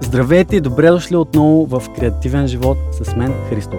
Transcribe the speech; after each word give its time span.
Здравейте 0.00 0.56
и 0.56 0.60
добре 0.60 0.90
дошли 0.90 1.16
отново 1.16 1.66
в 1.66 1.82
Креативен 1.96 2.46
живот 2.46 2.78
с 3.02 3.16
мен 3.16 3.34
Христо. 3.48 3.76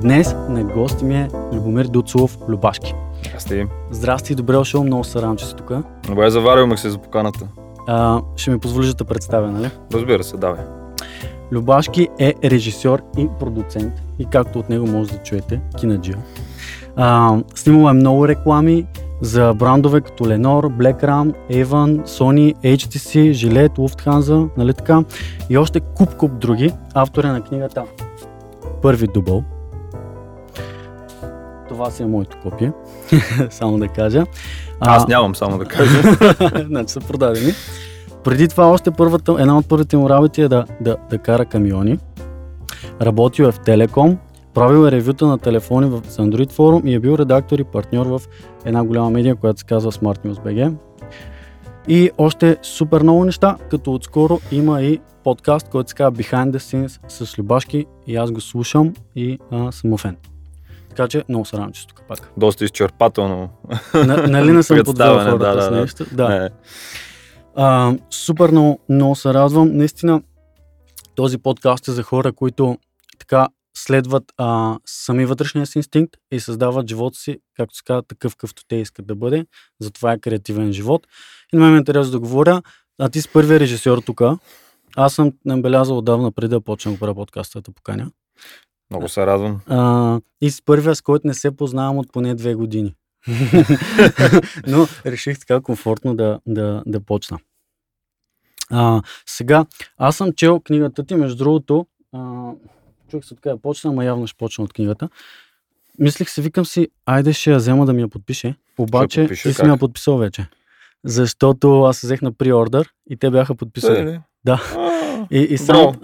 Днес 0.00 0.34
на 0.48 0.64
гости 0.64 1.04
ми 1.04 1.14
е 1.16 1.28
Любомир 1.52 1.86
Дуцулов 1.86 2.38
Любашки. 2.48 2.94
Здрасти. 3.28 3.66
Здрасти 3.90 4.32
и 4.32 4.36
добре 4.36 4.52
дошъл, 4.52 4.84
много 4.84 5.04
се 5.04 5.18
радвам, 5.18 5.36
че 5.36 5.46
си 5.46 5.54
тук. 5.54 5.72
Добре, 6.06 6.30
заварил 6.30 6.76
се 6.76 6.90
за 6.90 6.98
поканата. 6.98 7.48
А, 7.86 8.20
ще 8.36 8.50
ми 8.50 8.58
позволиш 8.58 8.88
да 8.88 8.94
те 8.94 9.04
представя, 9.04 9.50
нали? 9.50 9.70
Разбира 9.94 10.24
се, 10.24 10.36
давай. 10.36 10.60
Любашки 11.52 12.08
е 12.18 12.34
режисьор 12.44 13.02
и 13.18 13.28
продуцент 13.40 13.92
и 14.18 14.24
както 14.24 14.58
от 14.58 14.68
него 14.68 14.86
може 14.86 15.10
да 15.10 15.18
чуете, 15.18 15.60
кинаджио. 15.78 16.16
А, 16.96 17.38
снимал 17.54 17.90
е 17.90 17.92
много 17.92 18.28
реклами 18.28 18.86
за 19.20 19.54
брандове 19.54 20.00
като 20.00 20.24
Lenor, 20.24 20.66
Black 20.66 21.04
Ram, 21.04 21.34
Avon, 21.50 22.06
Sony, 22.06 22.54
HTC, 22.76 23.30
Gillette, 23.30 23.78
Lufthansa, 23.78 24.48
нали 24.56 24.74
така? 24.74 25.04
И 25.50 25.58
още 25.58 25.80
куп-куп 25.80 26.38
други. 26.38 26.72
Автор 26.94 27.24
е 27.24 27.28
на 27.28 27.40
книгата 27.40 27.84
Първи 28.82 29.06
дубъл. 29.06 29.44
Това 31.68 31.90
си 31.90 32.02
е 32.02 32.06
моето 32.06 32.36
копие, 32.42 32.72
само 33.50 33.78
да 33.78 33.88
кажа. 33.88 34.26
А, 34.80 34.96
Аз 34.96 35.08
нямам, 35.08 35.34
само 35.34 35.58
да 35.58 35.64
кажа. 35.64 36.02
значи 36.66 36.92
са 36.92 37.00
продадени. 37.00 37.52
Преди 38.24 38.48
това 38.48 38.70
още 38.70 38.90
първата, 38.90 39.36
една 39.38 39.58
от 39.58 39.68
първите 39.68 39.96
му 39.96 40.10
работи 40.10 40.42
е 40.42 40.48
да, 40.48 40.64
да, 40.80 40.96
да 41.10 41.18
кара 41.18 41.44
камиони. 41.44 41.98
Работил 43.02 43.44
е 43.44 43.52
в 43.52 43.60
Телеком, 43.60 44.18
правил 44.56 44.86
е 44.86 44.92
ревюта 44.92 45.26
на 45.26 45.38
телефони 45.38 45.86
в 45.86 46.02
Android 46.02 46.52
форум 46.52 46.86
и 46.86 46.94
е 46.94 47.00
бил 47.00 47.16
редактор 47.18 47.58
и 47.58 47.64
партньор 47.64 48.06
в 48.06 48.22
една 48.64 48.84
голяма 48.84 49.10
медия, 49.10 49.36
която 49.36 49.60
се 49.60 49.66
казва 49.66 49.92
Smart 49.92 50.26
News 50.26 50.34
BG. 50.34 50.74
И 51.88 52.10
още 52.18 52.56
супер 52.62 53.02
много 53.02 53.24
неща, 53.24 53.56
като 53.70 53.94
отскоро 53.94 54.40
има 54.52 54.82
и 54.82 55.00
подкаст, 55.24 55.68
който 55.68 55.88
се 55.88 55.94
казва 55.94 56.12
Behind 56.12 56.50
the 56.50 56.56
Scenes 56.56 57.00
с 57.08 57.38
Любашки 57.38 57.86
и 58.06 58.16
аз 58.16 58.30
го 58.30 58.40
слушам 58.40 58.94
и 59.16 59.38
а, 59.50 59.72
съм 59.72 59.98
фен. 59.98 60.16
Така 60.88 61.08
че 61.08 61.24
много 61.28 61.44
се 61.44 61.56
радвам, 61.56 61.72
че 61.72 61.86
тук 61.86 62.02
пак. 62.08 62.32
Доста 62.36 62.64
изчерпателно. 62.64 63.48
На, 63.94 64.26
нали 64.26 64.52
не 64.52 64.62
съм 64.62 64.78
подвел 64.84 65.14
хората 65.14 65.38
да, 65.38 65.54
да, 65.54 65.62
с 65.62 65.70
нещо? 65.70 66.04
Да. 66.12 66.26
да. 66.26 66.50
А, 67.54 67.94
супер 68.10 68.50
много, 68.50 68.78
много 68.88 69.14
се 69.14 69.34
радвам. 69.34 69.76
Наистина, 69.76 70.22
този 71.14 71.38
подкаст 71.38 71.88
е 71.88 71.92
за 71.92 72.02
хора, 72.02 72.32
които 72.32 72.78
така 73.18 73.48
следват 73.76 74.24
а, 74.36 74.78
сами 74.86 75.26
вътрешния 75.26 75.66
си 75.66 75.78
инстинкт 75.78 76.16
и 76.32 76.40
създават 76.40 76.88
живота 76.88 77.18
си, 77.18 77.38
както 77.56 77.76
се 77.76 77.82
казва, 77.84 78.02
такъв, 78.02 78.36
какъвто 78.36 78.62
те 78.68 78.76
искат 78.76 79.06
да 79.06 79.14
бъде. 79.14 79.46
Затова 79.80 80.12
е 80.12 80.18
креативен 80.18 80.72
живот. 80.72 81.06
И 81.52 81.56
на 81.56 81.64
мен 81.64 81.74
е 81.74 81.78
интересно 81.78 82.12
да 82.12 82.20
говоря. 82.20 82.62
А 82.98 83.08
ти 83.08 83.22
си 83.22 83.28
първият 83.32 83.60
режисьор 83.60 83.98
тук. 83.98 84.20
Аз 84.96 85.14
съм 85.14 85.32
набелязал 85.44 85.98
отдавна 85.98 86.32
преди 86.32 86.48
да 86.48 86.60
почна 86.60 86.92
да 86.92 86.98
правя 86.98 87.14
подкаста 87.14 87.60
да 87.60 87.72
поканя. 87.72 88.10
Много 88.90 89.08
се 89.08 89.26
радвам. 89.26 89.60
А, 89.66 90.20
и 90.40 90.50
с 90.50 90.62
първия, 90.64 90.94
с 90.94 91.02
който 91.02 91.26
не 91.26 91.34
се 91.34 91.56
познавам 91.56 91.98
от 91.98 92.12
поне 92.12 92.34
две 92.34 92.54
години. 92.54 92.94
Но 94.66 94.86
реших 95.06 95.38
така 95.38 95.60
комфортно 95.60 96.16
да, 96.16 96.40
да, 96.46 96.82
да 96.86 97.00
почна. 97.00 97.38
А, 98.70 99.02
сега, 99.26 99.66
аз 99.96 100.16
съм 100.16 100.32
чел 100.32 100.60
книгата 100.60 101.06
ти, 101.06 101.14
между 101.14 101.36
другото, 101.36 101.86
а, 102.12 102.50
чух 103.08 103.24
се 103.24 103.34
да 103.44 103.56
почна, 103.56 103.90
ама 103.90 104.04
явно 104.04 104.26
ще 104.26 104.36
почна 104.36 104.64
от 104.64 104.72
книгата. 104.72 105.08
Мислих 105.98 106.30
се, 106.30 106.42
викам 106.42 106.66
си, 106.66 106.88
айде 107.06 107.32
ще 107.32 107.50
я 107.50 107.56
взема 107.56 107.86
да 107.86 107.92
ми 107.92 108.02
я 108.02 108.08
подпише, 108.08 108.54
обаче 108.78 109.28
ти 109.28 109.36
си 109.52 109.62
ми 109.62 109.68
я 109.68 109.76
подписал 109.76 110.16
вече. 110.16 110.46
Защото 111.04 111.82
аз 111.82 112.00
взех 112.00 112.22
на 112.22 112.32
приордър 112.32 112.92
и 113.10 113.16
те 113.16 113.30
бяха 113.30 113.54
подписали. 113.54 114.20
Да. 114.44 114.62
И, 115.30 115.38
и, 115.38 115.58
сам... 115.58 115.94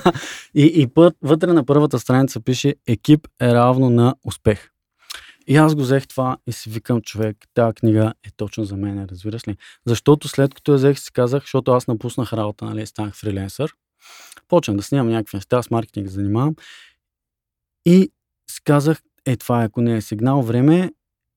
и, 0.54 0.72
и 0.74 0.86
път, 0.86 1.16
вътре 1.22 1.52
на 1.52 1.64
първата 1.64 1.98
страница 1.98 2.40
пише 2.40 2.74
екип 2.86 3.28
е 3.40 3.54
равно 3.54 3.90
на 3.90 4.14
успех. 4.24 4.70
И 5.46 5.56
аз 5.56 5.74
го 5.74 5.80
взех 5.80 6.06
това 6.06 6.36
и 6.46 6.52
си 6.52 6.70
викам, 6.70 7.02
човек, 7.02 7.36
тази 7.54 7.74
книга 7.74 8.12
е 8.26 8.28
точно 8.36 8.64
за 8.64 8.76
мен, 8.76 9.06
разбираш 9.10 9.48
ли? 9.48 9.56
Защото 9.86 10.28
след 10.28 10.54
като 10.54 10.72
я 10.72 10.76
взех 10.76 10.98
си 10.98 11.12
казах, 11.12 11.42
защото 11.42 11.72
аз 11.72 11.86
напуснах 11.86 12.32
работа, 12.32 12.64
нали, 12.64 12.86
станах 12.86 13.14
фриленсър, 13.14 13.72
почнах 14.48 14.76
да 14.76 14.82
снимам 14.82 15.08
някакви 15.08 15.36
неща, 15.36 15.62
с 15.62 15.70
маркетинг 15.70 16.06
да 16.06 16.12
занимавам 16.12 16.54
и 17.86 18.12
си 18.50 18.60
казах, 18.64 19.02
е 19.26 19.36
това 19.36 19.62
е, 19.62 19.64
ако 19.64 19.80
не 19.80 19.96
е 19.96 20.00
сигнал, 20.00 20.42
време 20.42 20.92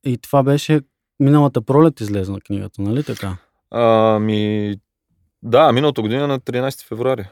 и 0.05 0.17
това 0.17 0.43
беше 0.43 0.81
миналата 1.19 1.61
пролет 1.61 2.01
излезна 2.01 2.41
книгата, 2.41 2.81
нали 2.81 3.03
така? 3.03 3.37
Ами, 3.71 4.75
да, 5.43 5.71
миналата 5.71 6.01
година 6.01 6.27
на 6.27 6.39
13 6.39 6.87
февруари 6.87 7.25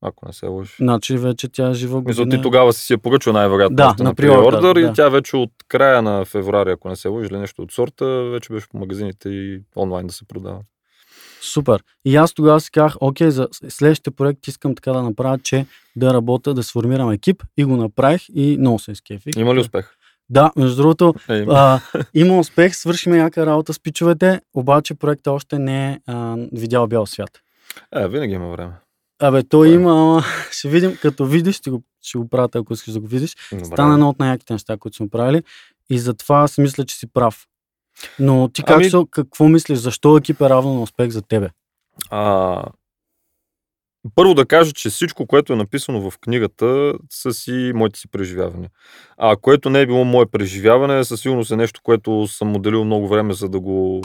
ако 0.00 0.26
не 0.26 0.32
се 0.32 0.46
лъжи. 0.46 0.74
Значи 0.78 1.18
вече 1.18 1.48
тя 1.48 1.70
е 1.70 1.74
жива 1.74 2.00
година. 2.00 2.26
Мисля, 2.26 2.36
ти 2.36 2.42
тогава 2.42 2.72
си 2.72 2.92
я 2.92 2.98
поръчал 2.98 3.32
най-вероятно 3.32 3.76
да, 3.76 3.94
на 3.98 4.14
приордър, 4.14 4.74
да. 4.74 4.80
и 4.80 4.92
тя 4.94 5.08
вече 5.08 5.36
от 5.36 5.50
края 5.68 6.02
на 6.02 6.24
февруари, 6.24 6.70
ако 6.70 6.88
не 6.88 6.96
се 6.96 7.08
лъжи, 7.08 7.28
или 7.28 7.38
нещо 7.38 7.62
от 7.62 7.72
сорта, 7.72 8.24
вече 8.24 8.52
беше 8.52 8.68
по 8.68 8.78
магазините 8.78 9.28
и 9.28 9.62
онлайн 9.76 10.06
да 10.06 10.12
се 10.12 10.24
продава. 10.24 10.60
Супер. 11.40 11.82
И 12.04 12.16
аз 12.16 12.34
тогава 12.34 12.60
си 12.60 12.70
казах, 12.70 12.96
окей, 13.00 13.30
за 13.30 13.48
следващия 13.68 14.12
проект 14.12 14.48
искам 14.48 14.74
така 14.74 14.92
да 14.92 15.02
направя, 15.02 15.38
че 15.38 15.66
да 15.96 16.14
работя, 16.14 16.54
да 16.54 16.62
сформирам 16.62 17.10
екип 17.10 17.42
и 17.56 17.64
го 17.64 17.76
направих 17.76 18.22
и 18.34 18.56
много 18.58 18.78
се 18.78 18.92
изкефих. 18.92 19.36
Има 19.36 19.54
ли 19.54 19.60
успех? 19.60 19.94
Да, 20.30 20.52
между 20.56 20.76
другото, 20.76 21.14
е, 21.28 21.36
има. 21.36 21.52
А, 21.54 22.00
има 22.14 22.38
успех, 22.38 22.76
свършиме 22.76 23.16
някаква 23.16 23.46
работа 23.46 23.74
с 23.74 23.80
пичовете, 23.80 24.40
обаче 24.54 24.94
проектът 24.94 25.26
още 25.26 25.58
не 25.58 25.92
е 25.92 25.98
а, 26.06 26.36
видял 26.52 26.86
бял 26.86 27.06
свят. 27.06 27.30
Е, 27.94 28.08
винаги 28.08 28.34
има 28.34 28.50
време. 28.50 28.72
Абе, 29.22 29.42
то 29.42 29.64
е. 29.64 29.68
има, 29.68 29.90
ама 29.90 30.24
ще 30.50 30.68
видим, 30.68 30.96
като 31.02 31.26
видиш, 31.26 31.56
ще 31.56 31.70
го, 31.70 31.82
ще 32.02 32.18
го 32.18 32.28
правя, 32.28 32.48
ако 32.54 32.72
искаш 32.72 32.94
да 32.94 33.00
го 33.00 33.06
видиш. 33.06 33.36
Добре. 33.52 33.64
Стана 33.64 33.94
едно 33.94 34.08
от 34.08 34.18
най-яките 34.18 34.52
неща, 34.52 34.76
които 34.76 34.96
сме 34.96 35.08
правили 35.08 35.42
и 35.90 35.98
затова 35.98 36.48
си 36.48 36.60
мисля, 36.60 36.84
че 36.84 36.96
си 36.96 37.06
прав. 37.12 37.46
Но 38.18 38.48
ти 38.48 38.62
как 38.62 38.76
ами... 38.76 38.90
Со, 38.90 39.06
какво 39.06 39.48
мислиш, 39.48 39.78
защо 39.78 40.16
екип 40.16 40.40
е 40.40 40.48
равно 40.48 40.74
на 40.74 40.82
успех 40.82 41.10
за 41.10 41.22
тебе? 41.22 41.50
А, 42.10 42.62
първо 44.14 44.34
да 44.34 44.46
кажа, 44.46 44.72
че 44.72 44.90
всичко, 44.90 45.26
което 45.26 45.52
е 45.52 45.56
написано 45.56 46.10
в 46.10 46.18
книгата, 46.18 46.94
са 47.10 47.32
си 47.32 47.72
моите 47.74 47.98
си 47.98 48.08
преживявания. 48.08 48.70
А 49.16 49.36
което 49.36 49.70
не 49.70 49.80
е 49.80 49.86
било 49.86 50.04
мое 50.04 50.26
преживяване, 50.26 51.04
със 51.04 51.20
сигурност 51.20 51.50
е 51.50 51.56
нещо, 51.56 51.80
което 51.82 52.26
съм 52.26 52.48
моделил 52.48 52.84
много 52.84 53.08
време, 53.08 53.34
за 53.34 53.48
да 53.48 53.60
го, 53.60 54.02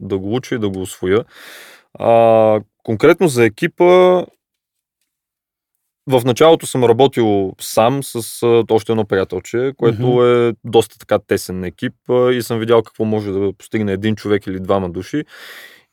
да 0.00 0.18
го 0.18 0.34
уча 0.34 0.54
и 0.54 0.58
да 0.58 0.68
го 0.68 0.80
освоя. 0.80 1.24
А, 1.98 2.60
конкретно 2.82 3.28
за 3.28 3.44
екипа, 3.44 4.24
в 6.08 6.22
началото 6.24 6.66
съм 6.66 6.84
работил 6.84 7.52
сам 7.60 8.02
с 8.02 8.46
още 8.70 8.92
едно 8.92 9.04
приятелче, 9.04 9.72
което 9.76 10.02
mm-hmm. 10.02 10.50
е 10.50 10.56
доста 10.64 10.98
така 10.98 11.18
тесен 11.18 11.64
екип 11.64 11.94
и 12.32 12.42
съм 12.42 12.58
видял 12.58 12.82
какво 12.82 13.04
може 13.04 13.32
да 13.32 13.52
постигне 13.58 13.92
един 13.92 14.16
човек 14.16 14.46
или 14.46 14.60
двама 14.60 14.90
души. 14.90 15.24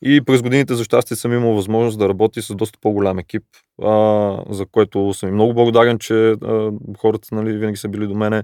И 0.05 0.21
през 0.21 0.41
годините 0.41 0.75
за 0.75 0.83
щастие 0.83 1.17
съм 1.17 1.33
имал 1.33 1.53
възможност 1.53 1.99
да 1.99 2.09
работи 2.09 2.41
с 2.41 2.55
доста 2.55 2.79
по-голям 2.81 3.19
екип, 3.19 3.43
а, 3.83 4.37
за 4.49 4.65
което 4.65 5.13
съм 5.13 5.29
и 5.29 5.31
много 5.31 5.53
благодарен, 5.53 5.99
че 5.99 6.31
а, 6.31 6.71
хората 6.97 7.35
нали, 7.35 7.57
винаги 7.57 7.77
са 7.77 7.89
били 7.89 8.07
до 8.07 8.15
мене. 8.15 8.43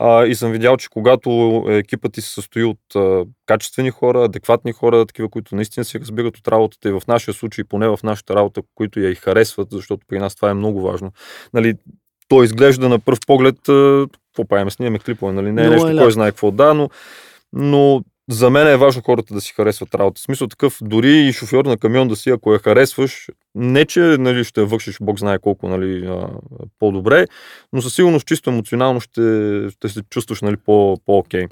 А, 0.00 0.26
и 0.26 0.34
съм 0.34 0.52
видял, 0.52 0.76
че 0.76 0.88
когато 0.88 1.64
екипът 1.68 2.12
ти 2.12 2.20
се 2.20 2.34
състои 2.34 2.64
от 2.64 2.78
а, 2.96 3.24
качествени 3.46 3.90
хора, 3.90 4.24
адекватни 4.24 4.72
хора, 4.72 5.06
такива, 5.06 5.28
които 5.28 5.54
наистина 5.54 5.84
си 5.84 6.00
разбират 6.00 6.38
от 6.38 6.48
работата 6.48 6.88
и 6.88 6.92
в 6.92 7.02
нашия 7.08 7.34
случай, 7.34 7.64
поне 7.64 7.88
в 7.88 7.98
нашата 8.02 8.34
работа, 8.34 8.62
които 8.74 9.00
я 9.00 9.10
и 9.10 9.14
харесват, 9.14 9.68
защото 9.70 10.06
при 10.08 10.18
нас 10.18 10.36
това 10.36 10.50
е 10.50 10.54
много 10.54 10.82
важно. 10.82 11.12
Нали, 11.54 11.74
то 12.28 12.42
изглежда 12.42 12.88
на 12.88 12.98
пръв 12.98 13.18
поглед, 13.26 13.56
какво 13.56 14.44
правим, 14.48 14.70
снимаме 14.70 14.98
клипове, 14.98 15.32
нали? 15.32 15.52
не 15.52 15.64
е 15.64 15.68
нещо, 15.68 15.88
е 15.88 15.96
кой 15.96 16.12
знае 16.12 16.30
какво 16.30 16.50
да, 16.50 16.74
но, 16.74 16.90
но 17.52 18.02
за 18.28 18.50
мен 18.50 18.68
е 18.68 18.76
важно 18.76 19.02
хората 19.02 19.34
да 19.34 19.40
си 19.40 19.52
харесват 19.52 19.94
работа. 19.94 20.18
В 20.18 20.22
смисъл 20.22 20.48
такъв, 20.48 20.78
дори 20.82 21.10
и 21.10 21.32
шофьор 21.32 21.64
на 21.64 21.76
камион 21.76 22.08
да 22.08 22.16
си, 22.16 22.30
ако 22.30 22.52
я 22.52 22.58
харесваш, 22.58 23.28
не 23.54 23.84
че 23.84 24.00
нали, 24.00 24.44
ще 24.44 24.64
вършиш, 24.64 24.96
Бог 25.00 25.18
знае 25.18 25.38
колко 25.38 25.68
нали, 25.68 26.10
по-добре, 26.78 27.26
но 27.72 27.82
със 27.82 27.94
сигурност 27.94 28.26
чисто 28.26 28.50
емоционално 28.50 29.00
ще, 29.00 29.20
ще 29.70 29.88
се 29.88 30.02
чувстваш 30.10 30.42
нали, 30.42 30.56
по, 30.56 30.96
по-окей. 31.06 31.46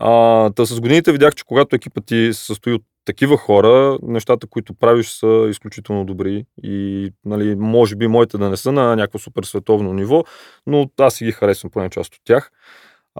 А, 0.00 0.50
та 0.50 0.66
с 0.66 0.80
годините 0.80 1.12
видях, 1.12 1.34
че 1.34 1.44
когато 1.44 1.76
екипът 1.76 2.06
ти 2.06 2.30
се 2.32 2.44
състои 2.44 2.72
от 2.72 2.82
такива 3.04 3.36
хора, 3.36 3.98
нещата, 4.02 4.46
които 4.46 4.74
правиш 4.74 5.08
са 5.08 5.46
изключително 5.50 6.04
добри 6.04 6.44
и 6.62 7.10
нали, 7.24 7.54
може 7.54 7.96
би 7.96 8.06
моите 8.06 8.38
да 8.38 8.50
не 8.50 8.56
са 8.56 8.72
на 8.72 8.96
някакво 8.96 9.18
супер 9.18 9.42
световно 9.42 9.92
ниво, 9.92 10.24
но 10.66 10.90
аз 10.98 11.14
си 11.14 11.24
ги 11.24 11.32
харесвам 11.32 11.70
поне 11.70 11.90
част 11.90 12.14
от 12.14 12.20
тях. 12.24 12.50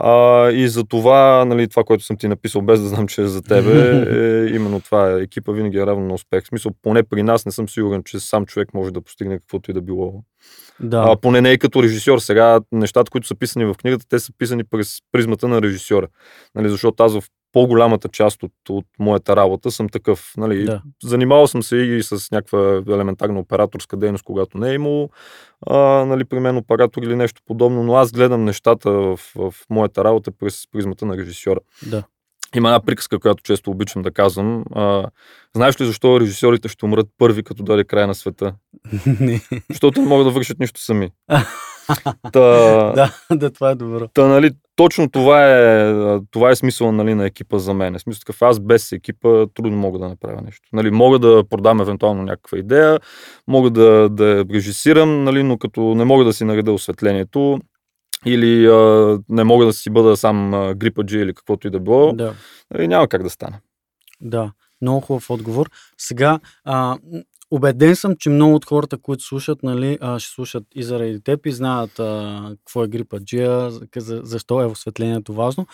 А, 0.01 0.51
и 0.51 0.69
за 0.69 0.85
това, 0.85 1.45
нали, 1.45 1.69
това, 1.69 1.85
което 1.85 2.05
съм 2.05 2.17
ти 2.17 2.29
написал, 2.29 2.63
без 2.63 2.81
да 2.81 2.89
знам, 2.89 3.09
че 3.09 3.23
е 3.23 3.27
за 3.27 3.43
тебе, 3.43 3.91
е 4.47 4.55
именно 4.55 4.81
това. 4.81 5.11
Е, 5.11 5.23
екипа 5.23 5.53
винаги 5.53 5.79
е 5.79 5.87
равно 5.87 6.07
на 6.07 6.15
успех. 6.15 6.45
В 6.45 6.49
смисъл, 6.49 6.73
поне 6.83 7.03
при 7.03 7.23
нас 7.23 7.47
не 7.47 7.53
съм 7.53 7.69
сигурен, 7.69 8.03
че 8.05 8.21
сам 8.21 8.47
човек 8.47 8.75
може 8.75 8.93
да 8.93 9.01
постигне 9.01 9.39
каквото 9.39 9.71
и 9.71 9.75
да 9.75 9.81
било. 9.81 10.23
Да. 10.81 11.05
А, 11.09 11.17
поне 11.17 11.41
не 11.41 11.51
е 11.51 11.59
като 11.59 11.83
режисьор. 11.83 12.19
Сега 12.19 12.61
нещата, 12.73 13.11
които 13.11 13.27
са 13.27 13.35
писани 13.35 13.65
в 13.65 13.75
книгата, 13.75 14.05
те 14.09 14.19
са 14.19 14.33
писани 14.39 14.65
през 14.65 14.99
призмата 15.13 15.49
на 15.49 15.63
режисьора. 15.63 16.09
Нали, 16.55 16.69
защото 16.69 17.03
аз 17.03 17.21
в 17.21 17.25
по-голямата 17.59 18.09
част 18.09 18.43
от, 18.43 18.53
от 18.69 18.87
моята 18.99 19.37
работа 19.37 19.71
съм 19.71 19.89
такъв. 19.89 20.33
Нали. 20.37 20.65
Да. 20.65 20.83
Занимавал 21.05 21.47
съм 21.47 21.63
се 21.63 21.77
и 21.77 22.03
с 22.03 22.31
някаква 22.31 22.83
елементарна 22.89 23.41
операторска 23.41 23.97
дейност, 23.97 24.25
когато 24.25 24.59
не 24.59 24.71
е 24.71 24.75
имало 24.75 25.11
а, 25.67 25.79
нали, 26.05 26.25
при 26.25 26.41
мен 26.41 26.57
оператор 26.57 27.03
или 27.03 27.17
нещо 27.17 27.43
подобно, 27.47 27.83
но 27.83 27.95
аз 27.95 28.13
гледам 28.13 28.45
нещата 28.45 28.91
в, 28.91 29.17
в 29.35 29.55
моята 29.71 30.05
работа 30.05 30.31
през 30.31 30.65
призмата 30.73 31.07
на 31.07 31.17
режисьора. 31.17 31.61
Да. 31.87 32.03
Има 32.57 32.69
една 32.69 32.81
приказка, 32.81 33.19
която 33.19 33.43
често 33.43 33.71
обичам 33.71 34.03
да 34.03 34.11
казвам. 34.11 34.65
А, 34.75 35.11
знаеш 35.57 35.81
ли 35.81 35.87
защо 35.87 36.21
режисьорите 36.21 36.69
ще 36.69 36.85
умрат 36.85 37.07
първи, 37.19 37.43
като 37.43 37.63
дойде 37.63 37.85
края 37.85 38.07
на 38.07 38.15
света? 38.15 38.55
Защото 39.71 40.01
не 40.01 40.09
могат 40.09 40.27
да 40.27 40.31
вършат 40.31 40.59
нищо 40.59 40.81
сами. 40.81 41.11
Та, 42.33 42.41
да, 42.93 43.13
да, 43.31 43.51
това 43.51 43.71
е 43.71 43.75
добро. 43.75 44.09
Та, 44.15 44.27
нали, 44.27 44.51
точно 44.77 45.11
това 45.11 45.59
е, 45.59 45.95
това 46.31 46.51
е 46.51 46.57
смисъл 46.57 46.93
нали, 46.93 47.15
на 47.15 47.27
екипа 47.27 47.59
за 47.59 47.75
мен. 47.75 47.99
Смисъл 47.99 48.19
такъв, 48.21 48.43
аз 48.43 48.61
без 48.61 48.93
екипа 48.93 49.47
трудно 49.55 49.77
мога 49.77 49.99
да 49.99 50.09
направя 50.09 50.43
нещо. 50.45 50.69
Нали, 50.73 50.91
мога 50.91 51.19
да 51.19 51.45
продам 51.51 51.81
евентуално 51.81 52.23
някаква 52.23 52.59
идея, 52.59 53.01
мога 53.49 53.71
да, 53.71 54.09
да 54.09 54.45
режисирам, 54.53 55.25
нали, 55.25 55.43
но 55.43 55.59
като 55.59 55.81
не 55.81 56.05
мога 56.05 56.25
да 56.25 56.33
си 56.33 56.45
нареда 56.45 56.73
осветлението, 56.73 57.59
или 58.27 58.67
а, 58.67 59.19
не 59.29 59.45
мога 59.45 59.67
да 59.67 59.73
си 59.73 59.91
бъда 59.91 60.17
сам 60.17 60.55
а, 60.55 60.75
грипаджи 60.75 61.19
или 61.19 61.35
каквото 61.35 61.67
и 61.67 61.71
да 61.71 61.81
било, 61.81 62.13
Да. 62.13 62.35
нали, 62.75 62.89
няма 62.89 63.09
как 63.09 63.23
да 63.23 63.31
стане. 63.31 63.61
Да, 64.21 64.53
много 64.83 65.01
хубав 65.01 65.31
отговор. 65.31 65.71
Сега, 65.99 66.39
а, 66.65 66.97
м, 67.53 67.57
убеден 67.57 67.97
съм, 67.97 68.17
че 68.19 68.31
много 68.31 68.55
от 68.55 68.65
хората, 68.65 68.99
които 68.99 69.25
слушат, 69.25 69.63
нали, 69.63 69.99
а, 70.01 70.19
ще 70.19 70.33
слушат 70.35 70.65
и 70.75 70.83
заради 70.83 71.21
теб 71.21 71.47
и 71.47 71.53
знаят 71.53 71.99
а, 71.99 72.43
какво 72.65 72.85
е 72.85 72.89
грипа 72.89 73.21
джия, 73.21 73.71
за, 73.71 73.81
за- 73.97 74.21
защо 74.25 74.63
е 74.63 74.67
осветлението 74.67 75.33
важно. 75.33 75.67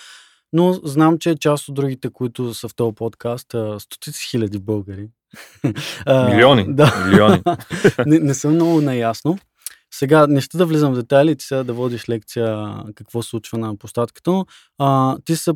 Но 0.52 0.72
знам, 0.72 1.18
че 1.18 1.36
част 1.36 1.68
от 1.68 1.74
другите, 1.74 2.10
които 2.10 2.54
са 2.54 2.68
в 2.68 2.74
този 2.74 2.94
подкаст, 2.94 3.54
а, 3.54 3.80
стотици 3.80 4.26
хиляди 4.26 4.58
българи. 4.58 5.08
Милиони. 6.06 6.74
Да. 6.74 7.04
Милиони. 7.06 7.42
не, 8.06 8.18
не 8.18 8.34
съм 8.34 8.52
много 8.54 8.80
наясно. 8.80 9.38
Сега, 9.94 10.26
не 10.26 10.40
ще 10.40 10.56
да 10.56 10.66
влизам 10.66 10.92
в 10.92 10.96
детайли, 10.96 11.36
ти 11.36 11.44
сега 11.44 11.64
да 11.64 11.72
водиш 11.72 12.08
лекция 12.08 12.74
какво 12.94 13.22
се 13.22 13.28
случва 13.28 13.58
на 13.58 13.76
площадката, 13.76 14.30
но 14.30 14.46
а, 14.78 15.16
ти 15.24 15.36
се 15.36 15.52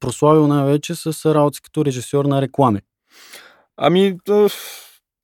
прославил 0.00 0.46
най-вече 0.46 0.94
с 0.94 1.34
работи 1.34 1.62
като 1.62 1.84
режисьор 1.84 2.24
на 2.24 2.42
реклами. 2.42 2.80
Ами, 3.76 4.16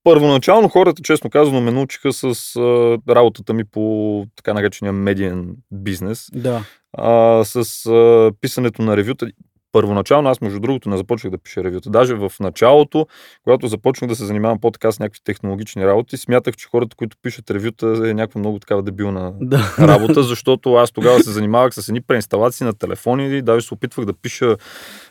първоначално 0.05 0.69
хората, 0.69 1.03
честно 1.03 1.31
казано, 1.31 1.61
ме 1.61 1.71
научиха 1.71 2.13
с 2.13 2.25
а, 2.57 2.99
работата 3.15 3.55
ми 3.55 3.65
по 3.65 4.27
така 4.37 4.55
наречения 4.55 4.93
медиен 4.93 5.57
бизнес, 5.73 6.29
Да. 6.33 6.65
а, 6.93 7.45
с 7.45 7.87
а, 7.87 8.33
писането 8.41 8.83
на 8.83 8.97
ревюта. 8.97 9.27
Първоначално 9.75 10.31
аз, 10.31 10.41
между 10.41 10.61
другото, 10.61 10.89
не 10.89 10.97
започнах 10.97 11.31
да 11.31 11.39
пиша 11.39 11.65
ревюта. 11.65 11.91
Даже 11.91 12.15
в 12.15 12.33
началото, 12.41 13.07
когато 13.45 13.67
започнах 13.67 14.09
да 14.09 14.17
се 14.17 14.25
занимавам 14.25 14.61
по-така 14.61 14.93
с 14.93 14.99
някакви 14.99 15.21
технологични 15.25 15.87
работи, 15.87 16.17
смятах, 16.17 16.57
че 16.57 16.69
хората, 16.69 16.97
които 16.97 17.17
пишат 17.23 17.51
ревюта, 17.51 17.87
е 18.05 18.15
някаква 18.15 18.39
много 18.39 18.59
такава 18.59 18.83
дебилна 18.83 19.33
Да. 19.41 19.75
работа, 19.81 20.23
защото 20.23 20.75
аз 20.75 20.93
тогава 20.93 21.21
се 21.21 21.31
занимавах 21.31 21.75
с 21.75 21.89
едни 21.89 22.01
преинсталации 22.01 22.67
на 22.67 22.73
телефони, 22.75 23.43
даже 23.43 23.67
се 23.67 23.75
опитвах 23.75 24.07
да 24.07 24.13
пиша 24.15 24.57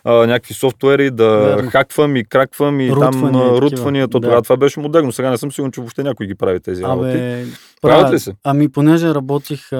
а, 0.03 0.13
някакви 0.13 0.53
софтуери, 0.53 1.11
да 1.11 1.29
Верно. 1.29 1.69
хаквам 1.71 2.15
и 2.15 2.25
краквам 2.25 2.79
и 2.81 2.89
там 2.89 2.97
Рутвания 2.97 3.29
и 3.29 3.33
такива. 3.45 3.61
рутвания. 3.61 4.07
То 4.07 4.19
Да. 4.19 4.23
тогава 4.23 4.41
това 4.41 4.57
беше 4.57 4.79
модерно. 4.79 5.11
Сега 5.11 5.29
не 5.29 5.37
съм 5.37 5.51
сигурен, 5.51 5.71
че 5.71 5.81
въобще 5.81 6.03
някой 6.03 6.27
ги 6.27 6.35
прави 6.35 6.59
тези 6.59 6.83
работи. 6.83 7.09
Абе, 7.09 7.45
Правят 7.81 8.13
ли 8.13 8.19
се? 8.19 8.35
Ами, 8.43 8.69
понеже 8.69 9.07
работих 9.07 9.73
а, 9.73 9.77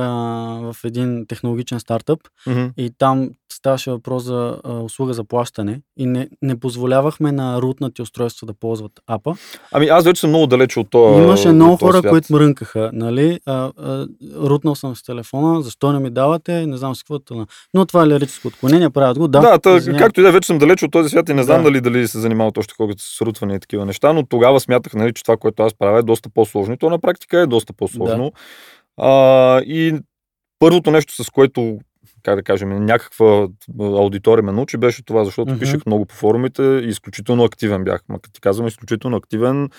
в 0.64 0.76
един 0.84 1.26
технологичен 1.28 1.80
стартъп 1.80 2.20
Мгм. 2.48 2.66
и 2.78 2.92
там 2.98 3.30
ставаше 3.56 3.92
въпрос 3.92 4.24
за 4.24 4.60
а, 4.64 4.74
услуга 4.74 5.14
за 5.14 5.24
плащане 5.24 5.82
и 5.98 6.06
не, 6.06 6.30
не 6.42 6.60
позволявахме 6.60 7.32
на 7.32 7.62
рутнати 7.62 8.02
устройства 8.02 8.48
да 8.48 8.54
ползват 8.54 8.92
апа. 9.08 9.34
Ами 9.72 9.88
аз 9.88 10.04
вече 10.04 10.20
съм 10.22 10.30
много 10.30 10.48
далече 10.48 10.80
от 10.80 10.90
това. 10.90 11.22
Имаше 11.24 11.50
много 11.52 11.78
хора, 11.78 11.98
свят. 11.98 12.10
които 12.10 12.34
мрънкаха, 12.34 12.90
нали? 12.94 13.40
А, 13.46 13.72
а, 13.78 14.08
рутнал 14.36 14.76
съм 14.76 14.96
с 14.96 15.04
телефона, 15.04 15.62
защо 15.62 15.92
не 15.92 16.00
ми 16.00 16.10
давате, 16.10 16.66
не 16.68 16.78
знам 16.78 16.96
с 16.96 17.04
какво. 17.04 17.20
тъна. 17.20 17.48
Но 17.74 17.86
това 17.86 18.04
е 18.04 18.08
лирическо 18.08 18.48
отклонение, 18.48 18.90
правят 18.90 19.18
го. 19.20 19.28
Да, 19.28 19.58
Да, 19.58 19.78
извинявай. 19.78 20.04
както 20.06 20.20
и 20.20 20.24
да 20.24 20.30
е, 20.30 20.32
вече 20.32 20.48
съм 20.48 20.58
далеч 20.58 20.84
от 20.84 20.92
този 20.92 21.10
свят 21.10 21.30
и 21.30 21.34
не 21.34 21.44
знам 21.44 21.58
Да. 21.58 21.64
дали, 21.64 21.82
дали 21.82 22.08
се 22.08 22.20
занимават 22.20 22.58
още 22.58 22.74
хората 22.78 23.04
с 23.04 23.22
рутване 23.22 23.56
и 23.56 23.60
такива 23.60 23.86
неща, 23.86 24.14
но 24.14 24.26
тогава 24.26 24.60
смятах, 24.60 24.94
нали, 24.94 25.14
че 25.14 25.24
това, 25.24 25.38
което 25.38 25.64
аз 25.64 25.74
правя 25.74 26.00
е 26.00 26.04
доста 26.04 26.30
по-сложно. 26.30 26.74
И 26.74 26.78
То 26.78 26.90
на 26.90 27.00
практика 27.00 27.40
е 27.40 27.46
доста 27.46 27.74
по-сложно. 27.74 28.32
А, 28.98 29.60
и 29.62 30.00
първото 30.60 30.92
нещо, 30.92 31.24
с 31.24 31.30
което 31.30 31.80
как 32.24 32.36
да 32.36 32.44
кажем, 32.44 32.86
някаква 32.86 33.48
аудитория 33.80 34.44
ме 34.44 34.52
научи, 34.52 34.78
беше 34.78 35.06
това, 35.06 35.26
защото 35.26 35.52
Мгм. 35.52 35.60
пишех 35.60 35.86
много 35.86 36.06
по 36.06 36.16
форумите 36.16 36.64
и 36.64 36.88
изключително 36.88 37.44
активен 37.44 37.84
бях. 37.84 38.02
Ма 38.10 38.20
ти 38.34 38.42
казвам, 38.42 38.68
изключително 38.68 39.18
активен. 39.18 39.70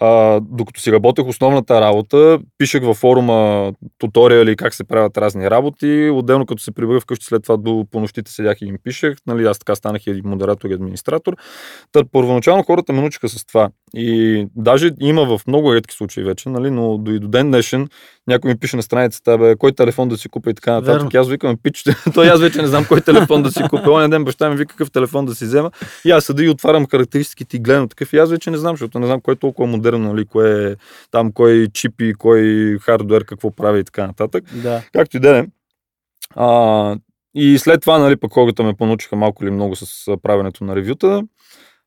А, 0.00 0.40
докато 0.40 0.80
си 0.80 0.92
работех 0.92 1.26
основната 1.26 1.80
работа, 1.80 2.38
пишех 2.58 2.82
във 2.82 2.96
форума 2.96 3.72
туториали 3.98 4.56
как 4.56 4.74
се 4.74 4.84
правят 4.84 5.18
разни 5.18 5.50
работи. 5.50 6.10
Отделно 6.12 6.46
като 6.46 6.62
се 6.62 6.72
прибрах 6.72 7.02
вкъщи, 7.02 7.24
след 7.24 7.42
това 7.42 7.56
до 7.56 7.86
по 7.90 8.00
нощите 8.00 8.32
седях 8.32 8.62
и 8.62 8.64
им 8.64 8.76
пишех. 8.84 9.14
Нали, 9.26 9.44
аз 9.44 9.58
така 9.58 9.74
станах 9.74 10.06
и 10.06 10.22
модератор 10.24 10.70
и 10.70 10.74
администратор. 10.74 11.36
Та, 11.92 12.02
първоначално 12.12 12.62
хората 12.62 12.92
ме 12.92 13.00
научиха 13.00 13.28
с 13.28 13.44
това. 13.46 13.70
И 13.94 14.46
даже 14.56 14.90
има 15.00 15.38
в 15.38 15.46
много 15.46 15.74
редки 15.74 15.94
случаи 15.94 16.24
вече, 16.24 16.48
нали, 16.48 16.70
но 16.70 16.98
до 16.98 17.10
и 17.10 17.18
до 17.18 17.28
ден 17.28 17.50
днешен 17.50 17.88
някой 18.26 18.50
ми 18.50 18.58
пише 18.58 18.76
на 18.76 18.82
страницата, 18.82 19.38
бе, 19.38 19.56
кой 19.56 19.72
телефон 19.72 20.08
да 20.08 20.16
си 20.16 20.28
купя 20.28 20.50
и 20.50 20.54
така 20.54 20.72
нататък. 20.72 21.12
Верно. 21.12 21.20
Аз 21.20 21.28
викам, 21.28 21.56
пич, 21.62 21.84
той 22.14 22.30
аз 22.30 22.40
вече 22.40 22.62
не 22.62 22.68
знам 22.68 22.84
кой 22.88 23.00
телефон 23.00 23.42
да 23.42 23.50
си 23.50 23.62
купя. 23.70 23.90
Оня 23.90 24.08
ден 24.08 24.24
баща 24.24 24.50
ми 24.50 24.56
вика 24.56 24.70
какъв 24.70 24.90
телефон 24.90 25.26
да 25.26 25.34
си 25.34 25.44
взема. 25.44 25.70
И 26.04 26.10
аз 26.10 26.24
седа 26.24 26.44
и 26.44 26.48
отварям 26.48 26.86
характеристиките 26.86 27.56
и 27.56 27.60
гледам 27.60 27.88
такъв. 27.88 28.12
И 28.12 28.18
аз 28.18 28.30
вече 28.30 28.50
не 28.50 28.56
знам, 28.56 28.72
защото 28.72 28.98
не 28.98 29.06
знам 29.06 29.20
кой 29.20 29.34
е 29.34 29.36
толкова 29.36 29.68
модерно, 29.82 30.12
нали, 30.12 30.24
кое 30.24 30.72
е 30.72 30.76
там, 31.10 31.32
кой 31.32 31.68
чипи, 31.74 32.14
кой 32.14 32.78
хардвер, 32.80 33.24
какво 33.24 33.50
прави 33.50 33.80
и 33.80 33.84
така 33.84 34.06
нататък. 34.06 34.44
Да. 34.62 34.82
Както 34.92 35.16
и 35.16 35.20
да 35.20 35.38
е. 35.38 35.46
И 37.34 37.58
след 37.58 37.80
това, 37.80 37.98
нали, 37.98 38.16
пък 38.16 38.32
хората 38.32 38.62
ме 38.62 38.74
понучиха 38.74 39.16
малко 39.16 39.44
или 39.44 39.50
много 39.50 39.76
с 39.76 40.16
правенето 40.22 40.64
на 40.64 40.76
ревюта. 40.76 41.22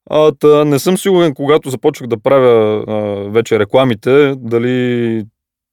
А, 0.10 0.32
та, 0.32 0.66
не 0.66 0.80
съм 0.80 0.98
сигурен, 0.98 1.34
когато 1.34 1.70
започнах 1.70 2.10
да 2.10 2.18
правя 2.18 2.84
а, 2.88 2.94
вече 3.30 3.60
рекламите, 3.60 4.36
дали 4.38 5.26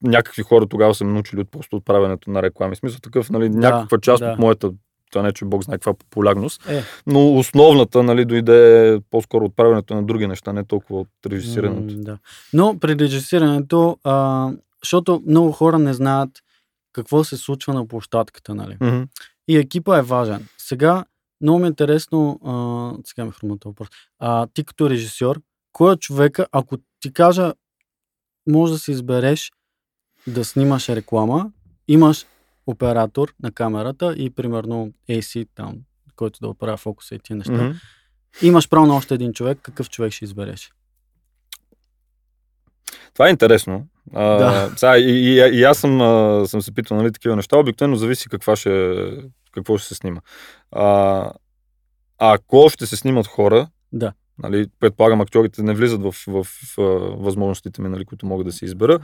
някакви 0.02 0.42
хора 0.42 0.66
тогава 0.66 0.94
са 0.94 1.04
ме 1.04 1.12
научили 1.12 1.40
от 1.40 1.50
просто 1.50 1.76
от 1.76 1.84
правенето 1.84 2.30
на 2.30 2.42
реклами. 2.42 2.74
В 2.74 2.78
смисъл 2.78 2.98
такъв, 3.02 3.30
нали, 3.30 3.48
Да, 3.48 3.58
някаква 3.58 3.98
част 3.98 4.22
да. 4.22 4.30
от 4.30 4.38
моята, 4.38 4.70
това 5.12 5.22
не 5.22 5.32
че 5.32 5.44
Бог 5.44 5.64
знае 5.64 5.76
каква 5.78 5.94
популярност, 5.94 6.68
Е, 6.68 6.82
но 7.06 7.34
основната, 7.36 8.02
нали, 8.02 8.24
дойде 8.24 9.00
по-скоро 9.10 9.44
от 9.44 9.56
правенето 9.56 9.94
на 9.94 10.02
други 10.02 10.26
неща, 10.26 10.52
не 10.52 10.64
толкова 10.64 11.00
от 11.00 11.08
режисирането. 11.26 11.94
м, 11.94 12.02
да. 12.02 12.18
Но 12.52 12.78
при 12.78 12.98
режисирането, 12.98 13.98
а, 14.04 14.48
защото 14.82 15.22
много 15.26 15.52
хора 15.52 15.78
не 15.78 15.94
знаят 15.94 16.30
какво 16.92 17.24
се 17.24 17.36
случва 17.36 17.74
на 17.74 17.86
площадката, 17.88 18.54
нали? 18.54 18.76
Мгм. 18.80 19.02
И 19.48 19.56
екипа 19.56 19.98
е 19.98 20.02
важен. 20.02 20.48
Сега, 20.58 21.04
много 21.40 21.58
ми 21.58 21.64
е 21.64 21.68
интересно, 21.68 22.40
а, 22.44 22.54
сега 23.04 23.24
ми 23.24 23.32
хрумна 23.32 23.58
този 23.58 23.70
въпрос, 23.70 23.88
а, 24.18 24.46
ти 24.54 24.64
като 24.64 24.90
режисьор, 24.90 25.40
кой 25.72 25.92
е 25.94 25.96
човека, 25.96 26.46
ако 26.52 26.76
ти 27.00 27.12
кажа, 27.12 27.52
може 28.48 28.72
да 28.72 28.78
си 28.78 28.90
избереш 28.90 29.52
да 30.26 30.44
снимаш 30.44 30.88
реклама, 30.88 31.50
имаш 31.88 32.26
оператор 32.66 33.34
на 33.42 33.52
камерата 33.52 34.14
и 34.16 34.30
примерно 34.30 34.92
AC 35.10 35.48
там, 35.54 35.76
който 36.16 36.38
да 36.40 36.48
оправя 36.48 36.76
фокуса 36.76 37.14
и 37.14 37.18
тия 37.18 37.36
неща. 37.36 37.52
Мгм. 37.52 37.72
Имаш 38.42 38.68
право 38.68 38.86
на 38.86 38.96
още 38.96 39.14
един 39.14 39.32
човек, 39.32 39.58
какъв 39.62 39.90
човек 39.90 40.12
ще 40.12 40.24
избереш? 40.24 40.72
Това 43.14 43.26
е 43.26 43.30
интересно. 43.30 43.86
А, 44.14 44.24
Да. 44.24 44.72
сега, 44.76 44.98
и, 44.98 45.02
и, 45.02 45.58
и, 45.58 45.64
аз 45.64 45.78
съм, 45.78 46.00
а, 46.00 46.42
съм 46.46 46.62
се 46.62 46.74
питал, 46.74 46.96
нали, 46.96 47.12
такива 47.12 47.36
неща. 47.36 47.58
Обикновено 47.58 47.96
зависи 47.96 48.28
каква 48.28 48.56
ще, 48.56 48.96
какво 49.52 49.78
ще 49.78 49.88
се 49.88 49.94
снима. 49.94 50.20
А, 50.72 51.32
ако 52.18 52.68
ще 52.68 52.86
се 52.86 52.96
снимат 52.96 53.26
хора, 53.26 53.68
Да. 53.92 54.12
нали, 54.38 54.66
предполагам, 54.80 55.20
актьорите 55.20 55.62
не 55.62 55.74
влизат 55.74 56.02
в, 56.02 56.14
в, 56.26 56.44
в 56.44 56.78
а, 56.78 56.82
възможностите 57.22 57.82
ми, 57.82 57.88
нали, 57.88 58.04
които 58.04 58.26
мога 58.26 58.44
да 58.44 58.52
си 58.52 58.64
избера, 58.64 58.98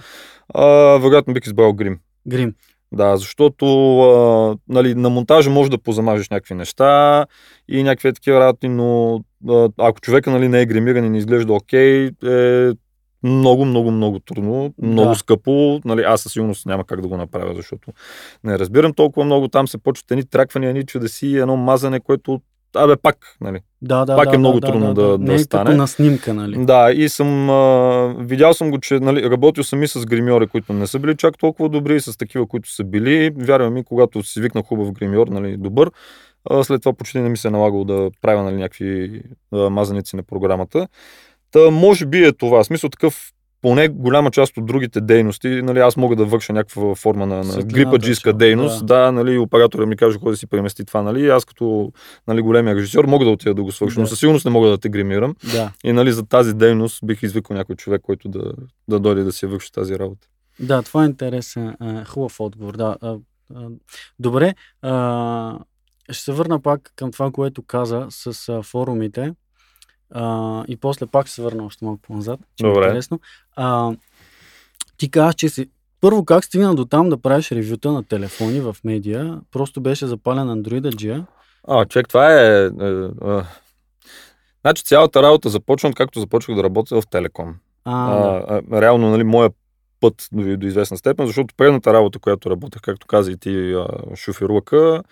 а, 0.54 0.64
вероятно 0.98 1.34
бих 1.34 1.46
избрал 1.46 1.72
грим. 1.72 2.00
Грим. 2.28 2.54
Да, 2.92 3.16
защото 3.16 4.00
а, 4.00 4.56
нали, 4.68 4.94
на 4.94 5.10
монтажа 5.10 5.50
може 5.50 5.70
да 5.70 5.78
позамажеш 5.78 6.28
някакви 6.30 6.54
неща 6.54 7.26
и 7.68 7.82
някакви 7.82 8.12
такива 8.12 8.40
работи, 8.40 8.68
но 8.68 9.20
а, 9.48 9.68
ако 9.78 10.00
човека 10.00 10.30
нали, 10.30 10.48
не 10.48 10.60
е 10.60 10.66
гримиран 10.66 11.04
и 11.04 11.10
не 11.10 11.18
изглежда 11.18 11.52
окей, 11.52 12.10
е 12.26 12.70
много, 13.22 13.64
много, 13.64 13.90
много 13.90 14.18
трудно, 14.18 14.74
много 14.82 15.10
Да. 15.10 15.14
скъпо. 15.14 15.80
Нали, 15.84 16.02
аз 16.02 16.20
със 16.20 16.32
сигурност 16.32 16.66
няма 16.66 16.84
как 16.84 17.00
да 17.00 17.08
го 17.08 17.16
направя, 17.16 17.54
защото 17.54 17.92
не 18.44 18.58
разбирам 18.58 18.94
толкова 18.94 19.26
много. 19.26 19.48
Там 19.48 19.68
се 19.68 19.78
почват 19.78 20.10
едни 20.10 20.24
траквания, 20.24 20.70
едни 20.70 20.86
чудеси, 20.86 21.36
едно 21.36 21.56
мазане, 21.56 22.00
което 22.00 22.40
Абе, 22.76 22.96
пак, 22.96 23.16
нали. 23.40 23.60
Да, 23.82 24.04
да, 24.04 24.16
Пак 24.16 24.28
да, 24.28 24.34
е 24.34 24.38
много 24.38 24.60
да, 24.60 24.66
трудно 24.68 24.94
да, 24.94 25.02
да- 25.02 25.18
Не 25.18 25.24
да 25.24 25.34
е 25.34 25.38
стане. 25.38 25.64
като 25.64 25.76
на 25.76 25.88
снимка, 25.88 26.34
нали? 26.34 26.64
Да, 26.64 26.92
и 26.92 27.08
съм, 27.08 27.50
а, 27.50 28.14
видял 28.18 28.54
съм 28.54 28.70
го, 28.70 28.78
че 28.80 29.00
нали, 29.00 29.30
работил 29.30 29.64
съм 29.64 29.82
и 29.82 29.88
с 29.88 30.06
гримьори, 30.06 30.46
които 30.46 30.72
не 30.72 30.86
са 30.86 30.98
били 30.98 31.16
чак 31.16 31.38
толкова 31.38 31.68
добри, 31.68 31.96
и 31.96 32.00
с 32.00 32.18
такива, 32.18 32.46
които 32.46 32.74
са 32.74 32.84
били. 32.84 33.30
Вярвам 33.36 33.74
ми, 33.74 33.84
когато 33.84 34.22
си 34.22 34.40
викна 34.40 34.62
хубав 34.62 34.92
гримьор, 34.92 35.26
нали, 35.26 35.56
добър, 35.56 35.90
А, 36.50 36.64
след 36.64 36.82
това 36.82 36.92
почти 36.92 37.18
не 37.18 37.28
ми 37.28 37.36
се 37.36 37.48
е 37.48 37.50
налагало 37.50 37.84
да 37.84 38.10
правя 38.22 38.42
нали, 38.42 38.56
някакви 38.56 39.22
а, 39.52 39.70
мазаници 39.70 40.16
на 40.16 40.22
програмата. 40.22 40.88
Та, 41.50 41.70
може 41.70 42.06
би 42.06 42.24
е 42.24 42.32
това. 42.32 42.62
В 42.62 42.66
смисъл 42.66 42.90
такъв 42.90 43.32
поне 43.62 43.88
голяма 43.88 44.30
част 44.30 44.56
от 44.56 44.66
другите 44.66 45.00
дейности, 45.00 45.48
нали, 45.48 45.78
аз 45.78 45.96
мога 45.96 46.16
да 46.16 46.24
върша 46.24 46.52
някаква 46.52 46.94
форма 46.94 47.26
на, 47.26 47.44
на 47.44 47.62
грипаджийска 47.62 48.32
дейност. 48.32 48.86
Да. 48.86 49.04
да, 49.04 49.12
нали, 49.12 49.38
оператора 49.38 49.86
ми 49.86 49.96
каже, 49.96 50.18
кой 50.18 50.32
да 50.32 50.36
си 50.36 50.46
премести 50.46 50.84
това, 50.84 51.02
нали, 51.02 51.28
аз 51.28 51.44
като 51.44 51.92
нали, 52.28 52.40
големия 52.40 52.76
режисьор 52.76 53.04
мога 53.04 53.24
да 53.24 53.30
отида 53.30 53.54
да 53.54 53.62
го 53.62 53.72
свърша, 53.72 53.94
да. 53.94 54.00
но 54.00 54.06
със 54.06 54.18
сигурност 54.18 54.44
не 54.44 54.50
мога 54.50 54.68
да 54.68 54.78
те 54.78 54.88
гримирам. 54.88 55.34
Да. 55.52 55.72
И 55.84 55.92
нали, 55.92 56.12
за 56.12 56.26
тази 56.26 56.54
дейност 56.54 56.98
бих 57.04 57.22
извикал 57.22 57.56
някой 57.56 57.76
човек, 57.76 58.02
който 58.02 58.28
да, 58.28 58.52
да 58.88 59.00
дойде 59.00 59.22
да 59.22 59.32
си 59.32 59.46
върши 59.46 59.72
тази 59.72 59.98
работа. 59.98 60.28
Да, 60.60 60.82
това 60.82 61.02
е 61.02 61.06
интересен, 61.06 61.76
хубав 62.06 62.40
отговор. 62.40 62.76
Да. 62.76 62.96
Добре, 64.18 64.54
ще 66.10 66.24
се 66.24 66.32
върна 66.32 66.60
пак 66.60 66.92
към 66.96 67.12
това, 67.12 67.30
което 67.30 67.62
каза 67.62 68.06
с 68.10 68.62
форумите. 68.62 69.34
А, 70.10 70.64
и 70.68 70.76
после 70.76 71.06
пак 71.06 71.28
се 71.28 71.42
върна 71.42 71.64
още 71.64 71.84
малко 71.84 72.02
по-назад. 72.02 72.40
Е 72.60 72.62
Добре. 72.62 72.84
Е 72.84 72.86
интересно. 72.86 73.20
А, 73.56 73.92
ти 74.96 75.10
казваш, 75.10 75.34
че 75.34 75.48
си... 75.48 75.70
Първо, 76.00 76.24
как 76.24 76.44
стигна 76.44 76.74
до 76.74 76.84
там 76.84 77.08
да 77.08 77.16
правиш 77.16 77.52
ревюта 77.52 77.92
на 77.92 78.04
телефони 78.04 78.60
в 78.60 78.76
медиа? 78.84 79.40
Просто 79.52 79.80
беше 79.80 80.06
запален 80.06 80.48
Android 80.48 80.94
G. 80.94 81.24
А, 81.68 81.86
човек, 81.86 82.08
това 82.08 82.34
е... 82.34 82.64
е, 82.64 82.68
е... 82.68 83.42
Значи 84.60 84.84
цялата 84.84 85.22
работа 85.22 85.48
започна, 85.48 85.92
както 85.92 86.20
започнах 86.20 86.56
да 86.56 86.64
работя 86.64 87.00
в 87.00 87.06
Телеком. 87.10 87.54
А, 87.84 88.12
а, 88.12 88.62
да. 88.62 88.82
реално, 88.82 89.10
нали, 89.10 89.24
моя 89.24 89.50
път 90.00 90.28
до, 90.32 90.56
до 90.56 90.66
известна 90.66 90.96
степен, 90.96 91.26
защото 91.26 91.54
предната 91.56 91.92
работа, 91.92 92.18
която 92.18 92.50
работех, 92.50 92.82
както 92.82 93.06
каза 93.06 93.32
и 93.32 93.36
ти, 93.36 93.74
шофирука, 94.14 95.02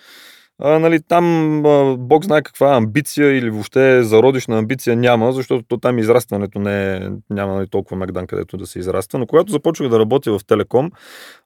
а, 0.59 0.79
нали, 0.79 1.03
там 1.03 1.67
а, 1.67 1.97
Бог 1.97 2.25
знае 2.25 2.43
каква 2.43 2.77
амбиция 2.77 3.39
или 3.39 3.51
въобще 3.51 4.03
зародишна 4.03 4.59
амбиция 4.59 4.97
няма, 4.97 5.33
защото 5.33 5.65
то 5.69 5.79
там 5.79 5.99
израстването 5.99 6.59
не 6.59 6.97
е, 6.97 7.11
няма 7.31 7.55
нали, 7.55 7.69
толкова 7.69 7.97
мегдан, 7.97 8.27
където 8.27 8.57
да 8.57 8.67
се 8.67 8.79
израства. 8.79 9.19
Но 9.19 9.27
когато 9.27 9.53
започнах 9.53 9.89
да 9.89 9.99
работя 9.99 10.39
в 10.39 10.45
Телеком, 10.47 10.91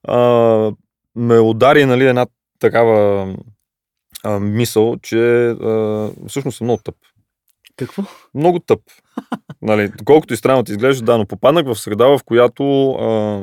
а, 0.09 0.17
ме 1.17 1.38
удари 1.38 1.85
нали, 1.85 2.07
една 2.07 2.26
такава 2.59 3.29
а, 4.25 4.40
мисъл, 4.40 4.97
че 5.02 5.49
а, 5.49 6.11
всъщност 6.29 6.59
съм 6.59 6.64
много 6.64 6.83
тъп. 6.83 6.95
Какво? 7.76 8.02
Много 8.35 8.59
тъп. 8.59 8.81
нали, 9.62 9.93
колкото 10.05 10.35
и 10.35 10.37
странно 10.37 10.64
ти 10.64 10.73
изглежда, 10.73 11.05
да, 11.05 11.19
но 11.19 11.26
попаднах 11.26 11.67
в 11.67 11.75
среда, 11.75 12.07
в 12.07 12.21
която 12.25 12.90
а, 12.90 13.43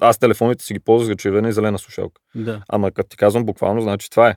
аз 0.00 0.18
телефоните 0.18 0.64
си 0.64 0.74
ги 0.74 0.80
ползвах 0.80 1.06
за 1.06 1.16
червена 1.16 1.48
и 1.48 1.52
зелена 1.52 1.78
слушалка. 1.78 2.20
Да. 2.34 2.62
Ама 2.68 2.90
като 2.90 3.08
ти 3.08 3.16
казвам 3.16 3.44
буквално, 3.44 3.80
значи 3.80 4.10
това 4.10 4.28
е 4.28 4.34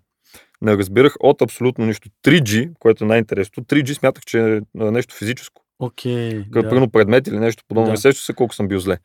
не 0.62 0.78
разбирах 0.78 1.16
от 1.20 1.42
абсолютно 1.42 1.86
нищо. 1.86 2.10
3G, 2.26 2.72
което 2.80 3.04
е 3.04 3.08
най-интересното, 3.08 3.62
3G 3.62 3.94
смятах, 3.94 4.24
че 4.26 4.58
е 4.58 4.62
нещо 4.74 5.16
физическо. 5.16 5.62
Окей. 5.80 6.44
Okay, 6.44 6.80
да. 6.80 6.88
предмет 6.92 7.28
или 7.28 7.40
нещо 7.40 7.64
подобно. 7.68 7.86
Да. 7.86 7.92
Не 7.92 7.98
сеща 7.98 8.24
се 8.24 8.34
колко 8.34 8.56
съм 8.56 8.68
бил 8.68 8.80
зле. 8.80 8.98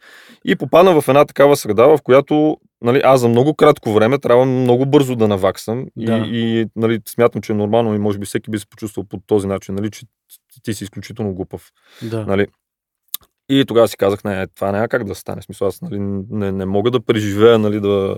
И 0.44 0.56
попадна 0.56 1.00
в 1.00 1.08
една 1.08 1.25
такава 1.25 1.56
среда, 1.56 1.86
в 1.86 1.98
която 2.02 2.56
нали, 2.82 3.00
аз 3.04 3.20
за 3.20 3.28
много 3.28 3.54
кратко 3.54 3.92
време 3.92 4.18
трябва 4.18 4.44
много 4.44 4.86
бързо 4.86 5.16
да 5.16 5.28
наваксам. 5.28 5.86
Да. 5.96 6.16
И, 6.16 6.60
и 6.60 6.66
нали, 6.76 7.00
смятам, 7.08 7.42
че 7.42 7.52
е 7.52 7.56
нормално 7.56 7.94
и 7.94 7.98
може 7.98 8.18
би 8.18 8.26
всеки 8.26 8.50
би 8.50 8.58
се 8.58 8.66
почувствал 8.66 9.04
по 9.04 9.18
този 9.26 9.46
начин, 9.46 9.75
нали, 9.75 9.90
че 9.90 10.06
ти 10.62 10.75
си 10.75 10.84
изключително 10.84 11.34
глупав. 11.34 11.70
Да. 12.02 12.26
Нали. 12.26 12.46
И 13.48 13.64
тогава 13.66 13.88
си 13.88 13.96
казах, 13.96 14.25
не, 14.25 14.46
това 14.46 14.72
няма 14.72 14.88
как 14.88 15.04
да 15.04 15.14
стане. 15.14 15.42
Смисъл, 15.42 15.68
аз 15.68 15.82
нали, 15.82 15.98
не, 16.30 16.52
не 16.52 16.66
мога 16.66 16.90
да 16.90 17.00
преживея 17.00 17.58
нали, 17.58 17.80
да, 17.80 18.16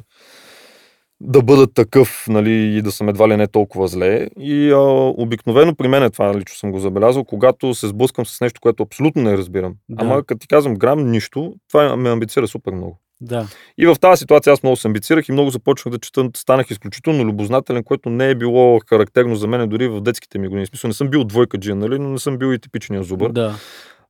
да 1.21 1.43
бъда 1.43 1.67
такъв, 1.73 2.25
нали, 2.29 2.77
и 2.77 2.83
да 2.83 2.93
съм 2.93 3.09
едва 3.09 3.29
ли 3.29 3.37
не 3.37 3.47
толкова 3.47 3.89
зле. 3.89 4.29
И 4.39 4.71
а, 4.71 4.79
обикновено 5.17 5.75
при 5.75 5.89
мен 5.89 6.03
е 6.03 6.11
това, 6.11 6.35
лично 6.35 6.57
съм 6.57 6.73
го 6.73 6.79
забелязал, 6.79 7.25
когато 7.25 7.75
се 7.75 7.89
сблъскам 7.89 8.27
с 8.27 8.41
нещо, 8.41 8.61
което 8.61 8.83
абсолютно 8.83 9.23
не 9.23 9.39
разбирам. 9.39 9.75
Да. 9.89 10.05
Ама 10.05 10.25
като 10.25 10.39
ти 10.39 10.49
казвам 10.49 10.75
грам 10.75 11.11
нищо, 11.11 11.55
това 11.69 11.97
ме 11.97 12.11
амбицира 12.11 12.49
супер 12.49 12.73
много. 12.73 13.01
Да. 13.21 13.47
И 13.79 13.87
в 13.87 13.97
тази 14.01 14.19
ситуация 14.19 14.53
аз 14.53 14.63
много 14.63 14.77
се 14.77 14.89
амбицирах 14.89 15.29
и 15.29 15.33
много 15.33 15.51
започнах 15.51 15.93
да 15.93 15.99
чета, 15.99 16.31
станах 16.37 16.71
изключително 16.71 17.25
любознателен, 17.25 17.85
което 17.85 18.11
не 18.11 18.31
е 18.31 18.35
било 18.35 18.81
характерно 18.89 19.37
за 19.37 19.47
мен 19.47 19.69
дори 19.69 19.89
в 19.89 20.01
детските 20.01 20.39
ми 20.39 20.49
години. 20.49 20.67
В 20.67 20.69
смисъл 20.69 20.89
не 20.89 20.95
съм 20.95 21.09
бил 21.09 21.25
двойка 21.25 21.59
джин, 21.59 21.79
нали, 21.79 21.99
но 21.99 22.09
не 22.09 22.19
съм 22.19 22.39
бил 22.39 22.53
и 22.53 22.59
типичния 22.59 23.03
зубър. 23.03 23.33
Да. 23.33 23.55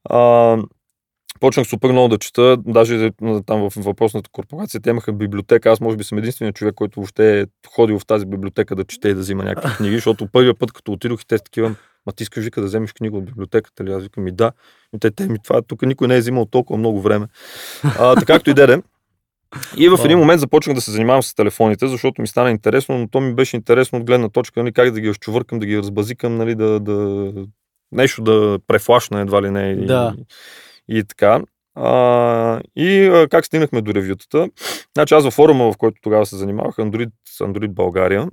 А, 0.04 0.56
почнах 1.40 1.66
супер 1.66 1.92
много 1.92 2.08
да 2.08 2.18
чета, 2.18 2.56
даже 2.66 3.10
там 3.46 3.70
в 3.70 3.72
въпросната 3.76 4.30
корпорация, 4.32 4.80
те 4.80 4.90
имаха 4.90 5.12
библиотека. 5.12 5.70
Аз 5.70 5.80
може 5.80 5.96
би 5.96 6.04
съм 6.04 6.18
единственият 6.18 6.56
човек, 6.56 6.74
който 6.74 7.00
въобще 7.00 7.40
е 7.40 7.46
ходил 7.68 7.98
в 7.98 8.06
тази 8.06 8.26
библиотека 8.26 8.76
да 8.76 8.84
чете 8.84 9.08
и 9.08 9.14
да 9.14 9.20
взима 9.20 9.44
някакви 9.44 9.76
книги, 9.76 9.94
защото 9.94 10.26
първия 10.26 10.54
път, 10.54 10.72
като 10.72 10.92
отидох 10.92 11.22
и 11.22 11.26
те 11.26 11.38
такива, 11.38 11.74
ма 12.06 12.12
ти 12.12 12.22
искаш 12.22 12.44
вика 12.44 12.60
да 12.60 12.66
вземеш 12.66 12.92
книга 12.92 13.16
от 13.16 13.24
библиотеката 13.24 13.84
ли? 13.84 13.92
Аз 13.92 14.02
викам 14.02 14.26
и 14.26 14.32
да. 14.32 14.52
И 14.96 14.98
те, 14.98 15.10
те 15.10 15.28
ми 15.28 15.38
това, 15.44 15.62
тук 15.62 15.82
никой 15.82 16.08
не 16.08 16.16
е 16.16 16.20
взимал 16.20 16.46
толкова 16.46 16.78
много 16.78 17.00
време. 17.00 17.26
А, 17.84 18.14
така 18.14 18.32
както 18.32 18.50
и 18.50 18.54
деде. 18.54 18.82
И 19.76 19.88
в 19.88 19.98
един 20.04 20.18
момент 20.18 20.40
започнах 20.40 20.74
да 20.74 20.80
се 20.80 20.90
занимавам 20.90 21.22
с 21.22 21.34
телефоните, 21.34 21.88
защото 21.88 22.22
ми 22.22 22.28
стана 22.28 22.50
интересно, 22.50 22.98
но 22.98 23.08
то 23.08 23.20
ми 23.20 23.34
беше 23.34 23.56
интересно 23.56 23.98
от 23.98 24.04
гледна 24.04 24.28
точка, 24.28 24.62
нали, 24.62 24.72
как 24.72 24.90
да 24.90 25.00
ги 25.00 25.08
разчувъркам, 25.08 25.58
да 25.58 25.66
ги 25.66 25.78
разбазикам, 25.78 26.36
нали, 26.36 26.54
да, 26.54 26.80
да, 26.80 27.32
нещо 27.92 28.22
да 28.22 28.58
префлашна 28.66 29.20
едва 29.20 29.42
ли 29.42 29.50
не. 29.50 29.76
Да. 29.76 30.14
И, 30.18 30.24
и 30.88 31.04
така. 31.04 31.40
А, 31.74 32.60
и 32.76 33.04
а, 33.06 33.28
как 33.28 33.46
стигнахме 33.46 33.82
до 33.82 33.94
ревютата? 33.94 34.48
Значи 34.94 35.14
аз 35.14 35.24
във 35.24 35.34
форума, 35.34 35.72
в 35.72 35.76
който 35.76 36.00
тогава 36.02 36.26
се 36.26 36.36
занимавах, 36.36 36.76
Android, 36.76 37.10
Android 37.40 37.68
България, 37.68 38.28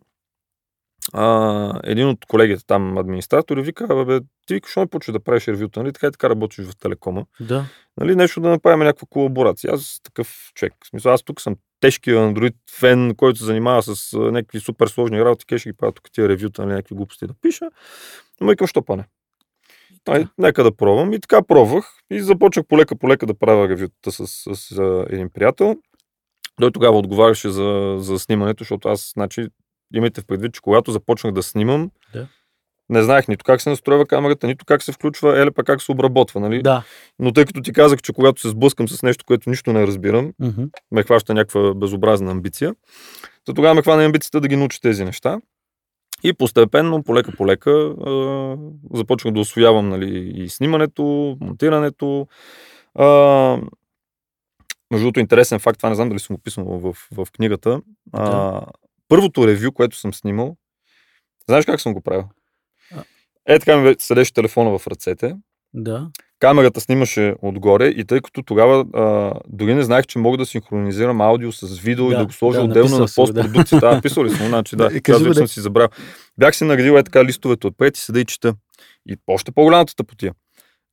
а, 1.14 1.80
един 1.84 2.08
от 2.08 2.26
колегите 2.26 2.66
там, 2.66 2.98
администратори, 2.98 3.62
вика, 3.62 4.06
бе, 4.06 4.20
ти 4.48 4.54
викаш, 4.54 4.76
не 4.76 4.88
почва 4.88 5.14
да 5.14 5.20
правиш 5.20 5.48
ревюта, 5.48 5.80
нали? 5.80 5.94
Така 5.94 6.08
и 6.08 6.12
така 6.12 6.30
работиш 6.30 6.66
в 6.66 6.78
телекома. 6.78 7.26
Да. 7.40 7.66
Нали, 7.98 8.16
нещо 8.16 8.42
да 8.42 8.50
направим 8.50 8.80
някаква 8.80 9.08
колаборация. 9.10 9.74
Аз 9.74 10.00
такъв 10.04 10.52
човек. 10.56 10.74
В 10.84 10.88
смисъл, 10.88 11.14
аз 11.14 11.24
тук 11.24 11.42
съм 11.42 11.56
тежки 11.80 12.12
Android 12.12 12.56
фен, 12.80 13.16
който 13.16 13.40
се 13.40 13.46
занимава 13.46 13.84
с 13.84 14.18
някакви 14.18 14.60
супер 14.60 14.88
сложни 14.88 15.26
работи, 15.26 15.46
кеш 15.46 15.64
ги 15.64 15.74
правя 15.74 15.92
тук 15.92 16.12
тия 16.12 16.30
ревюта, 16.30 16.62
нали, 16.62 16.74
някакви 16.74 16.96
глупости 16.96 17.28
да 17.28 17.34
пиша. 17.42 17.70
Но 18.42 18.48
викам, 18.48 18.68
що 18.68 18.82
па 18.82 18.96
не? 18.96 19.06
Ай, 20.08 20.28
нека 20.38 20.64
да 20.64 20.76
пробвам. 20.76 21.14
И 21.14 21.20
така 21.20 21.42
пробвах. 21.42 21.86
И 22.12 22.22
започнах 22.22 22.66
полека-полека 22.66 23.26
да 23.26 23.34
правя 23.34 23.70
ревютата 23.70 24.12
с, 24.12 24.28
с, 24.28 24.56
с 24.56 25.06
един 25.10 25.30
приятел. 25.30 25.76
Той 26.62 26.72
тогава 26.72 26.98
отговаряше 26.98 27.50
за, 27.50 27.96
за 28.00 28.20
снимането, 28.20 28.64
защото 28.64 28.90
аз, 28.90 29.12
значи, 29.14 29.48
имайте 29.94 30.22
в 30.22 30.26
предвид, 30.26 30.54
че 30.54 30.62
когато 30.62 30.92
започнах 30.92 31.34
да 31.34 31.44
снимам, 31.44 31.92
да. 32.14 32.28
не 32.90 33.04
знаех 33.04 33.28
нито 33.28 33.46
как 33.46 33.62
се 33.62 33.70
настроява 33.70 34.06
камерата, 34.06 34.48
нито 34.48 34.66
как 34.66 34.84
се 34.84 34.92
включва, 34.92 35.40
еле 35.40 35.52
па 35.52 35.64
как 35.64 35.82
се 35.82 35.92
обработва, 35.92 36.40
нали? 36.40 36.62
Да. 36.62 36.84
Но 37.20 37.34
тъй 37.34 37.46
като 37.46 37.62
ти 37.62 37.74
казах, 37.74 38.02
че 38.02 38.14
когато 38.14 38.42
се 38.42 38.50
сблъскам 38.50 38.88
с 38.90 39.04
нещо, 39.04 39.26
което 39.26 39.50
нищо 39.50 39.74
не 39.74 39.88
разбирам, 39.88 40.34
mm-hmm. 40.42 40.70
ме 40.92 41.04
хваща 41.04 41.34
някаква 41.34 41.74
безобразна 41.74 42.32
амбиция, 42.32 42.76
то 43.46 43.54
тогава 43.54 43.76
ме 43.76 43.82
хвана 43.82 44.06
амбицията 44.06 44.42
да 44.42 44.48
ги 44.48 44.56
науча 44.56 44.82
тези 44.82 45.06
неща. 45.06 45.40
И 46.24 46.34
постепенно, 46.34 47.04
полека-полека, 47.04 47.96
започнах 48.94 49.34
да 49.34 49.40
освоявам 49.40 49.90
нали, 49.90 50.34
и 50.36 50.50
снимането, 50.50 51.38
монтирането. 51.42 52.28
А, 52.96 53.08
между 54.92 55.06
другото, 55.06 55.20
интересен 55.20 55.60
факт, 55.60 55.78
това 55.78 55.90
не 55.90 55.96
знам 55.96 56.10
дали 56.10 56.20
съм 56.20 56.36
описал 56.36 56.66
в, 56.66 56.94
в 57.12 57.28
книгата. 57.32 57.82
А, 58.14 58.62
първото 59.08 59.48
ревю, 59.48 59.72
което 59.72 59.98
съм 59.98 60.14
снимал, 60.14 60.58
знаеш 61.50 61.66
как 61.66 61.82
съм 61.82 61.94
го 61.94 62.02
правил? 62.02 62.26
Е, 63.48 63.60
така 63.60 63.78
ми 63.78 63.96
седеше 64.00 64.34
телефона 64.34 64.80
в 64.80 64.88
ръцете. 64.88 65.36
Да 65.74 66.12
камерата 66.40 66.82
снимаше 66.82 67.36
отгоре 67.42 67.88
и 67.88 68.06
тъй 68.06 68.22
като 68.22 68.44
тогава 68.44 68.86
а, 68.94 69.34
дори 69.48 69.74
не 69.74 69.84
знаех, 69.84 70.06
че 70.06 70.20
мога 70.20 70.38
да 70.38 70.46
синхронизирам 70.46 71.22
аудио 71.22 71.52
с 71.52 71.80
видео 71.80 72.08
да, 72.08 72.14
и 72.14 72.18
да 72.18 72.26
го 72.26 72.32
сложа 72.32 72.60
да, 72.60 72.66
отделно 72.66 73.00
на 73.00 73.06
постпродукцията. 73.16 73.90
Да. 73.90 74.02
писал 74.02 74.26
ли 74.26 74.30
съм, 74.30 74.48
значи 74.48 74.76
да, 74.76 75.02
казвам, 75.04 75.34
съм 75.34 75.48
си 75.48 75.60
забрал. 75.60 75.88
Бях 76.38 76.56
си 76.56 76.64
наградил 76.64 76.92
е 76.92 77.04
така 77.04 77.26
листовете 77.26 77.68
отпред 77.68 77.98
и 77.98 78.02
седа 78.02 78.20
и 78.20 78.26
чета. 78.26 78.56
И 79.10 79.18
още 79.28 79.52
по-голямата 79.52 79.96
тъпотия. 79.96 80.34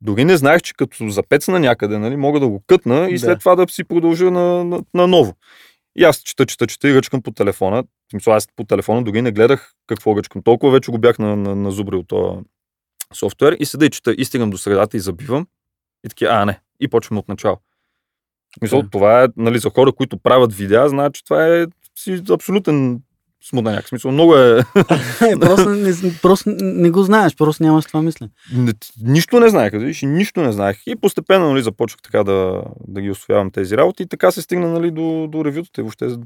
Дори 0.00 0.24
не 0.24 0.36
знаех, 0.36 0.62
че 0.62 0.74
като 0.74 1.08
запецна 1.08 1.58
някъде, 1.58 1.98
нали, 1.98 2.16
мога 2.16 2.40
да 2.40 2.48
го 2.48 2.62
кътна 2.66 3.08
и 3.10 3.18
след 3.18 3.30
да. 3.30 3.38
това 3.38 3.56
да 3.56 3.66
си 3.68 3.84
продължа 3.84 4.30
на, 4.30 4.64
на, 4.64 4.82
на 4.94 5.06
ново. 5.06 5.34
И 5.96 6.04
аз 6.04 6.16
чета, 6.16 6.46
чета, 6.46 6.66
чета 6.66 6.88
и 6.88 6.94
ръчкам 6.94 7.22
по 7.22 7.30
телефона. 7.30 7.84
Аз 8.26 8.48
по 8.56 8.64
телефона 8.64 9.02
дори 9.02 9.22
не 9.22 9.32
гледах 9.32 9.72
какво 9.86 10.16
ръчкам. 10.16 10.42
Толкова 10.42 10.72
вече 10.72 10.90
го 10.90 10.98
бях 10.98 11.18
на, 11.18 11.36
на, 11.36 11.56
на 11.56 11.70
зубрил 11.70 12.02
това 12.02 12.38
софтуер 13.12 13.56
и 13.60 13.66
седа 13.66 13.86
и 13.86 13.90
чета 13.90 14.14
и 14.18 14.24
стигам 14.24 14.50
до 14.50 14.58
средата 14.58 14.96
и 14.96 15.00
забивам. 15.00 15.46
И 16.06 16.08
таки, 16.08 16.24
а, 16.24 16.44
не. 16.44 16.60
И 16.80 16.88
почваме 16.88 17.18
от 17.18 17.28
начало. 17.28 17.56
Мисля, 18.62 18.82
да. 18.82 18.90
това 18.90 19.24
е, 19.24 19.28
нали, 19.36 19.58
за 19.58 19.70
хора, 19.70 19.92
които 19.92 20.16
правят 20.16 20.54
видеа, 20.54 20.88
знаят, 20.88 21.14
че 21.14 21.24
това 21.24 21.46
е 21.46 21.66
си 21.98 22.22
абсолютен 22.30 23.00
смутняк. 23.48 23.88
Смисъл, 23.88 24.12
много 24.12 24.36
е... 24.36 24.58
е 25.30 25.36
просто, 25.40 25.70
не, 25.70 25.92
просто 26.22 26.50
не 26.60 26.90
го 26.90 27.02
знаеш, 27.02 27.36
просто 27.36 27.62
нямаш 27.62 27.84
това 27.84 28.02
мисля. 28.02 28.28
Нищо 29.02 29.40
не 29.40 29.48
знаех, 29.48 29.72
виж, 29.72 30.02
нищо 30.02 30.40
не 30.40 30.52
знаех. 30.52 30.82
И 30.86 30.96
постепенно 30.96 31.50
нали, 31.50 31.62
започнах 31.62 32.02
така 32.02 32.24
да, 32.24 32.62
да 32.88 33.00
ги 33.00 33.10
освоявам 33.10 33.50
тези 33.50 33.76
работи 33.76 34.02
и 34.02 34.06
така 34.06 34.30
се 34.30 34.42
стигна 34.42 34.68
нали, 34.68 34.90
до, 34.90 35.28
до 35.30 35.44
ревютата 35.44 35.80
и 35.80 35.84
въобще 35.84 36.16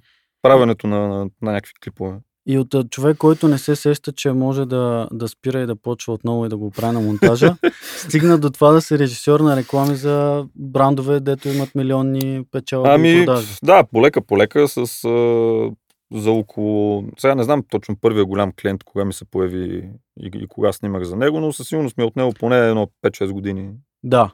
правенето 0.42 0.86
на, 0.86 1.08
на, 1.08 1.30
на 1.42 1.52
някакви 1.52 1.72
клипове. 1.84 2.16
И 2.48 2.58
от 2.58 2.90
човек, 2.90 3.16
който 3.16 3.48
не 3.48 3.58
се 3.58 3.76
сеща, 3.76 4.12
че 4.12 4.32
може 4.32 4.66
да, 4.66 5.08
да 5.12 5.28
спира 5.28 5.60
и 5.60 5.66
да 5.66 5.76
почва 5.76 6.12
отново 6.12 6.46
и 6.46 6.48
да 6.48 6.56
го 6.56 6.70
прави 6.70 6.94
на 6.94 7.00
монтажа, 7.00 7.56
стигна 7.96 8.38
до 8.38 8.50
това 8.50 8.72
да 8.72 8.80
се 8.80 8.98
режисьор 8.98 9.40
на 9.40 9.56
реклами 9.56 9.96
за 9.96 10.46
брандове, 10.56 11.20
дето 11.20 11.48
имат 11.48 11.74
милионни 11.74 12.44
печалби 12.52 12.88
Ами, 12.92 13.22
и 13.22 13.26
продажби. 13.26 13.54
да, 13.62 13.84
полека, 13.84 14.20
полека 14.20 14.68
с 14.68 14.78
а, 14.78 15.70
за 16.12 16.30
около... 16.30 17.04
Сега 17.18 17.34
не 17.34 17.44
знам 17.44 17.62
точно 17.70 17.96
първия 18.00 18.24
голям 18.24 18.52
клиент, 18.60 18.84
кога 18.84 19.04
ми 19.04 19.12
се 19.12 19.24
появи 19.24 19.90
и, 20.20 20.30
и 20.34 20.46
кога 20.48 20.72
снимах 20.72 21.04
за 21.04 21.16
него, 21.16 21.40
но 21.40 21.52
със 21.52 21.68
сигурност 21.68 21.96
ми 21.96 22.04
е 22.04 22.06
отнело 22.06 22.32
поне 22.32 22.68
едно 22.68 22.88
5-6 23.04 23.32
години. 23.32 23.70
Да, 24.04 24.30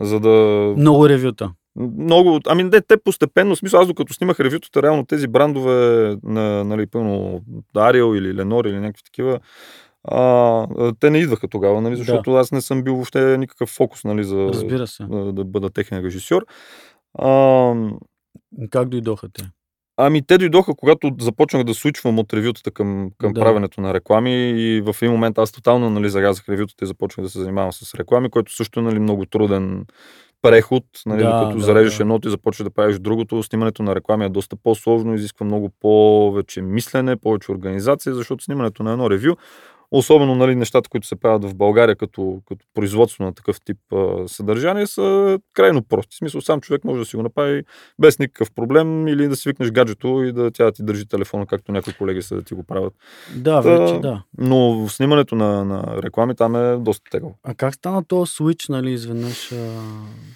За 0.00 0.20
да... 0.20 0.28
много 0.76 1.08
ревюта. 1.08 1.50
Много... 1.76 2.40
Ами 2.46 2.62
не, 2.64 2.80
те 2.80 2.96
постепенно, 2.96 3.54
в 3.54 3.58
смисъл 3.58 3.80
аз 3.80 3.86
докато 3.86 4.12
снимах 4.12 4.40
ревютата, 4.40 4.82
реално 4.82 5.06
тези 5.06 5.28
брандове 5.28 6.16
на, 6.22 6.64
нали, 6.64 6.86
пълно 6.86 7.42
Ariel 7.76 8.18
или 8.18 8.34
Lenore 8.34 8.68
или 8.68 8.80
някакви 8.80 9.02
такива, 9.04 9.40
а, 10.04 10.66
те 11.00 11.10
не 11.10 11.18
идваха 11.18 11.48
тогава, 11.48 11.80
нали, 11.80 11.96
защото 11.96 12.34
аз 12.34 12.52
не 12.52 12.60
съм 12.60 12.82
бил 12.82 12.94
въобще 12.94 13.38
никакъв 13.38 13.68
фокус, 13.68 14.04
нали, 14.04 14.24
за 14.24 14.36
Разбира 14.36 14.86
се. 14.86 15.04
да, 15.04 15.32
да 15.32 15.44
бъда 15.44 15.70
техен 15.70 16.04
режисьор. 16.04 16.46
А, 17.18 17.74
Как 18.70 18.88
дойдоха 18.88 19.28
те? 19.32 19.50
Ами 19.96 20.26
те 20.26 20.38
дойдоха, 20.38 20.74
когато 20.74 21.10
започнах 21.20 21.64
да 21.64 21.74
случвам 21.74 22.18
от 22.18 22.32
ревютата 22.34 22.70
към, 22.70 23.10
към 23.18 23.32
Да. 23.32 23.40
да. 23.40 23.44
правенето 23.44 23.80
на 23.80 23.94
реклами 23.94 24.50
и 24.50 24.80
в 24.80 24.96
един 25.02 25.12
момент 25.12 25.38
аз 25.38 25.52
тотално 25.52 25.90
нали, 25.90 26.10
зарязах 26.10 26.48
ревютата 26.48 26.84
и 26.84 26.88
започнах 26.88 27.24
да 27.24 27.30
се 27.30 27.38
занимавам 27.38 27.72
с 27.72 27.94
реклами, 27.94 28.30
което 28.30 28.54
също 28.54 28.80
е 28.80 28.82
нали, 28.82 28.98
много 28.98 29.26
труден 29.26 29.84
преход, 30.44 30.84
нали, 31.06 31.22
Да, 31.22 31.38
докато 31.38 31.58
да, 31.58 31.64
зарежеш 31.64 31.96
да. 31.96 32.02
едното 32.02 32.28
и 32.28 32.30
започваш 32.30 32.64
да 32.64 32.70
правиш 32.70 32.98
другото. 32.98 33.42
Снимането 33.42 33.82
на 33.82 33.94
реклами 33.94 34.24
е 34.24 34.28
доста 34.28 34.56
по-сложно, 34.56 35.14
изисква 35.14 35.46
много 35.46 35.70
повече 35.80 36.62
мислене, 36.62 37.16
повече 37.16 37.52
организация, 37.52 38.14
защото 38.14 38.44
снимането 38.44 38.82
на 38.82 38.92
едно 38.92 39.10
ревю 39.10 39.36
особено 39.98 40.34
нали, 40.34 40.54
нещата, 40.54 40.88
които 40.88 41.06
се 41.06 41.16
правят 41.16 41.44
в 41.44 41.54
България 41.54 41.96
като, 41.96 42.38
като 42.48 42.66
производство 42.74 43.24
на 43.24 43.34
такъв 43.34 43.60
тип 43.60 43.78
а, 43.92 44.28
съдържание, 44.28 44.86
са 44.86 45.38
крайно 45.52 45.82
прости. 45.82 46.14
В 46.14 46.18
смисъл, 46.18 46.40
сам 46.40 46.60
човек 46.60 46.84
може 46.84 46.98
да 46.98 47.04
си 47.04 47.16
го 47.16 47.22
направи 47.22 47.62
без 47.98 48.18
никакъв 48.18 48.50
проблем 48.52 49.08
или 49.08 49.28
да 49.28 49.36
свикнеш 49.36 49.70
гаджето 49.70 50.22
и 50.22 50.32
да 50.32 50.50
тя 50.50 50.64
да 50.64 50.72
ти 50.72 50.82
държи 50.82 51.06
телефона, 51.06 51.46
както 51.46 51.72
някои 51.72 51.92
колеги 51.92 52.22
са 52.22 52.34
да 52.34 52.42
ти 52.42 52.54
го 52.54 52.62
правят. 52.62 52.94
Да, 53.36 53.62
Та, 53.62 53.70
вече 53.70 53.98
да. 53.98 54.22
Но 54.38 54.86
в 54.86 54.92
снимането 54.92 55.34
на, 55.34 55.64
на 55.64 56.02
реклами 56.02 56.34
там 56.36 56.56
е 56.56 56.76
доста 56.76 57.10
тегаво. 57.10 57.34
А 57.44 57.54
как 57.54 57.74
стана 57.74 58.04
този 58.04 58.32
switch, 58.32 58.68
нали, 58.68 58.90
изведнъж? 58.90 59.52
А, 59.52 59.56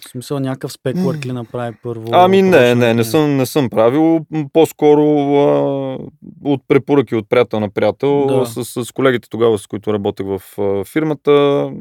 в 0.05 0.09
смисъл 0.09 0.39
някакъв 0.39 0.71
спекулър 0.71 1.17
ли 1.25 1.31
направи 1.31 1.77
първо? 1.83 2.05
Ами 2.11 2.41
не, 2.41 2.75
не, 2.75 2.87
да- 2.87 2.93
не 2.93 3.03
съм, 3.03 3.37
не 3.37 3.45
съм 3.45 3.69
правил. 3.69 4.25
По-скоро 4.53 5.03
а, 5.35 5.97
от 6.43 6.61
препоръки 6.67 7.15
от 7.15 7.29
приятел 7.29 7.59
на 7.59 7.69
приятел 7.69 8.27
Да. 8.27 8.45
с, 8.45 8.85
с 8.85 8.91
колегите 8.91 9.29
тогава, 9.29 9.48
с 9.57 9.67
които 9.67 9.93
работех 9.93 10.25
в 10.25 10.41
фирмата. 10.85 11.31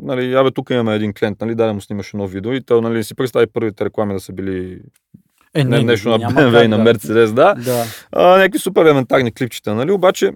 Нали, 0.02 0.34
абе, 0.34 0.50
тук 0.50 0.70
имаме 0.70 0.94
един 0.94 1.12
клиент, 1.12 1.40
нали, 1.40 1.54
дай 1.54 1.66
да 1.66 1.74
му 1.74 1.80
снимаш 1.80 2.14
едно 2.14 2.26
видео 2.26 2.52
и 2.52 2.62
той 2.62 2.80
нали, 2.80 3.04
си 3.04 3.14
представи 3.14 3.46
първите 3.46 3.84
реклами 3.84 4.14
да 4.14 4.20
са 4.20 4.32
били 4.32 4.80
Е, 5.54 5.64
не, 5.64 5.82
нещо 5.82 6.08
на 6.08 6.18
BMW 6.18 6.64
и 6.64 6.68
на. 6.68 6.78
Mercedes, 6.78 7.32
да. 7.32 7.54
Да, 7.54 7.84
а, 8.12 8.38
някакви 8.38 8.58
супер 8.58 8.84
елементарни 8.84 9.32
клипчета, 9.32 9.74
нали? 9.74 9.92
Обаче 9.92 10.32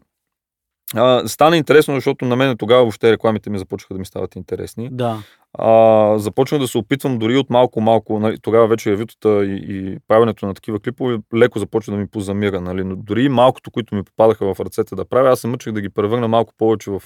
а, 0.94 1.28
стана 1.28 1.56
интересно, 1.56 1.94
защото 1.94 2.25
на 2.25 2.37
мен 2.37 2.56
тогава 2.56 2.82
въобще 2.82 3.12
рекламите 3.12 3.50
ми 3.50 3.58
започнаха 3.58 3.94
да 3.94 3.99
ми 3.99 4.06
стават 4.06 4.37
интересни. 4.37 4.88
да. 4.92 5.18
А, 5.54 6.18
започнах 6.18 6.61
да 6.61 6.68
се 6.68 6.78
опитвам 6.78 7.18
дори 7.18 7.37
от 7.37 7.50
малко-малко, 7.50 8.18
нали, 8.18 8.38
тогава 8.42 8.66
вече 8.66 8.90
ревютата 8.90 9.44
и, 9.44 9.64
и 9.68 9.99
правенето 10.08 10.46
на 10.46 10.54
такива 10.54 10.80
клипове 10.80 11.18
леко 11.34 11.58
започва 11.58 11.92
да 11.92 11.99
ми 11.99 12.06
позамира, 12.06 12.61
нали, 12.61 12.84
но 12.84 12.96
дори 12.96 13.28
малкото, 13.28 13.70
които 13.70 13.94
ми 13.94 14.02
попадаха 14.02 14.54
в 14.54 14.61
ръцете 14.61 14.94
да 14.94 15.04
правя, 15.04 15.30
аз 15.30 15.40
се 15.40 15.46
мъчех 15.46 15.72
да 15.72 15.80
ги 15.80 15.88
превърна 15.88 16.28
малко 16.28 16.54
повече 16.58 16.90
в 16.90 17.02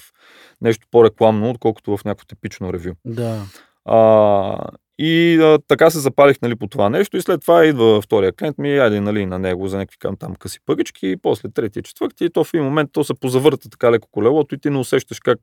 нещо 0.61 0.87
по-рекламно, 0.91 1.51
отколкото 1.51 1.97
в 1.97 2.05
някакво 2.05 2.27
типично 2.27 2.73
ревю. 2.73 2.93
Да. 3.05 3.43
А, 3.85 4.59
и 4.99 5.39
а, 5.43 5.59
така 5.69 5.91
се 5.91 5.99
запалих 5.99 6.37
нали, 6.43 6.57
по 6.57 6.67
това 6.67 6.89
нещо 6.89 7.17
и 7.17 7.23
след 7.23 7.41
това 7.41 7.65
идва 7.65 8.01
втория 8.03 8.33
клиент 8.33 8.59
ми, 8.59 8.79
айде 8.79 9.01
нали, 9.01 9.27
на 9.27 9.39
него 9.39 9.69
за 9.69 9.77
някакви 9.77 9.99
към 9.99 10.17
там 10.17 10.35
къси 10.35 10.59
пъгички 10.67 11.09
и 11.09 11.17
после 11.17 11.49
третия, 11.49 11.83
четвърти 11.83 12.25
и 12.25 12.31
то 12.31 12.45
в 12.45 12.55
един 12.55 12.65
момент 12.65 12.91
то 12.93 13.05
се 13.05 13.15
позавърта 13.15 13.69
така 13.69 13.91
леко 13.91 14.09
колелото 14.11 14.55
и 14.55 14.59
ти 14.59 14.71
не 14.71 14.79
усещаш 14.79 15.21
как 15.21 15.39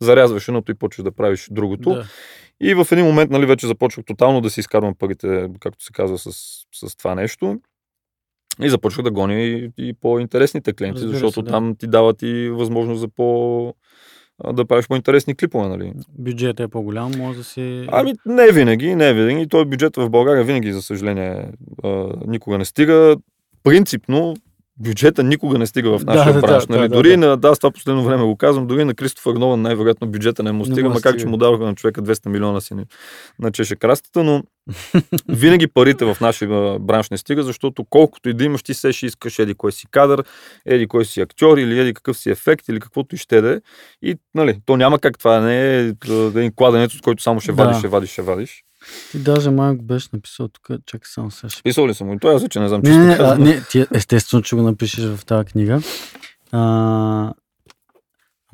зарязваш 0.00 0.48
едното 0.48 0.72
и 0.72 0.74
почваш 0.74 1.04
да 1.04 1.12
правиш 1.12 1.48
другото. 1.50 1.90
да. 1.90 2.06
И 2.60 2.74
в 2.74 2.86
един 2.92 3.04
момент 3.04 3.30
нали, 3.30 3.46
вече 3.46 3.66
започвах 3.66 4.04
тотално 4.04 4.40
да 4.40 4.50
си 4.50 4.60
изкарвам 4.60 4.94
парите, 4.94 5.48
както 5.60 5.84
се 5.84 5.92
казва, 5.92 6.18
с, 6.18 6.30
с 6.74 6.96
това 6.96 7.14
нещо. 7.14 7.60
И 8.62 8.70
започвах 8.70 9.04
да 9.04 9.10
гоня 9.10 9.34
и, 9.34 9.70
и 9.78 9.92
по-интересните 9.92 10.72
клиенти, 10.72 11.00
Разбира 11.00 11.12
защото 11.12 11.34
се, 11.34 11.42
да. 11.42 11.50
там 11.50 11.76
ти 11.78 11.86
дават 11.86 12.22
и 12.22 12.48
възможност 12.48 13.00
за 13.00 13.08
по 13.08 13.74
да 14.52 14.64
правиш 14.64 14.88
по-интересни 14.88 15.34
клипове, 15.34 15.68
нали? 15.68 15.92
Бюджетът 16.18 16.68
е 16.68 16.70
по-голям, 16.70 17.12
може 17.18 17.38
да 17.38 17.44
си... 17.44 17.86
Ами 17.92 18.12
не 18.26 18.52
винаги, 18.52 18.94
не 18.94 19.14
винаги. 19.14 19.48
Той 19.48 19.64
бюджет 19.64 19.96
в 19.96 20.10
България 20.10 20.44
винаги, 20.44 20.72
за 20.72 20.82
съжаление, 20.82 21.48
никога 22.26 22.58
не 22.58 22.64
стига. 22.64 23.16
Принципно, 23.62 24.34
бюджета 24.80 25.22
никога 25.22 25.58
не 25.58 25.66
стига 25.66 25.98
в 25.98 26.04
Да, 26.04 26.14
нашия 26.14 26.32
да, 26.34 26.40
бранш. 26.40 26.66
да, 26.66 26.76
нали? 26.76 26.82
да, 26.82 26.88
да, 26.88 26.94
Дори 26.94 27.10
да. 27.10 27.16
на, 27.16 27.36
да, 27.36 27.48
аз 27.48 27.58
това 27.58 27.70
последно 27.70 28.04
време 28.04 28.24
го 28.24 28.36
казвам, 28.36 28.66
дори 28.66 28.84
на 28.84 28.94
Кристофър 28.94 29.34
Нолан 29.34 29.62
най-вероятно 29.62 30.06
бюджета 30.06 30.42
не 30.42 30.52
му 30.52 30.64
стига, 30.64 30.88
макар 30.88 31.16
че 31.16 31.26
му 31.26 31.36
дадоха 31.36 31.64
на 31.64 31.74
човека 31.74 32.02
200 32.02 32.28
милиона 32.28 32.60
си 32.60 32.74
на 33.38 33.52
чеше 33.52 33.76
крастата, 33.76 34.24
но 34.24 34.42
винаги 35.28 35.66
парите 35.66 36.04
в 36.04 36.16
нашия 36.20 36.78
бранш 36.78 37.10
не 37.10 37.18
стига, 37.18 37.42
защото 37.42 37.84
колкото 37.84 38.28
и 38.28 38.34
да 38.34 38.44
имаш, 38.44 38.62
ти 38.62 38.74
се 38.74 38.92
ще 38.92 39.06
искаш 39.06 39.38
еди 39.38 39.54
кой 39.54 39.72
си 39.72 39.86
кадър, 39.90 40.24
еди 40.66 40.86
кой 40.86 41.04
си 41.04 41.20
актьор 41.20 41.58
или 41.58 41.78
еди 41.80 41.94
какъв 41.94 42.18
си 42.18 42.30
ефект 42.30 42.68
или 42.68 42.80
каквото 42.80 43.14
и 43.14 43.18
ще 43.18 43.40
да 43.40 43.52
е. 43.52 43.60
И 44.02 44.16
нали, 44.34 44.60
то 44.66 44.76
няма 44.76 44.98
как 44.98 45.18
това 45.18 45.40
не 45.40 45.76
е 45.76 45.92
един 46.10 46.52
кладенец, 46.56 46.94
от 46.94 47.02
който 47.02 47.22
само 47.22 47.40
ще 47.40 47.52
Да. 47.52 47.64
вадиш, 47.64 47.78
ще 47.78 47.88
вадиш, 47.88 48.10
ще 48.10 48.22
вадиш. 48.22 48.62
Ти 49.10 49.18
даже 49.18 49.50
малко 49.50 49.82
беше 49.82 50.08
написал 50.12 50.48
тук, 50.48 50.68
чакай 50.86 51.04
само 51.04 51.30
сега. 51.30 51.48
Писал 51.64 51.88
ли 51.88 51.94
съм 51.94 52.08
го? 52.08 52.18
Той 52.18 52.34
аз 52.34 52.42
вече 52.42 52.60
не 52.60 52.68
знам, 52.68 52.82
че 52.82 52.90
Не, 52.90 52.98
не, 52.98 53.14
ще 53.14 53.22
а, 53.22 53.38
не, 53.38 53.62
ти 53.70 53.86
естествено, 53.94 54.42
че 54.42 54.56
го 54.56 54.62
напишеш 54.62 55.04
в 55.04 55.24
тази 55.24 55.44
книга. 55.44 55.80
А, 56.52 56.60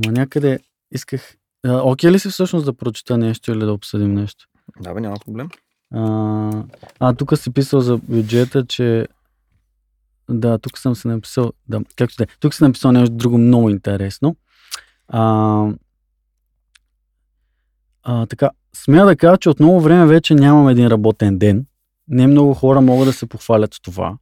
ама 0.05 0.13
някъде 0.13 0.59
исках... 0.93 1.35
А, 1.67 1.77
окей 1.83 2.11
ли 2.11 2.19
си 2.19 2.29
всъщност 2.29 2.67
да 2.67 2.73
прочета 2.73 3.19
нещо 3.19 3.53
или 3.53 3.65
да 3.65 3.73
обсъдим 3.73 4.15
нещо? 4.15 4.47
Да, 4.81 4.95
бе, 4.95 5.01
няма 5.01 5.17
проблем. 5.25 5.49
А, 5.95 6.65
а 7.01 7.15
тук 7.15 7.39
си 7.39 7.53
писал 7.53 7.81
за 7.81 7.97
бюджета, 7.97 8.67
че... 8.67 9.09
Да, 10.31 10.59
тук 10.59 10.79
съм 10.79 10.95
се 10.97 11.09
написал... 11.09 11.53
Да, 11.69 11.81
както 11.97 12.17
да 12.17 12.25
е. 12.25 12.27
Тук 12.41 12.55
си 12.55 12.65
написал 12.65 12.93
нещо 12.93 13.15
друго 13.15 13.39
много 13.39 13.71
интересно. 13.71 14.37
А, 15.09 15.67
а, 18.03 18.27
така, 18.27 18.51
смея 18.77 19.07
да 19.07 19.17
кажа, 19.17 19.39
че 19.39 19.51
от 19.51 19.61
много 19.61 19.81
време 19.81 20.07
вече 20.07 20.35
нямам 20.35 20.69
един 20.69 20.87
работен 20.87 21.39
ден. 21.39 21.67
Не 22.09 22.27
много 22.27 22.55
хора 22.55 22.81
могат 22.81 23.07
да 23.07 23.13
се 23.13 23.27
похвалят 23.27 23.75
с 23.75 23.81
това. 23.81 24.17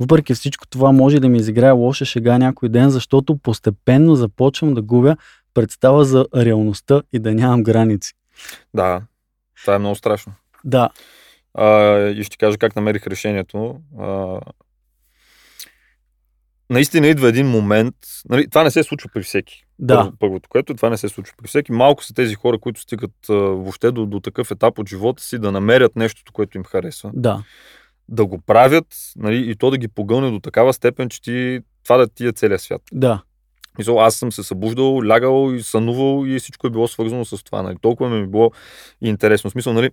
Въпреки 0.00 0.34
всичко 0.34 0.66
това 0.66 0.92
може 0.92 1.20
да 1.20 1.28
ми 1.28 1.38
изиграе 1.38 1.70
лоша 1.70 2.04
шега 2.04 2.38
някой 2.38 2.68
ден, 2.68 2.90
защото 2.90 3.36
постепенно 3.36 4.14
започвам 4.14 4.74
да 4.74 4.82
губя 4.82 5.16
представа 5.54 6.04
за 6.04 6.26
реалността 6.36 7.02
и 7.12 7.18
да 7.18 7.34
нямам 7.34 7.62
граници. 7.62 8.12
Да, 8.74 9.02
това 9.60 9.74
е 9.74 9.78
много 9.78 9.96
страшно. 9.96 10.32
Да, 10.64 10.88
А, 11.54 11.98
и 12.08 12.24
ще 12.24 12.36
кажа 12.36 12.58
как 12.58 12.76
намерих 12.76 13.06
решението. 13.06 13.80
А, 14.00 14.40
наистина 16.72 17.06
идва 17.06 17.28
един 17.28 17.46
момент. 17.46 17.94
Нали, 18.28 18.48
това 18.48 18.64
не 18.64 18.70
се 18.70 18.82
случва 18.82 19.10
при 19.14 19.22
всеки. 19.22 19.64
да, 19.78 19.96
Първо, 19.96 20.12
първото, 20.18 20.48
което 20.48 20.74
това 20.74 20.90
не 20.90 20.96
се 20.96 21.08
случва 21.08 21.34
при 21.38 21.48
всеки. 21.48 21.72
Малко 21.72 22.04
са 22.04 22.14
тези 22.14 22.34
хора, 22.34 22.58
които 22.58 22.80
стигат 22.80 23.10
а, 23.28 23.34
въобще 23.34 23.90
до, 23.90 24.06
до 24.06 24.20
такъв 24.20 24.50
етап 24.50 24.78
от 24.78 24.88
живота 24.88 25.22
си 25.22 25.38
да 25.38 25.52
намерят 25.52 25.96
нещото, 25.96 26.32
което 26.32 26.58
им 26.58 26.64
харесва. 26.64 27.10
да, 27.14 27.44
Да 28.08 28.26
го 28.26 28.38
правят 28.38 28.86
нали, 29.16 29.50
и 29.50 29.56
то 29.56 29.70
да 29.70 29.78
ги 29.78 29.88
погълне 29.88 30.30
до 30.30 30.40
такава 30.40 30.72
степен, 30.72 31.08
че 31.08 31.22
ти, 31.22 31.60
това 31.84 31.96
да 31.96 32.08
ти 32.08 32.26
е 32.26 32.32
целият 32.32 32.60
свят. 32.60 32.82
да, 32.92 33.22
Мисъл, 33.78 34.00
аз 34.00 34.14
съм 34.14 34.32
се 34.32 34.42
събуждал, 34.42 35.02
лягал 35.06 35.52
и 35.54 35.62
сънувал 35.62 36.26
и 36.26 36.38
всичко 36.38 36.66
е 36.66 36.70
било 36.70 36.88
свързано 36.88 37.24
с 37.24 37.44
това. 37.44 37.62
Нали. 37.62 37.76
Толкова 37.80 38.10
ми 38.10 38.22
е 38.22 38.26
било 38.26 38.52
интересно. 39.00 39.50
В 39.50 39.52
смисъл, 39.52 39.72
нали, 39.72 39.90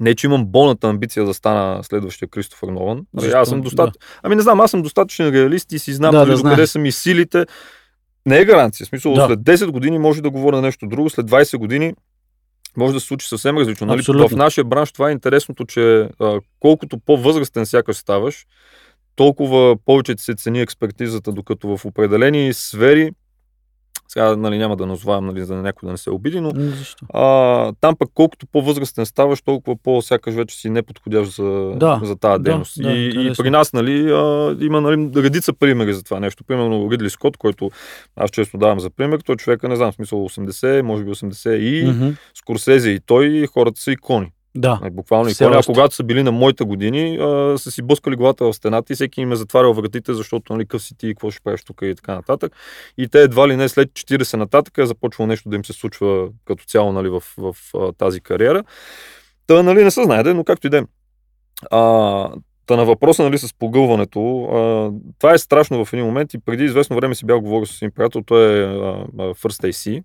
не, 0.00 0.14
че 0.14 0.26
имам 0.26 0.46
болната 0.46 0.88
амбиция 0.88 1.24
да 1.24 1.34
стана 1.34 1.84
следващия 1.84 2.28
Кристофър 2.28 2.68
Нолан. 2.68 3.06
Нали, 3.14 3.24
Защо? 3.24 3.38
аз 3.38 3.48
съм 3.48 3.60
достатъчно. 3.60 4.00
Ами 4.22 4.34
не 4.36 4.42
знам, 4.42 4.60
аз 4.60 4.70
съм 4.70 4.82
достатъчен 4.82 5.28
реалист 5.28 5.72
и 5.72 5.78
си 5.78 5.92
знам 5.92 6.12
Да, 6.12 6.24
да, 6.24 6.36
да 6.36 6.42
да 6.42 6.50
къде 6.50 6.66
са 6.66 6.78
ми 6.78 6.92
силите. 6.92 7.46
Не 8.26 8.38
е 8.38 8.44
гаранция. 8.44 8.86
В 8.86 8.88
смисъл, 8.88 9.14
Да. 9.14 9.26
след 9.26 9.40
10 9.40 9.70
години 9.70 9.98
може 9.98 10.22
да 10.22 10.30
говоря 10.30 10.60
нещо 10.60 10.86
друго, 10.86 11.10
след 11.10 11.26
20 11.26 11.56
години 11.56 11.94
може 12.76 12.94
да 12.94 13.00
се 13.00 13.06
случи 13.06 13.28
съвсем 13.28 13.58
различно. 13.58 13.86
Нали? 13.86 14.02
В 14.02 14.36
нашия 14.36 14.64
бранш 14.64 14.92
това 14.92 15.08
е 15.08 15.12
интересното, 15.12 15.64
че 15.64 16.08
а, 16.20 16.40
колкото 16.60 16.98
по-възрастен 16.98 17.66
сякаш 17.66 17.96
ставаш, 17.96 18.46
толкова 19.16 19.76
повече 19.84 20.14
ти 20.14 20.22
се 20.22 20.34
цени 20.34 20.60
експертизата, 20.60 21.32
докато 21.32 21.76
в 21.76 21.84
определени 21.84 22.54
сфери 22.54 23.10
Сега 24.12 24.36
нали, 24.36 24.58
няма 24.58 24.76
да 24.76 24.86
назовавам, 24.86 25.26
нали, 25.26 25.44
за 25.44 25.54
някой 25.54 25.86
да 25.86 25.90
не 25.90 25.98
се 25.98 26.10
обиди, 26.10 26.40
но 26.40 26.48
М, 26.48 26.60
Защо? 26.60 27.06
а, 27.14 27.72
там 27.80 27.96
пък 27.96 28.08
колкото 28.14 28.46
по-възрастен 28.46 29.06
ставаш, 29.06 29.42
толкова 29.42 29.76
по-сякаш 29.82 30.34
вече 30.34 30.56
си 30.56 30.70
неподходящ 30.70 31.32
за, 31.36 31.72
Да, 31.76 32.00
за 32.04 32.16
тази 32.16 32.32
да, 32.32 32.38
дейност. 32.38 32.82
да, 32.82 32.90
и, 32.92 33.02
и 33.02 33.06
интересно. 33.06 33.42
при 33.42 33.50
нас 33.50 33.72
нали, 33.72 34.10
а, 34.10 34.56
има 34.60 34.80
нали, 34.80 35.10
редица 35.16 35.52
примери 35.52 35.92
за 35.94 36.02
това 36.04 36.20
нещо. 36.20 36.44
Примерно 36.44 36.88
Ридли 36.90 37.10
Скот, 37.10 37.36
който 37.36 37.70
аз 38.16 38.30
често 38.30 38.58
давам 38.58 38.80
за 38.80 38.90
пример, 38.90 39.20
той 39.26 39.36
човека, 39.36 39.68
не 39.68 39.76
знам, 39.76 39.92
смисъл 39.92 40.28
80, 40.28 40.82
може 40.82 41.04
би 41.04 41.10
80 41.10 41.56
и 41.56 41.86
Мгм. 41.90 42.08
Скорсезе 42.34 42.90
и 42.90 43.00
той, 43.00 43.46
хората 43.46 43.80
са 43.80 43.92
икони. 43.92 44.32
Да. 44.54 44.78
Нали, 44.82 44.90
Буквално. 44.90 45.30
А 45.40 45.58
още. 45.58 45.72
когато 45.72 45.94
са 45.94 46.04
били 46.04 46.22
на 46.22 46.32
моите 46.32 46.64
години, 46.64 47.16
а, 47.16 47.58
са 47.58 47.70
си 47.70 47.82
блъскали 47.82 48.16
главата 48.16 48.44
в 48.44 48.54
стената 48.54 48.92
и 48.92 48.96
всеки 48.96 49.20
им 49.20 49.32
е 49.32 49.36
затварял 49.36 49.74
вратите, 49.74 50.14
защото 50.14 50.52
нали, 50.52 50.66
къв 50.66 50.82
си 50.82 50.94
ти, 50.98 51.08
какво 51.08 51.30
ще 51.30 51.40
правиш 51.40 51.64
тук 51.64 51.80
и 51.82 51.94
така 51.94 52.14
нататък. 52.14 52.56
И 52.98 53.08
те 53.08 53.22
едва 53.22 53.48
ли 53.48 53.56
не 53.56 53.68
след 53.68 53.88
40 53.88 54.36
нататък 54.36 54.78
е 54.78 54.86
започвало 54.86 55.26
нещо 55.26 55.48
да 55.48 55.56
им 55.56 55.64
се 55.64 55.72
случва 55.72 56.28
като 56.44 56.64
цяло 56.64 56.92
нали, 56.92 57.08
в, 57.08 57.22
в, 57.38 57.56
в 57.74 57.92
тази 57.98 58.20
кариера. 58.20 58.64
Та, 59.46 59.62
нали, 59.62 59.84
не 59.84 59.90
се 59.90 60.04
знае, 60.04 60.22
но 60.22 60.44
както 60.44 60.66
и 60.66 60.70
да 60.70 60.78
е. 60.78 60.82
Та 62.66 62.76
на 62.76 62.84
въпроса 62.84 63.22
нали, 63.22 63.38
с 63.38 63.54
погълването, 63.54 64.44
а, 64.44 64.90
това 65.18 65.34
е 65.34 65.38
страшно 65.38 65.84
в 65.84 65.92
един 65.92 66.06
момент 66.06 66.34
и 66.34 66.38
преди 66.38 66.64
известно 66.64 66.96
време 66.96 67.14
си 67.14 67.26
бях 67.26 67.40
говорил 67.40 67.66
с 67.66 67.82
един 67.82 67.90
приятел, 67.90 68.22
той 68.22 68.58
е 68.58 68.64
а, 68.64 69.06
First 69.18 69.70
AC, 69.70 70.02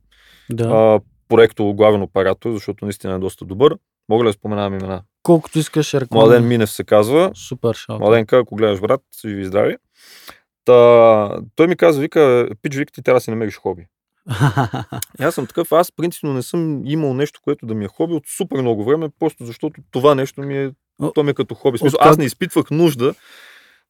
да. 0.50 0.64
а, 0.64 1.00
проекто 1.30 1.74
главен 1.74 2.02
оператор, 2.02 2.54
защото 2.54 2.86
наистина 2.86 3.14
е 3.14 3.20
доста 3.20 3.46
добър. 3.46 3.76
Мога 4.10 4.24
ли 4.24 4.30
да 4.30 4.34
споменавам 4.34 4.74
имена? 4.74 5.02
Колкото 5.24 5.60
искаш 5.60 5.93
реклама. 5.93 6.26
Младен 6.26 6.48
Минев 6.48 6.72
се 6.72 6.84
казва. 6.84 7.32
Супер 7.36 7.74
шал. 7.74 8.00
Младенка, 8.00 8.38
ако 8.38 8.56
гледаш 8.56 8.80
брат, 8.80 9.02
си 9.12 9.28
ви 9.28 9.46
здрави. 9.46 9.78
Та, 10.65 11.39
той 11.56 11.67
ми 11.67 11.76
каза, 11.76 12.02
вика, 12.02 12.50
пич, 12.62 12.76
вика, 12.76 12.93
ти 12.93 13.02
трябва 13.02 13.17
да 13.17 13.22
си 13.22 13.30
намериш 13.30 13.58
хоби. 13.58 13.86
И 15.20 15.24
аз 15.24 15.36
съм 15.36 15.48
такъв, 15.48 15.72
аз 15.72 15.91
принципно 15.91 16.34
не 16.34 16.41
съм 16.41 16.82
имал 16.86 17.13
нещо, 17.13 17.39
което 17.43 17.65
да 17.65 17.74
ми 17.74 17.86
е 17.86 17.88
хоби 17.88 18.13
от 18.13 18.24
супер 18.38 18.62
много 18.62 18.84
време, 18.84 19.10
просто 19.20 19.46
защото 19.46 19.82
това 19.91 20.15
нещо 20.15 20.41
ми 20.41 20.58
е, 20.58 20.72
то 21.15 21.24
ми 21.24 21.32
е 21.32 21.34
като 21.34 21.56
хоби. 21.56 21.78
Смисъл, 21.78 22.00
аз 22.02 22.17
не 22.17 22.26
изпитвах 22.26 22.72
нужда 22.72 23.13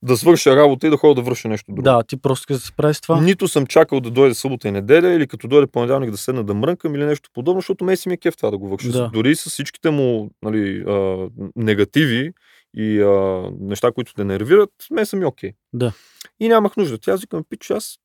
да 0.01 0.17
свърша 0.17 0.55
работа 0.55 0.87
и 0.87 0.89
да 0.89 0.97
ходя 0.97 1.15
да 1.15 1.21
върша 1.21 1.47
нещо 1.47 1.71
друго. 1.71 1.81
да, 1.81 2.03
ти 2.03 2.17
просто 2.17 2.53
да 2.53 2.59
се 2.59 2.67
справиш 2.67 2.97
с 2.97 3.01
това. 3.01 3.21
Нито 3.21 3.47
съм 3.47 3.65
чакал 3.65 3.99
да 3.99 4.11
дойде 4.11 4.35
събота 4.35 4.67
и 4.67 4.71
неделя, 4.71 5.13
или 5.13 5.27
като 5.27 5.47
дойде 5.47 5.67
понеделник 5.67 6.11
да 6.11 6.17
седна 6.17 6.43
да 6.43 6.53
мрънкам 6.53 6.95
или 6.95 7.05
нещо 7.05 7.29
подобно, 7.33 7.61
защото 7.61 7.85
ме 7.85 7.95
си 7.95 8.09
ми 8.09 8.13
е 8.13 8.17
кеф 8.17 8.37
това 8.37 8.51
да 8.51 8.57
го 8.57 8.69
върша. 8.69 8.91
Да. 8.91 9.09
Дори 9.13 9.35
с 9.35 9.49
всичките 9.49 9.89
му 9.89 10.31
нали, 10.43 10.83
а, 10.87 11.27
негативи 11.55 12.33
и 12.73 13.01
а, 13.01 13.43
неща, 13.59 13.91
които 13.91 14.13
те 14.13 14.23
нервират, 14.23 14.71
ме 14.91 15.05
са 15.05 15.15
ми 15.15 15.25
окей. 15.25 15.51
Да. 15.73 15.93
И 16.39 16.47
нямах 16.47 16.77
нужда. 16.77 16.97
Тя 16.97 17.15
викам, 17.15 17.43
пич, 17.49 17.71
аз 17.71 17.97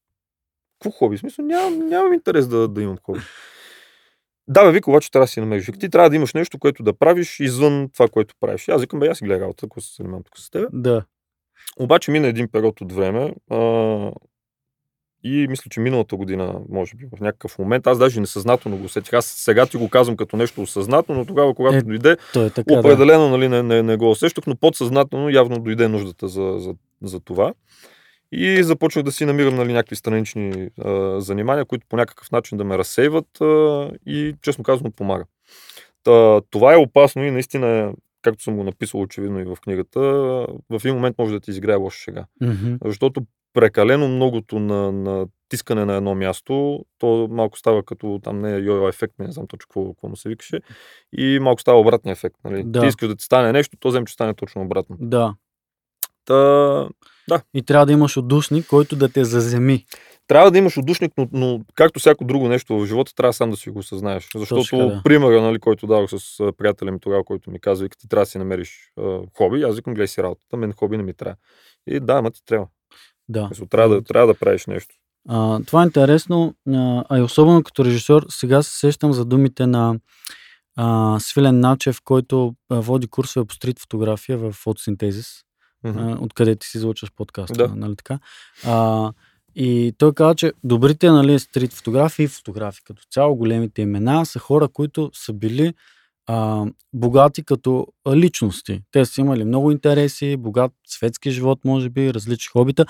какво 0.81 0.99
хоби? 0.99 1.17
В 1.17 1.21
смисъл, 1.21 1.45
нямам, 1.45 1.89
нямам 1.89 2.13
интерес 2.13 2.49
да, 2.49 2.69
да 2.69 2.83
имам 2.83 2.97
хоби. 3.03 3.21
Да, 4.49 4.65
бе, 4.65 4.73
вика, 4.73 4.91
обаче 4.91 5.11
трябва 5.11 5.25
да 5.25 5.29
си 5.29 5.41
намериш. 5.41 5.71
Ти 5.81 5.91
трябва 5.91 6.11
да 6.11 6.17
имаш 6.17 6.35
нещо, 6.35 6.59
което 6.59 6.83
да 6.83 6.93
правиш 6.93 7.41
извън 7.41 7.89
това, 7.93 8.09
което 8.09 8.35
правиш. 8.41 8.69
Аз 8.69 8.81
викам, 8.81 9.01
бе, 9.01 9.09
аз 9.09 9.19
си 9.19 9.25
гледа 9.25 9.41
работа, 9.41 9.67
ако 9.67 9.81
се 9.81 9.95
занимавам 9.97 10.23
тук 10.23 10.39
с 10.39 10.51
теб. 10.51 10.69
Да. 10.73 11.05
Обаче 11.79 12.11
мина 12.11 12.27
един 12.27 12.49
период 12.49 12.81
от 12.81 12.93
време 12.93 13.35
а, 13.51 13.59
и 15.25 15.47
мисля, 15.49 15.69
че 15.71 15.81
миналата 15.81 16.17
година, 16.17 16.61
може 16.69 16.97
би, 16.97 17.07
в 17.17 17.21
някакъв 17.21 17.59
момент, 17.59 17.87
аз 17.87 17.99
даже 17.99 18.21
несъзнателно 18.21 18.79
го 18.79 18.85
усетих. 18.85 19.13
Аз 19.13 19.27
сега 19.27 19.67
ти 19.67 19.77
го 19.77 19.89
казвам 19.89 20.17
като 20.17 20.37
нещо 20.37 20.63
осъзнато, 20.63 21.15
но 21.15 21.25
тогава, 21.25 21.55
когато 21.55 21.77
Е, 21.77 21.83
дойде, 21.83 22.11
е 22.37 22.51
така, 22.51 22.73
да. 22.73 22.79
определено 22.79 23.29
нали, 23.29 23.49
не, 23.49 23.63
не, 23.63 23.83
не 23.83 23.97
го 23.97 24.11
усещах, 24.11 24.47
но 24.47 24.57
подсъзнателно 24.57 25.31
явно 25.31 25.59
дойде 25.59 25.89
нуждата 25.89 26.29
за, 26.29 26.55
за, 26.59 26.75
за 27.03 27.21
това. 27.21 27.53
И 28.33 28.63
започнах 28.63 29.05
да 29.05 29.13
си 29.13 29.25
намирам 29.25 29.55
нали, 29.55 29.73
някакви 29.73 29.97
странични 29.97 30.69
а, 30.85 31.21
занимания, 31.21 31.65
които 31.65 31.87
по 31.89 31.97
някакъв 31.97 32.33
начин 32.33 32.59
да 32.59 32.65
ме 32.65 32.79
разсейват 32.79 33.41
а, 33.41 33.91
и 34.07 34.35
честно 34.43 34.65
казано 34.65 34.91
помага. 34.91 35.25
Та, 36.05 36.41
това 36.51 36.73
е 36.73 36.77
опасно 36.77 37.25
и 37.25 37.31
наистина, 37.31 37.93
както 38.23 38.43
съм 38.43 38.57
го 38.57 38.65
написал 38.65 39.01
очевидно 39.01 39.41
и 39.41 39.45
в 39.45 39.57
книгата, 39.63 40.01
в 40.71 40.81
един 40.85 40.95
момент 40.95 41.19
може 41.19 41.35
да 41.35 41.41
ти 41.41 41.51
изиграе 41.51 41.77
лоша 41.77 41.99
шега. 41.99 42.27
Мгм. 42.41 42.75
Защото 42.85 43.23
прекалено 43.53 44.09
многото 44.09 44.59
на, 44.59 44.93
на 44.93 45.27
тискане 45.49 45.85
на 45.85 45.95
едно 45.95 46.15
място, 46.15 46.85
то 46.99 47.29
малко 47.31 47.59
става 47.59 47.83
като 47.83 48.21
там 48.23 48.39
не 48.39 48.55
е 48.55 48.61
йо-йо 48.61 48.89
ефект, 48.89 49.15
не 49.19 49.33
знам 49.33 49.47
точно 49.47 49.67
какво, 49.69 49.89
какво 49.89 50.09
му 50.09 50.17
се 50.17 50.29
викаше, 50.29 50.61
и 51.13 51.39
малко 51.43 51.61
става 51.61 51.81
обратния 51.81 52.13
ефект. 52.13 52.37
Нали? 52.45 52.63
Да. 52.67 52.81
Ти 52.81 52.87
искаш 52.87 53.09
да 53.09 53.17
ти 53.17 53.25
стане 53.25 53.53
нещо, 53.53 53.77
то 53.81 53.89
взем, 53.89 54.07
че 54.07 54.15
стане 54.15 54.35
точно 54.35 54.63
обратно. 54.63 54.97
Да. 55.01 55.35
Та, 56.25 56.89
И 57.55 57.63
трябва 57.63 57.87
да 57.87 57.93
имаш 57.93 58.17
отдушник, 58.17 58.67
който 58.67 58.97
да 58.97 59.09
те 59.09 59.25
заземи. 59.25 59.85
Трябва 60.33 60.51
да 60.51 60.59
имаш 60.59 60.79
отдушник, 60.79 61.13
но, 61.19 61.29
но 61.33 61.61
както 61.75 62.01
всяко 62.01 62.25
друго 62.25 62.49
нещо 62.49 62.79
в 62.79 62.87
живота, 62.87 63.15
трябва 63.15 63.33
сам 63.33 63.51
да 63.51 63.57
си 63.57 63.71
го 63.71 63.79
осъзнаеш. 63.79 64.29
Защото 64.35 64.61
Точно 64.61 64.79
да. 64.79 65.01
примера, 65.05 65.43
нали, 65.43 65.59
който 65.59 65.87
дадох 65.87 66.11
с 66.11 66.53
приятеля 66.59 66.93
ми 66.93 67.01
тогава, 67.01 67.25
който 67.25 67.51
ми 67.51 67.61
каза, 67.61 67.85
вика, 67.85 67.97
ти 67.97 68.09
трябва 68.09 68.23
да 68.23 68.31
си 68.31 68.39
намериш 68.39 68.93
а, 69.01 69.19
хоби, 69.37 69.63
аз 69.63 69.77
викам, 69.77 69.95
гледай 69.95 70.09
си 70.09 70.23
работата, 70.23 70.57
мен 70.57 70.73
хоби 70.73 70.97
не 70.97 71.03
ми 71.03 71.15
трябва. 71.15 71.37
И 71.87 72.01
да, 72.01 72.13
ама 72.13 72.31
ти 72.31 72.45
трябва. 72.45 72.67
Да. 73.29 73.49
Мисля, 73.49 73.67
трябва, 73.67 73.95
да, 73.95 74.03
трябва 74.03 74.27
да 74.27 74.39
правиш 74.39 74.67
нещо. 74.67 74.95
А, 75.29 75.61
това 75.67 75.83
е 75.83 75.85
интересно, 75.87 76.55
а, 77.09 77.19
и 77.19 77.21
особено 77.21 77.63
като 77.63 77.85
режисьор, 77.85 78.27
сега 78.29 78.63
се 78.63 78.79
сещам 78.79 79.13
за 79.13 79.25
думите 79.25 79.67
на 79.67 79.97
а, 80.77 81.17
Свилен 81.21 81.61
Начев, 81.61 81.99
който 82.05 82.55
а, 82.71 82.81
води 82.81 83.07
курсове 83.09 83.47
по 83.47 83.55
стрит 83.55 83.79
фотография 83.79 84.39
в 84.39 84.53
фотосинтезис, 84.53 85.29
а, 85.85 86.17
откъде 86.21 86.57
ти 86.57 86.67
си 86.67 86.77
излъчваш 86.77 87.13
подкаста, 87.17 87.69
Да. 87.69 87.75
нали 87.77 87.97
така? 87.97 88.19
А, 88.67 89.13
и 89.55 89.95
той 89.99 90.15
каза, 90.15 90.35
че 90.35 90.53
добрите 90.65 91.11
нали, 91.11 91.39
стрит 91.39 91.73
фотографии, 91.73 92.29
фотографии 92.29 92.83
като 92.85 93.03
цяло, 93.11 93.37
големите 93.37 93.83
имена 93.83 94.27
са 94.27 94.39
хора, 94.39 94.69
които 94.69 95.11
са 95.15 95.33
били 95.33 95.75
а, 96.27 96.67
богати 96.93 97.45
като 97.45 97.87
личности. 98.15 98.81
Те 98.91 99.05
са 99.05 99.21
имали 99.21 99.45
много 99.45 99.71
интереси, 99.71 100.37
богат 100.37 100.73
светски 100.87 101.31
живот, 101.31 101.59
може 101.65 101.91
би, 101.91 102.15
различни 102.15 102.51
хобита, 102.51 102.87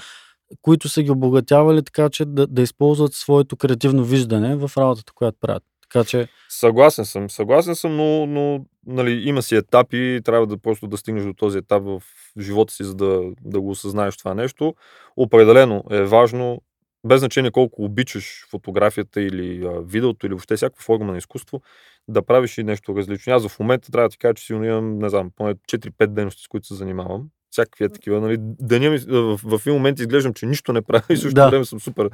които 0.62 0.88
са 0.88 1.02
ги 1.02 1.10
обогатявали 1.10 1.82
така, 1.82 2.10
че 2.10 2.24
да, 2.24 2.46
да 2.46 2.62
използват 2.62 3.14
своето 3.14 3.56
креативно 3.56 4.04
виждане 4.04 4.56
в 4.56 4.70
работата, 4.76 5.12
която 5.12 5.38
правят. 5.40 5.62
Така 5.92 6.04
че, 6.04 6.28
Съгласен 6.54 7.04
съм, 7.04 7.30
съгласен 7.30 7.74
съм, 7.74 7.96
но, 7.96 8.26
но 8.26 8.64
нали, 8.86 9.28
има 9.28 9.42
си 9.42 9.56
етапи, 9.56 10.20
трябва 10.24 10.46
да 10.46 10.58
просто 10.58 10.86
да 10.86 10.96
стигнеш 10.96 11.24
до 11.24 11.34
този 11.34 11.58
етап 11.58 11.82
в 11.84 12.02
живота 12.40 12.72
си, 12.74 12.84
за 12.84 12.94
да, 12.94 13.22
да 13.40 13.60
го 13.60 13.70
осъзнаеш 13.70 14.16
това 14.16 14.34
нещо. 14.34 14.74
Определено 15.16 15.84
е 15.90 16.02
важно, 16.02 16.62
без 17.06 17.20
значение 17.20 17.50
колко 17.50 17.84
обичаш 17.84 18.46
фотографията 18.50 19.20
или 19.22 19.64
а, 19.66 19.80
видеото, 19.80 20.26
или 20.26 20.32
въобще 20.32 20.56
всяка 20.56 20.82
форма 20.82 21.12
на 21.12 21.18
изкуство, 21.18 21.62
да 22.08 22.22
правиш 22.22 22.58
и 22.58 22.64
нещо 22.64 22.96
различно. 22.96 23.32
Аз 23.32 23.48
в 23.48 23.58
момента 23.58 23.92
трябва 23.92 24.08
да 24.08 24.12
ти 24.12 24.18
кажа, 24.18 24.34
че 24.34 24.44
сигурно 24.44 24.66
имам, 24.66 24.98
не 24.98 25.08
знам, 25.08 25.30
поне 25.36 25.54
4-5 25.54 26.06
дейности, 26.06 26.42
с 26.42 26.48
които 26.48 26.66
се 26.66 26.74
занимавам. 26.74 27.28
Всякакви 27.52 27.88
такива. 27.88 28.20
Нали. 28.20 28.36
Деня 28.40 28.90
ми, 28.90 28.98
в, 28.98 29.36
в 29.38 29.60
един 29.60 29.74
момент 29.74 29.98
изглеждам, 29.98 30.34
че 30.34 30.46
нищо 30.46 30.72
не 30.72 30.82
правя 30.82 31.02
и 31.10 31.16
също 31.16 31.34
Да. 31.34 31.48
време 31.48 31.64
съм 31.64 31.80
супер 31.80 32.10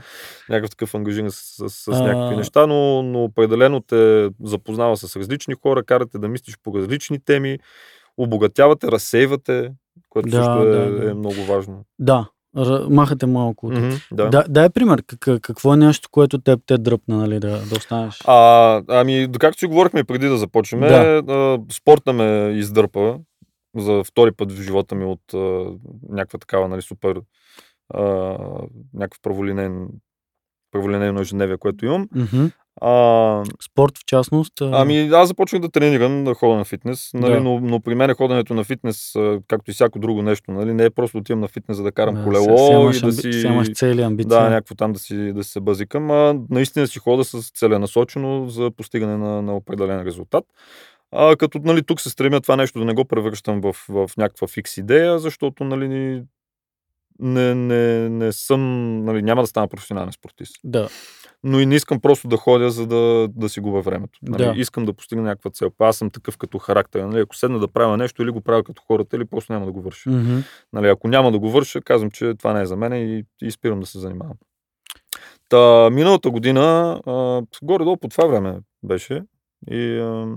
някакъв 0.49 0.71
такъв 0.71 0.95
ангажиран 0.95 1.31
с, 1.31 1.37
с, 1.59 1.71
с 1.71 1.89
А. 1.89 2.03
някакви 2.03 2.37
неща, 2.37 2.67
но, 2.67 3.03
но 3.03 3.25
определено 3.25 3.81
те 3.81 4.29
запознава 4.43 4.97
с 4.97 5.17
различни 5.17 5.55
хора, 5.55 5.83
карате 5.83 6.19
да 6.19 6.29
мислиш 6.29 6.59
по 6.65 6.75
различни 6.75 7.19
теми, 7.21 7.59
обогатявате, 8.17 8.87
разсейвате, 8.87 9.71
което 10.09 10.29
Да, 10.29 10.37
също 10.37 10.63
е, 10.63 10.67
да, 10.67 10.91
да. 10.93 11.11
е 11.11 11.15
много 11.15 11.45
важно. 11.45 11.85
да, 11.99 12.29
р- 12.57 12.87
махате 12.91 13.27
малко. 13.27 13.67
от 13.67 13.73
Мгм, 13.75 13.91
да. 14.13 14.29
Да, 14.29 14.45
дай 14.49 14.71
пример. 14.71 15.03
Как, 15.21 15.41
какво 15.41 15.75
е 15.75 15.77
нещо, 15.77 16.09
което 16.13 16.39
теб 16.39 16.61
те 16.67 16.79
дръпна, 16.79 17.17
нали, 17.17 17.41
да, 17.41 17.49
да 17.61 17.75
останеш? 17.77 18.19
А, 18.27 18.83
ами, 18.89 19.29
както 19.39 19.59
си 19.59 19.67
говорихме 19.67 20.05
преди 20.05 20.29
да 20.29 20.39
започнем, 20.39 20.81
Да. 20.81 21.23
а, 21.29 21.59
спорта 21.73 22.13
ме 22.13 22.25
издърпа 22.51 23.19
за 23.77 24.05
втори 24.05 24.33
път 24.33 24.53
в 24.53 24.63
живота 24.63 24.95
ми 24.95 25.05
от 25.05 25.35
а, 25.35 25.65
някаква 26.09 26.39
такава, 26.39 26.69
нали, 26.69 26.83
супер 26.83 27.21
а, 27.95 28.03
някакъв 28.95 29.21
праволинен 29.23 29.89
праволинейно 30.73 31.21
ежедневие, 31.21 31.57
което 31.57 31.87
имам. 31.87 32.09
Мгм. 32.15 32.47
А, 32.81 33.45
Спорт 33.63 33.99
в 33.99 34.05
частност. 34.07 34.61
а, 34.61 34.71
Ами 34.73 35.09
аз 35.13 35.29
започнах 35.29 35.63
да 35.63 35.69
тренирам, 35.69 36.25
да 36.25 36.35
ходя 36.35 36.57
на 36.57 36.65
фитнес, 36.65 37.11
нали, 37.15 37.33
Да. 37.33 37.41
но, 37.41 37.61
но 37.61 37.81
при 37.81 37.95
мен 37.95 38.15
ходенето 38.15 38.55
на 38.55 38.65
фитнес, 38.65 39.13
както 39.49 39.71
и 39.71 39.75
всяко 39.75 39.99
друго 39.99 40.23
нещо, 40.23 40.53
нали, 40.53 40.75
не 40.75 40.85
е 40.85 40.91
просто 40.91 41.19
отивам 41.19 41.41
на 41.41 41.49
фитнес, 41.49 41.77
за 41.77 41.83
да 41.83 41.93
карам 41.93 42.15
да, 42.15 42.25
колело 42.25 42.45
сега- 42.45 42.57
сега 42.59 42.81
имаш 42.81 42.99
и 42.99 43.05
да 43.05 43.13
си... 43.13 43.33
сега 43.33 43.65
цели 43.75 44.03
амбиции. 44.03 44.29
Да, 44.29 44.51
някакво 44.51 44.75
там 44.75 44.93
да 44.93 44.99
си, 44.99 45.33
да 45.33 45.45
се 45.45 45.61
базикам, 45.61 46.11
а 46.11 46.41
наистина 46.51 46.87
си 46.87 46.99
хода 46.99 47.25
с 47.25 47.51
целенасочено 47.51 48.49
за 48.49 48.71
постигане 48.71 49.17
на, 49.17 49.43
на 49.43 49.57
определен 49.57 50.03
резултат. 50.03 50.45
А, 51.13 51.37
като 51.37 51.59
нали, 51.59 51.83
тук 51.83 52.01
се 52.01 52.11
стремя 52.11 52.41
това 52.41 52.57
нещо 52.57 52.79
да 52.79 52.85
не 52.85 52.95
го 52.95 53.05
превръщам 53.05 53.61
в, 53.61 53.73
в 53.89 54.11
някаква 54.17 54.47
фикс 54.47 54.77
идея, 54.77 55.19
защото 55.19 55.65
нали, 55.65 56.23
не, 57.19 57.55
не, 57.55 58.09
не 58.09 58.33
съм, 58.33 59.05
нали, 59.05 59.23
няма 59.23 59.43
да 59.43 59.47
стана 59.47 59.69
професионален 59.69 60.13
спортист. 60.13 60.57
Да, 60.65 60.89
Но 61.45 61.61
и 61.61 61.67
не 61.67 61.75
искам 61.75 62.01
просто 62.01 62.29
да 62.29 62.37
ходя, 62.37 62.71
за 62.71 62.87
да, 62.87 63.29
да 63.29 63.49
си 63.49 63.61
губя 63.61 63.81
времето. 63.81 64.19
Нали? 64.23 64.45
Да. 64.45 64.55
Искам 64.57 64.85
да 64.85 64.93
постигна 64.93 65.25
някаква 65.25 65.51
цел. 65.51 65.71
Аз 65.79 65.97
съм 65.97 66.11
такъв 66.11 66.39
като 66.39 66.59
характер. 66.59 67.05
Нали? 67.05 67.21
Ако 67.21 67.37
седна 67.37 67.59
да 67.59 67.69
правя 67.69 67.97
нещо, 67.97 68.23
или 68.23 68.31
го 68.31 68.41
правя 68.41 68.65
като 68.65 68.83
хората, 68.83 69.17
или 69.17 69.25
просто 69.25 69.53
няма 69.53 69.67
да 69.67 69.73
го 69.73 69.83
върша. 69.83 70.11
Мгм. 70.11 70.39
Нали, 70.73 70.89
ако 70.89 71.09
няма 71.09 71.33
да 71.33 71.39
го 71.39 71.51
върша, 71.51 71.81
казвам, 71.81 72.11
че 72.11 72.35
това 72.39 72.53
не 72.53 72.63
е 72.63 72.67
за 72.67 72.77
мен 72.77 72.93
и, 72.93 73.25
и 73.43 73.51
спирам 73.51 73.81
да 73.81 73.87
се 73.87 73.99
занимавам. 73.99 74.37
Та, 75.49 75.91
миналата 75.91 76.31
година, 76.31 77.01
а, 77.07 77.43
горе-долу 77.63 77.97
по 77.97 78.09
това 78.09 78.27
време 78.27 78.59
беше. 78.83 79.23
И 79.71 79.99
а, 79.99 80.37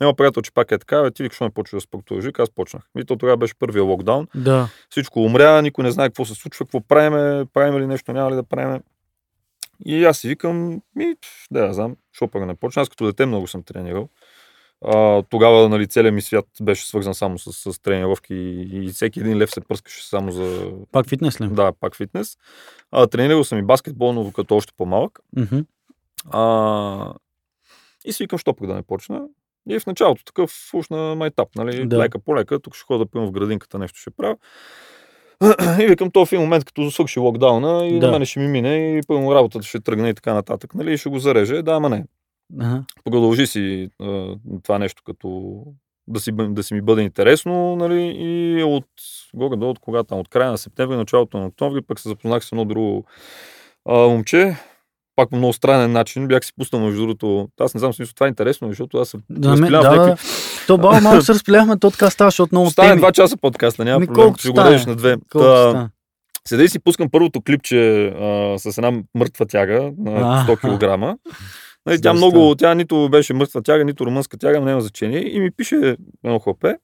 няма 0.00 0.14
приятел, 0.14 0.42
че 0.42 0.52
пак 0.52 0.72
е 0.72 0.78
така, 0.78 1.10
ти 1.10 1.22
викаш, 1.22 1.40
не 1.40 1.50
почва 1.50 1.76
да 1.76 1.80
спортуваш. 1.80 2.24
Аз 2.38 2.50
почнах. 2.50 2.82
И 2.98 3.04
то 3.04 3.16
тогава 3.16 3.36
беше 3.36 3.54
първия 3.58 3.82
локдаун. 3.82 4.26
Да. 4.34 4.68
Всичко 4.90 5.20
умря, 5.20 5.62
никой 5.62 5.84
не 5.84 5.90
знае 5.90 6.08
какво 6.08 6.24
се 6.24 6.34
случва, 6.34 6.64
какво 6.64 6.80
правиме, 6.80 7.44
правиме 7.52 7.80
ли 7.80 7.86
нещо, 7.86 8.12
няма 8.12 8.30
ли 8.30 8.34
да 8.34 8.42
правиме. 8.42 8.80
И 9.86 10.04
аз 10.04 10.18
си 10.18 10.28
викам, 10.28 10.80
ми, 10.96 11.14
да, 11.50 11.66
я 11.66 11.72
знам, 11.72 11.96
що 12.12 12.28
пък 12.28 12.46
не 12.46 12.54
почна. 12.54 12.82
Аз 12.82 12.88
като 12.88 13.06
дете 13.06 13.26
много 13.26 13.46
съм 13.46 13.62
тренирал. 13.62 14.08
А, 14.84 15.22
тогава 15.22 15.68
нали, 15.68 15.86
целият 15.86 16.14
ми 16.14 16.22
свят 16.22 16.46
беше 16.62 16.86
свързан 16.86 17.14
само 17.14 17.38
с, 17.38 17.72
с 17.72 17.80
тренировки 17.80 18.34
и, 18.34 18.86
и 18.86 18.88
всеки 18.88 19.20
един 19.20 19.38
лев 19.38 19.50
се 19.50 19.60
пръскаше 19.60 20.08
само 20.08 20.32
за... 20.32 20.72
Пак 20.92 21.08
фитнес 21.08 21.40
ли? 21.40 21.48
Да, 21.48 21.72
пак 21.80 21.96
фитнес. 21.96 22.36
А, 22.90 23.06
тренирал 23.06 23.44
съм 23.44 23.58
и 23.58 23.62
баскетбол, 23.62 24.12
но 24.12 24.32
като 24.32 24.56
още 24.56 24.72
по-малък. 24.76 25.20
Мгм. 25.36 25.58
А, 26.30 27.14
и 28.04 28.12
си 28.12 28.22
викам, 28.22 28.38
що 28.38 28.54
пък 28.54 28.66
да 28.66 28.74
не 28.74 28.82
почна. 28.82 29.22
И 29.70 29.78
в 29.78 29.86
началото 29.86 30.24
такъв 30.24 30.70
уж 30.74 30.88
на 30.88 31.14
майтап, 31.14 31.48
нали, 31.56 31.86
Да. 31.86 31.98
лека 31.98 32.18
по 32.18 32.36
лека, 32.36 32.58
тук 32.60 32.74
ще 32.74 32.84
ходя 32.84 32.98
да 32.98 33.10
пивам 33.10 33.26
в 33.26 33.32
градинката, 33.32 33.78
нещо 33.78 33.98
ще 33.98 34.10
правя. 34.10 34.36
И 35.82 35.86
викам, 35.86 36.10
то 36.10 36.26
в 36.26 36.32
един 36.32 36.42
момент, 36.42 36.64
като 36.64 36.90
свърши 36.90 37.18
локдауна, 37.18 37.86
и 37.86 37.98
Да. 37.98 38.06
на 38.06 38.12
мене 38.12 38.24
ще 38.24 38.40
ми 38.40 38.48
мине, 38.48 38.98
и 38.98 39.00
пълно 39.06 39.34
работата 39.34 39.66
ще 39.66 39.80
тръгне 39.80 40.08
и 40.08 40.14
така 40.14 40.34
нататък, 40.34 40.74
нали, 40.74 40.92
и 40.92 40.98
ще 40.98 41.08
го 41.08 41.18
зареже. 41.18 41.62
Да, 41.62 41.72
ама 41.72 41.88
не. 41.88 42.04
Ага. 42.60 42.84
Продължи 43.04 43.46
си 43.46 43.88
а, 44.02 44.34
това 44.62 44.78
нещо, 44.78 45.02
като 45.06 45.56
да 46.08 46.20
си, 46.20 46.32
да 46.32 46.62
си 46.62 46.74
ми 46.74 46.80
бъде 46.82 47.02
интересно, 47.02 47.76
нали, 47.76 48.14
и 48.18 48.62
от 48.62 48.86
горе 49.34 49.56
до 49.56 49.70
от 49.70 49.78
кога 49.78 50.04
там, 50.04 50.18
от 50.18 50.28
края 50.28 50.50
на 50.50 50.58
септември, 50.58 50.96
началото 50.96 51.38
на 51.38 51.46
октомври, 51.46 51.82
пък 51.82 52.00
се 52.00 52.08
запознах 52.08 52.44
с 52.44 52.52
едно 52.52 52.64
друго 52.64 53.04
а, 53.88 53.98
момче, 53.98 54.56
пак 55.16 55.30
по 55.30 55.36
много 55.36 55.52
странен 55.52 55.92
начин, 55.92 56.28
бях 56.28 56.44
си 56.44 56.52
пуснал 56.58 56.82
между 56.82 57.00
другото, 57.00 57.48
аз 57.60 57.74
не 57.74 57.78
знам, 57.78 57.92
смисъл, 57.92 58.14
това 58.14 58.26
е 58.26 58.28
интересно, 58.28 58.68
защото 58.68 58.98
аз 58.98 59.08
се 59.08 59.16
Да, 59.30 59.48
ме, 59.48 59.56
разпилявам 59.56 59.96
да, 59.96 60.06
някакви... 60.06 60.28
То 60.66 60.78
баба 60.78 61.00
малко 61.00 61.22
се 61.22 61.34
разпиляхме, 61.34 61.78
то 61.78 61.90
така 61.90 62.10
става, 62.10 62.30
защото 62.30 62.54
много 62.54 62.70
Стане 62.70 62.96
два 62.96 63.12
часа 63.12 63.36
подкаста, 63.36 63.84
няма 63.84 64.00
Ми, 64.00 64.06
проблем, 64.06 64.34
ще 64.36 64.48
го 64.48 64.54
дадеш 64.54 64.86
на 64.86 64.96
две. 64.96 65.16
Колко 65.30 65.46
Та? 65.46 65.90
Седа 66.48 66.64
и 66.64 66.68
си 66.68 66.78
пускам 66.78 67.08
първото 67.10 67.40
клипче 67.40 68.06
а, 68.06 68.58
с 68.58 68.78
една 68.78 68.92
мъртва 69.14 69.46
тяга 69.46 69.92
на 69.98 70.12
А. 70.12 70.46
100 70.48 70.56
кг. 70.56 71.18
Нали, 71.86 72.00
тя 72.00 72.12
много, 72.12 72.54
тя 72.54 72.74
нито 72.74 73.08
беше 73.10 73.34
мъртва 73.34 73.62
тяга, 73.62 73.84
нито 73.84 74.06
румънска 74.06 74.36
тяга, 74.36 74.60
но 74.60 74.66
няма 74.66 74.80
значение. 74.80 75.36
И 75.36 75.40
ми 75.40 75.50
пише 75.50 75.96
едно 76.24 76.38
хлапе. 76.38 76.74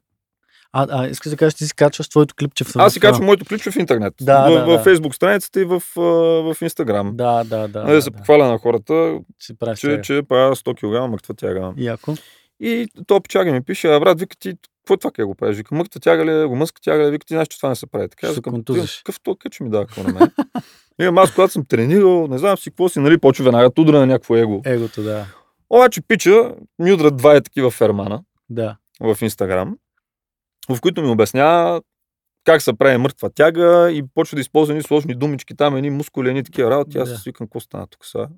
А, 0.72 0.86
а 0.90 1.08
искаш 1.08 1.30
да 1.30 1.36
кажеш, 1.36 1.54
ти 1.54 1.66
си 1.66 1.74
качваш 1.74 2.08
твоето 2.08 2.34
клипче 2.34 2.64
в 2.64 2.76
Аз 2.76 2.92
си 2.92 2.98
в- 2.98 3.02
качвам 3.02 3.26
моето 3.26 3.44
клипче 3.44 3.70
в 3.70 3.76
интернет. 3.76 4.14
Да, 4.20 4.50
в, 4.50 4.54
да, 4.54 4.64
в 4.64 4.66
да. 4.66 4.82
фейсбук 4.82 5.14
страницата 5.14 5.60
и 5.60 5.64
в, 5.64 5.82
в 5.96 6.56
Инстаграм. 6.62 7.16
Да, 7.16 7.44
да, 7.44 7.68
да. 7.68 7.82
Нали, 7.84 7.94
да 7.94 8.02
се 8.02 8.10
да, 8.10 8.16
похваля 8.16 8.48
на 8.48 8.58
хората, 8.58 9.18
че, 9.38 9.54
че, 9.76 10.00
че 10.02 10.22
правя 10.28 10.56
100 10.56 10.74
кг 10.74 11.10
мъртва 11.10 11.34
тяга. 11.34 11.72
Яко. 11.76 12.14
И 12.60 12.86
то 13.06 13.20
печага 13.20 13.52
ми 13.52 13.62
пише, 13.62 13.88
а 13.88 14.00
брат, 14.00 14.20
вика 14.20 14.36
ти, 14.36 14.52
какво 14.78 14.94
е 14.94 14.98
това, 14.98 15.10
как 15.10 15.26
го 15.26 15.34
правиш? 15.34 15.56
Вика, 15.56 15.74
мъртва 15.74 16.00
тяга 16.00 16.24
ли, 16.24 16.30
е, 16.30 16.44
румънска 16.44 16.80
тяга 16.80 17.06
ли, 17.06 17.10
вика 17.10 17.26
ти, 17.26 17.34
знаеш, 17.34 17.48
че 17.48 17.56
това 17.58 17.68
не 17.68 17.76
се 17.76 17.86
прави. 17.86 18.08
Така, 18.08 18.26
аз 18.26 18.40
контузиш. 18.40 18.96
какъв 18.96 19.20
то 19.22 19.36
къч 19.36 19.60
ми 19.60 19.70
дава 19.70 19.86
какво 19.86 20.02
на 20.02 20.12
мен? 20.12 20.30
Викам, 20.98 21.18
аз 21.18 21.34
когато 21.34 21.52
съм 21.52 21.64
тренирал, 21.64 22.26
не 22.26 22.38
знам 22.38 22.58
си 22.58 22.70
какво 22.70 22.88
си, 22.88 22.98
нали, 22.98 23.18
почва 23.18 23.44
веднага 23.44 23.70
тудра 23.70 23.98
на 23.98 24.06
някакво 24.06 24.36
его. 24.36 24.60
Егото, 24.64 25.02
да. 25.02 25.26
Обаче 25.70 26.00
пича 26.00 26.54
ми 26.78 26.92
удрят 26.92 27.16
два 27.16 27.36
е 27.36 27.40
такива 27.40 27.70
фермана 27.70 28.22
Да. 28.50 28.76
в 29.00 29.18
Инстаграм, 29.22 29.76
в 30.74 30.80
които 30.80 31.02
ми 31.02 31.08
обяснява 31.08 31.82
как 32.44 32.62
се 32.62 32.72
прави 32.72 32.96
мъртва 32.96 33.30
тяга 33.30 33.90
и 33.92 34.02
почва 34.14 34.34
да 34.36 34.40
използва 34.40 34.72
едни 34.72 34.82
сложни 34.82 35.14
думички, 35.14 35.56
там 35.56 35.76
едни 35.76 35.90
мускули, 35.90 36.28
едни 36.28 36.44
такива 36.44 36.70
работи. 36.70 36.98
Аз 36.98 37.08
Да. 37.08 37.20
викам, 37.26 37.46
какво 37.46 37.60
стана 37.60 37.86
тук 37.86 38.06
сега? 38.06 38.28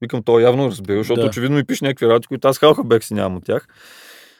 Викам, 0.00 0.22
то 0.22 0.40
явно 0.40 0.66
разбира, 0.66 0.98
защото 0.98 1.20
Да. 1.20 1.26
очевидно 1.26 1.56
ми 1.56 1.64
пише 1.64 1.84
някакви 1.84 2.06
работи, 2.06 2.28
които 2.28 2.48
аз 2.48 2.58
халха 2.58 2.84
бех 2.84 3.04
си 3.04 3.14
нямам 3.14 3.36
от 3.36 3.44
тях. 3.44 3.66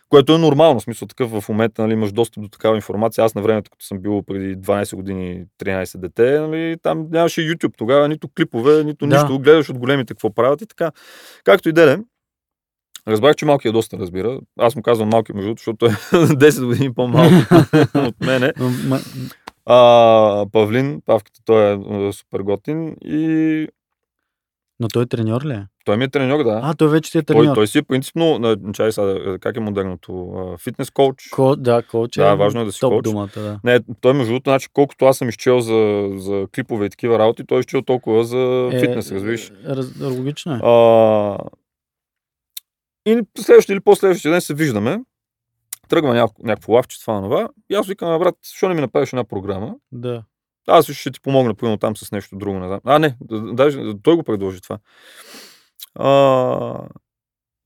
Което 0.09 0.35
е 0.35 0.39
нормално, 0.39 0.81
в 0.81 0.83
смисъл 0.83 1.09
такъв 1.09 1.31
в 1.31 1.49
момента, 1.49 1.83
нали, 1.83 1.93
имаш 1.93 2.13
достъп 2.13 2.43
до 2.43 2.49
такава 2.49 2.77
информация. 2.77 3.25
Аз 3.25 3.35
на 3.35 3.43
времето, 3.43 3.71
като 3.71 3.85
съм 3.85 3.99
бил 3.99 4.23
преди 4.23 4.57
12 4.57 4.97
години, 4.97 5.45
13 5.59 5.99
дете, 5.99 6.41
нали, 6.41 6.77
там 6.83 7.07
нямаше 7.11 7.41
YouTube 7.41 7.77
тогава, 7.77 8.09
нито 8.09 8.29
клипове, 8.37 8.85
нито 8.85 9.07
Да. 9.07 9.15
нищо. 9.15 9.39
Гледаш 9.39 9.69
от 9.71 9.79
големите 9.79 10.15
какво 10.15 10.35
правят 10.35 10.63
и 10.63 10.67
така. 10.67 10.91
Както 11.45 11.69
и 11.69 11.73
да 11.73 11.93
е. 11.93 11.99
Разбрах, 13.09 13.37
че 13.37 13.45
малкият 13.47 13.75
доста 13.75 13.99
разбира. 13.99 14.41
Аз 14.59 14.77
му 14.77 14.83
казвам 14.83 15.09
малки, 15.09 15.33
между 15.33 15.49
другото, 15.49 15.61
защото 15.61 15.87
е 15.87 15.89
10 16.51 16.67
години 16.67 16.95
по-малко 16.95 17.35
от 17.95 18.21
мене. 18.21 18.53
А, 19.67 20.47
Павлин, 20.53 21.03
Павката, 21.07 21.41
той 21.45 21.73
е, 21.73 21.79
е 22.09 22.13
супер 22.13 22.41
готин 22.41 22.97
и 23.05 23.67
но 24.81 24.89
той 24.89 25.07
треньор 25.07 25.45
ли 25.45 25.53
е? 25.53 25.67
той 25.85 25.97
ми 25.97 26.05
е 26.05 26.09
треньор, 26.09 26.45
да. 26.45 26.61
А, 26.63 26.75
той 26.75 26.89
вече 26.89 27.13
ти 27.13 27.19
е 27.19 27.23
той, 27.23 27.37
треньор. 27.37 27.55
той 27.55 27.67
си 27.67 27.79
е 27.79 27.83
принципно, 27.83 28.57
чай 28.75 28.93
сега, 28.93 29.39
как 29.41 29.57
е 29.57 29.61
модерното, 29.61 30.33
фитнес 30.59 30.91
коуч. 30.91 31.29
Ко, 31.33 31.57
да, 31.57 31.83
коуч 31.83 32.17
е 32.17 32.21
Да, 32.21 32.35
важно 32.35 32.61
е 32.61 32.65
да 32.65 32.73
си 32.73 32.81
топ 32.81 32.93
коуч. 32.93 33.05
думата, 33.05 33.29
да. 33.37 33.61
Не, 33.65 33.81
той 34.01 34.13
между 34.13 34.33
другото, 34.33 34.51
значи, 34.51 34.69
колкото 34.73 35.05
аз 35.05 35.17
съм 35.19 35.29
изчел 35.29 35.61
за, 35.61 36.09
за 36.17 36.47
клипове 36.55 36.87
и 36.87 36.91
такива 36.91 37.19
работи, 37.19 37.47
той 37.47 37.59
е 37.59 37.61
изчел 37.61 37.83
толкова 37.83 38.25
за 38.25 38.71
фитнес, 38.81 39.13
разбираш. 39.13 39.53
Раз, 39.67 39.87
логично 40.01 40.55
е. 40.55 40.61
А, 40.63 41.37
и 43.07 43.23
следващия 43.39 43.75
или 43.75 43.81
последващия 43.81 44.33
ден 44.33 44.41
се 44.41 44.55
виждаме. 44.55 45.01
Тръгва 45.89 46.15
някакво, 46.15 46.47
някакво 46.47 46.73
лавче, 46.73 47.01
това, 47.01 47.23
това. 47.23 47.49
И 47.71 47.75
аз 47.75 47.87
викам, 47.87 48.09
«А, 48.09 48.19
брат, 48.19 48.35
защо 48.45 48.69
не 48.69 48.75
ми 48.75 48.81
направиш 48.81 49.13
една 49.13 49.25
програма? 49.25 49.75
Да. 49.93 50.25
Аз 50.67 50.91
ще 50.91 51.11
ти 51.11 51.21
помогна, 51.21 51.55
примерно 51.55 51.79
там 51.79 51.97
с 51.97 52.13
нещо 52.13 52.37
друго, 52.37 52.59
не 52.59 52.67
знам. 52.67 52.81
А, 52.85 52.99
не, 52.99 53.17
даже 53.53 53.81
той 54.03 54.17
го 54.17 54.23
предложи 54.23 54.61
това. 54.61 54.79
А, 55.95 56.89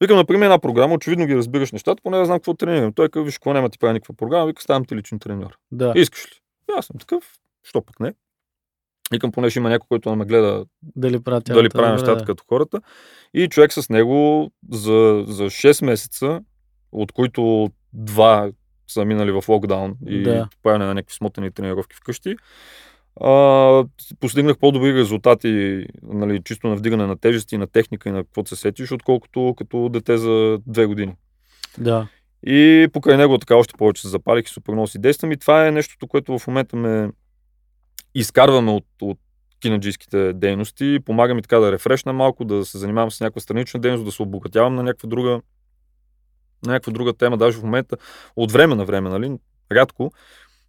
викам, 0.00 0.16
например, 0.16 0.46
една 0.46 0.58
програма, 0.58 0.94
очевидно 0.94 1.26
ги 1.26 1.36
разбираш 1.36 1.72
нещата, 1.72 2.02
поне 2.02 2.18
да 2.18 2.24
знам 2.24 2.38
какво 2.38 2.54
тренирам. 2.54 2.92
Той 2.92 3.08
казва, 3.08 3.24
виж, 3.24 3.38
какво 3.38 3.52
няма 3.52 3.70
ти 3.70 3.78
прави 3.78 3.92
никаква 3.92 4.14
програма, 4.14 4.46
вика, 4.46 4.62
ставам 4.62 4.84
ти 4.84 4.96
личен 4.96 5.18
треньор. 5.18 5.58
Да. 5.72 5.92
Искаш 5.96 6.26
ли? 6.26 6.40
И 6.70 6.72
аз 6.78 6.86
съм 6.86 6.96
такъв, 6.98 7.24
що 7.62 7.82
пък 7.82 8.00
не? 8.00 8.14
Викам, 9.14 9.32
поне 9.32 9.50
ще 9.50 9.58
има 9.58 9.68
някой, 9.68 9.86
който 9.88 10.16
ме 10.16 10.24
гледа 10.24 10.64
Дали 10.96 11.20
правя 11.20 11.40
дали 11.40 11.68
прави 11.68 11.92
нещата 11.92 12.16
да. 12.16 12.24
като 12.24 12.44
хората. 12.48 12.80
И 13.34 13.48
човек 13.48 13.72
с 13.72 13.88
него 13.88 14.50
за, 14.72 15.24
за 15.26 15.44
6 15.44 15.84
месеца, 15.84 16.40
от 16.92 17.12
които 17.12 17.70
два 17.92 18.50
са 18.88 19.04
минали 19.04 19.32
в 19.32 19.44
локдаун 19.48 19.94
и 20.06 20.22
Да. 20.22 20.48
правене 20.62 20.84
на 20.84 20.94
някакви 20.94 21.14
смотани 21.14 21.50
тренировки 21.50 21.96
вкъщи, 21.96 22.36
а, 23.20 23.84
постигнах 24.20 24.58
по-добри 24.58 24.94
резултати, 24.94 25.86
нали, 26.02 26.42
чисто 26.44 26.68
на 26.68 26.76
вдигане 26.76 27.06
на 27.06 27.16
тежести, 27.16 27.58
на 27.58 27.66
техника 27.66 28.08
и 28.08 28.12
на 28.12 28.24
какво 28.24 28.46
се 28.46 28.56
сетиш, 28.56 28.92
отколкото 28.92 29.54
като 29.58 29.88
дете 29.88 30.18
за 30.18 30.58
две 30.66 30.86
години. 30.86 31.14
Да. 31.78 32.06
И 32.46 32.88
покрай 32.92 33.16
него 33.16 33.38
така 33.38 33.56
още 33.56 33.74
повече 33.78 34.02
се 34.02 34.08
запалих 34.08 34.46
и 34.46 34.50
супер 34.50 34.72
много 34.72 34.86
си 34.86 34.98
действам. 34.98 35.32
И 35.32 35.36
това 35.36 35.66
е 35.66 35.70
нещото, 35.70 36.06
което 36.06 36.38
в 36.38 36.46
момента 36.46 36.76
ме 36.76 37.10
изкарваме 38.14 38.70
от, 38.70 38.86
от 39.02 39.18
кинаджийските 39.60 40.32
дейности. 40.32 40.98
Помага 41.04 41.34
ми 41.34 41.42
така 41.42 41.58
да 41.58 41.72
рефрешна 41.72 42.12
малко, 42.12 42.44
да 42.44 42.64
се 42.64 42.78
занимавам 42.78 43.10
с 43.10 43.20
някаква 43.20 43.40
странична 43.40 43.80
дейност, 43.80 44.04
да 44.04 44.12
се 44.12 44.22
обогатявам 44.22 44.74
на 44.74 44.82
някаква 44.82 45.08
друга, 45.08 45.30
на 46.66 46.72
някаква 46.72 46.92
друга 46.92 47.12
тема. 47.12 47.36
Даже 47.36 47.58
в 47.58 47.62
момента, 47.62 47.96
от 48.36 48.52
време 48.52 48.74
на 48.74 48.84
време, 48.84 49.10
нали, 49.10 49.32
рядко, 49.72 50.12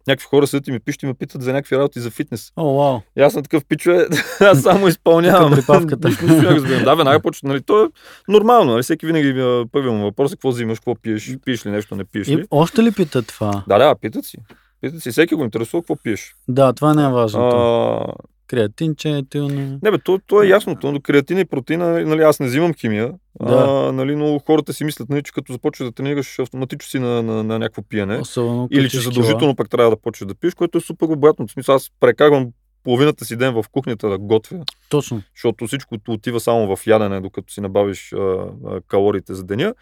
някакви 0.06 0.26
хора 0.26 0.46
седят 0.46 0.68
и 0.68 0.72
ми 0.72 0.80
пишат 0.80 1.02
и 1.02 1.06
ме 1.06 1.14
питат 1.14 1.42
за 1.42 1.52
някакви 1.52 1.76
работи 1.76 2.00
за 2.00 2.10
фитнес. 2.10 2.52
О, 2.56 2.78
вау. 2.78 3.00
И 3.16 3.20
аз 3.20 3.32
съм 3.32 3.42
такъв 3.42 3.64
пичове, 3.64 4.06
аз 4.40 4.62
само 4.62 4.88
изпълнявам. 4.88 5.52
Припавката. 5.52 6.08
Нищо 6.08 6.26
не 6.26 6.42
разбирам. 6.42 6.84
Да, 6.84 6.94
веднага 6.94 7.20
почва, 7.20 7.48
нали, 7.48 7.62
то 7.62 7.84
е 7.84 7.88
нормално, 8.28 8.72
нали, 8.72 8.82
всеки 8.82 9.06
винаги 9.06 9.32
първият 9.72 9.94
му 9.94 10.02
въпрос 10.02 10.32
е 10.32 10.34
какво 10.34 10.48
взимаш, 10.48 10.78
какво 10.78 10.94
пиеш, 10.94 11.36
пиеш 11.44 11.66
ли 11.66 11.70
нещо, 11.70 11.96
не 11.96 12.04
пиеш 12.04 12.28
И, 12.28 12.36
ли. 12.36 12.44
още 12.50 12.82
ли 12.82 12.92
питат 12.92 13.26
това? 13.26 13.64
Да, 13.68 13.78
да, 13.78 13.94
питат 13.94 14.24
си. 14.24 14.38
Питат 14.80 15.02
си, 15.02 15.10
всеки 15.10 15.34
го 15.34 15.44
интересува 15.44 15.82
какво 15.82 15.96
пиеш. 15.96 16.34
Да, 16.48 16.72
това 16.72 16.94
не 16.94 17.04
е 17.04 17.08
важното. 17.08 17.56
А, 17.56 18.12
Креатинче, 18.46 19.10
етилно. 19.10 19.78
не 19.82 19.90
бе, 19.90 19.98
то, 19.98 20.20
то 20.26 20.42
е 20.42 20.46
ясно. 20.46 20.76
То, 20.76 21.00
креатина 21.02 21.40
и 21.40 21.44
протеина, 21.44 22.04
нали, 22.04 22.22
аз 22.22 22.40
не 22.40 22.46
взимам 22.46 22.74
химия, 22.74 23.12
Да. 23.42 23.54
а, 23.68 23.92
нали, 23.92 24.16
но 24.16 24.38
хората 24.38 24.72
си 24.72 24.84
мислят, 24.84 25.08
нали, 25.08 25.22
че 25.22 25.32
като 25.32 25.52
започваш 25.52 25.88
да 25.88 25.92
тренираш, 25.92 26.38
автоматично 26.38 26.88
си 26.90 26.98
на, 26.98 27.22
на, 27.22 27.42
на 27.44 27.58
някакво 27.58 27.82
пиене. 27.82 28.18
Особено 28.18 28.68
Или 28.70 28.90
че 28.90 28.90
кила. 28.90 29.02
задължително 29.02 29.56
пък 29.56 29.70
трябва 29.70 29.90
да 29.90 29.96
почнеш 29.96 30.28
да 30.28 30.34
пиеш, 30.34 30.54
което 30.54 30.78
е 30.78 30.80
супер 30.80 31.06
обратно. 31.06 31.46
В 31.46 31.52
смисъл, 31.52 31.74
аз 31.74 31.90
прекарвам 32.00 32.46
половината 32.84 33.24
си 33.24 33.36
ден 33.36 33.54
в 33.54 33.64
кухнята 33.72 34.08
да 34.08 34.18
готвя, 34.18 34.58
Точно. 34.88 35.22
защото 35.34 35.66
всичко 35.66 35.96
отива 36.08 36.40
само 36.40 36.76
в 36.76 36.86
ядене, 36.86 37.20
докато 37.20 37.52
си 37.52 37.60
набавиш 37.60 38.12
а, 38.12 38.18
а, 38.18 38.80
калориите 38.88 39.34
за 39.34 39.44
деня. 39.44 39.74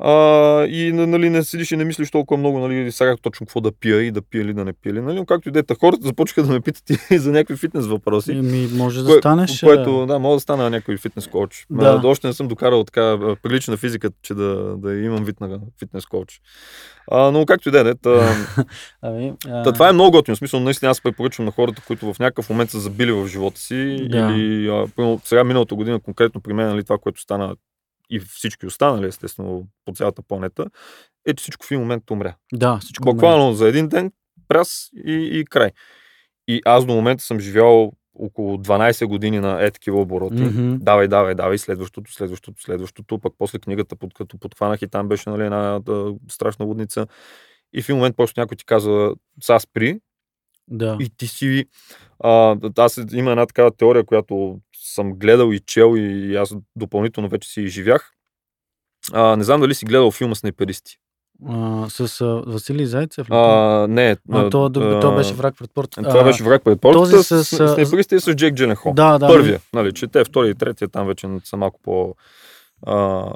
А, 0.00 0.64
и 0.66 0.92
нали, 0.92 1.30
не 1.30 1.42
седиш 1.42 1.70
и 1.70 1.76
не 1.76 1.84
мислиш 1.84 2.10
толкова 2.10 2.38
много, 2.38 2.58
нали, 2.58 2.92
сега 2.92 3.16
точно 3.22 3.46
какво 3.46 3.60
да 3.60 3.72
пия 3.72 4.02
и 4.02 4.10
да 4.10 4.22
пия 4.22 4.42
или 4.42 4.54
да 4.54 4.64
не 4.64 4.72
пия. 4.72 4.94
Нали, 4.94 5.16
но 5.16 5.26
както 5.26 5.48
и 5.48 5.58
е, 5.58 5.62
хората 5.80 6.02
започнаха 6.06 6.42
да 6.42 6.52
ме 6.52 6.60
питат 6.60 6.90
и 7.10 7.18
за 7.18 7.32
някакви 7.32 7.56
фитнес 7.56 7.86
въпроси. 7.86 8.32
Еми, 8.32 8.68
може 8.74 9.02
да 9.02 9.10
Кое- 9.10 9.18
станеш. 9.18 9.60
Което, 9.60 10.06
да, 10.06 10.18
мога 10.18 10.36
да 10.36 10.40
стана 10.40 10.70
някой 10.70 10.96
фитнес 10.96 11.26
коуч. 11.26 11.66
Да. 11.70 11.98
Да. 11.98 12.08
още 12.08 12.26
не 12.26 12.32
съм 12.32 12.48
докарал 12.48 12.84
така 12.84 13.02
а, 13.02 13.36
прилична 13.42 13.76
физика, 13.76 14.10
че 14.22 14.34
да, 14.34 14.76
да 14.76 14.94
имам 14.94 15.24
вид 15.24 15.40
на 15.40 15.60
фитнес 15.78 16.06
коуч. 16.06 16.40
А, 17.10 17.30
но 17.30 17.46
както 17.46 17.68
и 17.68 17.72
да 17.72 17.90
е, 17.90 17.94
та, 17.94 18.36
Ами, 19.02 19.32
а, 19.48 19.62
та, 19.62 19.72
това 19.72 19.88
е 19.88 19.92
много 19.92 20.10
готино. 20.10 20.34
В 20.34 20.38
смисъл, 20.38 20.60
наистина 20.60 20.90
аз 20.90 21.00
препоръчвам 21.02 21.44
на 21.44 21.52
хората, 21.52 21.82
които 21.86 22.12
в 22.12 22.18
някакъв 22.18 22.50
момент 22.50 22.70
са 22.70 22.80
забили 22.80 23.12
в 23.12 23.26
живота 23.28 23.60
си. 23.60 24.06
Да. 24.10 24.18
Или 24.18 24.68
а, 24.68 25.18
сега 25.24 25.44
миналата 25.44 25.74
година, 25.74 26.00
конкретно 26.00 26.40
при 26.40 26.52
мен, 26.52 26.68
нали, 26.68 26.84
това, 26.84 26.98
което 26.98 27.20
стана 27.20 27.54
и 28.10 28.20
всички 28.20 28.66
останали, 28.66 29.06
естествено, 29.06 29.66
по 29.84 29.92
цялата 29.92 30.22
планета, 30.22 30.66
е, 31.26 31.34
че 31.34 31.42
всичко 31.42 31.66
в 31.66 31.70
един 31.70 31.80
момент 31.80 32.10
умря. 32.10 32.34
Да, 32.52 32.78
всичко. 32.78 33.04
Буквално 33.04 33.52
за 33.54 33.68
един 33.68 33.88
ден, 33.88 34.12
пряс 34.48 34.88
и, 35.06 35.12
и 35.32 35.44
край. 35.44 35.70
И 36.48 36.62
аз 36.64 36.86
до 36.86 36.94
момента 36.94 37.24
съм 37.24 37.40
живял 37.40 37.92
около 38.14 38.56
12 38.56 39.06
години 39.06 39.40
на 39.40 39.64
е 39.64 39.70
такива 39.70 40.00
обороти. 40.00 40.42
Мгм. 40.42 40.76
Давай, 40.80 41.08
давай, 41.08 41.34
давай, 41.34 41.58
следващото, 41.58 42.12
следващото, 42.12 42.62
следващото. 42.62 43.18
Пък 43.18 43.34
после 43.38 43.58
книгата, 43.58 43.96
под 43.96 44.14
като 44.14 44.38
подхванах 44.38 44.82
и 44.82 44.88
там 44.88 45.08
беше 45.08 45.30
нали, 45.30 45.44
една 45.44 45.78
да, 45.78 46.14
страшна 46.28 46.64
лудница. 46.64 47.06
И 47.72 47.82
в 47.82 47.88
един 47.88 47.96
момент 47.96 48.16
просто 48.16 48.40
някой 48.40 48.56
ти 48.56 48.64
казва, 48.64 49.14
сега 49.42 49.58
спри 49.58 50.00
Да. 50.70 50.96
и 51.00 51.10
ти 51.16 51.26
си... 51.26 51.64
А, 52.24 52.56
аз 52.76 53.00
има 53.12 53.30
една 53.30 53.46
такава 53.46 53.70
теория, 53.70 54.04
която 54.04 54.60
съм 54.76 55.12
гледал 55.12 55.52
и 55.52 55.60
чел 55.60 55.94
и 55.96 56.36
аз 56.36 56.54
допълнително 56.76 57.28
вече 57.28 57.48
си 57.48 57.60
изживях. 57.60 58.12
А, 59.12 59.36
не 59.36 59.44
знам 59.44 59.60
дали 59.60 59.74
си 59.74 59.84
гледал 59.84 60.10
филма 60.10 60.34
Снайперисти. 60.34 60.96
А, 61.48 61.86
с 61.88 62.20
а, 62.20 62.42
Василий 62.46 62.86
Зайцев. 62.86 63.26
А, 63.30 63.86
не. 63.88 64.16
а, 64.32 64.50
то, 64.50 64.64
а, 64.64 65.00
то 65.00 65.14
беше 65.14 65.34
враг 65.34 65.54
пред 65.58 65.70
порта. 65.74 66.02
Това 66.02 66.24
беше 66.24 66.44
враг 66.44 66.64
пред 66.64 66.80
портата. 66.80 67.10
този 67.10 67.24
С, 67.24 67.44
с, 67.44 67.56
с, 67.56 67.86
с 67.86 68.12
и 68.12 68.20
с 68.20 68.34
Джек 68.34 68.54
Джиленхол. 68.54 68.92
Да, 68.92 69.18
да. 69.18 69.26
Първия, 69.26 69.60
нали, 69.72 69.92
че 69.92 70.06
те 70.06 70.24
втория 70.24 70.50
и 70.50 70.54
третия 70.54 70.88
там 70.88 71.06
вече 71.06 71.28
са 71.44 71.56
малко 71.56 71.80
по 71.82 72.14
а. 72.86 73.32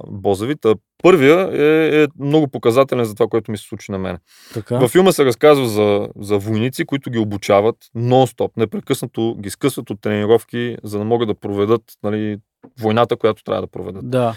Та, 0.61 0.75
първия 1.03 1.51
е, 1.53 2.03
е 2.03 2.07
много 2.19 2.49
показателен 2.49 3.05
за 3.05 3.15
това, 3.15 3.29
което 3.29 3.51
ми 3.51 3.59
се 3.59 3.65
случи 3.65 3.93
на 3.93 3.99
мен. 3.99 4.19
Така. 4.55 4.79
Във 4.79 4.91
филма 4.91 5.13
се 5.13 5.25
разказва 5.25 5.69
за, 5.69 6.09
за 6.17 6.39
войници, 6.39 6.85
които 6.85 7.11
ги 7.11 7.19
обучават 7.19 7.77
нон-стоп, 7.97 8.51
непрекъснато 8.57 9.37
ги 9.41 9.51
скъсват 9.51 9.91
от 9.91 10.01
тренировки, 10.01 10.77
за 10.83 10.99
да 10.99 11.05
могат 11.05 11.29
да 11.29 11.35
проведат 11.35 11.83
нали, 12.03 12.39
войната, 12.81 13.17
която 13.17 13.45
трябва 13.45 13.63
да 13.63 13.67
проведат. 13.67 14.11
Да. 14.11 14.35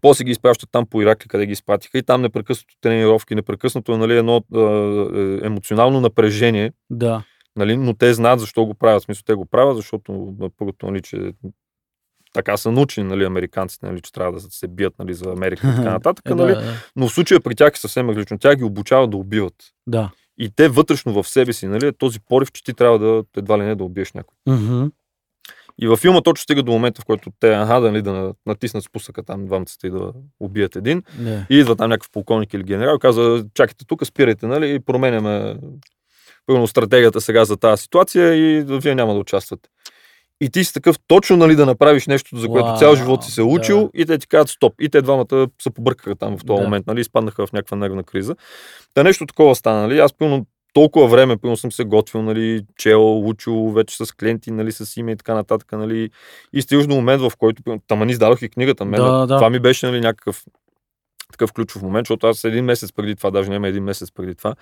После 0.00 0.24
ги 0.24 0.30
изпращат 0.30 0.68
там 0.72 0.86
по 0.86 1.02
Ирак, 1.02 1.24
къде 1.28 1.46
ги 1.46 1.52
изпратиха 1.52 1.98
и 1.98 2.02
там 2.02 2.22
непрекъснато 2.22 2.74
тренировки, 2.80 3.34
непрекъснато 3.34 3.92
е 3.92 3.96
нали, 3.96 4.16
едно 4.16 4.42
а, 4.54 4.60
е, 4.60 5.46
емоционално 5.46 6.00
напрежение, 6.00 6.72
Да. 6.90 7.22
нали, 7.56 7.76
но 7.76 7.94
те 7.94 8.14
знаят 8.14 8.40
защо 8.40 8.64
го 8.64 8.74
правят. 8.74 9.02
В 9.02 9.04
смисъл, 9.04 9.22
те 9.26 9.34
го 9.34 9.46
правят, 9.46 9.76
защото 9.76 10.34
първото, 10.58 10.86
нали, 10.86 11.02
че 11.02 11.32
така 12.34 12.56
са 12.56 12.70
научени, 12.72 13.08
нали, 13.08 13.24
американците, 13.24 13.86
нали, 13.86 14.00
че 14.00 14.12
трябва 14.12 14.32
да 14.32 14.40
се 14.40 14.68
бият, 14.68 14.94
нали, 14.98 15.14
за 15.14 15.30
Америка 15.30 15.68
и 15.68 15.76
така 15.76 15.90
нататък, 15.90 16.24
Е, 16.30 16.34
нали, 16.34 16.54
да, 16.54 16.60
да. 16.60 16.72
но 16.96 17.08
в 17.08 17.12
случая 17.12 17.40
при 17.40 17.54
тях 17.54 17.74
е 17.74 17.78
съвсем 17.78 18.08
различно. 18.10 18.38
Тях 18.38 18.56
ги 18.56 18.64
обучават 18.64 19.10
да 19.10 19.16
убиват. 19.16 19.54
да. 19.86 20.10
И 20.38 20.50
те 20.56 20.68
вътрешно 20.68 21.22
в 21.22 21.28
себе 21.28 21.52
си, 21.52 21.66
нали, 21.66 21.86
е 21.86 21.92
този 21.92 22.20
порив, 22.20 22.52
че 22.52 22.64
ти 22.64 22.74
трябва 22.74 22.98
да 22.98 23.24
едва 23.36 23.58
ли 23.58 23.62
не 23.62 23.74
да 23.74 23.84
убиеш 23.84 24.12
някой. 24.12 24.34
И 25.78 25.88
във 25.88 25.98
филма 25.98 26.20
точно 26.20 26.42
стига 26.42 26.62
до 26.62 26.72
момента, 26.72 27.02
в 27.02 27.04
който 27.04 27.30
те, 27.40 27.52
аха, 27.54 27.80
нали, 27.80 28.02
да 28.02 28.12
на- 28.12 28.34
натиснат 28.46 28.84
спусъка 28.84 29.22
там 29.22 29.46
двамцата 29.46 29.86
и 29.86 29.90
да 29.90 30.12
убият 30.40 30.76
един. 30.76 31.02
И 31.50 31.58
идва 31.58 31.76
там 31.76 31.90
някакъв 31.90 32.10
полковник 32.10 32.54
или 32.54 32.62
генерал 32.62 32.96
и 32.96 33.00
казва, 33.00 33.44
чакайте 33.54 33.84
тук, 33.86 34.06
спирайте, 34.06 34.46
нали, 34.46 34.74
и 34.74 34.80
променяме 34.80 35.56
стратегията 36.66 37.20
сега 37.20 37.44
за 37.44 37.56
тази 37.56 37.82
ситуация 37.82 38.34
и 38.34 38.64
вие 38.68 38.94
няма 38.94 39.14
да 39.14 39.20
участвате. 39.20 39.68
И 40.40 40.50
ти 40.50 40.64
си 40.64 40.74
такъв 40.74 40.96
точно, 41.06 41.36
нали, 41.36 41.56
да 41.56 41.66
направиш 41.66 42.06
нещо, 42.06 42.36
за 42.36 42.48
което 42.48 42.66
Уау, 42.66 42.78
цял 42.78 42.96
живот 42.96 43.24
си 43.24 43.30
се 43.30 43.42
учил 43.42 43.80
да. 43.80 44.02
и 44.02 44.06
те 44.06 44.18
ти 44.18 44.28
казват 44.28 44.48
стоп. 44.48 44.74
И 44.80 44.88
те 44.88 45.02
двамата 45.02 45.48
се 45.62 45.70
побъркаха 45.70 46.16
там 46.16 46.38
в 46.38 46.44
този 46.44 46.56
Да. 46.58 46.62
момент, 46.64 46.86
нали, 46.86 47.00
изпаднаха 47.00 47.46
в 47.46 47.52
някаква 47.52 47.76
нервна 47.76 48.02
криза. 48.04 48.36
Та 48.94 49.02
нещо 49.02 49.26
такова 49.26 49.54
стана, 49.54 49.80
нали, 49.82 49.98
аз 49.98 50.12
пълно 50.12 50.46
толкова 50.72 51.08
време, 51.08 51.36
пълно 51.36 51.56
съм 51.56 51.72
се 51.72 51.84
готвил, 51.84 52.22
нали, 52.22 52.62
чел, 52.78 53.28
учил 53.28 53.70
вече 53.70 53.96
с 53.96 54.12
клиенти, 54.12 54.50
нали, 54.50 54.72
с 54.72 54.96
име 54.96 55.12
и 55.12 55.16
така 55.16 55.34
нататък, 55.34 55.72
нали, 55.72 56.10
и 56.52 56.62
стигаш 56.62 56.86
до 56.86 56.94
момент, 56.94 57.22
в 57.22 57.32
който, 57.38 57.62
тама 57.88 58.06
ни 58.06 58.12
издадох 58.12 58.42
и 58.42 58.48
книгата, 58.48 58.84
мен, 58.84 59.00
Да, 59.00 59.26
да. 59.26 59.36
това 59.36 59.50
ми 59.50 59.58
беше, 59.58 59.86
нали, 59.86 60.00
някакъв 60.00 60.44
такъв 61.32 61.52
ключов 61.52 61.82
момент, 61.82 62.06
защото 62.06 62.26
аз 62.26 62.44
един 62.44 62.64
месец 62.64 62.92
преди 62.92 63.16
това, 63.16 63.30
даже 63.30 63.50
няма 63.50 63.68
един 63.68 63.84
месец 63.84 64.10
преди 64.12 64.34
това, 64.34 64.54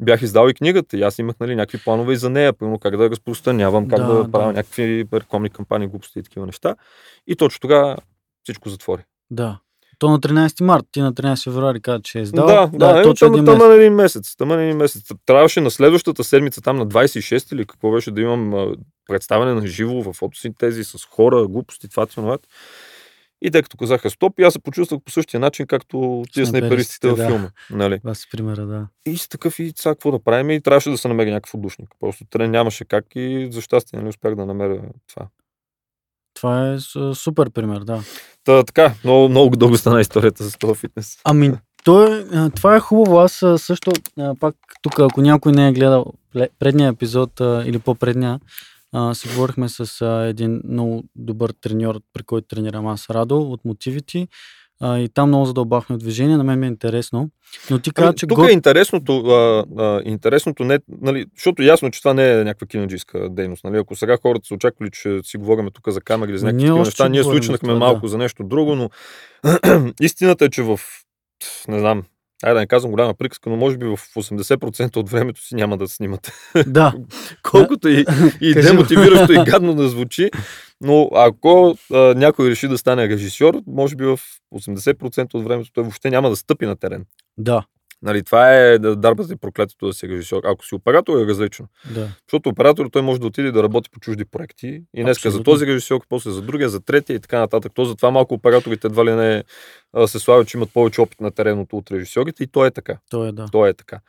бях 0.00 0.22
издал 0.22 0.48
и 0.48 0.54
книгата 0.54 0.96
и 0.96 1.02
аз 1.02 1.18
имах 1.18 1.36
нали, 1.40 1.54
някакви 1.56 1.84
планове 1.84 2.12
и 2.12 2.16
за 2.16 2.30
нея, 2.30 2.52
примерно 2.52 2.78
как 2.78 2.96
да 2.96 3.04
я 3.04 3.10
разпространявам, 3.10 3.88
как 3.88 3.98
Да, 3.98 4.06
да, 4.06 4.24
да. 4.24 4.30
правя 4.30 4.52
някакви 4.52 5.06
рекламни 5.12 5.50
кампании, 5.50 5.88
глупости 5.88 6.18
и 6.18 6.22
такива 6.22 6.46
неща. 6.46 6.76
И 7.26 7.36
точно 7.36 7.60
тогава 7.60 7.96
всичко 8.42 8.68
затвори. 8.68 9.02
Да. 9.30 9.58
То 9.98 10.10
на 10.10 10.20
13 10.20 10.64
март, 10.64 10.84
ти 10.92 11.00
на 11.00 11.12
13 11.12 11.44
февруари 11.44 11.80
каза, 11.80 12.02
че 12.02 12.18
е 12.18 12.22
издал. 12.22 12.46
да, 12.46 12.70
да, 12.72 13.00
е, 13.00 13.02
точно 13.02 13.44
там, 13.44 13.58
там 13.58 13.72
един 13.72 13.94
месец. 13.94 14.36
Там 14.36 14.52
един 14.52 14.76
месец. 14.76 15.02
Трябваше 15.26 15.60
на 15.60 15.70
следващата 15.70 16.24
седмица, 16.24 16.60
там 16.60 16.76
на 16.76 16.86
26 16.86 17.52
или 17.52 17.66
какво 17.66 17.90
беше, 17.90 18.10
да 18.10 18.20
имам 18.20 18.74
представяне 19.08 19.54
на 19.54 19.66
живо 19.66 20.02
в 20.02 20.12
фотосинтези 20.12 20.84
с 20.84 21.04
хора, 21.10 21.46
глупости, 21.46 21.88
това, 21.88 22.06
това. 22.06 22.38
И 23.42 23.50
те 23.50 23.62
като 23.62 23.76
казаха 23.76 24.10
стоп, 24.10 24.38
и 24.38 24.42
аз 24.42 24.52
се 24.52 24.58
почувствах 24.58 25.00
по 25.04 25.10
същия 25.10 25.40
начин, 25.40 25.66
както 25.66 26.24
тия 26.32 26.46
Снайперистите, 26.46 27.08
във 27.08 27.16
да. 27.16 27.26
филма. 27.26 27.48
Нали? 27.70 28.00
Си 28.14 28.26
примера, 28.32 28.66
да. 28.66 28.86
И 29.06 29.16
си 29.18 29.28
такъв 29.28 29.58
и 29.58 29.72
сега 29.76 29.94
какво 29.94 30.10
да 30.10 30.18
правим 30.18 30.50
и 30.50 30.60
трябваше 30.60 30.90
да 30.90 30.98
се 30.98 31.08
намери 31.08 31.30
някакъв 31.30 31.54
отдушник. 31.54 31.88
Просто 32.00 32.24
трен 32.30 32.50
нямаше 32.50 32.84
как 32.84 33.04
и 33.14 33.48
за 33.52 33.60
щастие 33.60 34.00
не 34.00 34.08
успях 34.08 34.34
да 34.34 34.46
намеря 34.46 34.80
това. 35.08 35.26
Това 36.34 36.72
е 36.72 36.78
с- 36.80 37.14
супер 37.14 37.50
пример, 37.50 37.80
да. 37.80 38.02
Та, 38.44 38.62
така, 38.62 38.94
много, 39.04 39.28
много 39.28 39.56
дълго 39.56 39.76
стана 39.76 40.00
историята 40.00 40.44
с 40.44 40.58
този 40.58 40.74
фитнес. 40.80 41.18
Ами, 41.24 41.52
той, 41.84 42.26
а, 42.32 42.50
това 42.50 42.76
е 42.76 42.80
хубаво. 42.80 43.18
Аз 43.18 43.32
също, 43.56 43.92
пак 44.40 44.56
тук, 44.82 45.00
ако 45.00 45.20
някой 45.22 45.52
не 45.52 45.68
е 45.68 45.72
гледал 45.72 46.06
предния 46.58 46.88
епизод 46.88 47.40
или 47.40 47.78
по-предния, 47.78 48.40
а, 48.92 49.14
си 49.14 49.28
говорихме 49.28 49.68
с 49.68 50.02
а, 50.02 50.26
един 50.26 50.60
много 50.64 51.04
добър 51.16 51.54
треньор, 51.60 52.00
при 52.12 52.22
който 52.22 52.48
тренирам 52.48 52.86
аз, 52.86 53.10
Радо, 53.10 53.40
от 53.40 53.62
Motivity. 53.62 54.28
А, 54.80 54.98
и 54.98 55.08
там 55.08 55.28
много 55.28 55.44
задълбахме 55.44 55.96
движение, 55.96 56.36
на 56.36 56.44
мен 56.44 56.58
ми 56.58 56.66
е 56.66 56.68
интересно. 56.68 57.30
Но 57.70 57.78
ти 57.78 57.90
каза, 57.90 58.08
Ами, 58.08 58.16
че 58.16 58.26
тук 58.26 58.38
го... 58.38 58.46
е 58.46 58.52
интересното, 58.52 59.18
а, 59.18 59.64
а, 59.78 60.02
интересното 60.04 60.64
не, 60.64 60.78
нали, 61.00 61.26
защото 61.36 61.62
ясно, 61.62 61.90
че 61.90 62.00
това 62.00 62.14
не 62.14 62.32
е 62.32 62.44
някаква 62.44 62.66
кинаджийска 62.66 63.28
дейност. 63.30 63.64
Нали? 63.64 63.78
Ако 63.78 63.96
сега 63.96 64.18
хората 64.22 64.46
са 64.46 64.54
очаквали, 64.54 64.90
че 64.90 65.20
си 65.22 65.36
говорим 65.36 65.68
тук 65.74 65.88
за 65.88 66.00
камери 66.00 66.30
или 66.30 66.38
за 66.38 66.46
Ние 66.46 66.52
някакви 66.52 66.80
още 66.80 66.88
неща, 66.88 67.08
ние 67.08 67.22
случнахме 67.22 67.74
малко 67.74 68.00
да. 68.00 68.08
за 68.08 68.18
нещо 68.18 68.44
друго, 68.44 68.74
но 68.74 68.90
истината 70.00 70.44
е, 70.44 70.50
че 70.50 70.62
в, 70.62 70.80
не 71.68 71.78
знам, 71.78 72.02
Айде 72.42 72.54
да 72.54 72.60
не 72.60 72.66
казвам 72.66 72.90
голяма 72.90 73.14
приказка, 73.14 73.50
но 73.50 73.56
може 73.56 73.78
би 73.78 73.86
в 73.86 73.96
80% 73.96 74.96
от 74.96 75.10
времето 75.10 75.42
си 75.42 75.54
няма 75.54 75.76
да 75.76 75.88
снимате. 75.88 76.32
Да, 76.66 76.94
Колкото 77.42 77.88
и, 77.88 78.04
и 78.40 78.54
демотивиращо 78.62 79.32
и 79.32 79.44
гадно 79.44 79.74
да 79.74 79.88
звучи, 79.88 80.30
но 80.80 81.10
ако 81.14 81.76
а, 81.92 81.98
някой 81.98 82.50
реши 82.50 82.68
да 82.68 82.78
стане 82.78 83.08
режисьор, 83.08 83.62
може 83.66 83.96
би 83.96 84.04
в 84.04 84.20
80% 84.54 85.34
от 85.34 85.44
времето 85.44 85.70
той 85.72 85.84
въобще 85.84 86.10
няма 86.10 86.30
да 86.30 86.36
стъпи 86.36 86.66
на 86.66 86.76
терен. 86.76 87.04
да, 87.38 87.64
Нали, 88.02 88.22
това 88.22 88.54
е 88.54 88.78
да 88.78 88.96
дарбата 88.96 89.32
и 89.32 89.36
проклятието 89.36 89.86
да 89.86 89.92
си 89.92 90.08
режисьор. 90.08 90.42
Ако 90.44 90.66
си 90.66 90.74
оператор 90.74 91.18
е 91.18 91.26
различно. 91.26 91.68
да. 91.94 92.08
Защото 92.28 92.48
оператор 92.48 92.86
той 92.92 93.02
може 93.02 93.20
да 93.20 93.26
отиде 93.26 93.52
да 93.52 93.62
работи 93.62 93.90
по 93.90 94.00
чужди 94.00 94.24
проекти. 94.24 94.82
И 94.94 95.02
днеска 95.02 95.30
за 95.30 95.42
този 95.42 95.66
режисьор, 95.66 96.00
после 96.08 96.30
за 96.30 96.42
другия, 96.42 96.68
за 96.68 96.80
третия 96.80 97.16
и 97.16 97.20
така 97.20 97.38
нататък. 97.38 97.72
То 97.74 97.84
затова 97.84 98.10
малко 98.10 98.34
операторите 98.34 98.86
едва 98.86 99.04
ли 99.04 99.12
не 99.12 99.44
се 100.06 100.18
славят, 100.18 100.48
че 100.48 100.56
имат 100.56 100.72
повече 100.72 101.00
опит 101.00 101.20
на 101.20 101.30
тереното 101.30 101.76
от 101.76 101.90
режисьорите 101.90 102.42
и 102.42 102.46
то 102.46 102.66
е 102.66 102.70
така. 102.70 102.98
То 103.10 103.26
е 103.26 103.32
да. 103.32 103.46
То 103.52 103.66
е 103.66 103.74
така. 103.74 104.00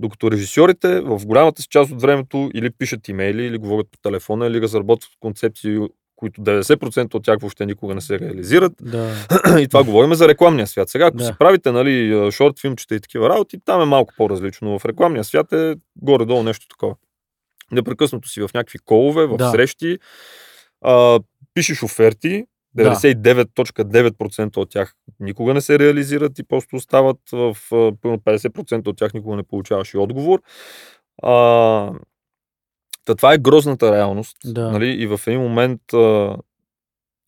Докато 0.00 0.30
режисьорите 0.30 1.00
в 1.00 1.26
голямата 1.26 1.62
си 1.62 1.68
част 1.68 1.92
от 1.92 2.02
времето 2.02 2.50
или 2.54 2.70
пишат 2.70 3.08
имейли, 3.08 3.44
или 3.44 3.58
говорят 3.58 3.86
по 3.90 3.98
телефона, 3.98 4.46
или 4.46 4.60
разработват 4.60 5.12
концепции, 5.20 5.78
които 6.24 6.40
90% 6.40 7.14
от 7.14 7.24
тях 7.24 7.38
въобще 7.40 7.66
никога 7.66 7.94
не 7.94 8.00
се 8.00 8.18
реализират. 8.18 8.72
Да, 8.80 9.12
и 9.60 9.68
това 9.68 9.84
говорим 9.84 10.14
за 10.14 10.28
рекламния 10.28 10.66
свят. 10.66 10.88
Сега, 10.88 11.06
ако 11.06 11.16
Да. 11.16 11.24
си 11.24 11.32
правите 11.38 11.72
нали, 11.72 12.28
шорт 12.32 12.60
филмчета 12.60 12.94
и 12.94 13.00
такива 13.00 13.28
работи, 13.28 13.58
там 13.64 13.82
е 13.82 13.84
малко 13.84 14.14
по-различно. 14.16 14.70
Но 14.70 14.78
в 14.78 14.84
рекламния 14.84 15.24
свят 15.24 15.52
е 15.52 15.74
горе-долу 15.96 16.42
нещо 16.42 16.68
такова. 16.68 16.94
Непрекъснато 17.72 18.28
си 18.28 18.40
в 18.40 18.50
някакви 18.54 18.78
колове, 18.78 19.26
в 19.26 19.36
Да. 19.36 19.50
срещи, 19.50 19.98
а, 20.82 21.20
пишеш 21.54 21.82
оферти, 21.82 22.44
Да. 22.74 22.82
99.9% 22.84 24.56
от 24.56 24.70
тях 24.70 24.94
никога 25.20 25.54
не 25.54 25.60
се 25.60 25.78
реализират 25.78 26.38
и 26.38 26.42
просто 26.44 26.76
остават 26.76 27.16
в 27.32 27.56
а, 27.72 27.92
примерно 28.02 28.20
50% 28.20 28.86
от 28.86 28.96
тях 28.96 29.14
никога 29.14 29.36
не 29.36 29.42
получаваш 29.42 29.94
и 29.94 29.98
отговор. 29.98 30.40
А, 31.22 31.32
та 33.04 33.14
това 33.14 33.34
е 33.34 33.38
грозната 33.38 33.92
реалност. 33.92 34.36
Да. 34.44 34.70
Нали? 34.70 34.86
И 34.86 35.06
в 35.06 35.20
един 35.26 35.40
момент 35.40 35.92
а, 35.92 36.36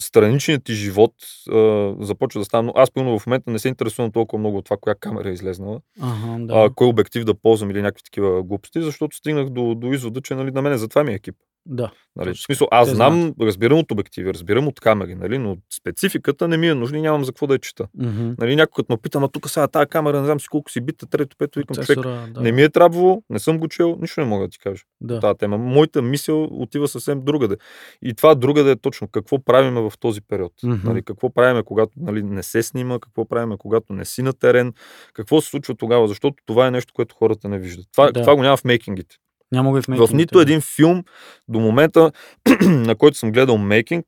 страничният 0.02 0.64
ти 0.64 0.74
живот 0.74 1.14
а, 1.50 1.94
започва 2.00 2.40
да 2.40 2.44
става. 2.44 2.62
Но 2.62 2.72
аз, 2.76 2.90
пълно 2.90 3.18
в 3.18 3.26
момента 3.26 3.50
не 3.50 3.58
се 3.58 3.68
интересувам 3.68 4.12
толкова 4.12 4.38
много 4.38 4.56
от 4.56 4.64
това, 4.64 4.76
коя 4.80 4.94
камера 4.94 5.28
е 5.28 5.32
излезнала, 5.32 5.80
Ага, 6.00 6.46
да. 6.46 6.54
а, 6.54 6.70
кой 6.74 6.86
обектив 6.86 7.24
да 7.24 7.34
ползвам 7.34 7.70
или 7.70 7.82
някакви 7.82 8.02
такива 8.02 8.42
глупости, 8.42 8.82
защото 8.82 9.16
стигнах 9.16 9.48
до, 9.48 9.74
до 9.74 9.92
извода, 9.92 10.20
че 10.20 10.34
нали, 10.34 10.50
на 10.50 10.62
мен 10.62 10.78
затова 10.78 11.04
ми 11.04 11.12
е 11.12 11.14
екип. 11.14 11.36
Да. 11.66 11.92
Нали? 12.16 12.34
В 12.34 12.42
смисъл, 12.42 12.68
аз 12.70 12.90
знам, 12.90 13.34
разбирам 13.40 13.78
от 13.78 13.90
обективи, 13.90 14.34
разбирам 14.34 14.68
от 14.68 14.80
камери, 14.80 15.14
нали? 15.14 15.38
но 15.38 15.56
спецификата 15.80 16.48
не 16.48 16.56
ми 16.56 16.68
е 16.68 16.74
нужна 16.74 16.98
и 16.98 17.02
нямам 17.02 17.24
за 17.24 17.32
какво 17.32 17.46
да 17.46 17.54
я 17.54 17.58
чета. 17.58 17.88
Мгм. 17.98 18.30
Нали, 18.38 18.56
някой 18.56 18.82
като 18.82 18.92
ме 18.92 18.98
пита, 19.02 19.18
ама 19.18 19.28
тук 19.28 19.50
сега 19.50 19.68
тази 19.68 19.86
камера, 19.86 20.20
не 20.20 20.26
знам 20.26 20.40
си 20.40 20.48
колко 20.48 20.70
си 20.70 20.80
бита, 20.80 21.06
трето, 21.06 21.36
пето, 21.38 21.58
викам, 21.58 21.84
човек, 21.84 22.00
да. 22.34 22.40
не 22.40 22.52
ми 22.52 22.62
е 22.62 22.68
трябвало, 22.68 23.22
не 23.30 23.38
съм 23.38 23.58
го 23.58 23.68
чел, 23.68 23.98
нищо 24.00 24.20
не 24.20 24.26
мога 24.26 24.44
да 24.44 24.50
ти 24.50 24.58
кажа 24.58 24.82
да. 25.00 25.20
тази 25.20 25.38
тема. 25.38 25.58
Моята 25.58 26.02
мисъл 26.02 26.48
отива 26.50 26.88
съвсем 26.88 27.20
другаде. 27.24 27.56
И 28.02 28.14
това 28.14 28.34
другаде 28.34 28.70
е 28.70 28.76
точно 28.76 29.08
какво 29.08 29.44
правиме 29.44 29.80
в 29.80 29.92
този 30.00 30.20
период. 30.20 30.52
Мгм. 30.62 30.88
Нали, 30.88 31.02
какво 31.02 31.30
правиме, 31.30 31.62
когато 31.62 31.92
нали, 31.96 32.22
не 32.22 32.42
се 32.42 32.62
снима, 32.62 32.98
какво 32.98 33.28
правиме, 33.28 33.56
когато 33.58 33.92
не 33.92 34.04
си 34.04 34.22
на 34.22 34.32
терен, 34.32 34.72
какво 35.12 35.40
се 35.40 35.48
случва 35.48 35.74
тогава, 35.74 36.08
защото 36.08 36.36
това 36.46 36.66
е 36.66 36.70
нещо, 36.70 36.92
което 36.94 37.14
хората 37.14 37.48
не 37.48 37.58
виждат. 37.58 37.86
Това, 37.92 38.10
Да. 38.12 38.20
това 38.20 38.36
го 38.36 38.42
няма 38.42 38.56
в 38.56 38.64
мейкингите. 38.64 39.16
Няма 39.52 39.70
го 39.70 39.78
и 39.78 39.80
в 39.80 39.84
В 39.84 39.88
мейкингите, 39.88 40.16
нито 40.16 40.40
един 40.40 40.60
филм 40.60 41.04
до 41.48 41.60
момента, 41.60 42.12
на 42.62 42.94
който 42.94 43.18
съм 43.18 43.32
гледал 43.32 43.58
мейкинг, 43.58 44.06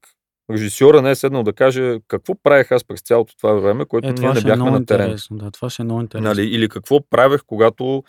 режисьора 0.51 1.03
не 1.03 1.11
е 1.11 1.15
седнал 1.15 1.43
да 1.43 1.53
каже 1.53 1.99
какво 2.09 2.35
правех 2.43 2.73
аз 2.73 2.85
през 2.85 3.01
цялото 3.01 3.37
това 3.37 3.53
време, 3.53 3.85
което 3.85 4.09
Е, 4.09 4.13
ние 4.13 4.33
не 4.33 4.39
е 4.39 4.43
бяхме 4.43 4.71
на 4.71 4.87
терен. 4.87 5.17
Да, 5.31 5.51
това 5.51 5.71
ще 5.71 5.83
е 5.83 5.85
много 5.85 6.01
интересно. 6.01 6.29
Нали, 6.29 6.43
или 6.43 6.69
какво 6.69 7.01
правех, 7.11 7.41
когато 7.47 8.03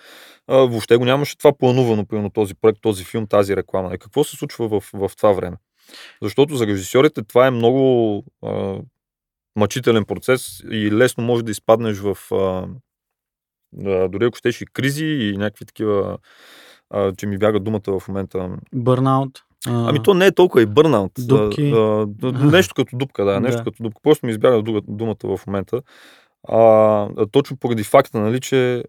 а, 0.47 0.55
въобще 0.57 0.97
го 0.97 1.05
нямаше 1.05 1.37
това 1.37 1.53
планувано, 1.53 2.05
примерно 2.05 2.29
този 2.29 2.55
проект, 2.55 2.81
този 2.81 3.03
филм, 3.03 3.27
тази 3.27 3.55
реклама. 3.55 3.87
Нали, 3.87 3.97
какво 3.97 4.23
се 4.23 4.35
случва 4.35 4.67
в, 4.67 4.89
в 4.93 5.11
това 5.17 5.31
време? 5.31 5.57
Защото 6.21 6.55
за 6.55 6.67
режисьорите 6.67 7.23
това 7.23 7.47
е 7.47 7.51
много 7.51 8.23
а, 8.43 8.77
мъчителен 9.55 10.05
процес 10.05 10.63
и 10.71 10.91
лесно 10.91 11.23
може 11.23 11.45
да 11.45 11.51
изпаднеш 11.51 11.97
в 11.97 12.17
а, 12.31 12.67
а, 13.85 14.07
дори 14.07 14.25
ако 14.25 14.37
щеш 14.37 14.61
и 14.61 14.65
кризи 14.65 15.05
и 15.05 15.37
някакви 15.37 15.65
такива, 15.65 16.17
а, 16.89 17.13
че 17.15 17.25
ми 17.27 17.37
бяга 17.37 17.59
думата 17.59 17.99
в 17.99 18.07
момента. 18.07 18.49
Бърнаут. 18.75 19.39
а, 19.67 19.89
Ами 19.89 20.03
то 20.03 20.13
не 20.13 20.25
е 20.25 20.31
толкова 20.31 20.61
и 20.61 20.65
бърнаут. 20.65 21.11
Дупки. 21.19 21.71
А, 21.75 22.07
а, 22.23 22.31
нещо 22.31 22.73
като 22.75 22.97
дупка, 22.97 23.25
да, 23.25 23.39
нещо 23.39 23.57
Да. 23.57 23.63
като 23.63 23.83
дупка. 23.83 23.99
Просто 24.03 24.25
ми 24.25 24.31
избяга 24.31 24.81
думата 24.87 25.37
в 25.37 25.39
момента. 25.47 25.81
А, 26.47 26.57
а, 27.17 27.25
точно 27.31 27.57
поради 27.57 27.83
факта, 27.83 28.19
нали, 28.19 28.39
че 28.39 28.83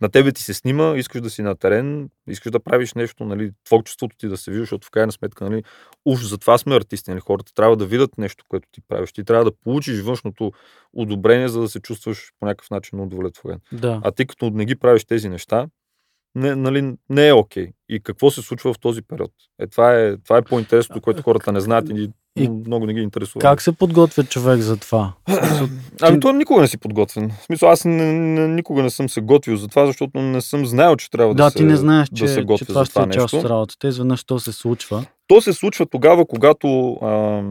на 0.00 0.08
тебе 0.08 0.32
ти 0.32 0.42
се 0.42 0.54
снима, 0.54 0.94
искаш 0.96 1.20
да 1.20 1.30
си 1.30 1.42
на 1.42 1.54
терен, 1.54 2.10
искаш 2.28 2.52
да 2.52 2.60
правиш 2.60 2.94
нещо, 2.94 3.24
нали, 3.24 3.50
творчеството 3.64 4.16
ти 4.16 4.28
да 4.28 4.36
се 4.36 4.50
вижда, 4.50 4.62
защото 4.62 4.86
в 4.86 4.90
крайна 4.90 5.12
сметка, 5.12 5.50
нали, 5.50 5.62
уж 6.04 6.24
затова 6.24 6.58
сме 6.58 6.76
артисти, 6.76 7.10
нали, 7.10 7.20
хората 7.20 7.54
трябва 7.54 7.76
да 7.76 7.86
видят 7.86 8.18
нещо, 8.18 8.44
което 8.48 8.68
ти 8.72 8.80
правиш. 8.88 9.12
Ти 9.12 9.24
трябва 9.24 9.44
да 9.44 9.52
получиш 9.64 10.00
външното 10.00 10.52
одобрение, 10.92 11.48
за 11.48 11.60
да 11.60 11.68
се 11.68 11.80
чувстваш 11.80 12.32
по 12.40 12.46
някакъв 12.46 12.70
начин 12.70 13.00
удовлетворен. 13.00 13.60
Да. 13.72 14.00
А 14.04 14.10
ти 14.10 14.26
като 14.26 14.50
не 14.50 14.64
ги 14.64 14.76
правиш 14.76 15.04
тези 15.04 15.28
неща, 15.28 15.66
не, 16.36 16.54
нали, 16.54 16.94
не 17.10 17.28
е 17.28 17.32
окей. 17.32 17.68
И 17.88 18.00
какво 18.00 18.30
се 18.30 18.42
случва 18.42 18.72
в 18.72 18.78
този 18.78 19.02
период? 19.02 19.30
Е, 19.58 19.66
това 19.66 19.94
е, 19.94 20.16
това 20.16 20.36
е 20.36 20.42
по-интересното, 20.42 21.00
което 21.00 21.22
хората 21.22 21.52
не 21.52 21.60
знаят 21.60 21.88
и, 21.88 22.10
И 22.36 22.48
много 22.48 22.86
не 22.86 22.94
ги 22.94 23.00
интересува. 23.00 23.40
Как 23.40 23.62
се 23.62 23.72
подготвя 23.72 24.24
човек 24.24 24.60
за 24.60 24.76
това? 24.76 25.12
Ами 26.02 26.20
то 26.20 26.32
никога 26.32 26.60
не 26.60 26.68
си 26.68 26.78
подготвен. 26.78 27.30
В 27.30 27.44
смисъл, 27.44 27.70
аз 27.70 27.84
не, 27.84 28.12
не, 28.12 28.48
никога 28.48 28.82
не 28.82 28.90
съм 28.90 29.08
се 29.08 29.20
готвил 29.20 29.56
за 29.56 29.68
това, 29.68 29.86
защото 29.86 30.20
не 30.20 30.40
съм 30.40 30.66
знаел, 30.66 30.96
че 30.96 31.10
трябва 31.10 31.34
да, 31.34 31.44
Да, 31.44 31.50
се, 31.50 31.58
ти 31.58 31.64
не 31.64 31.76
знаеш, 31.76 32.08
да 32.08 32.16
че, 32.16 32.28
се 32.28 32.42
готвя 32.42 32.58
че 32.58 32.64
това 32.64 32.84
за 32.84 32.90
това 32.90 33.02
е 33.02 33.10
част 33.10 33.32
нещо. 33.32 33.36
от 33.36 33.50
работата. 33.50 33.88
Изведнъж 33.88 34.24
то 34.24 34.38
се 34.38 34.52
случва. 34.52 35.04
То 35.26 35.40
се 35.40 35.52
случва 35.52 35.86
тогава, 35.86 36.26
когато, 36.26 36.92
а, 36.92 37.42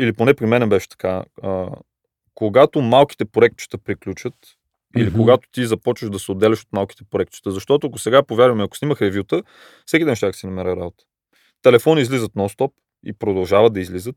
или 0.00 0.12
поне 0.12 0.34
при 0.34 0.46
мен 0.46 0.68
беше 0.68 0.88
така, 0.88 1.22
а, 1.42 1.66
когато 2.34 2.80
малките 2.80 3.24
проектчета 3.24 3.78
приключат, 3.78 4.34
или 4.96 5.06
Мгм. 5.06 5.16
когато 5.16 5.48
ти 5.52 5.66
започваш 5.66 6.10
да 6.10 6.18
се 6.18 6.32
отделяш 6.32 6.62
от 6.62 6.72
малките 6.72 7.04
проектчета. 7.10 7.50
Защото 7.50 7.86
ако 7.86 7.98
сега, 7.98 8.22
повярваме, 8.22 8.64
ако 8.64 8.76
снимах 8.76 9.02
ревюта, 9.02 9.42
всеки 9.86 10.04
ден 10.04 10.16
ще 10.16 10.32
си 10.32 10.46
намеря 10.46 10.76
работа. 10.76 11.04
Телефони 11.62 12.00
излизат 12.00 12.32
нон-стоп 12.32 12.72
и 13.06 13.12
продължават 13.12 13.72
да 13.72 13.80
излизат. 13.80 14.16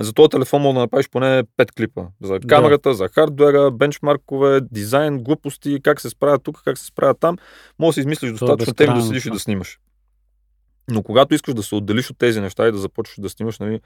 За 0.00 0.12
този 0.12 0.28
телефон 0.28 0.62
мога 0.62 0.74
да 0.74 0.80
направиш 0.80 1.08
поне 1.10 1.44
5 1.58 1.72
клипа. 1.76 2.02
За 2.22 2.40
камерата, 2.48 2.94
за 2.94 3.08
хардуера, 3.08 3.70
бенчмаркове, 3.70 4.60
дизайн, 4.70 5.18
глупости, 5.18 5.80
как 5.82 6.00
се 6.00 6.10
справят 6.10 6.42
тук, 6.42 6.62
как 6.64 6.78
се 6.78 6.84
справят 6.84 7.20
там. 7.20 7.36
Може 7.78 7.88
да 7.88 7.92
си 7.92 8.00
измислиш 8.00 8.28
е 8.28 8.32
достатъчно 8.32 8.74
теми 8.74 8.94
да 8.94 9.02
седиш 9.02 9.26
и 9.26 9.30
да 9.30 9.38
снимаш. 9.38 9.78
Но 10.90 11.02
когато 11.02 11.34
искаш 11.34 11.54
да 11.54 11.62
се 11.62 11.74
отделиш 11.74 12.10
от 12.10 12.18
тези 12.18 12.40
неща 12.40 12.68
и 12.68 12.72
да 12.72 12.78
започнеш 12.78 13.16
да 13.22 13.28
снимаш, 13.28 13.58
нали, 13.58 13.80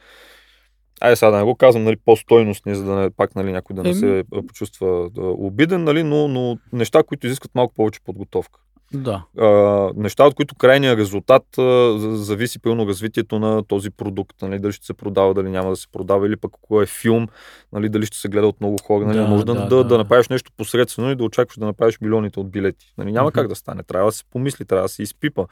Айде 1.00 1.16
сега 1.16 1.30
да 1.30 1.36
не 1.36 1.44
го 1.44 1.54
казвам 1.54 1.84
нали, 1.84 1.96
по-стойностни, 2.04 2.74
за 2.74 2.84
да 2.84 2.94
не, 2.94 3.10
пак 3.10 3.34
нали, 3.34 3.52
някой 3.52 3.76
да 3.76 3.82
не 3.82 3.94
се 3.94 4.24
почувства 4.48 5.10
да, 5.10 5.22
обиден, 5.22 5.84
нали, 5.84 6.02
но, 6.02 6.28
но 6.28 6.58
неща, 6.72 7.02
които 7.02 7.26
изискват 7.26 7.54
малко 7.54 7.74
повече 7.74 8.00
подготовка. 8.04 8.60
Да. 8.92 9.24
А, 9.38 9.48
неща, 9.96 10.26
от 10.26 10.34
които 10.34 10.54
крайният 10.54 10.98
резултат 10.98 11.42
а, 11.58 11.98
за- 11.98 12.16
зависи 12.16 12.58
пълно 12.58 12.86
развитието 12.86 13.38
на 13.38 13.62
този 13.62 13.90
продукт. 13.90 14.36
Нали, 14.42 14.58
дали 14.58 14.72
ще 14.72 14.86
се 14.86 14.94
продава, 14.94 15.34
дали 15.34 15.50
няма 15.50 15.70
да 15.70 15.76
се 15.76 15.88
продава, 15.92 16.26
или 16.26 16.36
пък 16.36 16.52
ако 16.54 16.82
е 16.82 16.86
филм, 16.86 17.28
нали, 17.72 17.88
дали 17.88 18.06
ще 18.06 18.16
се 18.16 18.28
гледа 18.28 18.46
от 18.46 18.60
много 18.60 18.76
хора. 18.82 19.06
Нали, 19.06 19.18
Да, 19.18 19.26
може 19.26 19.44
да, 19.44 19.54
да, 19.54 19.66
да, 19.66 19.84
да, 19.84 19.98
направиш 19.98 20.28
нещо 20.28 20.52
посредствено 20.56 21.10
и 21.10 21.16
да 21.16 21.24
очакваш 21.24 21.58
да 21.58 21.66
направиш 21.66 21.98
милионите 22.00 22.40
от 22.40 22.50
билети. 22.50 22.94
Нали, 22.98 23.12
няма 23.12 23.28
Мгм. 23.28 23.34
как 23.34 23.48
да 23.48 23.54
стане. 23.54 23.82
Трябва 23.82 24.08
да 24.08 24.12
се 24.12 24.24
помисли, 24.24 24.64
трябва 24.64 24.84
да 24.84 24.88
се 24.88 25.02
изпипа. 25.02 25.44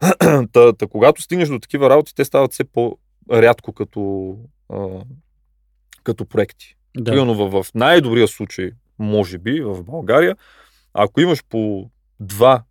та, 0.52 0.72
та, 0.72 0.86
когато 0.86 1.22
стигнеш 1.22 1.48
до 1.48 1.58
такива 1.58 1.90
работи, 1.90 2.14
те 2.14 2.24
стават 2.24 2.52
все 2.52 2.64
по-рядко 3.28 3.72
като, 3.72 4.36
а, 4.68 4.88
като 6.02 6.24
проекти. 6.24 6.76
да. 6.96 7.10
Примерно 7.10 7.34
в, 7.34 7.62
в 7.62 7.74
най-добрия 7.74 8.28
случай, 8.28 8.70
може 8.98 9.38
би, 9.38 9.60
в 9.60 9.84
България, 9.84 10.36
ако 10.94 11.20
имаш 11.20 11.44
по 11.48 11.90
два 12.20 12.62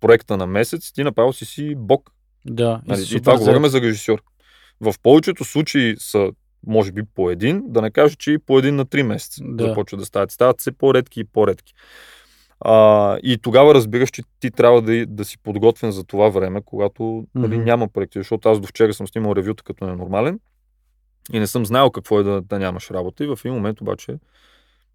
проекта 0.00 0.36
на 0.36 0.46
месец, 0.46 0.92
ти 0.92 1.04
направо 1.04 1.32
си 1.32 1.44
си 1.44 1.74
бог. 1.76 2.10
Да. 2.46 2.82
Нали? 2.86 3.00
си 3.00 3.16
И 3.16 3.20
това 3.20 3.38
говорим 3.38 3.66
за 3.66 3.80
режисьор. 3.80 4.22
В 4.80 4.94
повечето 5.02 5.44
случаи 5.44 5.96
са, 5.98 6.30
може 6.66 6.92
би, 6.92 7.02
по 7.14 7.30
един, 7.30 7.62
да 7.66 7.82
не 7.82 7.90
кажа, 7.90 8.16
че 8.16 8.32
и 8.32 8.38
по 8.38 8.58
един 8.58 8.76
на 8.76 8.84
три 8.84 9.02
месеца 9.02 9.42
Да. 9.44 9.68
започват 9.68 10.00
да 10.00 10.06
стават. 10.06 10.30
Стават 10.30 10.60
все 10.60 10.72
по-редки 10.72 11.20
и 11.20 11.24
по-редки. 11.24 11.74
А, 12.66 13.18
и 13.22 13.38
тогава 13.38 13.74
разбираш, 13.74 14.10
че 14.10 14.22
ти 14.40 14.50
трябва 14.50 14.82
да, 14.82 15.06
да 15.06 15.24
си 15.24 15.38
подготвен 15.38 15.90
за 15.92 16.04
това 16.04 16.28
време, 16.28 16.60
когато 16.64 17.26
нали, 17.34 17.56
Мгм. 17.56 17.64
няма 17.64 17.88
проекти. 17.88 18.18
Защото 18.18 18.48
аз 18.48 18.60
до 18.60 18.66
вчера 18.66 18.94
съм 18.94 19.08
снимал 19.08 19.34
ревюта 19.36 19.62
като 19.64 19.86
ненормален 19.86 20.40
и 21.32 21.38
не 21.38 21.46
съм 21.46 21.66
знаел 21.66 21.90
какво 21.90 22.20
е 22.20 22.22
да, 22.22 22.40
да 22.42 22.58
нямаш 22.58 22.90
работа. 22.90 23.24
И 23.24 23.26
в 23.26 23.38
един 23.44 23.54
момент 23.54 23.80
обаче 23.80 24.18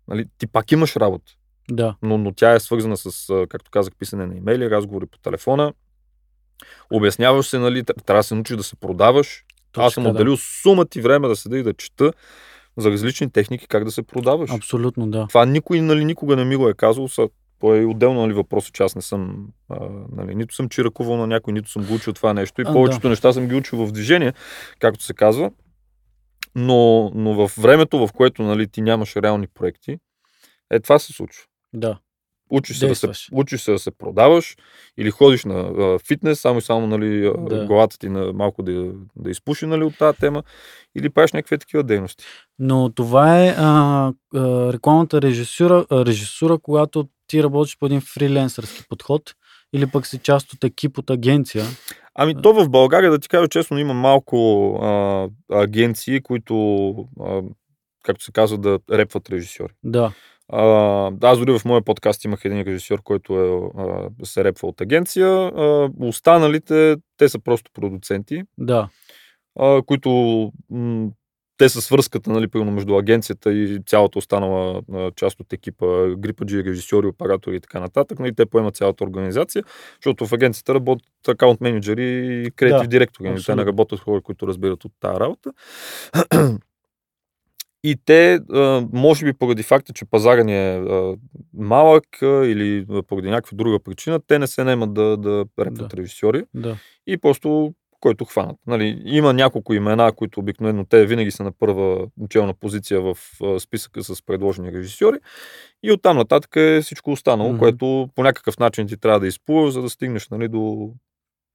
нали, 0.07 0.25
ти 0.37 0.47
пак 0.47 0.71
имаш 0.71 0.95
работа, 0.95 1.31
Да. 1.71 1.95
но, 2.01 2.17
но 2.17 2.31
тя 2.31 2.53
е 2.53 2.59
свързана 2.59 2.97
с, 2.97 3.45
както 3.49 3.71
казах, 3.71 3.93
писане 3.99 4.25
на 4.25 4.35
имейли, 4.35 4.69
разговори 4.69 5.05
по 5.05 5.17
телефона. 5.17 5.73
Обясняваш 6.91 7.47
се, 7.47 7.59
нали, 7.59 7.83
тр- 7.83 8.05
трябва 8.05 8.19
да 8.19 8.23
се 8.23 8.35
научиш 8.35 8.57
да 8.57 8.63
се 8.63 8.75
продаваш. 8.75 9.43
Точно 9.71 9.85
Аз 9.87 9.93
съм 9.93 10.03
да. 10.03 10.09
отделил 10.09 10.37
сума 10.37 10.85
ти 10.85 11.01
време 11.01 11.27
да 11.27 11.35
седа 11.35 11.57
и 11.57 11.63
да 11.63 11.73
чета 11.73 12.13
за 12.77 12.91
различни 12.91 13.31
техники 13.31 13.67
как 13.67 13.83
да 13.85 13.91
се 13.91 14.03
продаваш. 14.03 14.51
Абсолютно, 14.53 15.07
да. 15.07 15.27
Това 15.27 15.45
никой 15.45 15.81
нали, 15.81 16.05
никога 16.05 16.35
не 16.35 16.45
ми 16.45 16.55
го 16.55 16.69
е 16.69 16.73
казал. 16.73 17.07
Са, 17.07 17.29
то 17.59 17.75
е 17.75 17.85
отделно 17.85 18.21
нали, 18.21 18.33
въпрос, 18.33 18.71
че 18.71 18.83
аз 18.83 18.95
не 18.95 19.01
съм, 19.01 19.47
а, 19.69 19.89
нали, 20.11 20.35
нито 20.35 20.55
съм 20.55 20.69
чиракувал 20.69 21.17
на 21.17 21.27
някой, 21.27 21.53
нито 21.53 21.71
съм 21.71 21.85
го 21.85 21.93
учил 21.93 22.13
това 22.13 22.33
нещо. 22.33 22.61
И 22.61 22.65
А, 22.67 22.73
повечето 22.73 23.09
неща 23.09 23.33
съм 23.33 23.47
ги 23.47 23.55
учил 23.55 23.85
в 23.85 23.91
движение, 23.91 24.33
както 24.79 25.03
се 25.03 25.13
казва. 25.13 25.51
Но, 26.55 27.11
но 27.15 27.47
в 27.47 27.51
времето, 27.57 28.07
в 28.07 28.13
което 28.13 28.43
нали, 28.43 28.67
ти 28.67 28.81
нямаш 28.81 29.15
реални 29.15 29.47
проекти, 29.47 29.97
е 30.71 30.79
това 30.79 30.99
се 30.99 31.13
случва. 31.13 31.43
Да. 31.73 31.99
Учиш 32.49 32.77
се, 32.77 32.87
да 32.87 32.95
се, 32.95 33.07
учиш 33.31 33.61
се 33.61 33.71
да 33.71 33.79
се 33.79 33.91
продаваш 33.91 34.55
или 34.97 35.11
ходиш 35.11 35.45
на 35.45 35.59
а, 35.59 35.99
фитнес, 36.07 36.39
само 36.39 36.59
и 36.59 36.61
само 36.61 36.87
нали, 36.87 37.33
Да. 37.49 37.65
главата 37.65 37.97
ти 37.99 38.09
на, 38.09 38.33
малко 38.33 38.63
да, 38.63 38.91
да 39.15 39.29
изпуши 39.29 39.65
нали, 39.65 39.83
от 39.83 39.97
тази 39.97 40.17
тема 40.17 40.43
или 40.97 41.09
правиш 41.09 41.33
някакви 41.33 41.57
такива 41.57 41.83
дейности. 41.83 42.25
Но 42.59 42.89
това 42.89 43.45
е 43.45 43.55
а, 43.57 44.11
а, 44.35 44.73
рекламната 44.73 45.21
режисура, 45.21 45.85
а, 45.89 46.05
режисура, 46.05 46.57
когато 46.57 47.07
ти 47.27 47.43
работиш 47.43 47.77
по 47.79 47.85
един 47.85 48.01
фриленсърски 48.01 48.83
подход 48.89 49.21
или 49.73 49.87
пък 49.87 50.07
си 50.07 50.17
част 50.17 50.53
от 50.53 50.63
екип 50.63 50.97
от 50.97 51.09
агенция. 51.09 51.65
Ами 52.15 52.41
то 52.41 52.53
в 52.53 52.69
България, 52.69 53.11
да 53.11 53.19
ти 53.19 53.29
кажа 53.29 53.47
честно, 53.47 53.77
има 53.77 53.93
малко 53.93 54.69
а, 54.81 55.27
агенции, 55.51 56.21
които, 56.21 56.91
а, 57.19 57.41
както 58.03 58.23
се 58.23 58.31
казва, 58.31 58.57
да 58.57 58.79
репват 58.91 59.29
режисьори. 59.29 59.73
Да. 59.83 60.11
А, 60.51 61.11
аз 61.21 61.39
дори 61.39 61.59
в 61.59 61.65
моя 61.65 61.81
подкаст 61.81 62.23
имах 62.25 62.45
един 62.45 62.61
режисьор, 62.61 63.01
който 63.03 63.39
е, 63.39 63.79
а, 63.81 64.09
се 64.25 64.43
репва 64.43 64.67
от 64.67 64.81
агенция. 64.81 65.27
А, 65.27 65.89
останалите, 65.99 66.95
те 67.17 67.29
са 67.29 67.39
просто 67.39 67.71
продуценти, 67.73 68.43
Да. 68.57 68.89
а, 69.59 69.81
които 69.85 70.09
м- 70.69 71.09
те 71.57 71.69
са 71.69 71.81
свързката, 71.81 72.29
нали, 72.31 72.47
примерно 72.47 72.71
между 72.71 72.95
агенцията 72.97 73.53
и 73.53 73.79
цялата 73.85 74.17
останала 74.19 74.81
а, 74.93 75.11
част 75.15 75.39
от 75.39 75.53
екипа, 75.53 75.85
грипаджи, 76.17 76.63
режисьори, 76.63 77.07
оператори 77.07 77.55
и 77.55 77.59
така 77.59 77.79
нататък, 77.79 78.19
нали, 78.19 78.35
те 78.35 78.45
поемат 78.45 78.75
цялата 78.75 79.03
организация, 79.03 79.63
защото 79.95 80.27
в 80.27 80.33
агенцията 80.33 80.73
работят 80.73 81.07
акаунт 81.27 81.61
менеджери 81.61 82.03
и 82.47 82.51
креатив 82.51 82.81
Да, 82.81 82.87
директори. 82.87 83.29
нали, 83.29 83.43
Те 83.43 83.55
не 83.55 83.65
работят 83.65 83.99
хора, 83.99 84.21
които 84.21 84.47
разбират 84.47 84.85
от 84.85 84.91
тази 84.99 85.19
работа. 85.19 85.51
И 87.83 87.95
те, 88.05 88.39
може 88.93 89.25
би 89.25 89.33
поради 89.33 89.63
факта, 89.63 89.93
че 89.93 90.05
пазара 90.05 90.43
ни 90.43 90.75
е 90.75 90.83
малък 91.53 92.03
или 92.21 92.85
поради 93.07 93.29
някаква 93.29 93.55
друга 93.55 93.79
причина, 93.79 94.19
те 94.27 94.39
не 94.39 94.47
се 94.47 94.63
наемат 94.63 94.93
да, 94.93 95.17
да 95.17 95.45
репят 95.59 95.89
Да. 95.89 95.97
режисьори 95.97 96.43
Да. 96.53 96.77
и 97.07 97.17
просто 97.17 97.73
който 98.01 98.25
хванат. 98.25 98.55
Нали, 98.67 99.01
има 99.05 99.33
няколко 99.33 99.73
имена, 99.73 100.11
които 100.11 100.39
обикновено 100.39 100.85
те 100.85 101.05
винаги 101.05 101.31
са 101.31 101.43
на 101.43 101.51
първа 101.51 102.07
челна 102.29 102.53
позиция 102.53 103.01
в 103.01 103.17
списъка 103.59 104.03
с 104.03 104.21
предложени 104.25 104.71
режисьори 104.71 105.17
и 105.83 105.91
оттам 105.91 106.17
нататък 106.17 106.55
е 106.55 106.81
всичко 106.81 107.11
останало, 107.11 107.49
Мгм. 107.49 107.59
което 107.59 108.09
по 108.15 108.23
някакъв 108.23 108.59
начин 108.59 108.87
ти 108.87 108.97
трябва 108.97 109.19
да 109.19 109.27
изплуваш, 109.27 109.73
за 109.73 109.81
да 109.81 109.89
стигнеш 109.89 110.29
нали, 110.29 110.47
до 110.47 110.91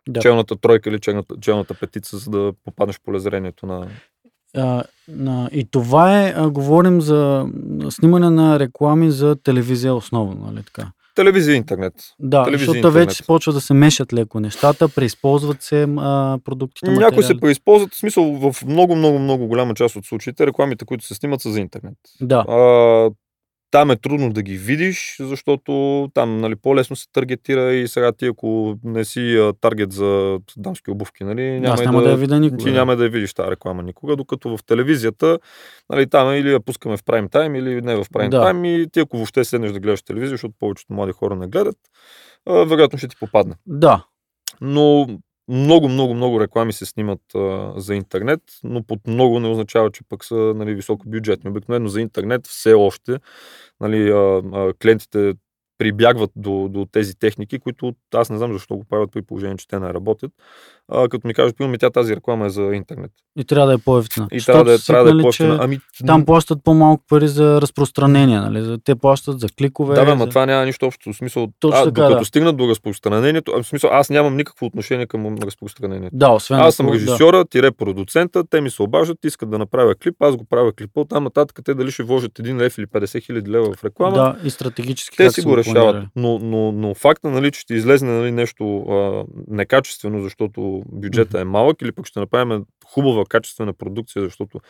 Да. 0.09 0.21
челната 0.21 0.57
тройка 0.57 0.91
или 0.91 1.01
челната, 1.01 1.35
челната 1.41 1.75
петица, 1.75 2.19
за 2.19 2.31
да 2.31 2.53
попаднеш 2.65 2.97
в 2.97 3.03
полезрението 3.03 3.67
на... 3.67 3.89
И 5.53 5.69
това 5.71 6.23
е, 6.23 6.33
говорим 6.47 7.01
за 7.01 7.47
снимане 7.91 8.31
на 8.31 8.59
реклами 8.59 9.11
за 9.11 9.37
телевизия 9.37 9.95
основно, 9.95 10.47
нали 10.47 10.63
така? 10.63 10.91
Телевизия 11.15 11.55
и 11.55 11.57
интернет. 11.57 11.95
Да, 12.19 12.45
Телевизия 12.45 12.67
защото 12.67 12.77
интернет. 12.89 13.09
вече 13.09 13.27
почва 13.27 13.53
да 13.53 13.61
се 13.61 13.75
мешат 13.75 14.13
леко 14.13 14.41
нещата, 14.41 14.89
преизползват 14.89 15.63
се 15.63 15.87
а, 15.99 16.39
продуктите, 16.45 16.91
Някои 16.91 17.23
се 17.23 17.41
преизползват, 17.41 17.95
в 17.95 17.97
смисъл 17.99 18.25
в 18.25 18.65
много, 18.67 18.97
много, 18.97 19.19
много 19.19 19.47
голяма 19.47 19.75
част 19.75 19.97
от 19.97 20.05
случаите 20.07 20.47
рекламите, 20.47 20.85
които 20.85 21.05
се 21.05 21.15
снимат 21.15 21.41
са 21.41 21.51
за 21.51 21.61
интернет. 21.61 21.95
Да, 22.21 22.45
А, 22.49 23.11
там 23.75 23.91
е 23.91 23.97
трудно 23.97 24.33
да 24.33 24.43
ги 24.43 24.57
видиш, 24.57 25.17
защото 25.21 25.73
там 26.15 26.39
нали, 26.39 26.57
по-лесно 26.57 26.97
се 26.97 27.07
таргетира 27.13 27.73
и 27.73 27.89
сега 27.89 28.13
ти 28.13 28.27
ако 28.27 28.79
не 28.85 29.05
си 29.05 29.37
а, 29.37 29.53
таргет 29.53 29.93
за 29.93 30.39
дамски 30.57 30.91
обувки, 30.91 31.25
нали, 31.25 31.43
да, 31.43 31.57
и 31.57 31.61
няма 31.61 32.03
да 32.03 32.11
я 32.11 32.17
видя 32.17 32.41
никога. 32.41 32.65
ти 32.65 32.71
няма 32.71 32.97
да 32.97 33.05
я 33.05 33.11
видиш 33.11 33.35
тази 33.35 33.51
реклама 33.51 33.83
никога, 33.83 34.17
докато 34.17 34.57
в 34.57 34.65
телевизията, 34.67 35.39
нали, 35.91 36.07
там 36.07 36.31
е 36.31 36.39
или 36.39 36.53
я 36.53 36.61
пускаме 36.61 36.97
в 36.97 37.05
прайм 37.05 37.29
тайм, 37.29 37.55
или 37.55 37.81
не 37.81 37.97
в 37.97 38.05
прайм 38.13 38.31
Да. 38.31 38.41
тайм 38.41 38.65
и 38.65 38.87
ти 38.93 39.01
ако 39.01 39.17
въобще 39.17 39.45
седнеш 39.45 39.73
да 39.73 39.81
гледаш 39.81 40.03
телевизия, 40.03 40.35
защото 40.35 40.55
повечето 40.59 40.93
млади 40.93 41.13
хора 41.13 41.37
не 41.37 41.47
гледат, 41.47 41.77
а, 42.47 42.53
вероятно 42.53 42.99
ще 42.99 43.09
ти 43.09 43.17
попадне. 43.21 43.55
Да, 43.67 44.05
Но 44.61 45.07
много, 45.49 45.89
много, 45.89 46.15
много 46.15 46.41
реклами 46.41 46.73
се 46.73 46.87
снимат 46.87 47.21
а, 47.35 47.73
за 47.77 47.95
интернет, 47.95 48.41
но 48.65 48.83
под 48.83 49.07
много 49.07 49.41
не 49.41 49.49
означава, 49.49 49.91
че 49.91 50.05
пък 50.09 50.25
са 50.25 50.35
нали, 50.35 50.75
високо 50.75 51.09
бюджетни. 51.09 51.51
Обикновено 51.51 51.89
за 51.89 52.01
интернет 52.01 52.47
все 52.47 52.75
още 52.75 53.19
нали, 53.81 54.11
а, 54.11 54.43
а, 54.53 54.75
клиентите 54.75 55.35
прибягват 55.79 56.31
до, 56.37 56.69
до 56.71 56.87
тези 56.93 57.19
техники, 57.19 57.59
които 57.59 57.95
аз 58.15 58.31
не 58.31 58.39
знам 58.39 58.53
защо 58.53 58.77
го 58.77 58.85
правят 58.85 59.11
при 59.13 59.23
положение, 59.23 59.57
че 59.57 59.69
те 59.69 59.79
не 59.79 59.95
работят. 59.95 60.33
А, 60.89 61.09
като 61.09 61.29
ми 61.29 61.35
кажат, 61.35 61.57
примерно, 61.57 61.79
тя 61.79 61.91
тази 61.91 62.17
реклама 62.17 62.47
е 62.47 62.51
за 62.51 62.63
интернет. 62.63 63.11
и 63.39 63.45
трябва 63.45 63.67
да 63.69 63.75
е 63.75 63.79
по-ефтина. 63.79 64.29
И 64.33 64.41
трябва 64.41 64.65
да, 64.65 64.75
е- 64.75 64.79
трябва 64.79 65.05
да 65.05 65.11
е 65.11 65.13
свикнали, 65.13 65.23
по-ефтина. 65.23 65.59
Ами, 65.61 65.79
Там 66.07 66.25
плащат 66.25 66.59
по-малко 66.65 67.05
пари 67.09 67.29
за 67.29 67.61
разпространение, 67.61 68.41
нали? 68.41 68.79
Те 68.85 68.95
плащат 68.95 69.41
за 69.41 69.49
кликове. 69.59 69.95
Да, 69.95 70.05
бе, 70.05 70.11
ама 70.11 70.25
за... 70.25 70.29
това 70.29 70.47
няма 70.47 70.65
нищо 70.65 70.87
общо. 70.87 71.13
В 71.13 71.17
смисъл, 71.17 71.49
Точно 71.61 71.81
а, 71.81 71.85
така, 71.85 72.03
докато 72.03 72.19
да. 72.19 72.25
стигнат 72.25 72.57
до 72.57 72.69
разпространението, 72.69 73.53
в 73.53 73.65
смисъл, 73.65 73.91
аз 73.93 74.11
нямам 74.11 74.37
никакво 74.37 74.67
отношение 74.67 75.07
към 75.07 75.39
разпространението. 75.39 76.17
Да, 76.17 76.31
освен 76.31 76.61
Аз 76.61 76.75
съм 76.75 76.89
режисьора, 76.89 77.45
тире 77.45 77.71
продуцента, 77.71 78.45
те 78.51 78.61
ми 78.61 78.71
се 78.71 78.83
обаждат, 78.83 79.25
искат 79.25 79.51
да 79.51 79.59
направя 79.59 79.95
клип, 79.95 80.15
аз 80.21 80.37
го 80.37 80.45
правя 80.45 80.73
клипа, 80.73 81.01
оттам 81.01 81.25
нататък 81.25 81.61
те 81.65 81.75
дали 81.75 81.91
ще 81.91 82.03
вложат 82.03 82.33
1 82.33 82.57
лев 82.57 82.79
или 82.79 82.87
50 82.87 83.23
хиляди 83.23 83.51
лева 83.51 83.65
в 83.65 83.83
Да, 83.83 83.89
реклама, 83.89 84.17
да, 84.17 84.37
и 84.45 84.51
стратегически 84.51 85.17
те 85.17 85.31
си 85.31 85.43
го 85.43 85.57
решават. 85.67 86.07
Но, 86.17 86.39
но, 86.39 86.73
но 86.73 86.95
факта, 86.95 87.31
нали, 87.31 87.51
че 87.51 87.61
ще 87.61 87.75
излезне 87.75 88.11
нали, 88.13 88.31
нещо 88.33 88.79
а, 88.79 89.25
некачествено, 89.49 90.23
защото 90.23 90.83
бюджета 90.93 91.41
е 91.41 91.45
малък, 91.45 91.83
или 91.83 91.93
пък 91.93 92.07
ще 92.07 92.21
направим 92.21 92.65
хубава, 92.87 93.25
качествена 93.29 93.73
продукция, 93.73 94.23
защото 94.25 94.61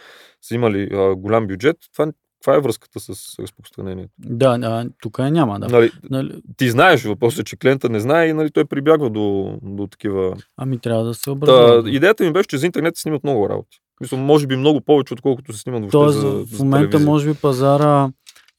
са 0.43 0.55
имали 0.55 0.89
а, 0.93 1.15
голям 1.15 1.47
бюджет, 1.47 1.77
това, 1.93 2.13
това 2.43 2.57
е 2.57 2.61
връзката 2.61 3.01
с 3.01 3.09
разпространението. 3.39 4.11
Да, 4.19 4.59
да 4.59 4.87
тук 5.03 5.19
е 5.19 5.31
няма, 5.31 5.61
да. 5.61 5.69
Нали, 5.69 5.91
Нали, 6.11 6.41
ти 6.57 6.71
знаеш, 6.71 7.05
въпросът 7.05 7.41
е, 7.41 7.45
че 7.45 7.57
клиента 7.57 7.89
не 7.89 8.01
знае 8.01 8.27
и 8.27 8.33
нали, 8.33 8.51
той 8.51 8.65
прибягва 8.65 9.11
до, 9.11 9.59
до 9.63 9.87
такива 9.87 10.37
ами 10.57 10.79
трябва 10.79 11.05
да 11.05 11.15
се 11.15 11.25
Та, 11.25 11.31
образува. 11.31 11.91
идеята 11.91 12.25
ми 12.25 12.33
беше, 12.33 12.47
че 12.49 12.59
за 12.59 12.67
интернет 12.67 12.97
се 12.97 13.03
снимат 13.03 13.25
много 13.25 13.49
работи. 13.49 13.79
Мисля, 14.01 14.17
може 14.17 14.47
би 14.47 14.57
много 14.57 14.81
повече, 14.81 15.15
отколкото 15.15 15.53
се 15.53 15.59
снимат 15.59 15.81
въобще 15.81 15.97
Тоест, 15.99 16.21
за, 16.21 16.29
в 16.29 16.45
за 16.45 16.65
момента 16.65 16.91
телевизия. 16.91 17.11
може 17.11 17.33
би 17.33 17.39
пазара 17.39 18.11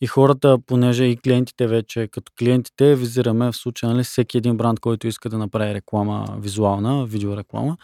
и 0.02 0.08
хората, 0.08 0.58
понеже 0.66 1.06
и 1.06 1.18
клиентите 1.18 1.68
вече, 1.68 2.08
като 2.08 2.32
клиентите 2.40 2.96
визираме 2.96 3.52
в 3.52 3.56
случая, 3.56 3.92
нали, 3.92 4.04
всеки 4.04 4.38
един 4.38 4.58
бранд, 4.58 4.80
който 4.80 5.08
иска 5.08 5.30
да 5.30 5.38
направи 5.38 5.74
реклама 5.74 6.26
визуална, 6.40 7.06
видеореклама, 7.06 7.78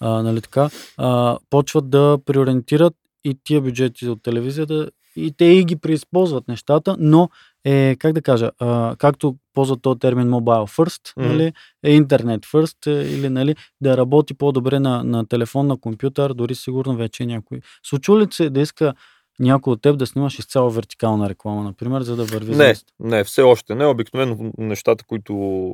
а, 0.00 0.22
нали 0.22 0.40
така, 0.40 0.70
а, 0.96 1.38
почват 1.50 1.90
да 1.90 2.18
преориентират 2.26 2.94
и 3.24 3.36
тия 3.44 3.60
бюджети 3.60 4.08
от 4.08 4.22
телевизията 4.22 4.90
и 5.16 5.32
те 5.32 5.44
и 5.44 5.64
ги 5.64 5.76
преизползват 5.76 6.48
нещата, 6.48 6.96
но 6.98 7.28
е, 7.64 7.96
как 7.98 8.12
да 8.12 8.22
кажа, 8.22 8.50
а, 8.58 8.96
както 8.98 9.36
ползват 9.54 9.82
този 9.82 9.98
термин 9.98 10.28
mobile 10.28 10.76
first, 10.78 11.12
Мгм. 11.16 11.28
нали, 11.28 11.52
е 11.84 11.92
интернет 11.92 12.46
first, 12.46 12.86
е, 12.86 13.14
или 13.14 13.28
нали, 13.28 13.56
да 13.80 13.96
работи 13.96 14.34
по-добре 14.34 14.80
на, 14.80 15.04
на 15.04 15.26
телефон, 15.26 15.66
на 15.66 15.76
компютър, 15.76 16.34
дори 16.34 16.54
сигурно 16.54 16.96
вече 16.96 17.26
някой. 17.26 17.60
Случва 17.86 18.20
ли 18.20 18.26
се 18.30 18.50
да 18.50 18.60
иска 18.60 18.94
някой 19.40 19.72
от 19.72 19.82
теб 19.82 19.98
да 19.98 20.06
снимаш 20.06 20.38
изцяло 20.38 20.70
вертикална 20.70 21.28
реклама, 21.28 21.62
например, 21.62 22.02
за 22.02 22.16
да 22.16 22.24
върви 22.24 22.50
Не, 22.50 22.54
звезд? 22.56 22.86
не, 23.00 23.24
все 23.24 23.42
още 23.42 23.74
не. 23.74 23.86
Обикновено 23.86 24.52
нещата, 24.58 25.04
които, 25.04 25.72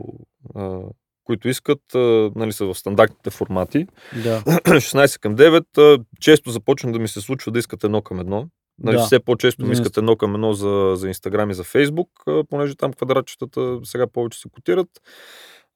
а, 0.55 0.79
които 1.25 1.49
искат, 1.49 1.95
а, 1.95 2.31
нали, 2.37 2.53
са 2.53 2.67
в 2.67 2.75
стандартните 2.75 3.31
формати. 3.31 3.87
Да, 4.23 4.41
16 4.47 5.21
към 5.21 5.37
9. 5.37 5.79
А, 5.79 6.05
често 6.21 6.51
започна 6.51 6.93
да 6.93 6.99
ми 6.99 7.09
се 7.09 7.21
случва 7.21 7.53
да 7.53 7.59
искат 7.59 7.85
едно 7.85 8.03
към 8.03 8.21
едно. 8.21 8.49
Нали, 8.79 8.97
Да. 8.97 9.03
Все 9.05 9.21
по-често 9.21 9.63
ми 9.63 9.75
За 9.75 9.83
искат 9.83 9.97
едно 9.97 10.17
към 10.17 10.35
едно 10.35 10.53
за, 10.53 10.93
за 10.97 11.09
Instagram 11.09 11.51
и 11.51 11.55
за 11.55 11.65
Facebook, 11.65 12.43
понеже 12.51 12.75
там 12.75 12.93
квадратчетата 12.93 13.79
сега 13.85 14.07
повече 14.07 14.41
се 14.41 14.49
котират. 14.49 14.89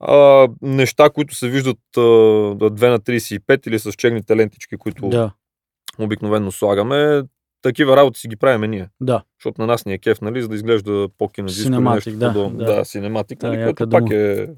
А, 0.00 0.48
неща, 0.62 1.10
които 1.10 1.34
се 1.34 1.48
виждат 1.48 1.78
а, 1.96 2.00
2 2.00 2.90
на 2.90 2.98
35 3.00 3.68
или 3.68 3.78
с 3.78 3.92
черните 3.92 4.36
лентички, 4.36 4.76
които 4.76 5.08
да, 5.08 5.32
обикновено 5.98 6.52
слагаме, 6.52 7.22
такива 7.68 7.96
работи 7.96 8.20
си 8.20 8.28
ги 8.28 8.36
правиме 8.36 8.68
ние. 8.68 8.88
да. 9.00 9.22
Защото 9.40 9.60
на 9.60 9.66
нас 9.66 9.86
ни 9.86 9.92
е 9.92 9.98
кеф, 9.98 10.20
нали, 10.20 10.42
за 10.42 10.48
да 10.48 10.54
изглежда 10.54 11.08
по-кинодиско. 11.18 11.58
или 11.60 11.64
Синематик, 11.64 12.06
нещо 12.06 12.18
да, 12.18 12.32
подобно. 12.32 12.58
да. 12.58 12.74
да, 12.74 12.84
синематик, 12.84 13.38
Да, 13.38 13.48
нали, 13.48 13.60
яка 13.60 13.74
което 13.74 13.90
пак 13.90 14.10
е 14.10 14.48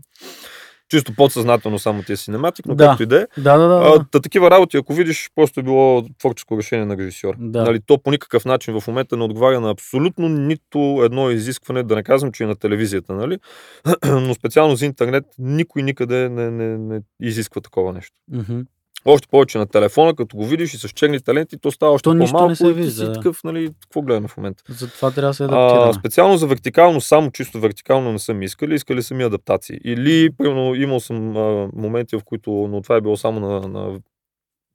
чисто 0.88 1.14
подсъзнателно 1.14 1.78
само 1.78 2.02
ти 2.02 2.12
е 2.12 2.16
синематик, 2.16 2.66
но 2.66 2.74
Да. 2.74 2.86
както 2.86 3.02
и 3.02 3.06
да 3.06 3.16
е. 3.16 3.26
Да, 3.38 3.58
да, 3.58 3.68
да. 3.68 3.74
А, 3.74 3.98
да. 3.98 4.04
та, 4.10 4.20
такива 4.20 4.50
работи, 4.50 4.76
ако 4.76 4.92
видиш, 4.92 5.30
просто 5.34 5.60
е 5.60 5.62
било 5.62 6.02
творческо 6.18 6.58
решение 6.58 6.86
на 6.86 6.96
режисьор. 6.96 7.34
Да. 7.38 7.62
Нали, 7.62 7.80
то 7.86 7.98
по 7.98 8.10
никакъв 8.10 8.44
начин 8.44 8.80
в 8.80 8.86
момента 8.86 9.16
не 9.16 9.24
отговаря 9.24 9.60
на 9.60 9.70
абсолютно 9.70 10.28
нито 10.28 11.00
едно 11.04 11.30
изискване, 11.30 11.82
да 11.82 11.96
не 11.96 12.02
казвам, 12.02 12.32
че 12.32 12.42
и 12.42 12.46
на 12.46 12.54
телевизията, 12.56 13.12
нали? 13.12 13.38
но 14.06 14.34
специално 14.34 14.76
за 14.76 14.86
интернет 14.86 15.24
никой 15.38 15.82
никъде 15.82 16.28
не, 16.28 16.50
не, 16.50 16.78
не 16.78 17.00
изисква 17.20 17.60
такова 17.60 17.92
нещо. 17.92 18.16
Мгм. 18.32 18.60
Още 19.04 19.28
повече 19.28 19.58
на 19.58 19.66
телефона, 19.66 20.14
като 20.14 20.36
го 20.36 20.46
видиш 20.46 20.74
и 20.74 20.78
с 20.78 20.88
черни 20.88 21.20
таленти, 21.20 21.56
то 21.58 21.70
става 21.70 21.92
още 21.92 22.02
То 22.04 22.18
по-малко 22.18 22.64
не 22.64 22.70
и 22.70 22.72
вижда, 22.72 22.92
си 22.92 23.04
да. 23.06 23.12
такъв, 23.12 23.44
нали, 23.44 23.70
какво 23.80 24.02
гледаме 24.02 24.28
в 24.28 24.36
момента. 24.36 24.62
Затова 24.68 25.10
трябва 25.10 25.30
да 25.30 25.34
се 25.34 25.42
А, 25.42 25.46
адаптираме. 25.46 25.92
специално 25.92 26.36
за 26.36 26.46
вертикално, 26.46 27.00
само 27.00 27.30
чисто 27.30 27.60
вертикално 27.60 28.12
не 28.12 28.18
съм 28.18 28.42
искали, 28.42 28.74
искали 28.74 29.02
са 29.02 29.14
ми 29.14 29.22
адаптации. 29.22 29.78
Или, 29.84 30.30
примерно, 30.38 30.74
имал 30.74 31.00
съм 31.00 31.36
а, 31.36 31.68
моменти, 31.74 32.16
в 32.16 32.24
които, 32.24 32.50
но 32.50 32.82
това 32.82 32.96
е 32.96 33.00
било 33.00 33.16
само 33.16 33.40
на, 33.40 33.68
на 33.68 33.98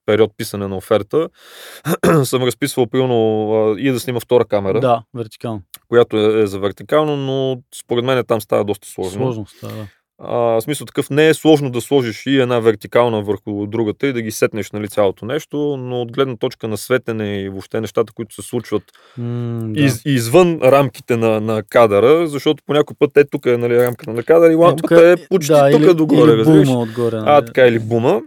период 0.05 0.31
писане 0.37 0.67
на 0.67 0.77
оферта, 0.77 1.29
съм 2.23 2.43
разписвал, 2.43 2.87
примерно, 2.87 3.51
а, 3.53 3.79
и 3.79 3.91
да 3.91 3.99
снима 3.99 4.19
втора 4.19 4.45
камера, 4.45 4.79
Да, 4.79 5.03
вертикално. 5.13 5.61
която 5.87 6.17
е, 6.17 6.41
е 6.41 6.47
за 6.47 6.59
вертикално, 6.59 7.17
но 7.17 7.61
според 7.83 8.05
мен 8.05 8.23
там 8.27 8.41
става 8.41 8.63
доста 8.63 8.87
сложно. 8.87 9.21
Сложно 9.21 9.45
става. 9.45 9.73
да. 9.73 9.87
А, 10.19 10.37
в 10.37 10.61
смисъл 10.61 10.85
такъв 10.85 11.09
не 11.09 11.29
е 11.29 11.33
сложно 11.33 11.69
да 11.69 11.81
сложиш 11.81 12.25
и 12.25 12.39
една 12.39 12.59
вертикална 12.59 13.21
върху 13.21 13.65
другата 13.67 14.07
и 14.07 14.13
да 14.13 14.21
ги 14.21 14.31
сетнеш 14.31 14.71
нали, 14.71 14.87
цялото 14.87 15.25
нещо, 15.25 15.77
но 15.77 16.01
от 16.01 16.11
гледна 16.11 16.35
точка 16.35 16.67
на 16.67 16.77
светене 16.77 17.41
и 17.41 17.49
въобще 17.49 17.81
нещата, 17.81 18.13
които 18.13 18.35
се 18.35 18.41
случват 18.41 18.83
М, 19.17 19.73
да. 19.73 19.81
из, 19.81 20.01
извън 20.05 20.59
рамките 20.63 21.17
на, 21.17 21.41
на 21.41 21.63
кадъра, 21.63 22.27
защото 22.27 22.63
по 22.65 22.73
някой 22.73 22.95
път 22.99 23.17
е 23.17 23.25
тук 23.25 23.45
е 23.45 23.57
нали, 23.57 23.83
рамката 23.83 24.13
на 24.13 24.23
кадъра 24.23 24.51
и 24.51 24.53
Е, 24.53 24.55
лампата 24.55 25.09
е 25.09 25.27
почти 25.27 25.51
да, 25.51 25.71
тук 25.71 25.81
или, 25.81 25.93
догоре, 25.93 26.31
или 26.31 26.43
бума 26.43 26.79
отгоре. 26.79 27.15
А, 27.15 27.21
нали? 27.21 27.45
така 27.45 27.67
или 27.67 27.79
бума. 27.79 28.21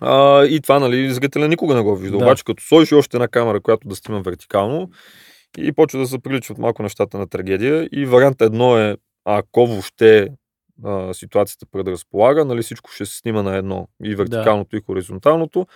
А, 0.00 0.44
и 0.44 0.60
това, 0.60 0.78
нали, 0.78 1.10
зрителя 1.10 1.48
никога 1.48 1.74
не 1.74 1.82
го 1.82 1.96
вижда. 1.96 2.18
Да. 2.18 2.24
Обаче, 2.24 2.44
като 2.44 2.64
сложиш 2.64 2.92
още 2.92 3.16
една 3.16 3.28
камера, 3.28 3.60
която 3.60 3.88
да 3.88 3.96
снима 3.96 4.20
вертикално, 4.20 4.90
и 5.58 5.72
почва 5.72 5.98
да 5.98 6.06
се 6.06 6.18
приличат 6.18 6.58
малко 6.58 6.82
нещата 6.82 7.18
на 7.18 7.28
трагедия. 7.28 7.88
И 7.92 8.06
вариант 8.06 8.42
едно 8.42 8.78
е, 8.78 8.96
ако 9.24 9.66
въобще 9.66 10.28
а, 10.84 11.14
ситуацията 11.14 11.66
предразполага, 11.66 12.44
нали, 12.44 12.62
всичко 12.62 12.90
ще 12.90 13.06
се 13.06 13.16
снима 13.16 13.42
на 13.42 13.56
едно, 13.56 13.88
и 14.02 14.14
вертикалното, 14.14 14.76
и 14.76 14.80
хоризонталното. 14.80 15.66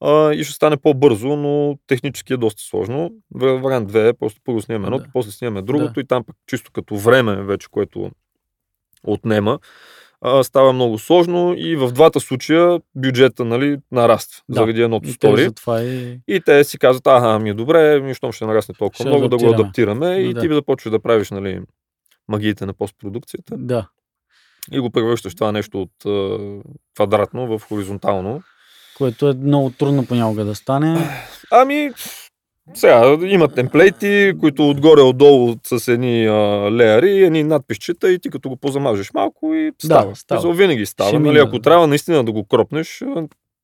а, 0.00 0.32
и 0.32 0.44
ще 0.44 0.52
стане 0.54 0.76
по-бързо, 0.76 1.28
но 1.28 1.78
технически 1.86 2.32
е 2.32 2.36
доста 2.36 2.62
сложно. 2.62 3.10
Ва- 3.34 3.58
Вариант 3.58 3.88
2 3.88 4.08
е 4.08 4.12
просто 4.12 4.40
първо 4.44 4.60
снимаме 4.60 4.86
едното, 4.86 5.04
Да. 5.04 5.10
после 5.12 5.30
снимаме 5.30 5.62
другото 5.62 6.00
и 6.00 6.06
там 6.06 6.24
пък 6.24 6.36
чисто 6.46 6.70
като 6.72 6.96
време 6.96 7.36
вече, 7.36 7.68
което 7.70 8.10
отнема, 9.04 9.58
а, 10.20 10.44
става 10.44 10.72
много 10.72 10.98
сложно 10.98 11.54
и 11.54 11.76
в 11.76 11.88
двата 11.88 12.20
случая 12.20 12.80
бюджета 12.94 13.44
нали, 13.44 13.76
нараства 13.92 14.42
Да. 14.48 14.54
заради 14.54 14.82
едното 14.82 15.08
стори. 15.10 15.48
и... 15.80 16.20
И 16.28 16.40
те 16.40 16.64
си 16.64 16.78
казват, 16.78 17.06
ага, 17.06 17.38
ми 17.38 17.50
е 17.50 17.54
добре, 17.54 18.00
ми 18.00 18.14
щом 18.14 18.32
ще 18.32 18.46
нарасне 18.46 18.74
толкова 18.74 18.96
Ще 18.96 19.08
много, 19.08 19.28
да 19.28 19.36
го 19.36 19.44
адаптираме. 19.44 19.62
адаптираме 20.06 20.16
и 20.20 20.34
Да. 20.34 20.40
ти 20.40 20.48
започваш 20.48 20.90
да 20.90 20.98
правиш 21.00 21.30
нали, 21.30 21.60
магиите 22.28 22.66
на 22.66 22.72
постпродукцията 22.74 23.56
Да. 23.56 23.88
И 24.72 24.80
го 24.80 24.90
превръщаш 24.90 25.34
това 25.34 25.52
нещо 25.52 25.82
от 25.82 25.90
квадратно 26.94 27.58
в 27.58 27.62
хоризонтално. 27.68 28.42
Което 28.96 29.28
е 29.28 29.34
много 29.34 29.70
трудно 29.70 30.06
понякога 30.06 30.44
да 30.44 30.54
стане. 30.54 30.98
Ами, 31.50 31.90
сега 32.74 33.18
има 33.26 33.48
темплейти, 33.48 34.32
които 34.40 34.70
отгоре-отдолу 34.70 35.54
с 35.64 35.88
едни 35.88 36.26
а, 36.26 36.32
леяри, 36.72 37.24
едни 37.24 37.42
надписчета 37.42 38.12
и 38.12 38.18
ти 38.18 38.30
като 38.30 38.48
го 38.48 38.56
позамажеш 38.56 39.12
малко 39.14 39.54
и 39.54 39.72
става. 39.84 40.16
става. 40.16 40.40
Смисъл, 40.40 40.52
винаги 40.52 40.86
става. 40.86 41.08
Ще 41.08 41.18
нали, 41.18 41.38
ако 41.38 41.56
да. 41.56 41.62
трябва 41.62 41.86
наистина 41.86 42.24
да 42.24 42.32
го 42.32 42.44
кропнеш, 42.44 43.02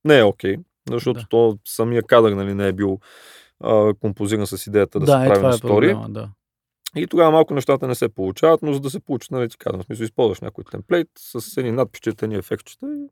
не 0.05 0.19
е 0.19 0.25
окей. 0.25 0.57
Защото 0.91 1.21
Да. 1.21 1.27
то 1.31 1.59
самия 1.69 2.03
кадър 2.03 2.33
нали, 2.33 2.55
не 2.55 2.69
е 2.69 2.73
бил 2.73 2.99
а, 3.65 3.95
композиран 4.01 4.47
с 4.47 4.67
идеята 4.67 5.01
да, 5.01 5.07
да, 5.07 5.13
се 5.13 5.27
е, 5.27 5.29
прави 5.29 5.43
на 5.43 5.49
е 5.49 5.53
стори. 5.53 5.89
проблема, 5.89 6.09
да. 6.09 6.29
И 6.97 7.07
тогава 7.07 7.30
малко 7.30 7.55
нещата 7.55 7.88
не 7.88 7.95
се 7.95 8.09
получават, 8.09 8.62
но 8.62 8.72
за 8.72 8.80
да 8.80 8.91
се 8.91 9.01
получат, 9.01 9.30
нали 9.30 9.49
ти 9.49 9.59
казвам, 9.59 9.82
смисъл, 9.82 10.05
използваш 10.05 10.41
някой 10.41 10.64
темплейт 10.70 11.09
с 11.18 11.57
едни 11.57 11.72
надписчета, 11.72 12.24
едни 12.24 12.36
ефектчета 12.36 12.86
и 12.86 13.09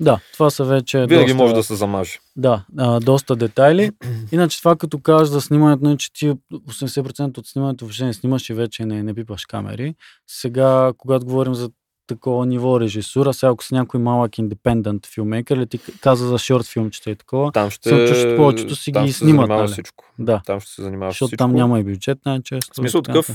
Да, 0.00 0.20
това 0.32 0.50
са 0.50 0.64
вече 0.64 0.98
винаги 0.98 1.32
доста, 1.32 1.34
може 1.34 1.54
да 1.54 1.62
се 1.62 1.74
замаже. 1.74 2.18
Да, 2.36 2.64
а, 2.78 3.00
доста 3.00 3.36
детайли. 3.36 3.90
Иначе 4.32 4.58
това 4.58 4.76
като 4.76 4.98
кажеш 4.98 5.28
за 5.28 5.40
снимането, 5.40 5.84
нали, 5.84 5.98
че 5.98 6.12
ти 6.12 6.32
80% 6.52 7.38
от 7.38 7.46
снимането 7.46 7.84
въобще 7.84 8.04
не 8.04 8.12
снимаш 8.12 8.50
и 8.50 8.54
вече 8.54 8.84
не, 8.84 9.02
не 9.02 9.14
пипаш 9.14 9.46
камери. 9.46 9.94
Сега, 10.26 10.92
когато 10.98 11.26
говорим 11.26 11.54
за 11.54 11.70
такова 12.06 12.46
ниво 12.46 12.80
режисура, 12.80 13.34
сега 13.34 13.50
ако 13.50 13.64
си 13.64 13.74
някой 13.74 14.00
малък 14.00 14.38
индепендент 14.38 15.06
филмейкър, 15.06 15.56
или 15.56 15.66
ти 15.66 15.78
каза 16.00 16.26
за 16.26 16.38
шорт 16.38 16.66
филмчета 16.66 17.10
и 17.10 17.16
такова, 17.16 17.52
Там 17.52 17.70
ще, 17.70 17.88
Съм 17.88 17.98
че 18.08 18.34
повечето 18.36 18.76
си 18.76 18.92
там 18.92 19.06
ги 19.06 19.12
снимат, 19.12 19.48
нали? 19.48 19.68
всичко. 19.68 20.04
да, 20.18 20.40
Там 20.46 20.60
ще 20.60 20.72
се 20.72 20.82
занимава 20.82 21.10
защото 21.10 21.28
всичко. 21.28 21.38
там 21.38 21.52
няма 21.52 21.80
и 21.80 21.84
бюджет 21.84 22.18
най-често. 22.26 22.72
В 22.72 22.76
смисъл 22.76 23.02
такъв, 23.02 23.30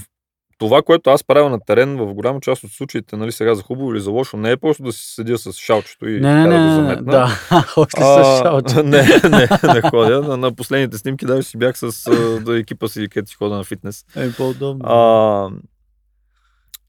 това, 0.58 0.82
което 0.82 1.10
аз 1.10 1.24
правя 1.24 1.50
на 1.50 1.60
терен 1.60 1.98
в 1.98 2.14
голяма 2.14 2.40
част 2.42 2.64
от 2.64 2.72
случаите, 2.72 3.18
нали, 3.18 3.32
сега 3.32 3.56
за 3.56 3.64
хубаво 3.64 3.94
или 3.94 4.00
за 4.02 4.12
лошо, 4.12 4.38
не 4.38 4.52
е 4.52 4.58
просто 4.58 4.84
да 4.84 4.92
си 4.92 5.14
седя 5.14 5.38
с 5.38 5.54
шалчето 5.54 6.08
и 6.10 6.20
Не, 6.20 6.48
не, 6.48 6.58
да 6.58 6.66
го 6.66 6.72
заметна. 6.76 7.12
да, 7.12 7.28
още 7.78 8.02
А, 8.04 8.24
с 8.36 8.42
шалче. 8.44 8.76
не, 8.84 9.04
не, 9.30 9.48
не 9.74 9.82
ходя. 9.90 10.22
На, 10.22 10.38
на 10.38 10.56
последните 10.56 10.98
снимки 10.98 11.26
даже 11.26 11.44
си 11.44 11.58
бях 11.58 11.78
с 11.78 12.08
а, 12.08 12.40
да, 12.40 12.60
екипа 12.60 12.88
си, 12.88 13.08
където 13.12 13.30
си 13.30 13.36
хода 13.36 13.56
на 13.56 13.64
фитнес. 13.64 14.06
Е 14.16 14.32
по-удобно. 14.32 14.86
А, 14.86 15.50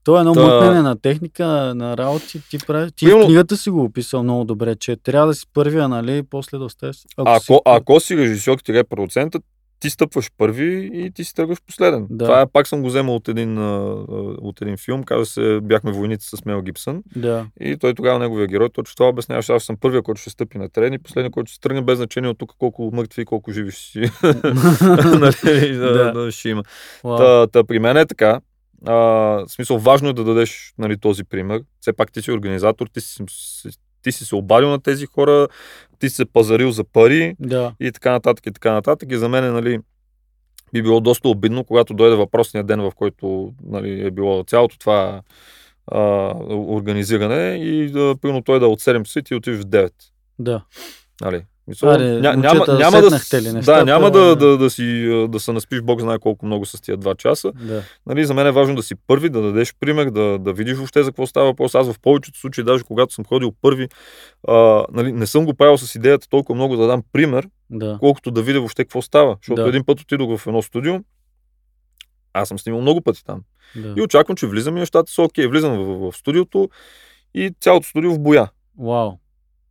То 0.05 0.17
е 0.17 0.21
едно 0.21 0.35
Та- 0.35 0.41
мъкнене 0.43 0.83
на 0.83 1.01
техника, 1.01 1.45
на 1.77 1.97
работи. 1.97 2.41
Ти, 2.51 2.59
прави, 2.59 2.91
ти 2.91 3.05
Примерно- 3.05 3.25
книгата 3.27 3.57
си 3.57 3.71
го 3.71 3.85
описал 3.85 4.23
много 4.23 4.45
добре, 4.45 4.77
че 4.77 4.97
трябва 4.97 5.27
да 5.27 5.35
си 5.35 5.47
първия, 5.55 5.89
нали, 5.89 6.17
и 6.17 6.23
после 6.23 6.59
да 6.59 6.65
оставиш. 6.65 6.97
си 6.97 7.07
ако, 7.19 7.63
ако 7.65 8.01
си 8.01 8.17
режисьор, 8.17 8.59
тире 8.59 8.85
продуцента, 8.85 9.41
ти 9.81 9.91
стъпваш 9.91 10.31
първи 10.39 10.91
и 10.95 11.11
ти 11.11 11.25
си 11.25 11.35
тръгваш 11.35 11.59
последен. 11.67 12.07
Да. 12.11 12.25
Това 12.25 12.41
е, 12.41 12.47
пак 12.47 12.67
съм 12.67 12.83
го 12.83 12.89
вземал 12.89 13.15
от 13.17 13.29
един, 13.29 13.59
от 14.41 14.63
един 14.63 14.77
филм, 14.77 15.03
казва 15.03 15.27
се 15.27 15.59
Бяхме 15.63 15.93
войници 15.93 16.29
с 16.29 16.45
Мел 16.45 16.63
Гибсън. 16.63 17.03
Да, 17.17 17.47
И 17.61 17.77
той 17.77 17.95
тогава 17.95 18.19
неговия 18.19 18.47
герой 18.47 18.69
точно 18.69 18.97
това 18.97 19.09
обясняваше. 19.09 19.53
Аз 19.53 19.65
съм 19.65 19.77
първия, 19.81 20.03
който 20.03 20.21
ще 20.21 20.31
стъпи 20.31 20.59
на 20.59 20.69
терен 20.69 20.93
и 20.93 20.99
последния, 20.99 21.31
който 21.31 21.51
ще 21.51 21.61
тръгне 21.61 21.83
без 21.83 21.97
значение 21.97 22.31
от 22.31 22.39
тук 22.39 22.53
колко 22.59 22.91
мъртви 22.93 23.23
и 23.23 23.25
колко 23.25 23.53
живи 23.53 23.71
ще 23.71 23.81
си. 23.83 24.01
нали, 25.43 25.77
да, 25.77 26.13
Да. 26.15 26.31
ще 26.31 26.49
има. 26.49 26.63
Та, 27.03 27.47
та, 27.47 27.65
при 27.65 27.79
мен 27.79 27.97
е 27.97 28.07
така. 28.07 28.41
А, 28.87 28.95
в 28.95 29.45
смисъл, 29.49 29.79
важно 29.79 30.09
е 30.09 30.13
да 30.13 30.25
дадеш 30.25 30.75
нали, 30.79 30.99
този 30.99 31.25
пример. 31.25 31.63
Все 31.81 31.93
пак 31.93 32.13
ти 32.13 32.23
си 32.23 32.33
организатор, 32.33 32.87
ти 32.87 33.01
си, 33.01 33.25
ти 34.03 34.13
си 34.13 34.25
се 34.25 34.35
обадил 34.35 34.69
на 34.69 34.81
тези 34.81 35.07
хора, 35.07 35.49
ти 35.99 36.11
си 36.11 36.17
се 36.17 36.25
пазарил 36.25 36.71
за 36.71 36.85
пари 36.85 37.37
да, 37.41 37.75
и 37.81 37.93
така 37.93 38.11
нататък 38.11 38.47
и 38.47 38.53
така 38.53 38.73
нататък. 38.73 39.09
И 39.13 39.17
за 39.17 39.29
мен 39.29 39.53
нали, 39.53 39.79
би 40.73 40.83
било 40.83 41.01
доста 41.01 41.29
обидно, 41.29 41.65
когато 41.65 41.95
дойде 41.95 42.17
въпросния 42.17 42.65
ден, 42.65 42.81
в 42.81 42.93
който 42.97 43.53
нали, 43.65 44.07
е 44.07 44.11
било 44.11 44.45
цялото 44.47 44.79
това 44.79 45.23
а, 45.87 46.01
организиране 46.49 47.57
и 47.65 47.91
да, 47.91 48.17
примерно 48.21 48.43
той 48.43 48.61
да 48.61 48.67
е 48.67 48.69
от 48.69 48.81
7 48.81 49.03
часа 49.03 49.19
и 49.19 49.23
ти 49.23 49.35
отиваш 49.35 49.61
в 49.61 49.65
9. 49.65 49.93
да. 50.39 50.65
Нали? 51.21 51.45
Мисъл, 51.69 51.91
Аре, 51.91 52.05
ня, 52.05 52.37
няма, 52.37 52.65
няма 52.79 53.01
да, 53.01 53.11
ли 53.43 53.53
нещата? 53.53 53.79
да, 53.79 53.85
няма 53.85 54.11
да, 54.11 54.37
да, 54.37 54.59
да, 54.59 54.71
си, 54.71 55.05
да 55.29 55.41
се 55.41 55.53
наспиш 55.53 55.81
Бог 55.83 56.01
знае 56.01 56.19
колко 56.19 56.47
много 56.47 56.67
с 56.67 56.81
тия 56.81 56.97
два 56.97 57.15
часа. 57.15 57.53
да. 57.53 57.83
Нали, 58.07 58.25
за 58.25 58.35
мен 58.35 58.47
е 58.47 58.51
важно 58.51 58.75
да 58.75 58.83
си 58.83 58.95
първи, 59.07 59.29
да 59.29 59.43
дадеш 59.43 59.75
пример, 59.81 60.11
да, 60.11 60.39
да 60.39 60.53
видиш 60.53 60.77
въобще 60.77 61.03
за 61.03 61.11
какво 61.11 61.27
става 61.27 61.47
въпрос. 61.47 61.75
Аз 61.75 61.93
в 61.93 62.01
повечето 62.01 62.39
случаи, 62.39 62.65
даже 62.65 62.85
когато 62.85 63.15
съм 63.15 63.25
ходил 63.25 63.53
първи, 63.63 63.89
а, 64.49 64.85
нали, 64.93 65.13
не 65.13 65.27
съм 65.27 65.45
го 65.45 65.55
правил 65.55 65.79
с 65.79 65.95
идеята 65.95 66.29
толкова 66.29 66.55
много 66.55 66.77
да 66.77 66.87
дам 66.87 67.03
пример, 67.13 67.49
да. 67.71 67.97
колкото 68.01 68.31
да 68.31 68.43
видя 68.43 68.59
въобще 68.59 68.85
какво 68.85 69.03
става. 69.03 69.37
Защото 69.43 69.63
Да. 69.63 69.69
един 69.69 69.85
път 69.85 70.01
отидох 70.01 70.39
в 70.39 70.47
едно 70.47 70.63
студио, 70.63 70.95
аз 72.33 72.49
съм 72.49 72.59
снимал 72.59 72.81
много 72.81 73.01
пъти 73.01 73.25
там. 73.25 73.41
да. 73.77 73.95
И 73.97 74.03
очаквам, 74.03 74.37
че 74.37 74.47
влизам 74.47 74.77
и 74.77 74.81
нещата 74.81 75.13
са 75.13 75.23
окей. 75.23 75.47
Влизам 75.47 75.79
в, 75.79 75.85
в, 75.85 76.11
в 76.11 76.17
студиото 76.17 76.69
и 77.35 77.51
цялото 77.61 77.89
студио 77.89 78.15
в 78.15 78.19
боя. 78.19 78.49
Вау. 78.79 79.13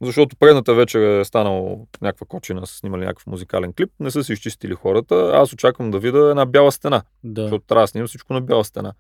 Защото 0.02 0.36
предната 0.36 0.74
вечер 0.74 1.20
е 1.20 1.26
станало 1.26 1.88
някаква 2.02 2.28
кочина, 2.28 2.68
са 2.68 2.76
снимали 2.76 3.02
някакъв 3.02 3.28
музикален 3.28 3.74
клип, 3.74 3.90
не 4.00 4.12
са 4.12 4.24
се 4.24 4.34
изчистили 4.34 4.74
хората. 4.74 5.32
Аз 5.34 5.54
очаквам 5.54 5.92
да 5.92 6.00
видя 6.00 6.30
една 6.30 6.46
бяла 6.46 6.72
стена, 6.72 7.02
Да. 7.24 7.42
защото 7.42 7.66
трябва 7.68 7.84
да 7.84 7.88
снимам 7.88 8.08
всичко 8.08 8.34
на 8.34 8.42
бяла 8.42 8.66
стена. 8.66 8.94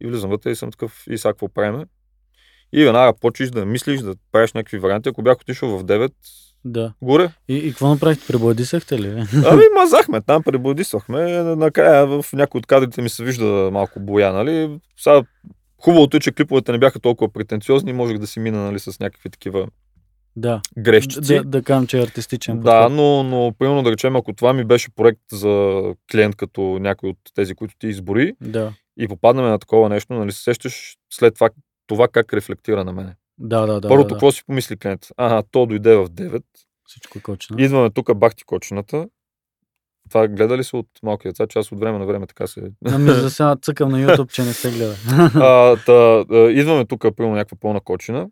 И 0.00 0.06
влизам 0.06 0.30
вътре 0.30 0.50
и 0.50 0.56
съм 0.56 0.70
такъв, 0.70 1.04
и 1.10 1.18
сега 1.18 1.32
какво 1.32 1.48
правим? 1.48 1.84
И 2.72 2.84
веднага 2.84 3.12
почваш 3.20 3.50
да 3.50 3.66
мислиш, 3.66 4.00
да 4.00 4.14
правиш 4.32 4.52
някакви 4.52 4.78
варианти. 4.78 5.08
Ако 5.08 5.22
бях 5.22 5.40
отишъл 5.40 5.78
в 5.78 5.84
9, 5.84 6.12
Да. 6.64 6.92
горе, 7.02 7.30
И, 7.48 7.56
и 7.56 7.70
какво 7.70 7.88
направихте? 7.88 8.26
Пребладисахте 8.26 8.98
ли? 8.98 9.08
Ами 9.46 9.62
мазахме, 9.76 10.20
там 10.20 10.42
пребодисвахме. 10.42 11.42
Накрая 11.42 12.06
в 12.06 12.24
някои 12.32 12.58
от 12.58 12.66
кадрите 12.66 13.02
ми 13.02 13.08
се 13.08 13.24
вижда 13.24 13.70
малко 13.72 14.00
боя, 14.00 14.32
нали? 14.32 14.80
Сега, 14.96 15.22
хубавото 15.78 16.16
е, 16.16 16.20
че 16.20 16.32
клиповете 16.32 16.72
не 16.72 16.78
бяха 16.78 17.00
толкова 17.00 17.32
претенциозни 17.32 17.92
можех 17.92 18.18
да 18.18 18.26
си 18.26 18.40
мина 18.40 18.58
нали, 18.58 18.78
с 18.78 19.00
някакви 19.00 19.30
такива 19.30 19.68
да. 20.36 20.60
грешчици. 20.78 21.34
Да, 21.34 21.44
да 21.44 21.62
кажем, 21.62 21.86
че 21.86 21.98
е 21.98 22.02
артистичен. 22.02 22.60
Да, 22.60 22.82
подход. 22.82 22.92
но, 22.92 23.22
но 23.22 23.52
примерно 23.58 23.82
да 23.82 23.90
речем, 23.90 24.16
ако 24.16 24.32
това 24.32 24.52
ми 24.52 24.64
беше 24.64 24.90
проект 24.94 25.20
за 25.32 25.82
клиент 26.12 26.36
като 26.36 26.60
някой 26.60 27.10
от 27.10 27.18
тези, 27.34 27.54
които 27.54 27.74
ти 27.78 27.86
избори 27.86 28.32
Да. 28.40 28.72
и 28.98 29.08
попаднем 29.08 29.44
на 29.44 29.58
такова 29.58 29.88
нещо, 29.88 30.14
нали 30.14 30.32
се 30.32 30.42
сещаш 30.42 30.96
след 31.12 31.34
това, 31.34 31.50
това 31.86 32.08
как 32.08 32.32
рефлектира 32.32 32.84
на 32.84 32.92
мене. 32.92 33.14
Да, 33.38 33.66
да, 33.66 33.80
да. 33.80 33.88
Първото, 33.88 34.08
да, 34.08 34.14
какво 34.14 34.32
си 34.32 34.42
помисли 34.46 34.76
клиент? 34.76 35.06
Ага, 35.16 35.42
то 35.50 35.66
дойде 35.66 35.96
в 35.96 36.06
9, 36.08 36.42
Всичко 36.86 37.18
е 37.18 37.22
кочено. 37.22 37.60
Идваме 37.60 37.90
тук, 37.90 38.16
бахти 38.16 38.44
кочината. 38.44 39.08
Това 40.08 40.28
гледали 40.28 40.64
се 40.64 40.76
от 40.76 40.86
малки 41.02 41.28
деца, 41.28 41.46
че 41.46 41.58
аз 41.58 41.72
от 41.72 41.80
време 41.80 41.98
на 41.98 42.06
време 42.06 42.26
така 42.26 42.46
се... 42.46 42.60
Ами 42.86 43.10
за 43.10 43.30
сега 43.30 43.56
цъкам 43.62 43.88
на 43.90 43.98
YouTube, 43.98 44.32
че 44.32 44.42
не 44.42 44.52
се 44.52 44.70
гледа. 44.70 44.96
а, 45.34 45.76
та, 45.76 46.24
идваме 46.50 46.84
тук, 46.84 47.00
примерно 47.16 47.34
някаква 47.34 47.56
пълна 47.60 47.80
кочина. 47.80 48.28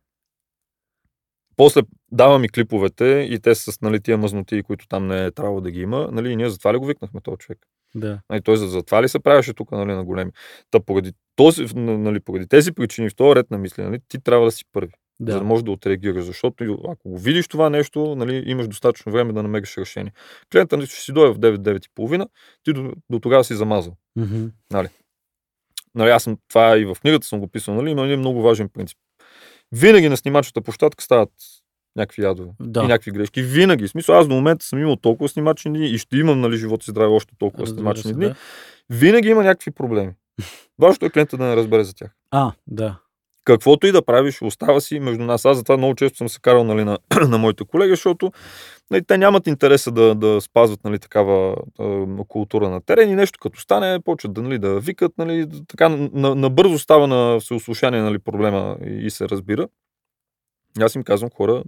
После 1.60 1.82
давам 2.12 2.44
и 2.44 2.48
клиповете 2.48 3.04
и 3.30 3.38
те 3.40 3.54
са 3.54 3.72
с 3.72 3.80
нали, 3.80 4.00
тия 4.00 4.18
мазноти, 4.18 4.62
които 4.62 4.88
там 4.88 5.06
не 5.06 5.24
е 5.24 5.30
трябвало 5.30 5.60
да 5.60 5.70
ги 5.70 5.80
има. 5.80 6.08
Нали, 6.12 6.32
и 6.32 6.36
ние 6.36 6.50
затова 6.50 6.74
ли 6.74 6.78
го 6.78 6.86
викнахме 6.86 7.20
този 7.20 7.36
човек? 7.38 7.58
да. 7.94 8.20
Нали, 8.30 8.42
той 8.42 8.56
за, 8.56 8.66
за 8.66 8.82
това 8.82 9.02
ли 9.02 9.08
се 9.08 9.18
правеше 9.18 9.54
тук 9.54 9.72
нали, 9.72 9.92
на 9.92 10.04
големи? 10.04 10.30
Та 10.70 10.80
поради, 10.80 11.12
този, 11.36 11.64
нали, 11.74 12.20
поради 12.20 12.46
тези 12.48 12.72
причини, 12.72 13.08
в 13.08 13.14
този 13.14 13.34
ред 13.34 13.50
на 13.50 13.58
мисли, 13.58 13.82
нали, 13.82 13.98
ти 14.08 14.20
трябва 14.20 14.44
да 14.44 14.52
си 14.52 14.64
първи, 14.72 14.92
да. 15.20 15.32
за 15.32 15.38
да 15.38 15.44
можеш 15.44 15.62
да 15.62 15.70
отреагираш. 15.70 16.24
Защото 16.24 16.78
ако 16.88 17.08
го 17.08 17.18
видиш 17.18 17.48
това 17.48 17.70
нещо, 17.70 18.14
нали, 18.16 18.42
имаш 18.46 18.68
достатъчно 18.68 19.12
време 19.12 19.32
да 19.32 19.42
намериш 19.42 19.76
решение. 19.78 20.12
Клиентът 20.52 20.78
нали, 20.78 20.86
ще 20.86 21.00
си 21.00 21.12
дойде 21.12 21.34
в 21.34 21.38
9-9.30, 21.38 22.28
ти 22.64 22.72
до, 22.72 22.92
до 23.10 23.18
тогава 23.18 23.44
си 23.44 23.54
замазал. 23.54 23.96
Мгм. 24.16 24.46
Нали, 25.94 26.10
аз 26.10 26.22
съм, 26.22 26.36
това 26.48 26.78
и 26.78 26.84
в 26.84 26.96
книгата 27.00 27.26
съм 27.26 27.40
го 27.40 27.48
писал, 27.48 27.74
нали, 27.74 27.90
има 27.90 28.04
един 28.04 28.18
много 28.18 28.42
важен 28.42 28.68
принцип. 28.68 28.98
Винаги 29.72 30.08
на 30.08 30.16
снимачната 30.16 30.60
площадка 30.60 31.04
стават 31.04 31.30
някакви 31.96 32.22
ядове 32.22 32.50
Да. 32.60 32.80
и 32.82 32.86
някакви 32.86 33.10
грешки. 33.10 33.42
Винаги. 33.42 33.86
В 33.86 33.90
смисъл, 33.90 34.18
аз 34.18 34.28
до 34.28 34.34
момента 34.34 34.64
съм 34.66 34.78
имал 34.78 34.96
толкова 34.96 35.28
снимачни 35.28 35.72
дни 35.72 35.86
и 35.86 35.98
ще 35.98 36.16
имам, 36.16 36.40
нали, 36.40 36.56
живота 36.56 36.84
си 36.84 36.90
здраве 36.90 37.14
още 37.14 37.34
толкова 37.38 37.62
Разбира 37.62 37.76
снимачни 37.78 38.02
се, 38.08 38.14
дни. 38.14 38.24
да. 38.24 38.34
Винаги 38.90 39.28
има 39.28 39.42
някакви 39.42 39.70
проблеми. 39.70 40.12
Важното 40.78 41.06
е 41.06 41.10
клиента 41.10 41.36
да 41.36 41.44
не 41.44 41.56
разбере 41.56 41.84
за 41.84 41.94
тях. 41.94 42.10
А, 42.30 42.52
да. 42.66 42.96
Каквото 43.44 43.86
и 43.86 43.92
да 43.92 44.02
правиш, 44.04 44.42
остава 44.42 44.80
си 44.80 45.00
между 45.00 45.22
нас. 45.24 45.44
Аз 45.44 45.56
затова 45.56 45.76
много 45.76 45.94
често 45.94 46.18
съм 46.18 46.28
се 46.28 46.40
карал 46.40 46.64
нали, 46.64 46.84
на, 46.84 46.98
на 47.28 47.38
моите 47.38 47.64
колеги, 47.64 47.90
защото 47.92 48.32
нали, 48.90 49.04
те 49.04 49.18
нямат 49.18 49.46
интереса 49.46 49.92
да, 49.92 50.14
да 50.14 50.40
спазват 50.40 50.84
нали, 50.84 50.98
такава 50.98 51.56
а, 51.78 52.06
култура 52.28 52.70
на 52.70 52.80
терен 52.80 53.10
и 53.10 53.14
нещо 53.14 53.38
като 53.42 53.60
стане, 53.60 54.00
почват 54.00 54.32
да, 54.32 54.42
нали, 54.42 54.58
да 54.58 54.80
викат, 54.80 55.12
нали, 55.18 55.46
така 55.68 55.88
на- 55.88 56.34
набързо 56.34 56.78
става 56.78 57.06
на 57.06 57.40
всеослушание 57.40 58.02
нали, 58.02 58.18
проблема 58.18 58.76
и, 58.86 58.90
и 59.06 59.10
се 59.10 59.28
разбира. 59.28 59.68
Аз 60.80 60.94
им 60.94 61.02
казвам 61.02 61.30
хора, 61.30 61.64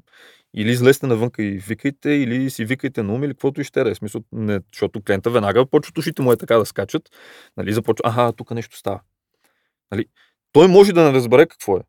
Или 0.55 0.71
излезте 0.71 1.07
навънка 1.07 1.43
и 1.43 1.59
викайте, 1.59 2.11
или 2.11 2.51
си 2.51 2.65
викайте 2.65 3.03
на 3.03 3.15
ум, 3.15 3.25
или 3.25 3.33
каквото 3.33 3.61
и 3.61 3.65
ще 3.65 3.81
е. 3.81 3.95
Смисъл, 3.95 4.23
не, 4.33 4.61
защото 4.73 5.03
клиента 5.03 5.31
веднага 5.31 5.67
почват 5.67 5.99
ушите 5.99 6.23
му 6.23 6.33
е 6.33 6.37
така 6.37 6.57
да 6.59 6.67
скачат. 6.67 7.03
Нали, 7.57 7.73
започва, 7.73 8.03
аха, 8.09 8.33
тук 8.37 8.51
нещо 8.51 8.77
става. 8.77 9.01
Нали, 9.91 10.07
той 10.53 10.69
може 10.69 10.93
да 10.93 11.05
не 11.05 11.13
разбере 11.13 11.47
какво 11.47 11.77
е. 11.77 11.81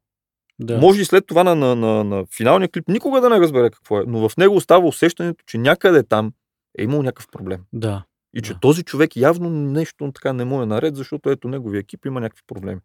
Да. 0.66 0.78
Може 0.78 1.01
и 1.01 1.05
след 1.05 1.28
това 1.28 1.43
на, 1.43 1.55
на, 1.55 1.76
на, 1.76 2.03
на 2.03 2.26
финалния 2.26 2.70
клип 2.70 2.88
никога 2.88 3.22
да 3.22 3.30
не 3.30 3.39
разбере 3.39 3.70
какво 3.70 3.99
е, 3.99 4.03
но 4.07 4.30
в 4.30 4.38
него 4.38 4.55
остава 4.55 4.88
усещането, 4.88 5.43
че 5.47 5.57
някъде 5.57 6.03
там 6.03 6.32
е 6.80 6.84
имал 6.84 7.03
някакъв 7.03 7.28
проблем. 7.32 7.61
Да. 7.74 8.03
И 8.36 8.41
че 8.41 8.53
Да. 8.53 8.59
този 8.59 8.84
човек 8.84 9.16
явно 9.16 9.49
нещо 9.49 10.11
така 10.16 10.34
не 10.34 10.45
му 10.45 10.61
е 10.61 10.66
наред, 10.66 10.95
защото 10.95 11.30
ето 11.30 11.47
неговия 11.47 11.80
екип 11.80 12.05
има 12.05 12.20
някакви 12.22 12.43
проблеми. 12.47 12.80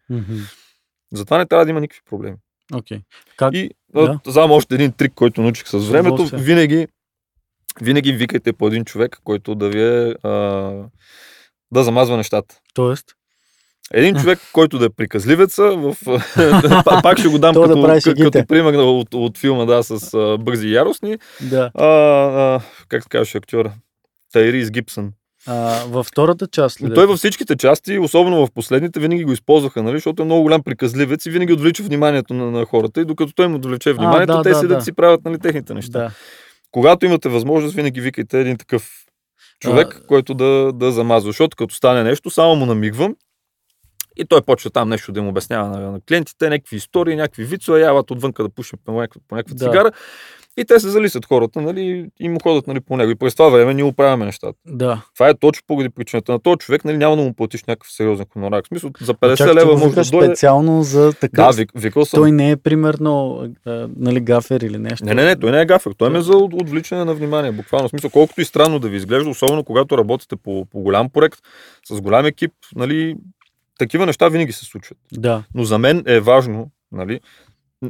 Затова 1.13 1.39
не 1.39 1.47
трябва 1.47 1.65
да 1.65 1.71
има 1.71 1.81
никакви 1.81 2.03
проблеми. 2.11 2.37
Окей. 2.75 3.01
Как? 3.37 3.55
И 3.55 3.71
Да. 3.95 4.21
знам 4.27 4.51
още 4.51 4.75
един 4.75 4.93
трик, 4.93 5.13
който 5.15 5.43
научих 5.43 5.69
с 5.69 5.79
времето. 5.79 6.27
Винаги, 6.33 6.87
винаги 7.81 8.13
викайте 8.13 8.53
по 8.53 8.67
един 8.67 8.85
човек, 8.85 9.21
който 9.25 9.55
да 9.55 9.69
ви 9.69 9.83
е 9.83 10.15
а, 10.23 10.31
да 11.73 11.85
замазва 11.85 12.17
нещата. 12.17 12.61
Тоест? 12.75 13.05
Един 13.95 14.15
човек, 14.15 14.39
който 14.53 14.79
да 14.79 14.85
е 14.85 14.89
приказливеца, 14.89 15.63
в, 15.63 15.97
па- 16.85 17.01
пак 17.03 17.19
ще 17.19 17.29
го 17.29 17.39
дам 17.39 17.55
Той 17.55 17.69
да 17.69 17.75
като, 17.75 18.15
като, 18.15 18.31
като 18.31 18.47
пример 18.47 18.75
от, 18.75 19.15
от 19.15 19.39
филма 19.39 19.65
да, 19.65 19.83
с 19.83 20.15
а, 20.15 20.39
бързи 20.39 20.69
и 20.69 20.75
яростни. 20.75 21.19
Да. 21.41 21.71
А, 21.75 21.87
а, 21.87 22.61
как 22.89 23.03
се 23.03 23.09
казваше 23.09 23.39
актьора? 23.39 23.73
Тайрис 24.33 24.71
Гибсън. 24.71 25.13
А, 25.47 25.85
във 25.87 26.07
втората 26.07 26.47
част 26.47 26.83
ли? 26.83 26.95
Той 26.95 27.07
във 27.07 27.19
всичките 27.19 27.57
части, 27.57 27.99
особено 27.99 28.47
в 28.47 28.51
последните, 28.55 29.01
винаги 29.01 29.25
го 29.25 29.33
използваха, 29.33 29.83
нали? 29.83 29.97
защото 29.97 30.23
е 30.23 30.25
много 30.25 30.43
голям 30.43 30.63
приказливец 30.63 31.27
и 31.27 31.31
винаги 31.31 31.53
отвлича 31.53 31.83
вниманието 31.83 32.35
на, 32.35 32.51
на 32.51 32.65
хората. 32.65 33.01
И 33.01 33.05
докато 33.05 33.33
той 33.33 33.49
му 33.49 33.57
отвлече 33.57 33.93
вниманието, 33.93 34.37
да, 34.37 34.43
те 34.43 34.49
да, 34.49 34.55
седят 34.55 34.79
да. 34.79 34.85
си 34.85 34.93
правят 34.93 35.25
нали, 35.25 35.39
техните 35.39 35.75
неща. 35.75 35.99
Да. 35.99 36.11
Когато 36.71 37.07
имате 37.07 37.29
възможност, 37.29 37.75
винаги 37.75 38.01
викайте 38.01 38.41
един 38.41 38.57
такъв 38.57 38.91
човек, 39.61 40.01
А- 40.03 40.07
който 40.07 40.35
да, 40.35 40.73
да 40.75 40.93
замазва. 40.93 41.29
Защото 41.29 41.57
като 41.57 41.75
стане 41.75 42.03
нещо, 42.05 42.31
само 42.31 42.57
му 42.57 42.67
намигвам 42.67 43.15
и 44.19 44.25
той 44.25 44.43
почва 44.43 44.71
там 44.71 44.89
нещо 44.89 45.13
да 45.13 45.21
им 45.21 45.29
обяснява 45.29 45.69
на, 45.71 45.93
на 45.93 46.01
клиентите, 46.01 46.49
някакви 46.49 46.77
истории, 46.77 47.17
някакви 47.17 47.45
вицове, 47.45 47.81
яват 47.81 48.11
отвънка 48.11 48.43
да 48.43 48.49
пушим 48.49 48.79
по 48.85 48.93
някаква, 48.93 49.21
по 49.29 49.35
някаква 49.37 49.55
Да. 49.55 49.65
цигара. 49.65 49.93
И 50.57 50.65
те 50.65 50.81
се 50.81 50.89
залисат 50.89 51.27
хората, 51.27 51.61
нали, 51.61 52.07
и 52.21 52.29
му 52.29 52.39
ходят 52.43 52.67
нали, 52.67 52.81
по 52.81 52.97
него. 52.97 53.11
И 53.11 53.15
през 53.15 53.35
това 53.35 53.49
време 53.49 53.75
ние 53.75 53.85
оправяме 53.85 54.25
нещата. 54.25 54.59
Да. 54.67 55.03
Това 55.15 55.29
е 55.29 55.35
точно 55.35 55.63
поради 55.67 55.89
причината 55.89 56.33
на 56.33 56.39
този 56.39 56.57
човек, 56.57 56.85
нали, 56.85 56.97
няма 56.97 57.17
да 57.17 57.23
му 57.23 57.35
платиш 57.35 57.65
някакъв 57.65 57.93
сериозен 57.93 58.27
хонорар. 58.33 58.63
В 58.65 58.69
смисъл, 58.69 58.91
за 59.01 59.15
50 59.15 59.37
Чак, 59.37 59.55
лева 59.55 59.73
може 59.73 59.95
да 59.95 60.03
дойде. 60.03 60.27
специално 60.27 60.83
за 60.83 61.01
Да, 61.03 61.13
такъв. 61.13 61.57
вик, 61.57 61.73
викал 61.75 62.05
съм. 62.05 62.21
Той 62.21 62.33
не 62.33 62.51
е 62.51 62.57
примерно 62.57 63.45
а, 63.67 63.89
нали, 63.97 64.21
гафер 64.21 64.61
или 64.61 64.79
нещо. 64.79 65.05
Не, 65.05 65.15
не, 65.15 65.25
не, 65.25 65.37
той 65.37 65.51
не 65.51 65.61
е 65.61 65.67
гафер. 65.67 65.93
Той 65.93 66.11
ме 66.11 66.19
е 66.19 66.23
за 66.23 66.33
от- 66.33 66.55
отвличане 66.55 67.05
на 67.05 67.15
внимание. 67.15 67.53
Буквално 67.53 67.89
в 67.89 67.91
смисъл, 67.91 68.11
колкото 68.11 68.41
и 68.41 68.45
странно 68.45 68.79
да 68.79 68.89
ви 68.89 68.97
изглежда, 68.97 69.31
особено 69.31 69.65
когато 69.65 69.99
работите 69.99 70.37
по, 70.37 70.65
по 70.65 70.81
голям 70.81 71.11
проект, 71.11 71.39
с 71.89 72.01
голям 72.01 72.27
екип, 72.27 72.53
нали, 72.77 73.17
такива 73.79 74.07
неща 74.07 74.29
винаги 74.29 74.53
се 74.53 74.65
случват. 74.65 74.99
Да. 75.13 75.45
Но 75.55 75.65
за 75.65 75.79
мен 75.79 76.03
е 76.07 76.21
важно, 76.21 76.71
нали, 76.93 77.21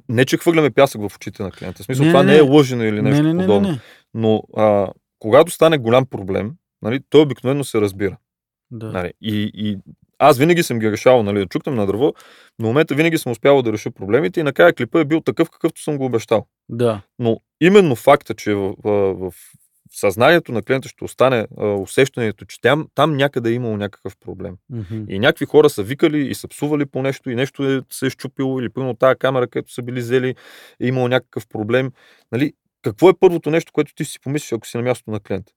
не 0.08 0.24
че 0.24 0.36
хвърляме 0.38 0.70
пясък 0.70 1.00
в 1.08 1.16
очите 1.16 1.42
на 1.42 1.50
клиента. 1.50 1.82
В 1.82 1.86
смисъл, 1.86 2.04
Не, 2.04 2.10
това 2.10 2.22
не, 2.22 2.32
не, 2.32 2.38
е 2.38 2.42
не. 2.42 2.50
лъжено 2.50 2.84
или 2.84 3.02
нещо 3.02 3.22
не, 3.22 3.28
не, 3.28 3.34
не, 3.34 3.46
подобно. 3.46 3.68
не, 3.68 3.74
не. 3.74 3.80
Но 4.14 4.42
а, 4.56 4.88
когато 5.18 5.50
стане 5.52 5.78
голям 5.78 6.06
проблем, 6.06 6.52
нали, 6.82 7.00
той 7.10 7.20
обикновено 7.20 7.64
се 7.64 7.80
разбира. 7.80 8.16
Да. 8.70 8.92
Нали, 8.92 9.12
и, 9.22 9.50
и 9.54 9.78
аз 10.18 10.38
винаги 10.38 10.62
съм 10.62 10.78
ги 10.78 10.92
решавал, 10.92 11.22
нали, 11.22 11.38
да 11.38 11.46
чукнем 11.46 11.74
на 11.74 11.86
дърво, 11.86 12.14
но 12.58 12.66
в 12.66 12.68
момента 12.68 12.94
винаги 12.94 13.18
съм 13.18 13.32
успявал 13.32 13.62
да 13.62 13.72
реша 13.72 13.90
проблемите 13.90 14.40
и 14.40 14.42
накрая 14.42 14.72
клипа 14.72 15.00
е 15.00 15.04
бил 15.04 15.20
такъв, 15.20 15.50
какъвто 15.50 15.82
съм 15.82 15.98
го 15.98 16.04
обещал. 16.04 16.46
да. 16.68 17.00
Но 17.18 17.40
именно 17.60 17.96
факта, 17.96 18.34
че 18.34 18.54
в, 18.54 18.74
в, 18.84 19.14
в 19.14 19.32
съзнанието 19.92 20.52
на 20.52 20.62
клиента 20.62 20.88
ще 20.88 21.04
остане 21.04 21.46
а, 21.58 21.66
усещането, 21.66 22.44
че 22.44 22.60
там, 22.60 22.88
там 22.94 23.16
някъде 23.16 23.50
е 23.50 23.52
имало 23.52 23.76
някакъв 23.76 24.16
проблем. 24.16 24.56
Мгм. 24.70 25.04
И 25.08 25.18
някакви 25.18 25.46
хора 25.46 25.70
са 25.70 25.82
викали 25.82 26.26
и 26.26 26.34
са 26.34 26.48
псували 26.48 26.86
по 26.86 27.02
нещо 27.02 27.30
и 27.30 27.34
нещо 27.34 27.70
е, 27.70 27.82
се 27.90 28.06
е 28.06 28.10
щупило 28.10 28.60
или 28.60 28.68
примерно 28.68 28.94
тази 28.94 29.18
камера, 29.18 29.46
където 29.46 29.72
са 29.72 29.82
били 29.82 30.00
взели, 30.00 30.34
е 30.80 30.86
имало 30.86 31.08
някакъв 31.08 31.48
проблем. 31.48 31.92
Нали, 32.32 32.52
какво 32.82 33.08
е 33.08 33.18
първото 33.20 33.50
нещо, 33.50 33.72
което 33.72 33.94
ти 33.94 34.04
си 34.04 34.20
помислиш, 34.20 34.52
ако 34.52 34.66
си 34.66 34.76
на 34.76 34.82
мястото 34.82 35.10
на 35.10 35.20
клиента? 35.20 35.52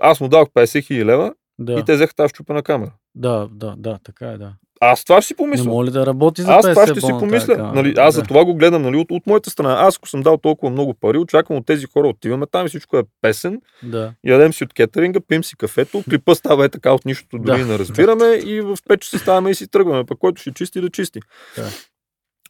Аз 0.00 0.20
му 0.20 0.28
дадох 0.28 0.48
50 0.48 0.84
хиляди 0.86 1.04
лева 1.04 1.34
Да. 1.58 1.72
и 1.72 1.84
те 1.84 1.94
взеха 1.94 2.14
тази 2.14 2.28
щупена 2.28 2.62
камера. 2.62 2.92
да, 3.14 3.48
да, 3.52 3.74
да, 3.78 3.98
така 4.04 4.26
е, 4.28 4.38
да. 4.38 4.54
Аз 4.84 5.04
това 5.04 5.22
ще 5.22 5.26
си 5.26 5.32
Не 5.32 5.36
помисля. 5.36 5.64
моля 5.64 5.90
да 5.90 6.06
работи 6.06 6.42
за 6.42 6.52
Аз 6.52 6.66
50 6.66 6.72
това 6.72 6.86
ще 6.86 7.00
си 7.00 7.12
помисля. 7.20 7.56
камера. 7.56 7.72
Нали, 7.74 7.94
аз 7.98 8.14
за 8.14 8.20
да. 8.22 8.28
това 8.28 8.44
го 8.44 8.54
гледам 8.54 8.82
нали, 8.82 8.96
от, 8.96 9.10
от 9.10 9.26
моята 9.26 9.50
страна. 9.50 9.74
Аз 9.74 9.96
ако 9.96 10.08
съм 10.08 10.22
дал 10.22 10.36
толкова 10.38 10.70
много 10.72 10.94
пари, 10.94 11.18
очаквам 11.18 11.58
от 11.58 11.66
тези 11.66 11.86
хора, 11.86 12.08
отиваме 12.08 12.46
там 12.46 12.66
и 12.66 12.68
всичко 12.68 12.98
е 12.98 13.02
песен, 13.20 13.60
Да. 13.82 14.12
ядем 14.24 14.52
си 14.52 14.64
от 14.64 14.74
кетеринга, 14.74 15.20
пим 15.20 15.44
си 15.44 15.56
кафето, 15.56 16.04
клипа 16.10 16.34
става 16.34 16.64
е 16.64 16.68
така 16.68 16.92
от 16.92 17.04
нищото, 17.04 17.38
дори 17.38 17.60
Да. 17.60 17.66
не 17.66 17.78
разбираме 17.78 18.24
и 18.26 18.60
в 18.60 18.76
5 18.78 18.98
часа 18.98 19.18
ставаме 19.18 19.50
и 19.50 19.54
си 19.54 19.68
тръгваме, 19.68 20.04
пък 20.04 20.18
който 20.18 20.40
ще 20.40 20.52
чисти 20.52 20.80
да 20.80 20.90
чисти. 20.90 21.20
Да. 21.56 21.68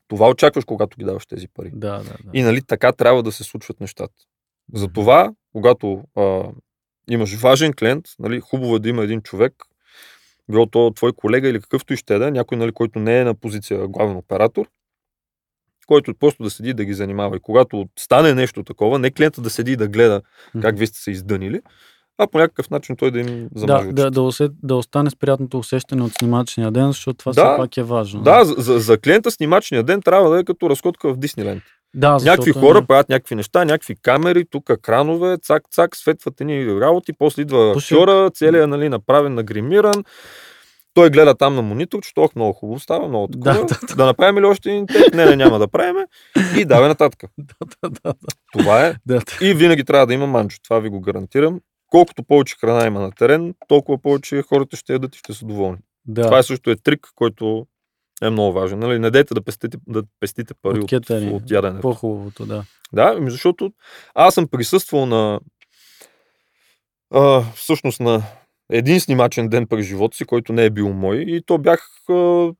Това 0.08 0.28
очакваш, 0.28 0.64
когато 0.64 0.96
ги 0.96 1.04
даваш 1.04 1.26
тези 1.26 1.46
пари. 1.48 1.70
Да, 1.74 1.90
да, 1.92 2.02
да. 2.02 2.14
И 2.32 2.42
нали 2.42 2.62
така 2.62 2.92
трябва 2.92 3.22
да 3.22 3.32
се 3.32 3.44
случват 3.44 3.80
нещата. 3.80 4.14
Затова, 4.74 5.32
когато 5.52 6.02
а, 6.16 6.42
имаш 7.10 7.34
важен 7.34 7.72
клиент, 7.72 8.04
нали, 8.18 8.40
хубаво 8.40 8.76
е 8.76 8.80
да 8.80 8.88
има 8.88 9.04
един 9.04 9.20
човек, 9.20 9.52
било 10.50 10.66
то 10.66 10.90
твой 10.90 11.12
колега 11.12 11.48
или 11.48 11.60
какъвто 11.60 11.92
и 11.92 11.96
ще 11.96 12.18
да 12.18 12.28
е, 12.28 12.30
някой, 12.30 12.58
нали, 12.58 12.72
който 12.72 12.98
не 12.98 13.20
е 13.20 13.24
на 13.24 13.34
позиция 13.34 13.88
главен 13.88 14.16
оператор, 14.16 14.66
който 15.86 16.14
просто 16.14 16.42
да 16.42 16.50
седи 16.50 16.74
да 16.74 16.84
ги 16.84 16.94
занимава. 16.94 17.36
И 17.36 17.40
когато 17.40 17.86
стане 17.98 18.34
нещо 18.34 18.62
такова, 18.64 18.98
не 18.98 19.10
клиента 19.10 19.40
да 19.40 19.50
седи 19.50 19.72
и 19.72 19.76
да 19.76 19.88
гледа 19.88 20.22
как 20.62 20.78
вие 20.78 20.86
сте 20.86 20.98
се 20.98 21.10
издънили, 21.10 21.60
а 22.18 22.26
по 22.26 22.38
някакъв 22.38 22.70
начин 22.70 22.96
той 22.96 23.10
да 23.10 23.20
им 23.20 23.48
Да, 23.52 23.60
замаже 23.60 23.92
да, 23.92 24.10
да, 24.10 24.22
усет, 24.22 24.52
да 24.62 24.76
остане 24.76 25.10
с 25.10 25.16
приятното 25.16 25.58
усещане 25.58 26.02
от 26.02 26.12
снимачния 26.12 26.70
ден, 26.70 26.86
защото 26.86 27.18
това 27.18 27.32
Да. 27.32 27.52
все 27.54 27.62
пак 27.62 27.76
е 27.76 27.82
важно. 27.82 28.22
Да, 28.22 28.44
за, 28.44 28.54
за, 28.58 28.78
за 28.78 28.98
клиента 28.98 29.30
снимачния 29.30 29.82
ден 29.82 30.02
трябва 30.02 30.30
да 30.30 30.40
е 30.40 30.44
като 30.44 30.70
разходка 30.70 31.14
в 31.14 31.16
Дисниленд. 31.16 31.62
Да 31.94 32.10
Някакви 32.10 32.26
защото 32.26 32.60
хора 32.60 32.78
е- 32.78 32.86
правят 32.86 33.08
някакви 33.08 33.34
неща, 33.34 33.64
някакви 33.64 33.96
камери, 33.96 34.44
тук 34.44 34.70
кранове, 34.82 35.36
цак, 35.38 35.62
цак, 35.70 35.96
светват 35.96 36.40
едни 36.40 36.80
работи, 36.80 37.12
после 37.12 37.42
идва 37.42 37.72
Пуши- 37.74 37.94
актьора, 37.94 38.30
целият 38.30 38.70
нали, 38.70 38.88
направен, 38.88 39.34
нагримиран. 39.34 40.04
Той 40.94 41.10
гледа 41.10 41.34
там 41.34 41.54
на 41.54 41.62
монитор, 41.62 42.00
че 42.00 42.14
това 42.14 42.28
много 42.36 42.52
хубаво 42.52 42.80
става, 42.80 43.08
много 43.08 43.26
Да, 43.28 43.38
такова. 43.44 43.66
да, 43.66 43.78
Да, 43.86 43.96
да 43.96 44.06
направим 44.06 44.38
ли 44.38 44.46
още 44.46 44.70
един 44.70 44.86
тек? 44.86 45.14
Не, 45.14 45.24
не, 45.24 45.36
няма 45.36 45.58
да 45.58 45.68
правим. 45.68 45.96
И 46.56 46.64
давай 46.64 46.88
нататък. 46.88 47.30
Да, 47.38 47.54
да, 47.82 47.90
да, 48.04 48.14
Това 48.52 48.86
е. 48.86 48.94
да, 49.06 49.18
да. 49.40 49.46
И 49.46 49.54
винаги 49.54 49.84
трябва 49.84 50.06
да 50.06 50.14
има 50.14 50.26
манчо. 50.26 50.58
Това 50.62 50.78
ви 50.78 50.88
го 50.88 51.00
гарантирам. 51.00 51.60
Колкото 51.86 52.22
повече 52.22 52.56
храна 52.56 52.86
има 52.86 53.00
на 53.00 53.10
терен, 53.12 53.54
толкова 53.68 53.98
повече 53.98 54.42
хората 54.42 54.76
ще 54.76 54.92
ядат 54.92 55.14
и 55.14 55.18
ще 55.18 55.32
са 55.32 55.46
доволни. 55.46 55.78
да. 56.06 56.22
Това 56.22 56.38
е 56.38 56.42
също 56.42 56.70
е 56.70 56.76
трик, 56.76 57.08
който 57.14 57.66
е 58.26 58.30
много 58.30 58.52
важен. 58.52 58.78
Нали? 58.78 58.98
Не 58.98 59.10
дайте 59.10 59.34
да 59.34 59.42
пестите, 59.42 59.78
да 59.88 60.02
пестите 60.20 60.54
пари 60.62 60.78
От 60.78 60.82
от, 60.82 60.90
кетеринг. 60.90 61.32
от 61.34 61.50
яденето. 61.50 61.80
По-хубавото, 61.80 62.46
да. 62.46 62.64
Да, 62.92 63.14
ами 63.16 63.30
защото 63.30 63.72
аз 64.14 64.34
съм 64.34 64.48
присъствал 64.48 65.06
на 65.06 65.40
а, 67.14 67.40
всъщност 67.54 68.00
на 68.00 68.22
един 68.70 69.00
снимачен 69.00 69.48
ден 69.48 69.66
през 69.66 69.86
живота 69.86 70.16
си, 70.16 70.24
който 70.24 70.52
не 70.52 70.64
е 70.64 70.70
бил 70.70 70.92
мой 70.92 71.16
и 71.16 71.42
то 71.46 71.58
бях 71.58 71.88
а, 72.10 72.50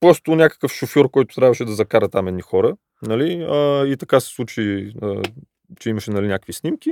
просто 0.00 0.34
някакъв 0.34 0.72
шофьор, 0.72 1.10
който 1.10 1.34
трябваше 1.34 1.64
да 1.64 1.72
закара 1.72 2.08
там 2.08 2.28
едни 2.28 2.42
хора. 2.42 2.76
Нали? 3.02 3.46
А, 3.50 3.86
и 3.86 3.96
така 3.96 4.20
се 4.20 4.28
случи, 4.28 4.92
а, 5.02 5.22
че 5.80 5.90
имаше 5.90 6.10
нали, 6.10 6.26
някакви 6.26 6.52
снимки. 6.52 6.90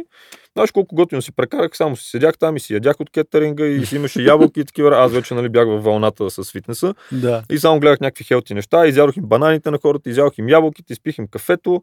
Знаеш 0.57 0.71
колко 0.71 0.95
готино 0.95 1.23
си 1.23 1.33
прекарах, 1.33 1.77
само 1.77 1.97
си 1.97 2.11
седях 2.11 2.39
там 2.39 2.57
и 2.57 2.61
си 2.61 2.75
ядях 2.75 3.01
от 3.01 3.11
кетеринга 3.11 3.67
и 3.67 3.87
си 3.87 3.97
имаше 3.97 4.23
ябълки 4.23 4.61
и 4.61 4.65
такива. 4.65 4.97
Аз 4.97 5.13
вече 5.13 5.35
нали, 5.35 5.49
бях 5.49 5.67
във 5.67 5.85
вълната 5.85 6.31
с 6.31 6.53
фитнеса 6.53 6.95
Да. 7.13 7.43
и 7.51 7.59
само 7.59 7.81
гледах 7.81 8.01
някакви 8.01 8.25
хелти 8.25 8.55
неща, 8.55 8.87
изядох 8.87 9.17
им 9.17 9.25
бананите 9.27 9.71
на 9.71 9.79
хората, 9.83 10.11
изядох 10.11 10.39
им 10.39 10.49
ябълките, 10.49 10.93
изпих 10.93 11.19
им 11.19 11.27
кафето. 11.29 11.83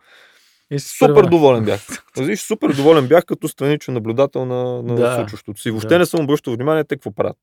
И 0.73 0.79
Супер 0.79 1.13
първа. 1.13 1.29
доволен 1.29 1.63
бях. 1.65 1.79
Виж, 2.19 2.41
супер 2.41 2.69
доволен 2.73 3.07
бях 3.07 3.25
като 3.25 3.47
страничен 3.47 3.93
наблюдател 3.93 4.45
на, 4.45 4.83
на 4.83 4.95
Да. 4.95 5.15
случващото 5.15 5.61
си. 5.61 5.71
Въобще 5.71 5.87
Да. 5.89 5.99
не 5.99 6.05
съм 6.05 6.23
обръщал 6.23 6.53
внимание 6.53 6.83
те 6.83 6.95
какво 6.95 7.11
правят. 7.11 7.37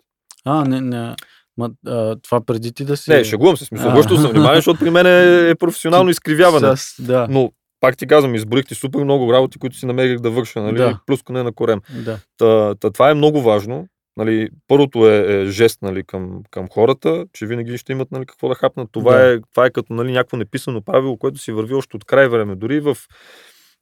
А, 0.44 0.64
не, 0.64 0.80
не. 0.80 1.14
Ма, 1.58 1.70
а, 1.86 2.16
това 2.16 2.40
преди 2.40 2.72
ти 2.72 2.84
да 2.84 2.96
си... 2.96 3.10
Не, 3.10 3.24
шегувам 3.24 3.56
се, 3.56 3.64
смисъл. 3.64 3.90
Обръщал 3.90 4.16
съм 4.16 4.30
внимание, 4.30 4.56
защото 4.56 4.80
при 4.80 4.90
мен 4.90 5.06
е, 5.06 5.50
е 5.50 5.54
професионално 5.54 6.10
изкривяване. 6.10 6.76
С, 6.76 7.02
да, 7.02 7.26
Но, 7.30 7.52
пак 7.80 7.96
ти 7.96 8.06
казвам, 8.06 8.34
изборих 8.34 8.66
ти 8.66 8.74
супер 8.74 9.04
много 9.04 9.32
работи, 9.32 9.58
които 9.58 9.76
си 9.76 9.86
намерих 9.86 10.18
да 10.18 10.30
върша, 10.30 10.62
нали? 10.62 10.76
Да. 10.76 11.00
Плюскане 11.06 11.42
на 11.42 11.52
корем. 11.52 11.80
да. 12.04 12.18
Та, 12.38 12.74
та, 12.74 12.90
това 12.90 13.10
е 13.10 13.14
много 13.14 13.42
важно. 13.42 13.86
Нали, 14.16 14.48
първото 14.68 15.08
е, 15.08 15.42
е 15.42 15.46
жест 15.46 15.82
нали, 15.82 16.04
към, 16.04 16.42
към 16.50 16.68
хората, 16.68 17.26
че 17.32 17.46
винаги 17.46 17.78
ще 17.78 17.92
имат 17.92 18.10
нали, 18.12 18.26
какво 18.26 18.48
да 18.48 18.54
хапнат. 18.54 18.88
Това, 18.92 19.16
Да. 19.16 19.32
е, 19.34 19.38
това 19.52 19.66
е 19.66 19.70
като 19.70 19.92
нали, 19.92 20.12
някакво 20.12 20.36
неписано 20.36 20.82
правило, 20.82 21.16
което 21.16 21.38
си 21.38 21.52
върви 21.52 21.74
още 21.74 21.96
от 21.96 22.04
край 22.04 22.28
време. 22.28 22.56
Дори 22.56 22.80
в 22.80 22.96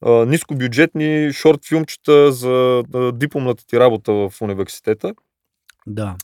а, 0.04 0.10
нискобюджетни 0.10 1.32
шорт 1.32 1.64
филмчета 1.68 2.32
за 2.32 2.82
а, 2.94 3.12
дипломната 3.12 3.66
ти 3.66 3.80
работа 3.80 4.12
в 4.12 4.32
университета, 4.40 5.14
Да. 5.86 6.16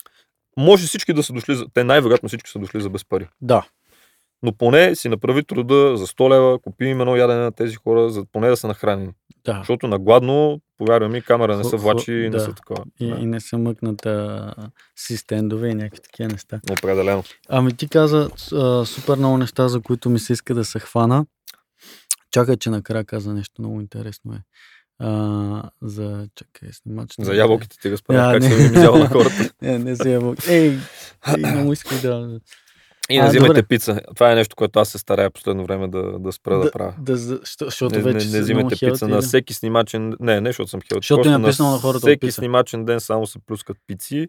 може 0.57 0.87
всички 0.87 1.13
да 1.13 1.23
са 1.23 1.33
дошли, 1.33 1.55
за, 1.55 1.67
те 1.75 1.85
най-вероятно 1.85 2.29
всички 2.29 2.51
са 2.51 2.59
дошли 2.59 2.81
за 2.81 2.91
без 2.91 3.05
пари. 3.05 3.29
Да. 3.41 3.67
Но 4.43 4.53
поне 4.53 4.95
си 4.97 5.09
направи 5.09 5.45
труда 5.45 5.97
за 5.97 6.07
100 6.07 6.31
лева, 6.31 6.59
купи 6.59 6.85
им 6.85 7.01
едно 7.01 7.17
ядене 7.17 7.41
на 7.41 7.53
тези 7.53 7.75
хора, 7.75 8.11
за 8.11 8.25
поне 8.33 8.49
да 8.49 8.57
са 8.57 8.67
нахранени. 8.69 9.13
Да. 9.45 9.59
Защото 9.59 9.89
на 9.89 9.99
гладно, 9.99 10.61
повярвай 10.79 11.09
ми, 11.09 11.23
камера 11.23 11.57
не 11.57 11.65
се 11.65 11.77
влачи 11.77 12.13
и 12.13 12.31
не 12.31 12.41
са 12.41 12.53
такова. 12.55 12.85
И, 13.01 13.09
Да. 13.11 13.17
и 13.21 13.27
не 13.27 13.41
се 13.41 13.57
мъкнат 13.57 14.07
а, 14.07 14.55
си 14.97 15.17
стендове 15.17 15.69
и 15.69 15.75
някакви 15.75 16.01
такива 16.03 16.29
неща. 16.29 16.61
Определено. 16.71 17.25
Ами 17.49 17.73
ти 17.77 17.89
каза 17.89 18.31
а, 18.53 18.85
супер 18.85 19.17
много 19.17 19.39
неща, 19.39 19.69
за 19.69 19.81
които 19.81 20.11
ми 20.11 20.19
се 20.19 20.33
иска 20.33 20.55
да 20.55 20.65
се 20.65 20.79
хвана. 20.79 21.27
Чакай, 22.31 22.57
че 22.57 22.71
накрая 22.71 23.05
каза 23.05 23.35
нещо 23.35 23.53
много 23.59 23.81
интересно 23.81 24.33
е. 24.35 24.39
А, 24.99 25.71
за, 25.83 26.29
чакай, 26.35 26.69
снимач. 26.73 27.15
За 27.21 27.35
ябълките 27.35 27.77
ти 27.83 27.91
разправя 27.91 28.33
как 28.33 28.43
не. 28.43 28.51
съм 28.51 28.67
им 28.67 28.73
изял 28.75 28.99
на 28.99 29.09
хората. 29.09 29.51
Не, 29.63 29.79
не 29.79 29.95
за 29.95 30.11
ябълки. 30.11 30.51
Ей, 30.51 30.79
много 31.39 31.73
исках 31.73 32.03
да... 32.03 32.41
И 33.11 33.19
А, 33.19 33.23
не 33.23 33.29
взимайте 33.29 33.49
добре. 33.51 33.63
пица. 33.63 34.01
Това 34.15 34.33
е 34.33 34.35
нещо, 34.35 34.57
което 34.57 34.79
аз 34.79 34.89
се 34.89 34.99
старая 34.99 35.31
последно 35.31 35.65
време 35.65 35.89
да, 35.89 36.19
да 36.19 36.33
спра 36.33 36.59
да, 36.59 36.71
правя. 36.71 36.95
да, 36.99 37.17
за- 37.17 37.41
що- 37.45 37.65
защото 37.65 37.95
Не, 37.95 37.99
не, 37.99 38.13
вече 38.13 38.27
не 38.27 38.33
си 38.33 38.41
взимайте 38.41 38.77
пица 38.81 39.09
на 39.09 39.17
да. 39.17 39.23
всеки 39.23 39.55
снимачен... 39.55 40.17
Не, 40.21 40.41
не, 40.41 40.49
защото 40.49 40.71
съм 40.71 40.81
хелти. 40.81 40.97
Защото 40.97 41.29
е 41.29 41.33
написано 41.33 41.71
на 41.71 41.79
хората 41.79 41.99
всеки 41.99 42.27
описа. 42.27 42.37
снимачен 42.37 42.85
ден 42.85 43.01
само 43.01 43.27
се 43.27 43.39
плюскат 43.39 43.77
пици. 43.87 44.29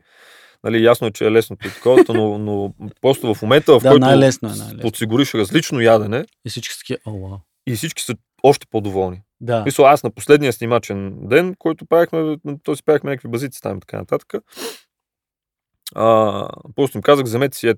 Нали, 0.64 0.84
ясно 0.84 1.08
е, 1.08 1.12
че 1.12 1.26
е 1.26 1.32
лесното 1.32 1.68
и 1.68 1.72
такова, 1.72 2.04
но, 2.10 2.38
но 2.38 2.74
просто 3.02 3.34
в 3.36 3.42
момента, 3.42 3.74
в 3.74 3.84
Да, 3.84 3.90
който 3.90 4.00
най-лесно 4.00 4.50
е, 4.50 4.52
най-лесно. 4.52 4.80
подсигуриш 4.80 5.34
различно 5.34 5.82
ядене 5.82 6.26
И 6.46 6.50
всички 6.50 6.74
са 6.74 6.80
такива, 6.80 7.00
о, 7.06 7.12
вау. 7.20 7.38
и 7.68 7.76
всички 7.76 8.02
са 8.04 8.14
още 8.44 8.68
по-доволни. 8.68 9.22
Да, 9.42 9.64
Мисля, 9.64 9.84
аз 9.84 10.04
на 10.04 10.12
последния 10.12 10.54
снимачен 10.54 11.14
ден, 11.22 11.56
който 11.60 11.86
правихме, 11.86 12.36
то 12.64 12.76
си 12.76 12.84
правихме 12.84 13.10
някакви 13.10 13.30
базици 13.30 13.62
там 13.62 13.78
и 13.78 13.82
така 13.82 13.98
нататък. 13.98 14.34
А, 15.96 16.48
просто 16.76 16.98
им 16.98 17.02
казах, 17.02 17.26
вземете 17.26 17.58
си, 17.58 17.68
е, 17.68 17.76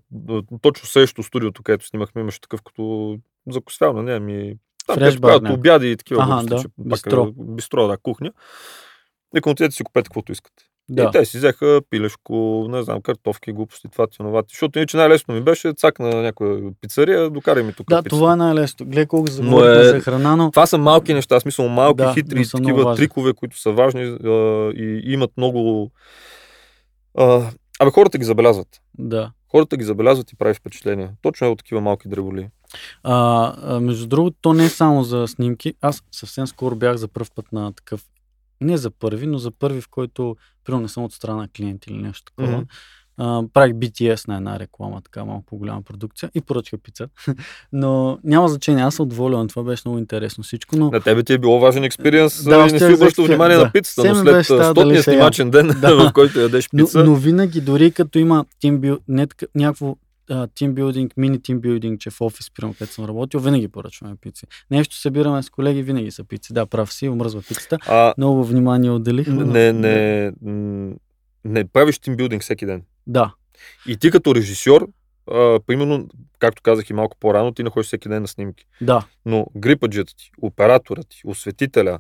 точно 0.61 0.87
срещу 0.87 1.23
студиото, 1.23 1.63
където 1.63 1.85
снимахме, 1.87 2.21
имаше 2.21 2.41
такъв 2.41 2.61
като 2.61 3.15
закосвална, 3.51 4.03
не, 4.03 4.19
ми... 4.19 4.53
Там, 4.87 4.93
където 4.97 5.21
правят 5.21 5.49
обяди 5.49 5.91
и 5.91 5.97
такива 5.97 6.25
глупости, 6.25 6.49
да, 6.49 6.61
че 6.61 6.67
бистро. 6.77 7.23
е, 7.27 7.31
бистро, 7.37 7.87
да, 7.87 7.97
кухня. 7.97 8.31
Викам, 9.33 9.51
отидете 9.51 9.75
си 9.75 9.83
купете 9.83 10.03
каквото 10.09 10.31
искате. 10.31 10.63
да. 10.89 11.03
И 11.03 11.07
те 11.11 11.25
си 11.25 11.37
взеха 11.37 11.81
пилешко, 11.89 12.65
не 12.69 12.83
знам, 12.83 13.01
картофки, 13.01 13.51
глупости, 13.51 13.87
това, 13.91 14.07
тиновати. 14.07 14.53
Защото 14.53 14.79
иначе 14.79 14.97
най-лесно 14.97 15.33
ми 15.33 15.41
беше 15.41 15.73
цак 15.73 15.99
на 15.99 16.21
някоя 16.21 16.59
пицария, 16.81 17.29
докарай 17.29 17.63
ми 17.63 17.73
тук 17.73 17.89
Да, 17.89 18.03
пицата. 18.03 18.09
това 18.09 18.33
е 18.33 18.35
най-лесно. 18.35 18.85
Гледай 18.85 19.05
колко 19.05 19.27
заговорихме 19.31 19.81
е- 19.81 19.83
за 19.83 19.99
храна, 19.99 20.35
но 20.35 20.51
Това 20.51 20.65
са 20.65 20.77
малки 20.77 21.13
неща, 21.13 21.39
смисъл 21.39 21.67
малки 21.69 22.03
Да, 22.03 22.13
хитри 22.13 22.47
такива 22.49 22.95
трикове, 22.95 23.33
които 23.33 23.59
са 23.59 23.71
важни 23.71 24.03
а, 24.23 24.27
и 24.75 25.01
имат 25.03 25.31
много... 25.37 25.91
А, 27.17 27.41
абе, 27.79 27.91
хората 27.91 28.17
ги 28.17 28.25
забелязват. 28.25 28.81
да. 28.97 29.31
Хората 29.51 29.77
ги 29.77 29.83
забелязват 29.83 30.31
и 30.31 30.35
прави 30.35 30.53
впечатление. 30.53 31.11
Точно 31.21 31.47
е 31.47 31.49
от 31.49 31.57
такива 31.57 31.81
малки 31.81 32.07
дреболи. 32.09 32.49
А, 33.03 33.15
а, 33.63 33.79
между 33.79 34.07
другото, 34.07 34.37
то 34.41 34.53
не 34.53 34.65
е 34.65 34.69
само 34.69 35.03
за 35.03 35.27
снимки. 35.27 35.73
Аз 35.81 36.03
съвсем 36.11 36.47
скоро 36.47 36.75
бях 36.75 36.95
за 36.95 37.07
първ 37.07 37.27
път 37.35 37.51
на 37.51 37.73
такъв, 37.73 38.05
не 38.61 38.77
за 38.77 38.91
първи, 38.91 39.27
но 39.27 39.37
за 39.37 39.51
първи, 39.51 39.81
в 39.81 39.87
който, 39.87 40.35
примерно 40.63 40.81
не 40.81 40.89
съм 40.89 41.03
от 41.03 41.13
страна 41.13 41.37
на 41.37 41.47
клиент 41.47 41.87
или 41.87 41.97
нещо 41.97 42.23
такова. 42.25 42.57
Мгм. 42.57 42.65
А, 43.17 43.43
правих 43.53 43.73
BTS 43.73 44.27
на 44.27 44.37
една 44.37 44.59
реклама, 44.59 45.01
така 45.03 45.25
малко 45.25 45.45
по-голяма 45.45 45.81
продукция 45.81 46.31
и 46.35 46.41
поръчка 46.41 46.77
пица. 46.77 47.07
но 47.73 48.17
няма 48.23 48.47
значение, 48.47 48.83
аз 48.83 48.95
съм 48.95 49.07
доволен, 49.09 49.47
това 49.47 49.63
беше 49.63 49.81
много 49.85 49.99
интересно 49.99 50.43
всичко, 50.43 50.75
но 50.77 50.91
На 50.91 51.01
тебе 51.01 51.23
ти 51.23 51.33
е 51.33 51.37
било 51.37 51.59
важен 51.59 51.83
експириенс 51.83 52.43
Да, 52.43 52.67
и 52.69 52.71
не 52.73 52.79
си 52.79 52.93
обръщал 52.93 53.25
внимание 53.25 53.57
да. 53.57 53.63
на 53.63 53.71
пицата, 53.71 54.01
Все 54.01 54.09
но 54.13 54.43
след 54.43 54.45
стотния 54.65 55.03
снимачен 55.03 55.51
ден, 55.51 55.67
Да. 55.81 55.95
в 56.09 56.13
който 56.13 56.39
ядеш 56.39 56.69
Но, 56.73 56.85
пица, 56.85 57.03
но 57.03 57.15
винаги, 57.15 57.61
дори 57.61 57.91
като 57.91 58.19
има 58.19 58.45
тимбил, 58.59 58.99
не, 59.07 59.27
някакво 59.55 59.95
тимбилдинг, 60.55 61.13
мини 61.17 61.41
тимбилдинг, 61.41 61.99
че 61.99 62.09
в 62.09 62.21
офис, 62.21 62.51
примерно, 62.51 62.73
където 62.73 62.93
съм 62.93 63.05
работил, 63.05 63.39
винаги 63.39 63.67
поръчваме 63.67 64.15
пици. 64.21 64.45
Нещо 64.71 64.95
събираме 64.95 65.43
с 65.43 65.49
колеги, 65.49 65.83
винаги 65.83 66.11
са 66.11 66.23
пици. 66.23 66.53
Да, 66.53 66.65
прав 66.65 66.93
си, 66.93 67.09
омръзва 67.09 67.41
пицата. 67.41 67.77
а, 67.87 68.13
Много 68.17 68.43
внимание 68.43 68.91
отделих. 68.91 69.27
но- 69.27 69.45
не, 69.45 69.73
не, 69.73 70.31
м, 70.41 70.91
не 71.45 71.67
правиш 71.67 71.99
тимбилдинг 71.99 72.41
всеки 72.41 72.65
ден. 72.65 72.83
Да, 73.07 73.33
И 73.87 73.97
ти 73.97 74.11
като 74.11 74.35
режисьор, 74.35 74.87
а, 75.31 75.59
примерно, 75.67 76.07
както 76.39 76.61
казах 76.61 76.89
и 76.89 76.93
малко 76.93 77.17
по-рано, 77.19 77.51
ти 77.51 77.63
не 77.63 77.69
ходиш 77.69 77.87
всеки 77.87 78.09
ден 78.09 78.21
на 78.21 78.27
снимки. 78.27 78.65
да, 78.81 79.05
но 79.25 79.47
грипаджета 79.57 80.15
ти, 80.15 80.31
операторът 80.41 81.09
ти, 81.09 81.21
осветителя, 81.25 81.99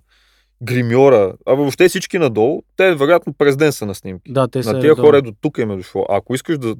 гримьора, 0.61 1.33
а 1.45 1.53
въобще 1.53 1.89
всички 1.89 2.19
надолу, 2.19 2.63
те 2.75 2.95
вероятно 2.95 3.33
през 3.33 3.57
ден 3.57 3.71
са 3.71 3.85
на 3.85 3.95
снимки. 3.95 4.31
да, 4.31 4.47
те 4.47 4.63
са... 4.63 4.73
на 4.73 4.79
тия 4.81 4.95
хора 4.95 5.17
е 5.17 5.21
до 5.21 5.33
тук 5.41 5.57
им 5.57 5.71
е 5.71 5.75
дошло. 5.75 6.05
А 6.09 6.17
ако 6.17 6.35
искаш 6.35 6.57
да. 6.57 6.75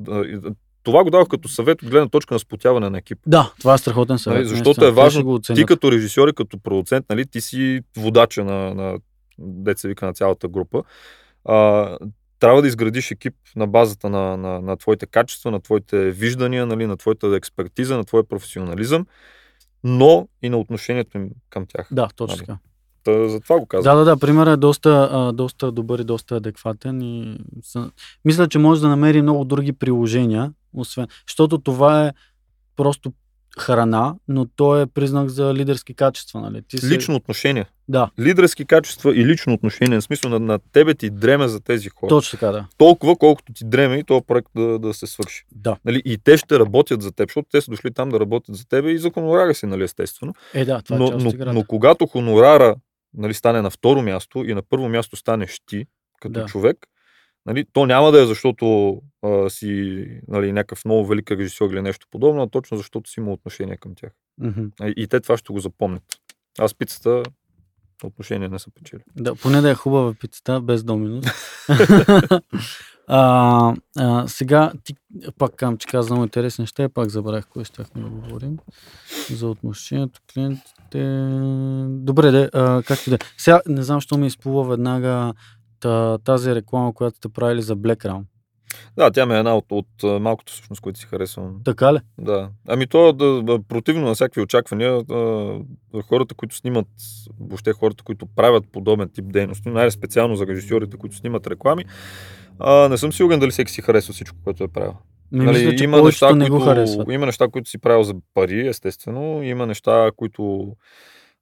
Това 0.83 1.03
го 1.03 1.09
давах 1.09 1.27
като 1.27 1.47
съвет 1.47 1.81
от 1.81 1.89
гледна 1.89 2.09
точка 2.09 2.33
на 2.33 2.39
спотяване 2.39 2.89
на 2.89 2.97
екип. 2.97 3.19
Да, 3.27 3.53
това 3.59 3.73
е 3.73 3.77
страхотен 3.77 4.17
съвет. 4.19 4.37
Нали, 4.37 4.47
защото 4.47 4.85
е 4.85 4.91
важно. 4.91 5.39
Ти 5.39 5.65
като 5.65 5.91
режисьор 5.91 6.27
и 6.27 6.33
като 6.33 6.57
продуцент, 6.57 7.05
нали, 7.09 7.25
ти 7.25 7.41
си 7.41 7.81
водача 7.97 8.43
на, 8.43 8.73
на 8.73 8.99
деца 9.39 9.87
вика 9.87 10.05
на 10.05 10.13
цялата 10.13 10.47
група. 10.47 10.83
А, 11.45 11.97
трябва 12.45 12.61
да 12.61 12.67
изградиш 12.67 13.11
екип 13.11 13.33
на 13.55 13.67
базата 13.67 14.09
на, 14.09 14.37
на, 14.37 14.61
на 14.61 14.77
твоите 14.77 15.05
качества, 15.05 15.51
на 15.51 15.59
твоите 15.59 16.11
виждания, 16.11 16.65
нали, 16.65 16.87
на 16.87 16.97
твоята 16.97 17.27
експертиза, 17.27 17.97
на 17.97 18.03
твоя 18.03 18.23
професионализъм, 18.23 19.05
но 19.83 20.27
и 20.41 20.49
на 20.49 20.57
отношението 20.57 21.17
им 21.17 21.29
към 21.49 21.65
тях. 21.65 21.87
Да, 21.91 22.07
точно 22.15 22.35
Нали. 22.35 22.45
така. 22.45 22.57
Та, 23.03 23.27
за 23.27 23.39
това 23.39 23.59
го 23.59 23.65
казвам. 23.65 23.97
Да, 23.97 23.99
да, 23.99 24.05
да, 24.05 24.17
примерът 24.19 24.53
е 24.53 24.57
доста, 24.57 25.09
а, 25.11 25.31
доста 25.31 25.71
добър 25.71 25.99
и 25.99 26.03
доста 26.03 26.35
адекватен 26.35 27.01
и 27.01 27.37
са... 27.63 27.91
мисля, 28.25 28.47
че 28.47 28.59
може 28.59 28.81
да 28.81 28.87
намери 28.87 29.21
много 29.21 29.45
други 29.45 29.73
приложения, 29.73 30.53
освен, 30.73 31.07
защото 31.27 31.57
това 31.57 32.07
е 32.07 32.11
просто 32.75 33.13
храна, 33.59 34.15
но 34.27 34.45
то 34.45 34.81
е 34.81 34.85
признак 34.85 35.29
за 35.29 35.53
лидерски 35.53 35.93
качества, 35.93 36.41
нали? 36.41 36.61
Ти. 36.67 36.87
Лично 36.87 37.15
отношение. 37.15 37.65
Да, 37.89 38.09
Лидерски 38.19 38.65
качества 38.65 39.15
и 39.15 39.25
лично 39.25 39.53
отношение. 39.53 39.99
В 39.99 40.03
смисъл 40.03 40.29
на, 40.31 40.39
на 40.39 40.59
тебе 40.59 40.93
ти 40.93 41.09
дреме 41.09 41.47
за 41.47 41.59
тези 41.59 41.89
хора. 41.89 42.09
точно 42.09 42.39
така, 42.39 42.51
да. 42.51 42.67
Толкова, 42.77 43.15
колкото 43.15 43.53
ти 43.53 43.65
дреме 43.65 43.95
и 43.95 44.03
този 44.03 44.25
проект 44.27 44.47
да, 44.55 44.79
да 44.79 44.93
се 44.93 45.07
свърши. 45.07 45.45
Да. 45.51 45.77
Нали, 45.85 46.01
и 46.05 46.17
те 46.17 46.37
ще 46.37 46.59
работят 46.59 47.01
за 47.01 47.11
теб, 47.11 47.29
защото 47.29 47.47
те 47.51 47.61
са 47.61 47.71
дошли 47.71 47.93
там 47.93 48.09
да 48.09 48.19
работят 48.19 48.55
за 48.55 48.67
тебе 48.67 48.91
и 48.91 48.97
за 48.97 49.11
хонорара 49.11 49.55
си, 49.55 49.65
нали, 49.65 49.83
естествено. 49.83 50.33
Е, 50.53 50.65
да, 50.65 50.81
това 50.81 50.95
е 50.95 50.99
Но, 50.99 51.11
част 51.11 51.37
но, 51.39 51.53
но 51.53 51.63
когато 51.63 52.07
хонорара 52.07 52.75
нали, 53.13 53.33
стане 53.33 53.61
на 53.61 53.69
второ 53.69 54.01
място 54.01 54.43
и 54.45 54.53
на 54.53 54.61
първо 54.61 54.89
място 54.89 55.15
станеш 55.15 55.61
ти, 55.65 55.85
като 56.21 56.33
Да. 56.33 56.45
човек, 56.45 56.77
нали, 57.45 57.65
то 57.73 57.85
няма 57.85 58.11
да 58.11 58.21
е 58.21 58.25
защото 58.25 58.97
а, 59.21 59.49
си 59.49 60.05
нали, 60.27 60.51
някакъв 60.51 60.85
много 60.85 61.05
велик 61.05 61.31
режисьор 61.31 61.71
или 61.71 61.81
нещо 61.81 62.07
подобно, 62.11 62.43
а 62.43 62.47
точно 62.49 62.77
защото 62.77 63.09
си 63.09 63.19
има 63.19 63.31
отношение 63.31 63.77
към 63.77 63.95
тях. 63.95 64.11
Мгм. 64.41 64.63
А, 64.81 64.93
И 64.97 65.07
те 65.07 65.19
това 65.19 65.37
ще 65.37 65.53
го 65.53 65.59
запомнят. 65.59 66.03
Аз 66.59 66.73
пицата 66.75 67.23
отношение 68.03 68.49
не 68.49 68.59
са 68.59 68.71
печели. 68.71 69.01
Да, 69.15 69.35
поне 69.35 69.61
да 69.61 69.69
е 69.69 69.75
хубава 69.75 70.13
пицата, 70.13 70.61
без 70.61 70.83
доминус. 70.83 71.25
а, 73.07 73.75
а, 73.97 74.27
сега, 74.27 74.71
ти 74.83 74.95
пак 75.37 75.55
кам, 75.55 75.77
че 75.77 75.87
каза 75.87 76.13
много 76.13 76.23
интересни 76.23 76.61
неща, 76.63 76.83
и 76.83 76.89
пак 76.89 77.09
забравих 77.09 77.47
кое 77.47 77.63
щяхме 77.63 78.01
да 78.01 78.09
говорим. 78.09 78.57
За 79.31 79.47
отношението, 79.47 80.19
клиентите. 80.33 81.29
Добре, 81.89 82.31
де, 82.31 82.49
а, 82.53 82.83
както 82.83 83.09
да. 83.09 83.17
Сега 83.37 83.61
не 83.67 83.83
знам, 83.83 84.01
що 84.01 84.17
ми 84.17 84.27
изплува 84.27 84.63
веднага 84.63 85.33
та, 85.79 86.17
тази 86.17 86.55
реклама, 86.55 86.93
която 86.93 87.17
сте 87.17 87.29
правили 87.29 87.61
за 87.61 87.77
Black 87.77 88.05
Round. 88.05 88.23
Да, 88.97 89.11
тя 89.11 89.25
ми 89.25 89.35
е 89.35 89.37
една 89.37 89.57
от, 89.57 89.65
от 89.71 90.21
малкото 90.21 90.53
всъщност, 90.53 90.81
които 90.81 90.99
си 90.99 91.05
харесвам. 91.05 91.61
Така 91.65 91.93
ли? 91.93 91.99
Да. 92.17 92.49
Ами 92.67 92.87
то, 92.87 93.13
да, 93.13 93.43
да, 93.43 93.59
противно 93.63 94.07
на 94.07 94.13
всякакви 94.13 94.41
очаквания, 94.41 94.91
а, 95.11 96.03
хората, 96.09 96.35
които 96.35 96.55
снимат, 96.55 96.87
въобще 97.39 97.73
хората, 97.73 98.03
които 98.03 98.25
правят 98.25 98.63
подобен 98.71 99.09
тип 99.09 99.25
дейности, 99.27 99.69
най-специално 99.69 100.35
за 100.35 100.47
режисьорите, 100.47 100.97
които 100.97 101.15
снимат 101.15 101.47
реклами, 101.47 101.85
а, 102.59 102.89
не 102.89 102.97
съм 102.97 103.13
сигурен 103.13 103.39
дали 103.39 103.51
всеки 103.51 103.71
си 103.71 103.81
харесва 103.81 104.13
всичко, 104.13 104.37
което 104.43 104.63
е 104.63 104.67
правил. 104.67 104.93
Ме 105.31 105.45
мисля, 105.45 105.75
че 105.75 105.83
има, 105.83 106.01
неща, 106.01 106.35
не 106.35 106.49
които, 106.49 106.65
харесват. 106.65 107.07
има 107.11 107.25
неща, 107.25 107.47
които 107.47 107.69
си 107.69 107.77
правил 107.77 108.03
за 108.03 108.13
пари, 108.33 108.67
естествено. 108.67 109.43
Има 109.43 109.65
неща, 109.65 110.11
които 110.15 110.71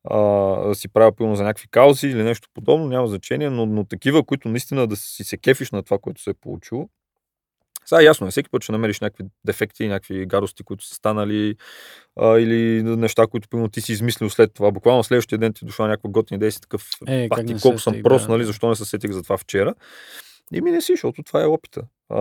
а, 0.04 0.76
си 0.76 0.88
правил 0.88 1.12
пълно 1.12 1.36
за 1.36 1.44
някакви 1.44 1.68
каузи 1.68 2.08
или 2.08 2.24
нещо 2.24 2.48
подобно, 2.54 2.88
няма 2.88 3.08
значение, 3.08 3.50
но, 3.50 3.66
но 3.66 3.84
такива, 3.84 4.24
които 4.24 4.50
наистина 4.50 4.88
да 4.88 4.96
си 4.96 5.24
се 5.24 5.38
кефиш 5.38 5.72
на 5.72 5.84
това, 5.84 5.98
което 5.98 6.22
се 6.22 6.30
е 6.30 6.34
получило. 6.42 6.90
Сега 7.86 8.02
ясно 8.02 8.28
е, 8.28 8.32
всеки 8.32 8.50
път 8.50 8.64
ще 8.64 8.72
намериш 8.72 9.00
някакви 9.00 9.24
дефекти, 9.46 9.88
някакви 9.88 10.26
гадости, 10.26 10.64
които 10.64 10.86
са 10.86 10.96
станали, 10.96 11.56
а, 12.20 12.40
или 12.40 12.84
неща, 12.84 13.28
които 13.28 13.50
примерно 13.50 13.70
ти 13.70 13.82
си 13.82 13.92
измислил 13.92 14.30
след 14.30 14.54
това. 14.54 14.72
Буквално 14.72 15.04
следващия 15.04 15.38
ден 15.38 15.54
ти 15.54 15.66
е 15.66 15.68
дошла 15.68 15.88
някаква 15.88 16.10
готина 16.10 16.36
идея 16.36 16.48
и 16.48 16.52
си 16.52 16.62
такъв, 16.62 16.90
Е, 17.08 17.30
не 17.44 17.60
се 17.60 17.62
колко 17.62 17.80
съм 17.80 17.94
сетих, 17.94 18.04
прост, 18.04 18.26
да, 18.26 18.32
нали, 18.32 18.42
да. 18.42 18.48
защо 18.48 18.70
не 18.70 18.76
се 18.76 18.86
сетих 18.86 19.12
за 19.12 19.24
това 19.24 19.38
вчера. 19.38 19.74
И 20.54 20.62
ми 20.62 20.72
не 20.72 20.82
си, 20.82 20.94
защото 20.94 21.24
това 21.24 21.44
е 21.44 21.46
опита. 21.46 21.82
А, 22.10 22.20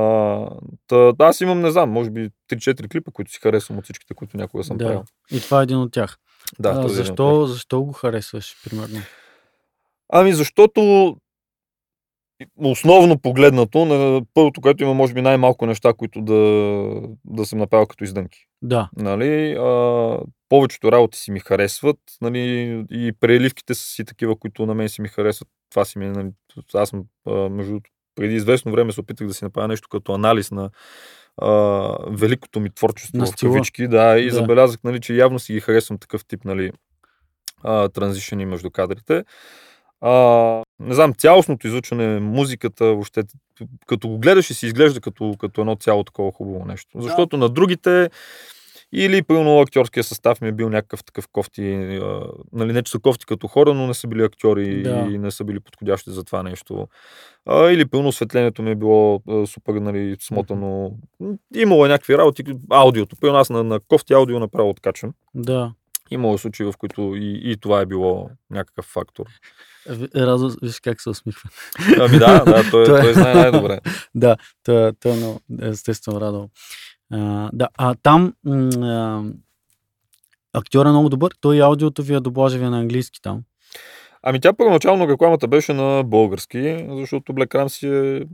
та, 0.87 1.13
да, 1.13 1.25
аз 1.25 1.41
имам, 1.41 1.61
не 1.61 1.71
знам, 1.71 1.91
може 1.91 2.11
би 2.11 2.31
3-4 2.51 2.89
клипа, 2.89 3.11
които 3.11 3.31
си 3.33 3.39
харесвам 3.43 3.79
от 3.79 3.85
всичките, 3.85 4.15
които 4.15 4.37
някога 4.37 4.65
съм 4.65 4.77
Да. 4.77 4.85
правил. 4.85 5.05
И 5.31 5.41
това 5.41 5.61
е 5.61 5.63
един 5.63 5.77
от 5.77 5.93
тях. 5.93 6.17
Да, 6.59 6.69
а, 6.69 6.73
е 6.73 6.75
един 6.75 6.85
от 6.85 6.89
тях. 6.89 6.97
защо, 6.97 7.47
защо 7.47 7.83
го 7.83 7.93
харесваш, 7.93 8.57
примерно? 8.65 8.99
Ами 10.09 10.33
защото 10.33 11.17
основно 12.59 13.19
погледнато, 13.19 13.85
на 13.85 14.23
първото, 14.35 14.61
което 14.61 14.83
има 14.83 14.95
може 14.95 15.15
би 15.15 15.23
най-малко 15.23 15.67
неща, 15.67 15.93
които 15.93 16.23
да, 16.23 16.35
да 17.25 17.47
съм 17.47 17.59
направил 17.59 17.87
като 17.87 18.05
издънки. 18.05 18.47
Да, 18.63 18.91
Нали? 18.97 19.53
А, 19.53 20.19
повечето 20.49 20.93
работи 20.93 21.19
си 21.19 21.31
ми 21.31 21.41
харесват, 21.41 21.99
нали, 22.21 22.41
и 22.91 23.13
преливките 23.21 23.75
са 23.75 23.87
си 23.87 24.05
такива, 24.05 24.37
които 24.37 24.67
на 24.67 24.75
мен 24.75 24.89
си 24.89 25.03
ми 25.03 25.09
харесват. 25.09 25.49
Това 25.71 25.85
си 25.85 25.99
ми, 25.99 26.09
нали, 26.09 26.29
аз 26.75 26.89
съм, 26.89 27.05
а, 27.29 27.49
между 27.49 27.81
преди 28.15 28.35
известно 28.35 28.73
време 28.73 28.93
се 28.93 29.01
опитах 29.01 29.27
да 29.27 29.35
си 29.35 29.45
направя 29.45 29.69
нещо 29.69 29.89
като 29.89 30.13
анализ 30.13 30.51
на 30.51 30.71
а, 31.37 31.51
великото 32.11 32.61
ми 32.61 32.71
творчество 32.75 33.19
На 33.19 33.27
в 33.27 33.37
кавички, 33.41 33.89
да, 33.89 34.19
и 34.19 34.25
Да. 34.25 34.35
забелязах, 34.35 34.85
нали, 34.85 35.01
че 35.01 35.15
явно 35.15 35.39
си 35.39 35.53
ги 35.53 35.61
харесвам 35.61 35.99
такъв 35.99 36.25
тип, 36.25 36.45
нали, 36.45 36.73
а, 37.63 37.89
транзишени 37.89 38.47
между 38.47 38.71
кадрите. 38.71 39.25
А, 40.01 40.63
не 40.83 40.95
знам, 40.95 41.15
цялостното 41.15 41.67
излъчване, 41.67 42.21
музиката, 42.21 42.85
въобще, 42.85 43.23
като 43.87 44.09
го 44.09 44.19
гледаш 44.19 44.51
и 44.51 44.55
си 44.55 44.67
изглежда 44.67 45.01
като, 45.01 45.35
като 45.39 45.61
едно 45.61 45.77
цяло 45.77 46.05
такова 46.05 46.33
хубаво 46.33 46.65
нещо. 46.65 47.01
Защото 47.01 47.37
на 47.37 47.49
другите, 47.49 48.11
или 48.95 49.23
пълно 49.23 49.61
актьорския 49.61 50.05
състав 50.05 50.41
ми 50.41 50.49
е 50.49 50.53
бил 50.53 50.69
някакъв 50.69 51.05
такъв 51.05 51.29
кофти, 51.29 51.73
а, 52.03 52.21
нали, 52.53 52.73
не 52.73 52.83
че 52.83 52.91
са 52.93 52.99
кофти 52.99 53.27
като 53.27 53.49
хора, 53.49 53.75
но 53.75 53.87
не 53.87 53.95
са 53.95 54.09
били 54.09 54.23
актьори 54.23 54.83
Да. 54.83 55.07
и 55.11 55.19
не 55.19 55.31
са 55.31 55.45
били 55.45 55.61
подходящи 55.61 56.11
за 56.11 56.25
това 56.25 56.43
нещо. 56.43 56.89
А, 57.47 57.71
или 57.71 57.85
пълно 57.85 58.09
осветлението 58.09 58.63
ми 58.63 58.71
е 58.71 58.75
било 58.75 59.23
а, 59.29 59.47
супер, 59.47 59.75
нали, 59.75 60.17
смотано. 60.21 60.93
Имало 61.55 61.87
е 61.87 61.89
някакви 61.89 62.19
работи, 62.19 62.45
аудиото. 62.71 63.17
Пълно 63.21 63.39
аз 63.39 63.51
на, 63.51 63.65
на 63.65 63.81
кофти 63.81 64.13
аудио 64.13 64.41
направо 64.41 64.71
откачвам. 64.71 65.13
Да. 65.35 65.73
Имало 66.13 66.35
е 66.35 66.39
случаи, 66.39 66.67
в 66.67 66.75
които 66.79 67.01
и, 67.17 67.41
и 67.45 67.57
това 67.57 67.81
е 67.81 67.87
било 67.87 68.31
някакъв 68.51 68.85
фактор. 68.85 69.27
Радо, 70.17 70.51
виж 70.63 70.81
как 70.81 71.01
се 71.01 71.11
усмихва. 71.11 71.51
Ами 72.01 72.19
да, 72.19 72.45
да, 72.45 72.71
той, 72.71 72.87
Той- 72.87 73.01
той 73.01 73.15
знае 73.15 73.35
най-добре. 73.35 73.81
Да, 74.15 74.37
той, 74.65 74.93
той 74.93 75.13
е 75.13 75.17
много, 75.17 75.41
естествено 75.63 76.21
радвал. 76.21 76.49
А, 77.13 77.51
да, 77.53 77.69
а 77.79 77.95
там 78.03 78.35
а, 78.47 79.23
актьор 80.53 80.87
е 80.87 80.91
много 80.91 81.09
добър. 81.09 81.33
Той 81.41 81.63
аудиото 81.63 82.03
ви 82.03 82.15
е 82.15 82.21
доблажа 82.21 82.59
ви 82.59 82.65
е 82.65 82.71
на 82.71 82.79
английски 82.79 83.23
там. 83.23 83.43
Ами 84.23 84.41
тя 84.41 84.53
първоначално 84.53 85.09
рекламата 85.09 85.49
беше 85.49 85.73
на 85.73 86.03
български, 86.05 86.87
защото 86.91 87.33
Black 87.33 87.55
Rams 87.55 87.89
е 87.89 88.27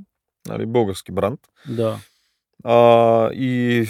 нали, 0.49 0.67
български 0.67 1.13
бранд. 1.13 1.41
Да. 1.69 1.99
А, 2.65 3.31
и 3.33 3.87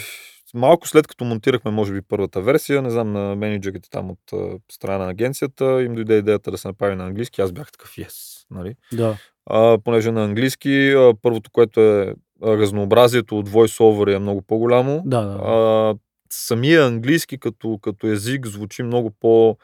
малко 0.55 0.89
след 0.89 1.07
като 1.07 1.25
монтирахме, 1.25 1.71
може 1.71 1.93
би, 1.93 2.03
първата 2.03 2.41
версия, 2.41 2.83
не 2.83 2.91
знам, 2.91 3.13
на 3.13 3.37
менеджерите 3.37 3.91
там 3.91 4.11
от 4.11 4.55
страна 4.73 5.05
на 5.05 5.11
агенцията, 5.11 5.83
им 5.83 5.95
дойде 5.95 6.17
идеята 6.17 6.51
да 6.51 6.59
се 6.59 6.69
направи 6.69 6.97
на 6.97 7.07
английски. 7.07 7.41
Аз 7.41 7.53
бях 7.53 7.73
такъв, 7.73 7.97
yes, 7.97 8.47
нали? 8.51 8.75
Да. 8.93 9.17
А, 9.47 9.79
понеже 9.85 10.11
на 10.11 10.25
английски, 10.25 10.91
а, 10.97 11.15
първото, 11.23 11.51
което 11.51 11.81
е 11.81 12.15
разнообразието 12.43 13.39
от 13.39 13.49
voice-over 13.49 14.17
е 14.17 14.19
много 14.19 14.43
по-голямо. 14.43 15.03
Да, 15.07 15.21
да. 15.21 15.39
А, 15.45 15.95
самия 16.31 16.87
английски 16.87 17.39
като, 17.39 17.79
като 17.83 18.07
език 18.07 18.47
звучи 18.47 18.83
много 18.83 19.11
по 19.21 19.57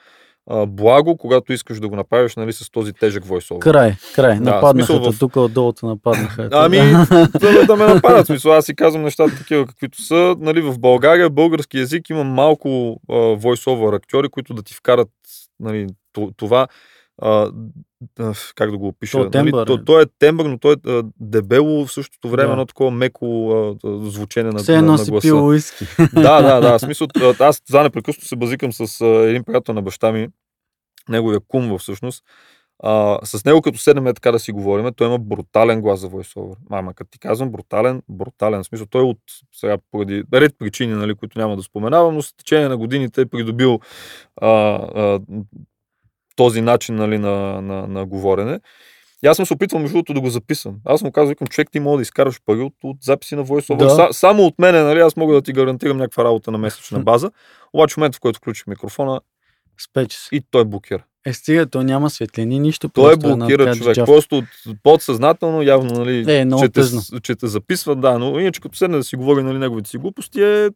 а, 0.46 0.66
благо, 0.66 1.16
когато 1.16 1.52
искаш 1.52 1.80
да 1.80 1.88
го 1.88 1.96
направиш 1.96 2.36
нали, 2.36 2.52
с 2.52 2.70
този 2.70 2.92
тежък 2.92 3.24
voice-over. 3.24 3.58
Край, 3.58 3.94
край. 4.14 4.34
Да, 4.34 4.40
нападнаха 4.40 4.86
смисъл 4.92 5.12
в- 5.12 5.18
тук 5.18 5.36
отдолу 5.36 5.72
те 5.72 5.86
нападнаха. 5.86 6.48
Ами, 6.52 6.76
да, 7.40 7.66
да 7.66 7.76
ме 7.76 7.86
нападат. 7.86 8.26
Смисъл, 8.26 8.52
аз 8.52 8.64
си 8.64 8.76
казвам 8.76 9.02
нещата 9.02 9.36
такива, 9.36 9.66
каквито 9.66 10.02
са. 10.02 10.36
Нали, 10.38 10.60
в 10.60 10.78
България 10.78 11.30
български 11.30 11.78
язик 11.78 12.10
има 12.10 12.24
малко 12.24 12.68
voice-over 13.10 13.96
актьори, 13.96 14.28
които 14.28 14.54
да 14.54 14.62
ти 14.62 14.74
вкарат 14.74 15.08
нали, 15.60 15.86
то- 16.12 16.30
това. 16.36 16.66
А, 17.22 17.52
как 18.54 18.70
да 18.70 18.78
го 18.78 18.88
опиша? 18.88 19.18
То 19.18 19.24
е 19.24 19.30
тембър, 19.30 19.52
нали, 19.52 19.62
е. 19.62 19.66
то, 19.66 19.84
то 19.84 20.00
е 20.00 20.06
тембър, 20.18 20.46
но 20.46 20.58
то 20.58 20.72
е 20.72 20.76
а, 20.86 21.02
дебело 21.20 21.86
в 21.86 21.92
същото 21.92 22.28
време, 22.28 22.46
Да. 22.46 22.52
едно 22.52 22.66
такова 22.66 22.90
меко 22.90 23.50
а, 23.84 23.88
звучене 24.10 24.50
на, 24.50 24.58
Все 24.58 24.72
на, 24.72 24.78
едно 24.78 24.92
на 24.92 25.04
гласа. 25.04 25.20
пил 25.20 25.46
уиски. 25.46 25.84
да, 26.14 26.42
да, 26.42 26.60
да. 26.60 26.78
в 26.78 26.80
Смисъл, 26.84 27.08
аз 27.40 27.62
за 27.70 27.82
непрекъснато 27.82 28.28
се 28.28 28.36
базикам 28.36 28.72
с 28.72 29.00
а, 29.00 29.06
един 29.06 29.44
приятел 29.44 29.74
на 29.74 29.82
баща 29.82 30.12
ми, 30.12 30.28
неговия 31.08 31.40
кум 31.48 31.78
всъщност. 31.78 32.24
А, 32.82 33.18
с 33.24 33.44
него 33.44 33.62
като 33.62 33.78
седнем 33.78 34.14
така 34.14 34.32
да 34.32 34.38
си 34.38 34.52
говорим, 34.52 34.92
той 34.96 35.06
има 35.06 35.18
брутален 35.18 35.80
глас 35.80 36.00
за 36.00 36.08
voiceover. 36.08 36.56
Ама 36.70 36.94
като 36.94 37.10
ти 37.10 37.18
казвам 37.18 37.50
брутален, 37.50 38.02
брутален. 38.08 38.62
В 38.62 38.66
смисъл, 38.66 38.86
той 38.90 39.02
от 39.02 39.18
сега 39.52 39.78
поради 39.90 40.24
ред 40.34 40.54
причини, 40.58 40.94
нали, 40.94 41.14
които 41.14 41.38
няма 41.38 41.56
да 41.56 41.62
споменавам, 41.62 42.14
но 42.14 42.22
с 42.22 42.36
течение 42.36 42.68
на 42.68 42.76
годините 42.76 43.20
е 43.20 43.26
придобил 43.26 43.80
а, 44.40 44.48
а, 44.48 45.20
този 46.36 46.60
начин 46.60 46.94
нали, 46.94 47.18
на, 47.18 47.60
на, 47.62 47.86
на 47.86 48.06
говорене. 48.06 48.60
И 49.24 49.26
аз 49.26 49.36
съм 49.36 49.46
се 49.46 49.54
опитвал, 49.54 49.80
между 49.80 49.94
другото, 49.94 50.14
да 50.14 50.20
го 50.20 50.30
записвам. 50.30 50.76
Аз 50.84 51.02
му 51.02 51.12
казвам, 51.12 51.28
викам, 51.28 51.46
човек, 51.46 51.68
ти 51.72 51.80
мога 51.80 51.96
да 51.96 52.02
изкараш 52.02 52.40
пари 52.46 52.60
от, 52.60 52.74
от 52.82 52.96
записи 53.02 53.36
на 53.36 53.44
voiceover. 53.44 53.76
Да. 53.76 53.90
Са, 53.90 54.08
само 54.12 54.42
от 54.42 54.58
мене, 54.58 54.82
нали, 54.82 55.00
аз 55.00 55.16
мога 55.16 55.34
да 55.34 55.42
ти 55.42 55.52
гарантирам 55.52 55.96
някаква 55.96 56.24
работа 56.24 56.50
на 56.50 56.58
месечна 56.58 57.00
база. 57.00 57.30
Обаче 57.72 57.94
в 57.94 57.96
момента, 57.96 58.16
в 58.16 58.20
който 58.20 58.38
включих 58.38 58.66
микрофона, 58.66 59.20
Спече 59.84 60.18
се. 60.18 60.28
и 60.36 60.42
той 60.50 60.64
блокира. 60.64 61.04
Е, 61.26 61.32
стига, 61.32 61.66
то 61.66 61.82
няма 61.82 62.10
светлини, 62.10 62.58
нищо. 62.60 62.88
Той 62.88 63.12
една 63.12 63.36
блокира 63.36 63.76
човек. 63.76 63.94
джаф. 63.94 64.06
Просто 64.06 64.36
от, 64.38 64.44
подсъзнателно, 64.82 65.62
явно, 65.62 65.92
нали, 65.92 66.24
Е, 66.28 66.44
много 66.44 66.62
че, 66.62 66.68
те, 66.68 66.80
че 67.22 67.34
те 67.34 67.46
записват, 67.46 68.00
да, 68.00 68.18
но 68.18 68.38
иначе 68.38 68.60
като 68.60 68.76
седне 68.76 68.96
да 68.96 69.04
си 69.04 69.16
говори 69.16 69.42
нали, 69.42 69.58
неговите 69.58 69.90
си 69.90 69.98
глупости 69.98 70.42
е 70.42 70.70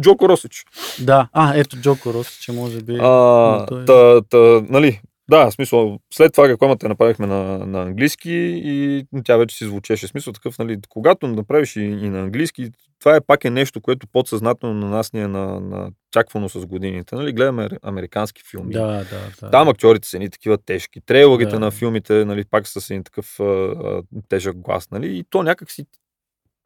Джоко 0.00 0.28
Росич. 0.28 0.64
Да, 1.00 1.28
а, 1.32 1.54
ето 1.56 1.76
Джоко 1.76 2.14
Рос, 2.14 2.38
че 2.40 2.52
може 2.52 2.82
би... 2.82 2.98
А, 3.00 3.66
той 3.66 3.82
е- 3.82 3.84
та, 3.84 4.20
та, 4.22 4.38
нали, 4.68 5.00
да, 5.30 5.50
в 5.50 5.52
смисъл, 5.52 5.98
след 6.14 6.32
това 6.32 6.48
рекламата 6.48 6.86
я 6.86 6.88
направихме 6.88 7.26
на, 7.26 7.58
на 7.66 7.82
английски 7.82 8.30
и 8.64 9.04
тя 9.24 9.36
вече 9.36 9.56
си 9.56 9.64
звучеше. 9.64 10.06
Смисъл 10.06 10.32
такъв, 10.32 10.58
нали, 10.58 10.78
когато 10.88 11.26
направиш 11.26 11.76
и, 11.76 11.80
и 11.80 12.08
на 12.10 12.20
английски, 12.20 12.70
това 13.00 13.16
е 13.16 13.20
пак 13.20 13.44
е 13.44 13.50
нещо, 13.50 13.80
което 13.80 14.06
подсъзнателно 14.06 14.74
на 14.74 14.88
нас 14.90 15.12
ни 15.12 15.20
е 15.20 15.28
на, 15.28 15.60
на 15.60 15.90
чаквано 16.12 16.48
с 16.48 16.66
годините. 16.66 17.14
Нали, 17.14 17.32
гледаме 17.32 17.68
американски 17.82 18.42
филми. 18.50 18.72
Да, 18.72 18.86
да, 18.86 19.04
да. 19.40 19.50
Там 19.50 19.68
актьорите 19.68 20.08
са 20.08 20.16
едни 20.16 20.30
такива 20.30 20.58
тежки. 20.58 21.00
Трейлерите 21.06 21.50
Да. 21.50 21.58
на 21.58 21.70
филмите, 21.70 22.24
нали, 22.24 22.44
пак 22.50 22.68
са 22.68 22.80
с 22.80 22.90
един 22.90 23.04
такъв 23.04 23.40
а, 23.40 23.44
а, 23.44 24.02
тежък 24.28 24.56
глас, 24.60 24.90
нали, 24.90 25.18
и 25.18 25.24
то 25.30 25.42
някак 25.42 25.70
си 25.70 25.84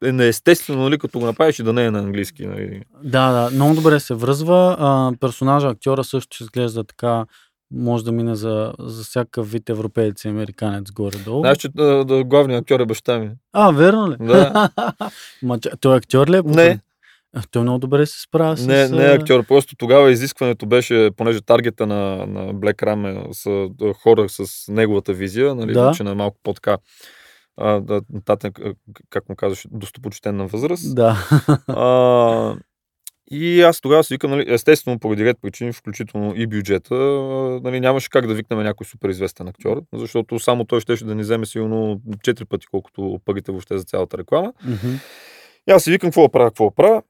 е 0.03 0.11
неестествено, 0.11 0.83
нали, 0.83 0.97
като 0.97 1.19
го 1.19 1.25
направиш 1.25 1.59
и 1.59 1.63
да 1.63 1.73
не 1.73 1.85
е 1.85 1.91
на 1.91 1.99
английски. 1.99 2.45
Нали. 2.45 2.81
Да, 3.03 3.31
да, 3.31 3.49
много 3.55 3.75
добре 3.75 3.99
се 3.99 4.13
връзва. 4.13 4.75
А, 4.79 5.11
персонажа, 5.19 5.67
актьора 5.67 6.03
също 6.03 6.43
изглежда 6.43 6.83
така, 6.83 7.25
може 7.71 8.03
да 8.03 8.11
мине 8.11 8.35
за, 8.35 8.73
за 8.79 9.03
всякакъв 9.03 9.51
вид 9.51 9.69
европеец 9.69 10.23
и 10.25 10.27
американец 10.27 10.91
горе-долу. 10.91 11.39
Знаеш, 11.39 11.57
че 11.57 11.69
да, 11.69 12.05
да, 12.05 12.23
главният 12.23 12.61
актьор 12.61 12.79
е 12.79 12.85
баща 12.85 13.19
ми. 13.19 13.31
А, 13.53 13.71
верно 13.71 14.11
ли? 14.11 14.15
Да. 14.19 14.69
Ма, 15.43 15.59
той 15.59 15.97
актьор 15.97 16.27
ли 16.27 16.37
е? 16.37 16.41
Не. 16.45 16.79
А, 17.35 17.41
Той 17.51 17.61
много 17.61 17.79
добре 17.79 18.05
се 18.05 18.21
справя 18.21 18.57
с... 18.57 18.65
Не, 18.67 18.87
не 18.89 19.05
е 19.05 19.15
актьор. 19.15 19.43
Просто 19.47 19.75
тогава 19.75 20.11
изискването 20.11 20.65
беше, 20.65 21.09
понеже 21.17 21.41
таргета 21.41 21.87
на, 21.87 22.25
на 22.27 22.53
Black 22.53 22.75
Ram 22.83 23.29
е, 23.29 23.33
са 23.33 23.69
хора 23.93 24.29
с 24.29 24.71
неговата 24.71 25.13
визия, 25.13 25.55
нали, 25.55 25.73
Да. 25.73 25.91
че 25.95 26.03
на 26.03 26.15
малко 26.15 26.37
по-така 26.43 26.77
а, 27.57 27.79
да, 27.79 28.01
нататък, 28.13 28.59
а, 28.59 28.73
как 29.09 29.29
му 29.29 29.35
казваш, 29.35 29.67
достопочтенна 29.71 30.47
възраст. 30.47 30.95
Да. 30.95 31.17
А, 31.67 32.55
и 33.31 33.61
аз 33.61 33.81
тогава 33.81 34.03
си 34.03 34.13
викам, 34.13 34.31
нали, 34.31 34.53
естествено, 34.53 34.99
поради 34.99 35.25
ред 35.25 35.37
причини, 35.41 35.73
включително 35.73 36.33
и 36.35 36.47
бюджета, 36.47 36.95
нали, 37.63 37.79
нямаше 37.79 38.09
как 38.09 38.27
да 38.27 38.33
викнем 38.33 38.63
някой 38.63 38.85
супер 38.85 39.09
известен 39.09 39.47
актьор, 39.47 39.83
защото 39.93 40.39
само 40.39 40.65
той 40.65 40.81
щеше 40.81 41.05
да 41.05 41.15
ни 41.15 41.21
вземе 41.21 41.45
сигурно 41.45 42.01
4 42.07 42.45
пъти, 42.45 42.67
колкото 42.67 43.19
парите 43.25 43.51
въобще 43.51 43.77
за 43.77 43.83
цялата 43.83 44.17
реклама. 44.17 44.53
Мгм. 44.63 44.93
И 45.69 45.71
аз 45.71 45.83
си 45.83 45.91
викам, 45.91 46.07
какво 46.07 46.21
да 46.21 46.29
правя, 46.29 46.49
какво 46.49 46.65
да 46.69 46.75
правя. 46.75 47.01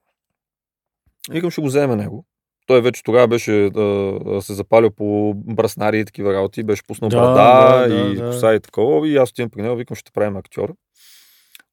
Викам, 1.30 1.50
ще 1.50 1.60
го 1.60 1.66
вземе 1.66 1.96
него. 1.96 2.24
Той 2.66 2.80
вече 2.80 3.02
тогава 3.02 3.28
беше 3.28 3.66
а, 3.66 4.40
се 4.40 4.54
запалил 4.54 4.90
по 4.90 5.32
браснари 5.36 6.00
и 6.00 6.04
такива 6.04 6.34
работи, 6.34 6.62
беше 6.62 6.82
пуснал 6.86 7.08
Да, 7.08 7.16
брада 7.16 7.88
да, 7.88 7.96
и 7.96 8.16
да, 8.16 8.26
коса 8.26 8.54
и 8.54 8.60
такова. 8.60 9.08
И 9.08 9.16
аз 9.16 9.30
отивам 9.30 9.50
при 9.50 9.62
него, 9.62 9.76
викам, 9.76 9.96
ще 9.96 10.12
правим 10.12 10.36
актьор. 10.36 10.74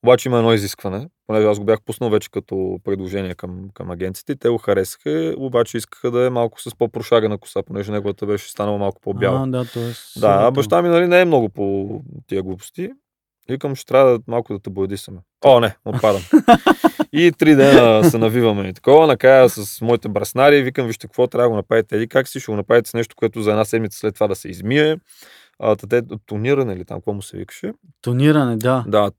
Обаче 0.04 0.30
има 0.30 0.38
едно 0.38 0.54
изискване, 0.54 1.08
понеже 1.28 1.48
аз 1.48 1.60
го 1.60 1.66
бях 1.66 1.82
пуснал 1.82 2.10
вече 2.10 2.32
като 2.32 2.80
предложение 2.84 3.36
към, 3.36 3.70
към 3.74 3.92
агенците 3.92 4.36
те 4.36 4.50
го 4.50 4.58
харесаха, 4.58 5.36
обаче 5.38 5.78
искаха 5.78 6.12
да 6.12 6.26
е 6.26 6.30
малко 6.30 6.62
с 6.62 6.76
по-прошагана 6.78 7.38
коса, 7.38 7.64
понеже 7.64 7.92
неговата 7.92 8.26
беше 8.26 8.50
станала 8.50 8.78
малко 8.78 9.02
по-бяла. 9.02 9.44
А, 9.44 9.48
да, 9.48 9.66
т.е. 9.66 10.20
Да, 10.20 10.38
а 10.42 10.52
баща 10.52 10.82
ми 10.82 10.90
нали, 10.90 11.08
не 11.08 11.22
е 11.22 11.26
много 11.26 11.50
по 11.50 11.90
тия 12.28 12.44
глупости. 12.44 12.90
Викам, 13.50 13.76
ще 13.76 13.86
трябва 13.86 14.12
да, 14.12 14.20
малко 14.28 14.54
да 14.54 14.60
те 14.60 14.70
боядисаме. 14.70 15.20
О, 15.46 15.60
не, 15.60 15.76
отпадам. 15.86 16.22
и 17.14 17.32
три 17.32 17.56
дена 17.56 18.04
се 18.04 18.18
навиваме 18.18 18.68
и 18.68 18.74
такова. 18.74 19.08
Накрая 19.08 19.50
с 19.50 19.82
моите 19.82 20.10
браснари, 20.10 20.64
викам, 20.64 20.88
вижте 20.88 21.08
какво 21.08 21.28
трябва 21.28 21.46
да 21.46 21.50
го 21.50 21.56
направите. 21.56 21.96
Еди 21.96 22.08
как 22.08 22.28
си, 22.28 22.40
ще 22.40 22.52
го 22.52 22.56
направите 22.56 22.90
с 22.90 22.94
нещо, 22.94 23.16
което 23.16 23.42
за 23.42 23.52
една 23.52 23.66
седмица 23.66 24.00
след 24.00 24.14
това 24.14 24.28
да 24.28 24.36
се 24.36 24.50
измие. 24.50 24.98
А, 25.60 25.76
та 25.76 25.88
те 25.88 26.02
тониране 26.26 26.74
или 26.74 26.86
там, 26.86 26.98
какво 26.98 27.14
му 27.14 27.22
се 27.22 27.38
викаше. 27.38 27.74
Тониране, 28.02 28.56
да. 28.56 28.84
Да, 28.88 29.12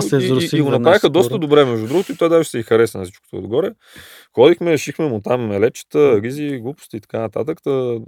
се 0.00 0.16
го 0.16 0.40
и, 0.40 0.48
и, 0.52 0.58
и 0.58 0.62
го 0.62 0.70
направиха 0.70 0.98
скоро. 0.98 1.12
доста 1.12 1.38
добре, 1.38 1.64
между 1.64 1.86
другото, 1.86 2.12
и 2.12 2.16
той 2.16 2.28
даже 2.28 2.48
се 2.48 2.58
и 2.58 2.62
хареса 2.62 2.98
на 2.98 3.04
всичкото 3.04 3.36
отгоре. 3.36 3.70
Ходихме, 4.34 4.78
шихме 4.78 5.08
му 5.08 5.20
там 5.20 5.46
мелечета, 5.46 6.20
ризи, 6.22 6.58
глупости 6.58 6.96
и 6.96 7.00
така 7.00 7.20
нататък. 7.20 7.62
Та... 7.62 7.98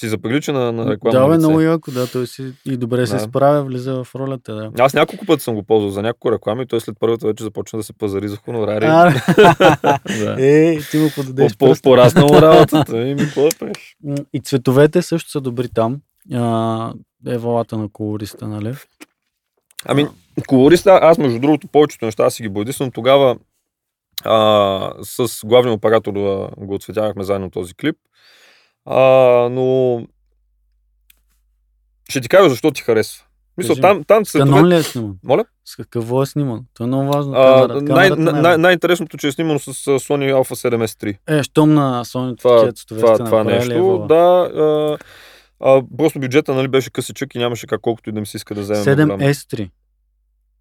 Си 0.00 0.08
заприлича 0.08 0.52
на, 0.52 0.72
на 0.72 0.90
реклама. 0.90 1.18
Да, 1.20 1.28
бе, 1.28 1.38
много 1.38 1.60
яко, 1.60 1.90
да, 1.90 2.06
той 2.06 2.26
си 2.26 2.52
и 2.64 2.76
добре 2.76 3.06
се 3.06 3.14
Да. 3.16 3.20
справя, 3.20 3.64
влиза 3.64 4.04
в 4.04 4.14
ролята, 4.14 4.54
да. 4.54 4.70
Аз 4.78 4.94
няколко 4.94 5.26
пъти 5.26 5.42
съм 5.42 5.54
го 5.54 5.62
ползвал 5.62 5.90
за 5.90 6.02
няколко 6.02 6.32
реклами 6.32 6.62
и 6.62 6.66
той 6.66 6.80
след 6.80 6.96
първата 7.00 7.26
вече 7.26 7.44
започна 7.44 7.76
да 7.78 7.82
се 7.82 7.92
пазари 7.92 8.28
за 8.28 8.36
хонорари. 8.36 8.84
А, 8.86 9.12
да. 10.18 10.36
Е, 10.38 10.78
ти 10.90 10.98
му 10.98 11.08
подадеш 11.14 11.56
По-. 11.56 11.74
Пораснало 11.82 12.42
работата. 12.42 12.98
Еми, 12.98 13.16
какво 13.20 13.42
да 13.42 13.56
правиш? 13.58 13.96
М, 14.04 14.14
И 14.32 14.40
цветовете 14.40 15.02
също 15.02 15.30
са 15.30 15.40
добри 15.40 15.68
там. 15.68 16.00
А, 16.34 16.92
е 17.26 17.38
валата 17.38 17.78
на 17.78 17.88
колориста, 17.92 18.48
нали? 18.48 18.74
Ами, 19.84 20.06
колориста, 20.46 20.98
аз 21.02 21.18
между 21.18 21.38
другото 21.38 21.68
повечето 21.68 22.04
неща 22.04 22.30
си 22.30 22.42
ги 22.42 22.48
бойдисвам. 22.48 22.90
Тогава 22.90 23.36
а, 24.24 24.92
с 25.02 25.46
главния 25.46 25.74
оператор 25.74 26.12
го 26.58 26.74
отсветявахме 26.74 27.24
заедно 27.24 27.50
този 27.50 27.74
клип. 27.74 27.96
А, 28.86 29.00
но 29.50 30.00
ще 32.08 32.20
ти 32.20 32.28
кажа 32.28 32.48
защо 32.48 32.70
ти 32.70 32.82
харесва. 32.82 33.24
Мисля, 33.58 33.74
там, 33.74 34.04
там 34.04 34.24
С 34.26 34.38
канон 34.38 34.66
ли 34.68 34.74
е 34.76 34.82
сниман? 34.82 35.18
Моля? 35.24 35.44
С 35.64 35.76
какво 35.76 36.22
е 36.22 36.26
сниман? 36.26 36.64
То 36.74 36.84
е 36.84 36.86
много 36.86 37.12
важно. 37.12 37.32
А, 37.32 37.68
Камерата, 37.68 37.82
най- 37.82 38.10
не 38.10 38.30
е 38.30 38.42
най- 38.42 38.58
най-интересното, 38.58 39.16
че 39.16 39.28
е 39.28 39.32
снимано 39.32 39.58
с 39.58 39.68
а, 39.68 39.70
Sony 39.70 40.34
Alpha 40.34 40.54
7S 40.54 41.16
3. 41.26 41.38
Е, 41.38 41.42
щом 41.42 41.74
на 41.74 42.04
Sony 42.04 42.38
Това, 42.38 42.72
това, 42.88 43.18
това 43.24 43.40
е 43.40 43.44
нещо. 43.44 43.86
вала. 43.86 44.06
Да, 44.06 44.14
а, 44.60 44.98
а, 45.60 45.82
просто 45.98 46.20
бюджета 46.20 46.54
нали, 46.54 46.68
беше 46.68 46.90
късичък 46.90 47.34
и 47.34 47.38
нямаше 47.38 47.66
как 47.66 47.80
колкото 47.80 48.10
и 48.10 48.12
да 48.12 48.20
ми 48.20 48.26
се 48.26 48.36
иска 48.36 48.54
да 48.54 48.60
вземем. 48.60 48.84
7S3. 48.84 49.70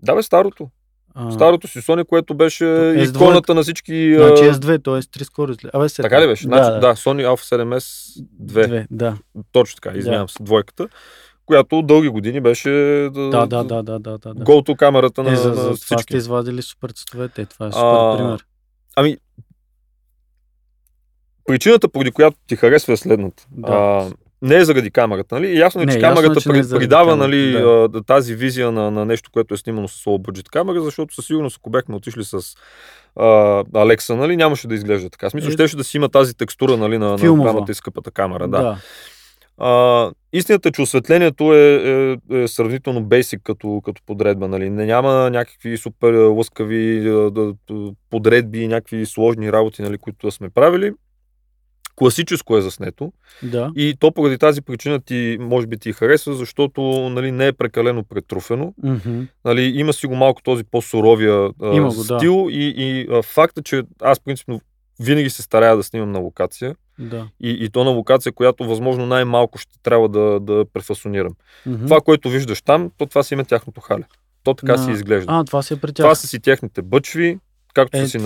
Да, 0.04 0.16
бе, 0.16 0.24
старото. 0.24 0.70
А, 1.18 1.32
Старото 1.32 1.68
си 1.68 1.80
Sony, 1.80 2.06
което 2.06 2.34
беше 2.34 2.64
S2. 2.64 3.16
иконата 3.16 3.56
на 3.56 3.64
всички... 3.64 4.16
Значи 4.16 4.44
а, 4.44 4.54
S2, 4.54 4.84
т.е. 4.84 4.94
3 4.94 5.24
скорости. 5.24 5.68
Абе, 5.74 5.86
7. 5.86 6.02
Така 6.02 6.22
ли 6.22 6.28
беше? 6.28 6.48
Да, 6.48 6.56
Значи, 6.56 6.80
да, 6.80 6.96
Sony 6.96 7.26
Alpha 7.28 7.56
7S 7.56 7.80
2. 8.42 8.68
Две, 8.68 8.88
да. 8.92 9.18
Точно 9.52 9.76
така, 9.76 9.98
извинявам 9.98 10.30
се, 10.30 10.44
двойката, 10.44 10.88
която 11.46 11.82
дълги 11.82 12.10
години 12.10 12.42
беше 12.42 12.70
Да, 13.14 13.46
да, 13.46 13.64
да, 13.64 13.84
да, 13.84 14.00
да, 14.00 14.00
да. 14.00 14.34
да. 14.34 14.34
голто 14.36 14.76
камерата 14.76 15.24
на, 15.24 15.32
Е, 15.32 15.36
за, 15.36 15.50
на 15.50 15.56
за 15.56 15.62
това 15.62 15.76
всички. 15.76 16.04
сте 16.04 16.18
извадили 16.18 16.62
супер 16.62 16.90
цветовете. 16.90 17.42
е, 17.42 17.46
Това 17.46 17.66
е 17.66 17.70
А, 17.70 17.72
супер 17.72 18.18
пример. 18.18 18.46
Ами, 18.96 19.18
причината, 21.46 21.90
поради 21.90 22.12
която 22.12 22.38
ти 22.48 22.56
харесва 22.56 22.94
е 22.94 22.98
следната. 22.98 23.48
Да. 23.52 23.72
А, 23.72 24.12
не 24.46 24.56
е 24.56 24.66
заради 24.66 24.92
камерата, 24.92 25.36
нали? 25.36 25.60
Ясно 25.60 25.82
е, 25.82 25.86
Не, 25.86 25.92
че 25.92 26.00
ясно 26.00 26.12
е, 26.12 26.16
камерата 26.16 26.42
че 26.42 26.50
е 26.50 26.52
при- 26.52 26.64
заради 26.64 26.84
придава 26.84 27.12
камерата, 27.12 27.28
нали, 27.28 27.52
да. 27.52 27.90
а, 27.96 28.04
тази 28.04 28.36
визия 28.36 28.72
на, 28.72 28.92
на 28.92 29.06
нещо, 29.06 29.30
което 29.34 29.54
е 29.54 29.58
снимано 29.58 29.88
с 29.88 30.04
low 30.04 30.22
budget 30.22 30.50
камера, 30.50 30.82
защото 30.82 31.16
със 31.16 31.26
сигурност, 31.26 31.58
ако 31.58 31.70
бяхме 31.70 31.96
отишли 31.96 32.24
с 32.24 32.40
а, 33.16 33.64
Алекса, 33.76 34.16
нали, 34.16 34.38
нямаше 34.38 34.68
да 34.68 34.76
изглежда 34.76 35.10
така. 35.10 35.30
Смисъл, 35.30 35.50
Е, 35.50 35.52
щеше 35.52 35.78
да 35.78 35.84
си 35.84 35.98
има 35.98 36.10
тази 36.10 36.38
текстура 36.38 36.78
нали, 36.78 36.98
на, 36.98 37.10
на 37.10 37.18
Филмова. 37.18 37.52
голямата 37.52 37.72
и 37.72 37.76
скъпата 37.76 38.12
камера. 38.12 38.48
Да. 38.48 38.62
да. 38.62 38.78
А, 39.58 40.12
истината 40.34 40.70
е, 40.70 40.72
че 40.72 40.82
осветлението 40.82 41.54
е, 41.54 41.76
е, 42.32 42.38
е 42.38 42.48
сравнително 42.48 43.04
бейсик 43.04 43.42
като, 43.44 43.82
като 43.86 44.02
подредба. 44.06 44.48
Нали? 44.48 44.70
Не, 44.70 44.86
няма 44.86 45.30
някакви 45.30 45.78
супер 45.78 46.14
лъскави 46.14 47.12
подредби, 48.10 48.68
някакви 48.68 49.06
сложни 49.06 49.52
работи, 49.52 49.82
нали, 49.82 49.98
които 49.98 50.28
да 50.28 50.32
сме 50.32 50.50
правили. 50.50 50.92
Класическо 51.96 52.58
е 52.58 52.62
заснето 52.62 53.12
Да. 53.44 53.72
и 53.76 53.96
то 54.00 54.12
поради 54.12 54.38
тази 54.38 54.62
причина 54.62 55.00
ти, 55.00 55.38
може 55.40 55.68
би 55.68 55.78
ти 55.78 55.94
харесва, 55.94 56.34
защото 56.34 56.82
нали, 57.10 57.32
не 57.32 57.48
е 57.48 57.54
прекалено 57.54 58.04
претруфено. 58.04 58.74
Мгм. 58.84 59.22
Нали, 59.46 59.62
има 59.76 59.94
си 59.94 60.08
го 60.08 60.16
малко 60.16 60.42
този 60.42 60.64
по-суровия 60.64 61.50
а, 61.62 61.76
Има 61.76 61.90
го, 61.90 62.04
да. 62.04 62.20
стил 62.20 62.48
и, 62.50 62.74
и 62.78 63.08
а, 63.12 63.22
факта, 63.22 63.62
че 63.62 63.84
аз 64.02 64.20
принципно 64.20 64.62
винаги 65.00 65.30
се 65.30 65.42
старая 65.42 65.78
да 65.78 65.84
снимам 65.84 66.12
на 66.12 66.20
локация 66.20 66.76
Да. 67.00 67.28
и, 67.40 67.50
и 67.52 67.70
то 67.70 67.84
на 67.84 67.90
локация, 67.90 68.32
която 68.32 68.64
възможно 68.66 69.06
най-малко 69.06 69.58
ще 69.58 69.80
трябва 69.84 70.10
да, 70.10 70.40
да 70.40 70.66
префасонирам. 70.74 71.34
Мгм. 71.66 71.84
Това, 71.86 72.02
което 72.02 72.30
виждаш 72.30 72.62
там, 72.62 72.92
то 72.98 73.06
това 73.06 73.24
си 73.24 73.34
има 73.34 73.46
тяхното 73.46 73.82
хале. 73.82 74.04
То 74.44 74.54
така 74.54 74.72
На- 74.72 74.78
си 74.78 74.92
изглежда. 74.92 75.26
А, 75.32 75.44
това 75.44 75.62
си 75.62 75.74
е 75.74 75.78
при 75.78 75.94
тях. 75.94 76.04
това 76.04 76.16
са 76.16 76.28
си 76.28 76.40
техните 76.40 76.82
бъчви, 76.82 77.40
както 77.74 77.98
Е, 77.98 78.02
са 78.02 78.08
си 78.10 78.18
е. 78.18 78.20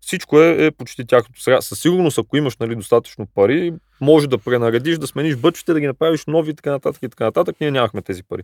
Всичко 0.00 0.40
е, 0.40 0.66
е 0.66 0.70
почти 0.70 1.06
тяхното. 1.06 1.42
Сега, 1.42 1.60
със 1.60 1.80
сигурност, 1.80 2.18
ако 2.18 2.36
имаш 2.36 2.56
нали, 2.56 2.76
достатъчно 2.76 3.26
пари, 3.34 3.72
може 4.00 4.28
да 4.28 4.38
пренаредиш, 4.38 4.98
да 4.98 5.06
смениш 5.06 5.36
бъчвите, 5.36 5.72
да 5.72 5.80
ги 5.80 5.86
направиш 5.86 6.26
нови 6.26 6.50
и 6.50 6.54
така 6.54 6.70
нататък 6.70 7.02
и 7.02 7.08
така 7.08 7.24
нататък. 7.24 7.56
Ние 7.60 7.70
нямахме 7.70 8.02
тези 8.02 8.22
пари. 8.22 8.42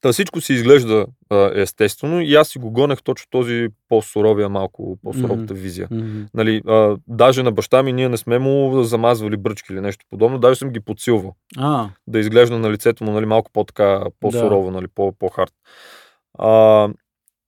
Та 0.00 0.12
всичко 0.12 0.40
си 0.40 0.52
изглежда 0.52 1.06
а, 1.30 1.50
естествено 1.54 2.20
и 2.20 2.34
аз 2.34 2.48
си 2.48 2.58
го 2.58 2.70
гонех 2.70 3.02
точно 3.02 3.26
този 3.30 3.68
по-суровия, 3.88 4.48
малко 4.48 4.98
по-суровата 5.02 5.54
визия. 5.54 5.88
Мгм. 5.90 6.22
Нали, 6.34 6.62
а, 6.66 6.96
даже 7.08 7.42
на 7.42 7.52
баща 7.52 7.82
ми 7.82 7.92
ние 7.92 8.08
не 8.08 8.16
сме 8.16 8.38
му 8.38 8.82
замазвали 8.82 9.36
бръчки 9.36 9.72
или 9.72 9.80
нещо 9.80 10.06
подобно, 10.10 10.38
даже 10.38 10.58
съм 10.58 10.70
ги 10.70 10.80
подсилвал. 10.80 11.34
А, 11.56 11.88
Да 12.06 12.18
изглежда 12.18 12.58
на 12.58 12.70
лицето 12.70 13.04
му 13.04 13.12
нали, 13.12 13.26
малко 13.26 13.50
по-така, 13.52 14.04
по-сурово, 14.20 14.70
нали, 14.70 14.86
по- 14.94 15.12
по-хард. 15.12 15.52
А, 16.38 16.88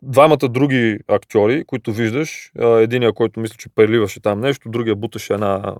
двамата 0.02 0.48
други 0.48 0.98
актьори, 1.08 1.64
които 1.64 1.92
виждаш, 1.92 2.52
единия, 2.58 3.12
който 3.12 3.40
мисля, 3.40 3.56
че 3.58 3.68
преливаше 3.68 4.20
там 4.20 4.40
нещо, 4.40 4.68
другия 4.68 4.96
буташе 4.96 5.34
една, 5.34 5.74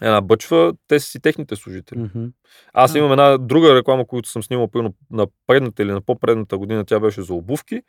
една 0.00 0.20
бъчва, 0.20 0.72
те 0.88 1.00
са 1.00 1.06
си 1.06 1.20
техните 1.20 1.56
служители. 1.56 1.98
мгм. 1.98 2.24
Аз 2.72 2.94
имам 2.94 3.12
една 3.12 3.38
друга 3.38 3.74
реклама, 3.74 4.06
която 4.06 4.28
съм 4.28 4.42
снимал 4.42 4.68
примерно 4.68 4.94
на 5.10 5.26
предната 5.46 5.82
или 5.82 5.92
на 5.92 6.00
по-предната 6.00 6.58
година, 6.58 6.84
тя 6.84 7.00
беше 7.00 7.22
за 7.22 7.34
обувки. 7.34 7.82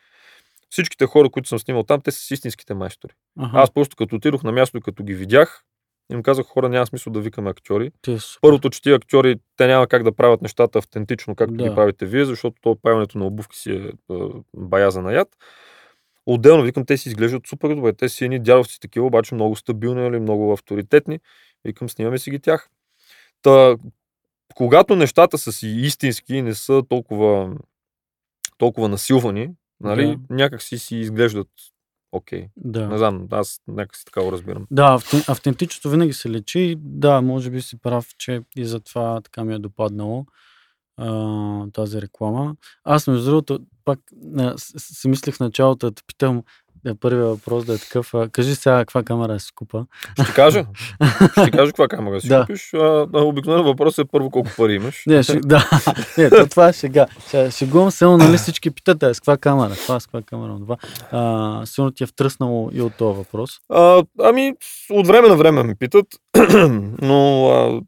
Всичките 0.69 1.05
хора, 1.05 1.29
които 1.29 1.49
съм 1.49 1.59
снимал 1.59 1.83
там, 1.83 2.01
те 2.01 2.11
са 2.11 2.19
си 2.19 2.33
истинските 2.33 2.73
майстори. 2.73 3.13
Аха, 3.39 3.57
Аз 3.57 3.71
просто 3.71 3.95
като 3.95 4.15
отидох 4.15 4.43
на 4.43 4.51
място 4.51 4.77
и 4.77 4.81
като 4.81 5.03
ги 5.03 5.13
видях, 5.13 5.63
им 6.13 6.23
казах, 6.23 6.45
хора, 6.45 6.69
няма 6.69 6.87
смисъл 6.87 7.13
да 7.13 7.21
викаме 7.21 7.49
актьори. 7.49 7.91
ти 8.01 8.13
е. 8.13 8.17
Първото, 8.41 8.69
че 8.69 8.81
тия 8.81 8.95
актьори, 8.95 9.35
те 9.57 9.67
няма 9.67 9.87
как 9.87 10.03
да 10.03 10.11
правят 10.15 10.41
нещата 10.41 10.79
автентично, 10.79 11.35
както 11.35 11.53
Да. 11.53 11.69
ги 11.69 11.75
правите 11.75 12.05
вие, 12.05 12.25
защото 12.25 12.55
то 12.61 12.75
правенето 12.75 13.17
на 13.17 13.25
обувки 13.25 13.57
си 13.57 13.71
е, 13.71 13.91
е 14.13 14.17
бая 14.57 14.91
за 14.91 15.01
наят. 15.01 15.27
Отделно, 16.25 16.63
викам, 16.63 16.85
те 16.85 16.97
си 16.97 17.09
изглеждат 17.09 17.47
супер 17.47 17.75
добре. 17.75 17.93
Те 17.93 18.09
си 18.09 18.25
едни 18.25 18.39
дядовци 18.39 18.79
такива, 18.79 19.05
обаче 19.05 19.35
много 19.35 19.55
стабилни, 19.55 20.01
нали, 20.01 20.19
много 20.19 20.51
авторитетни. 20.53 21.19
Викам, 21.65 21.89
снимаме 21.89 22.17
си 22.17 22.31
ги 22.31 22.39
тях. 22.39 22.69
Та, 23.41 23.75
когато 24.55 24.95
нещата 24.95 25.37
са 25.37 25.51
си 25.51 25.67
истински 25.67 26.35
и 26.35 26.41
не 26.41 26.53
са 26.53 26.83
толкова, 26.89 27.55
толкова 28.57 28.89
насилвани, 28.89 29.49
нали, 29.79 30.17
някак 30.29 30.61
си 30.61 30.77
си 30.77 30.97
изглеждат 30.97 31.47
окей. 32.15 32.39
Не 32.41 32.47
Да. 32.87 32.97
знам, 32.97 33.27
аз 33.31 33.61
някак 33.67 33.95
си 33.95 34.05
така 34.05 34.23
го 34.23 34.31
разбирам. 34.31 34.67
Да, 34.71 34.97
авте- 34.99 35.29
автентичното 35.29 35.89
винаги 35.89 36.13
се 36.13 36.29
лечи. 36.29 36.75
Да, 36.79 37.21
може 37.21 37.49
би 37.49 37.61
си 37.61 37.77
прав, 37.77 38.07
че 38.17 38.41
и 38.55 38.65
затова 38.65 39.21
така 39.21 39.43
ми 39.43 39.53
е 39.53 39.59
допаднало 39.59 40.25
а, 40.97 41.67
тази 41.73 42.01
реклама. 42.01 42.55
Аз, 42.83 43.07
между 43.07 43.25
другото, 43.25 43.59
пак 43.85 43.99
а, 44.37 44.53
си 44.57 45.07
мислех 45.07 45.35
в 45.35 45.39
началото 45.39 45.87
да 45.89 45.95
те 45.95 46.03
питам, 46.07 46.43
да, 46.85 46.95
първият 46.95 47.27
въпрос 47.29 47.65
да 47.65 47.73
е 47.73 47.77
такъв. 47.77 48.13
А, 48.13 48.29
кажи 48.29 48.55
сега 48.55 48.77
каква 48.79 49.03
камера 49.03 49.39
си 49.39 49.51
купа. 49.55 49.85
Ще 50.23 50.33
кажа. 50.33 50.65
Ще 51.31 51.51
кажа 51.51 51.65
каква 51.67 51.87
камера 51.87 52.21
си 52.21 52.27
Да. 52.27 52.41
купиш. 52.41 52.73
А, 52.73 53.07
а, 53.13 53.21
обикновено 53.21 53.63
въпросът 53.63 54.07
е 54.07 54.09
първо 54.11 54.29
колко 54.29 54.49
пари 54.57 54.73
имаш. 54.73 55.03
Не, 55.07 55.23
ще, 55.23 55.39
да, 55.39 55.69
не, 56.17 56.29
то, 56.29 56.47
това 56.47 56.69
е 56.69 56.73
шега. 56.73 57.05
Шегувам 57.51 57.91
се, 57.91 58.05
но 58.05 58.17
нали 58.17 58.37
всички 58.37 58.71
питат, 58.71 59.03
е, 59.03 59.13
с 59.13 59.19
каква 59.19 59.37
камера, 59.37 59.73
това, 59.75 59.99
с 59.99 60.05
каква 60.05 60.21
камера, 60.21 60.55
това. 60.59 60.77
А, 61.11 61.61
сигурно 61.65 61.91
ти 61.91 62.03
е 62.03 62.07
втръснало 62.07 62.69
и 62.73 62.81
от 62.81 62.93
този 62.93 63.17
въпрос. 63.17 63.51
А, 63.69 64.03
ами, 64.21 64.53
от 64.91 65.07
време 65.07 65.27
на 65.27 65.35
време 65.35 65.63
ме 65.63 65.75
питат, 65.75 66.05
но 67.01 67.47
а, 67.49 67.81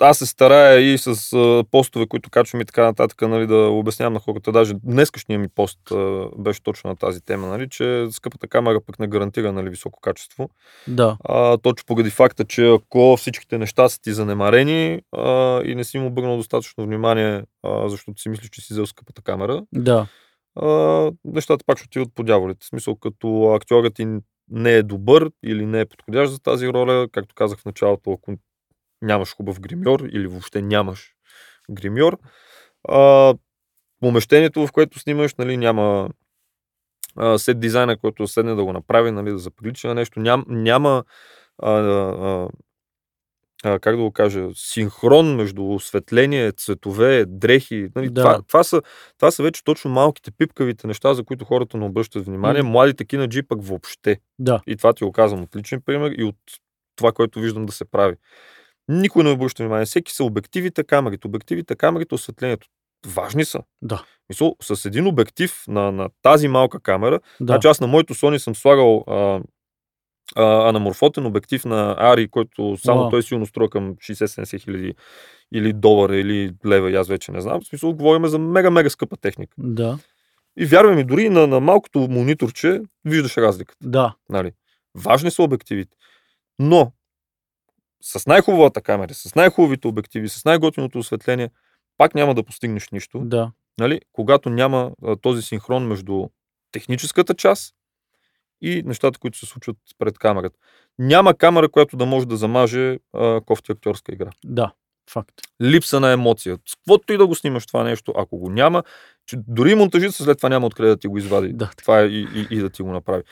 аз 0.00 0.18
се 0.18 0.26
старая 0.26 0.80
и 0.80 0.98
с 0.98 1.32
а, 1.32 1.64
постове, 1.70 2.06
които 2.06 2.30
качвам 2.30 2.60
и 2.60 2.64
така 2.64 2.84
нататък, 2.84 3.22
нали, 3.22 3.46
да 3.46 3.56
обяснявам 3.56 4.12
на 4.12 4.20
хората. 4.20 4.52
Даже 4.52 4.74
днескашния 4.74 5.38
ми 5.38 5.48
пост 5.48 5.90
а, 5.90 6.28
беше 6.38 6.62
точно 6.62 6.90
на 6.90 6.96
тази 6.96 7.20
тема, 7.20 7.46
нали, 7.46 7.68
че 7.68 8.06
скъпата 8.10 8.48
камера 8.48 8.80
пък 8.86 8.98
не 8.98 9.06
гарантира 9.06 9.52
нали, 9.52 9.70
високо 9.70 10.00
качество. 10.00 10.50
Да, 10.88 11.16
А, 11.24 11.58
точно 11.58 11.86
поради 11.86 12.10
факта, 12.10 12.44
че 12.44 12.68
ако 12.68 13.16
всичките 13.16 13.58
неща 13.58 13.88
са 13.88 14.00
ти 14.00 14.12
занемарени 14.12 15.00
а, 15.12 15.60
и 15.64 15.74
не 15.74 15.84
си 15.84 15.96
им 15.96 16.06
обърнал 16.06 16.36
достатъчно 16.36 16.84
внимание, 16.84 17.42
а, 17.62 17.88
защото 17.88 18.20
си 18.20 18.28
мислиш, 18.28 18.50
че 18.50 18.60
си 18.60 18.72
взел 18.72 18.86
скъпата 18.86 19.22
камера, 19.22 19.62
да, 19.72 20.06
а, 20.56 20.68
нещата 21.24 21.64
пак 21.66 21.78
ще 21.78 21.86
отиват 21.86 22.08
по 22.14 22.22
дяволите. 22.22 22.64
В 22.64 22.68
смисъл, 22.68 22.96
като 22.96 23.54
актьорът 23.54 23.94
ти 23.94 24.06
не 24.50 24.72
е 24.72 24.82
добър 24.82 25.30
или 25.44 25.66
не 25.66 25.80
е 25.80 25.86
подходящ 25.86 26.32
за 26.32 26.38
тази 26.38 26.68
роля, 26.68 27.08
както 27.12 27.34
казах 27.34 27.58
в 27.58 27.64
началото, 27.64 28.12
ако 28.12 28.34
нямаш 29.04 29.34
хубав 29.36 29.60
гримьор 29.60 30.00
или 30.00 30.26
въобще 30.26 30.62
нямаш 30.62 31.14
гримьор, 31.70 32.18
а, 32.88 33.34
помещението, 34.00 34.66
в 34.66 34.72
което 34.72 34.98
снимаш, 34.98 35.34
нали, 35.34 35.56
няма 35.56 36.10
а, 37.16 37.38
сет 37.38 37.60
дизайна, 37.60 37.96
който 37.98 38.26
седне 38.26 38.54
да 38.54 38.64
го 38.64 38.72
направи, 38.72 39.10
нали, 39.10 39.30
да 39.30 39.38
заприлича 39.38 39.88
на 39.88 39.94
нещо, 39.94 40.20
ням, 40.20 40.44
няма 40.48 41.04
а, 41.62 41.70
а, 41.70 42.48
а, 43.64 43.78
как 43.78 43.96
да 43.96 44.02
го 44.02 44.12
кажа, 44.12 44.48
синхрон 44.54 45.36
между 45.36 45.66
осветление, 45.66 46.52
цветове, 46.52 47.24
дрехи. 47.26 47.88
Нали, 47.96 48.10
Да. 48.10 48.22
това, 48.22 48.42
това, 48.42 48.64
са, 48.64 48.82
това 49.18 49.30
са 49.30 49.42
вече 49.42 49.64
точно 49.64 49.90
малките 49.90 50.30
пипкавите 50.30 50.86
неща, 50.86 51.14
за 51.14 51.24
които 51.24 51.44
хората 51.44 51.76
не 51.76 51.84
обръщат 51.84 52.24
внимание. 52.26 52.62
М. 52.62 52.70
Младите 52.70 53.04
кинаджи 53.04 53.42
пък 53.42 53.58
въобще. 53.62 54.20
да. 54.38 54.60
И 54.66 54.76
това 54.76 54.92
ти 54.92 55.04
го 55.04 55.12
казвам 55.12 55.42
от 55.42 55.56
личен 55.56 55.82
пример 55.82 56.14
и 56.18 56.24
от 56.24 56.36
това, 56.96 57.12
което 57.12 57.40
виждам 57.40 57.66
да 57.66 57.72
се 57.72 57.84
прави. 57.84 58.16
Никой 58.88 59.24
не 59.24 59.30
обръща 59.30 59.62
внимание. 59.62 59.86
Всеки 59.86 60.12
са 60.12 60.24
обективите, 60.24 60.84
камерите. 60.84 61.26
Обективите, 61.26 61.76
камерите, 61.76 62.14
осветлението. 62.14 62.66
Важни 63.06 63.44
са. 63.44 63.60
Да. 63.82 64.04
Мисъл, 64.28 64.56
с 64.62 64.84
един 64.84 65.06
обектив 65.06 65.64
на, 65.68 65.92
на 65.92 66.08
тази 66.22 66.48
малка 66.48 66.80
камера, 66.80 67.20
Да. 67.40 67.52
значи 67.52 67.68
аз 67.68 67.80
на 67.80 67.86
моето 67.86 68.14
Sony 68.14 68.38
съм 68.38 68.54
слагал 68.54 69.04
а, 69.06 69.40
а, 70.36 70.68
анаморфотен 70.68 71.26
обектив 71.26 71.64
на 71.64 71.94
Ари, 71.98 72.28
който 72.28 72.76
само 72.76 73.00
Уау. 73.00 73.10
той 73.10 73.22
силно 73.22 73.46
струва 73.46 73.70
към 73.70 73.96
60-70 73.96 74.60
хиляди 74.60 74.94
или 75.54 75.72
долара, 75.72 76.16
или 76.16 76.52
лева, 76.66 76.90
аз 76.92 77.08
вече 77.08 77.32
не 77.32 77.40
знам. 77.40 77.60
В 77.60 77.66
смисъл, 77.66 77.92
говорим 77.94 78.26
за 78.26 78.38
мега-мега 78.38 78.90
скъпа 78.90 79.16
техника. 79.16 79.54
Да. 79.58 79.98
И 80.58 80.66
вярвай 80.66 80.96
ми, 80.96 81.04
дори 81.04 81.28
на, 81.28 81.46
на 81.46 81.60
малкото 81.60 81.98
мониторче 81.98 82.80
виждаш 83.04 83.36
разликата. 83.36 83.88
Да. 83.88 84.14
Нали? 84.28 84.52
Важни 84.94 85.30
са 85.30 85.42
обективите. 85.42 85.96
Но 86.58 86.92
с 88.04 88.26
най-хубавата 88.26 88.80
камера, 88.80 89.14
с 89.14 89.34
най-хубавите 89.34 89.88
обективи, 89.88 90.28
с 90.28 90.44
най-готиното 90.44 90.98
осветление, 90.98 91.50
пак 91.98 92.14
няма 92.14 92.34
да 92.34 92.42
постигнеш 92.42 92.88
нищо, 92.88 93.18
Да. 93.18 93.50
нали? 93.78 94.00
когато 94.12 94.50
няма 94.50 94.90
а, 95.04 95.16
този 95.16 95.42
синхрон 95.42 95.86
между 95.86 96.28
техническата 96.72 97.34
част 97.34 97.74
и 98.62 98.82
нещата, 98.86 99.18
които 99.18 99.38
се 99.38 99.46
случват 99.46 99.76
пред 99.98 100.18
камерата. 100.18 100.58
Няма 100.98 101.34
камера, 101.34 101.68
която 101.68 101.96
да 101.96 102.06
може 102.06 102.26
да 102.26 102.36
замаже 102.36 102.98
а, 103.12 103.40
кофти 103.40 103.72
актьорска 103.72 104.12
игра. 104.12 104.30
Да. 104.44 104.72
Факт. 105.10 105.34
Липса 105.62 106.00
на 106.00 106.12
емоция. 106.12 106.58
С 106.68 106.76
каквото 106.76 107.12
и 107.12 107.16
да 107.16 107.26
го 107.26 107.34
снимаш 107.34 107.66
това 107.66 107.84
нещо, 107.84 108.12
ако 108.16 108.38
го 108.38 108.50
няма, 108.50 108.82
че 109.26 109.36
дори 109.48 109.74
монтажица 109.74 110.24
след 110.24 110.36
това 110.36 110.48
няма 110.48 110.66
откъде 110.66 110.88
да 110.88 110.96
ти 110.96 111.06
го 111.06 111.18
извади. 111.18 111.52
Да. 111.52 111.64
така. 111.64 111.82
Това 111.82 112.00
е 112.00 112.04
и, 112.06 112.28
и, 112.34 112.46
и 112.50 112.58
да 112.58 112.70
ти 112.70 112.82
го 112.82 112.92
направи. 112.92 113.22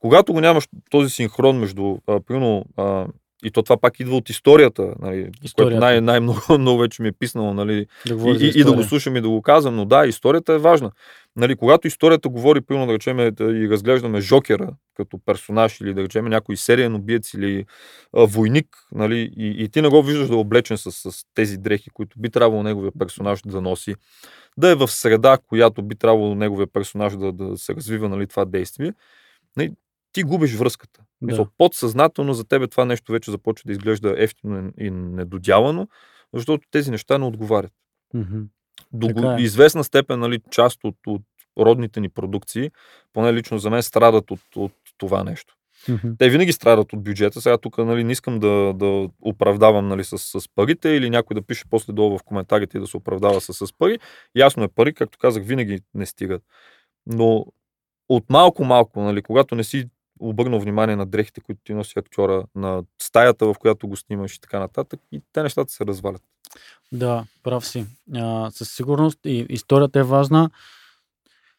Когато 0.00 0.32
го 0.32 0.40
нямаш 0.40 0.68
този 0.90 1.10
синхрон 1.10 1.58
между, 1.58 1.98
а, 2.06 2.20
примерно, 2.20 2.64
а, 2.76 3.06
и 3.44 3.50
то 3.50 3.62
това 3.62 3.76
пак 3.76 4.00
идва 4.00 4.16
от 4.16 4.30
историята, 4.30 4.94
нали, 5.00 5.22
което 5.22 5.38
Историята. 5.44 5.80
най- 5.80 6.00
най-много 6.00 6.40
много 6.58 6.78
вече 6.78 7.02
ми 7.02 7.08
е 7.08 7.12
писнало, 7.12 7.54
нали, 7.54 7.86
Да 8.06 8.14
и, 8.14 8.46
и, 8.46 8.60
и 8.60 8.64
да 8.64 8.72
го 8.72 8.82
слушам 8.82 9.16
и 9.16 9.20
да 9.20 9.28
го 9.28 9.42
казвам, 9.42 9.76
но 9.76 9.84
да, 9.84 10.06
историята 10.06 10.52
е 10.52 10.58
важна. 10.58 10.90
Нали, 11.36 11.56
когато 11.56 11.86
историята 11.86 12.28
говори, 12.28 12.60
примерно 12.60 12.86
да 12.86 12.92
речем, 12.92 13.16
да 13.16 13.44
и 13.44 13.68
разглеждаме 13.68 14.20
Жокера 14.20 14.70
като 14.96 15.18
персонаж 15.26 15.80
или 15.80 15.94
да 15.94 16.02
речем 16.02 16.24
някой 16.24 16.56
сериен 16.56 16.94
убиец 16.94 17.34
или 17.34 17.64
а, 18.16 18.26
войник, 18.26 18.66
нали, 18.92 19.32
и, 19.36 19.64
и 19.64 19.68
ти 19.68 19.82
не 19.82 19.88
го 19.88 20.02
виждаш 20.02 20.28
да 20.28 20.34
е 20.34 20.38
облечен 20.38 20.78
с, 20.78 20.92
с 20.92 21.24
тези 21.34 21.58
дрехи, 21.58 21.90
които 21.90 22.20
би 22.20 22.30
трябвало 22.30 22.62
неговия 22.62 22.92
персонаж 22.98 23.42
да 23.46 23.60
носи, 23.60 23.94
да 24.56 24.70
е 24.70 24.74
в 24.74 24.88
среда, 24.88 25.38
която 25.48 25.82
би 25.82 25.94
трябвало 25.94 26.34
неговия 26.34 26.66
персонаж 26.66 27.16
да, 27.16 27.32
да 27.32 27.58
се 27.58 27.74
развива 27.74 28.08
нали, 28.08 28.26
това 28.26 28.44
действие, 28.44 28.92
нали, 29.56 29.72
ти 30.14 30.22
губиш 30.22 30.54
връзката. 30.54 31.00
Да. 31.00 31.26
Мисъл, 31.26 31.46
подсъзнателно 31.58 32.34
за 32.34 32.44
тебе 32.44 32.66
това 32.66 32.84
нещо 32.84 33.12
вече 33.12 33.30
започва 33.30 33.66
да 33.66 33.72
изглежда 33.72 34.14
ефтино 34.18 34.72
и 34.78 34.90
недодялано, 34.90 35.88
защото 36.34 36.68
тези 36.70 36.90
неща 36.90 37.18
не 37.18 37.24
отговарят 37.24 37.72
Мгм. 38.14 38.40
до 38.92 39.06
Така 39.06 39.36
е. 39.38 39.42
известна 39.42 39.84
степен 39.84 40.20
нали, 40.20 40.40
част 40.50 40.84
от, 40.84 40.96
от 41.06 41.22
родните 41.58 42.00
ни 42.00 42.08
продукции, 42.08 42.70
поне 43.12 43.34
лично 43.34 43.58
за 43.58 43.70
мен, 43.70 43.82
страдат 43.82 44.30
от, 44.30 44.40
от 44.56 44.72
това 44.98 45.24
нещо. 45.24 45.54
Мгм. 45.88 46.08
Те 46.18 46.28
винаги 46.28 46.52
страдат 46.52 46.92
от 46.92 47.04
бюджета. 47.04 47.40
Сега 47.40 47.58
тук 47.58 47.78
нали, 47.78 48.04
не 48.04 48.12
искам 48.12 48.40
да, 48.40 48.72
да 48.74 49.08
оправдавам 49.20 49.88
нали, 49.88 50.04
с, 50.04 50.18
с 50.18 50.48
парите 50.54 50.88
или 50.88 51.10
някой 51.10 51.34
да 51.34 51.42
пише 51.42 51.64
после 51.70 51.92
долу 51.92 52.18
в 52.18 52.22
коментарите 52.22 52.76
и 52.76 52.80
да 52.80 52.86
се 52.86 52.96
оправдава 52.96 53.40
с, 53.40 53.66
с 53.66 53.72
пари. 53.78 53.98
Ясно 54.36 54.64
е 54.64 54.68
пари, 54.68 54.94
както 54.94 55.18
казах, 55.18 55.44
винаги 55.44 55.80
не 55.94 56.06
стигат. 56.06 56.42
Но 57.06 57.46
от 58.08 58.30
малко-малко, 58.30 59.00
нали, 59.00 59.22
когато 59.22 59.54
не 59.54 59.64
си 59.64 59.88
обърнал 60.20 60.60
внимание 60.60 60.96
на 60.96 61.06
дрехите, 61.06 61.40
които 61.40 61.60
ти 61.64 61.74
носи 61.74 61.98
актьора, 61.98 62.44
на 62.54 62.82
стаята, 63.02 63.46
в 63.46 63.54
която 63.60 63.88
го 63.88 63.96
снимаш 63.96 64.34
и 64.34 64.40
така 64.40 64.58
нататък, 64.58 65.00
и 65.12 65.20
те 65.32 65.42
нещата 65.42 65.72
се 65.72 65.86
развалят. 65.86 66.22
Да, 66.92 67.24
прав 67.42 67.66
си. 67.66 67.86
А, 68.14 68.50
със 68.50 68.72
сигурност 68.72 69.18
и 69.24 69.46
историята 69.48 69.98
е 69.98 70.02
важна. 70.02 70.50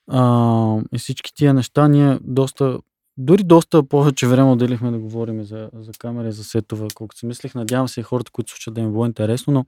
А, 0.07 0.79
и 0.93 0.97
всички 0.97 1.33
тия 1.33 1.53
неща 1.53 1.87
ние 1.87 2.19
доста, 2.21 2.79
дори 3.17 3.43
доста 3.43 3.83
повече 3.83 4.27
време 4.27 4.51
отделихме 4.51 4.91
да 4.91 4.97
говорим 4.97 5.43
за, 5.43 5.69
за 5.73 5.91
камери, 5.91 6.31
за 6.31 6.43
сетове, 6.43 6.87
колкото 6.95 7.19
си 7.19 7.25
мислех. 7.25 7.55
Надявам 7.55 7.87
се 7.87 7.99
и 7.99 8.03
хората, 8.03 8.31
които 8.31 8.51
слушат 8.51 8.73
да 8.73 8.81
им 8.81 8.91
било 8.91 9.05
интересно, 9.05 9.53
но 9.53 9.65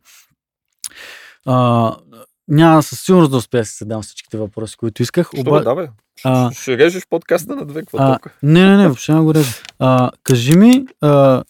а, 1.46 1.96
няма 2.48 2.84
със 2.84 3.00
сигурност 3.00 3.32
да 3.32 3.38
успея 3.38 3.62
да 3.62 3.66
си 3.66 3.78
задам 3.78 4.02
всичките 4.02 4.38
въпроси, 4.38 4.78
които 4.78 5.02
исках. 5.02 5.30
Що 5.34 5.52
бе, 5.52 5.60
да, 5.60 5.76
бе? 5.76 5.90
А, 6.24 6.52
Ще 6.52 6.78
режеш 6.78 7.08
подкаста 7.10 7.56
на 7.56 7.66
две, 7.66 7.80
какво 7.80 7.98
а, 7.98 8.20
не, 8.44 8.66
не, 8.66 8.78
не, 8.78 8.88
въобще 8.88 9.14
не 9.14 9.22
го 9.22 9.34
режа. 9.34 9.54
А, 9.80 10.12
кажи 10.24 10.58
ми, 10.58 10.86
а, 11.02 11.44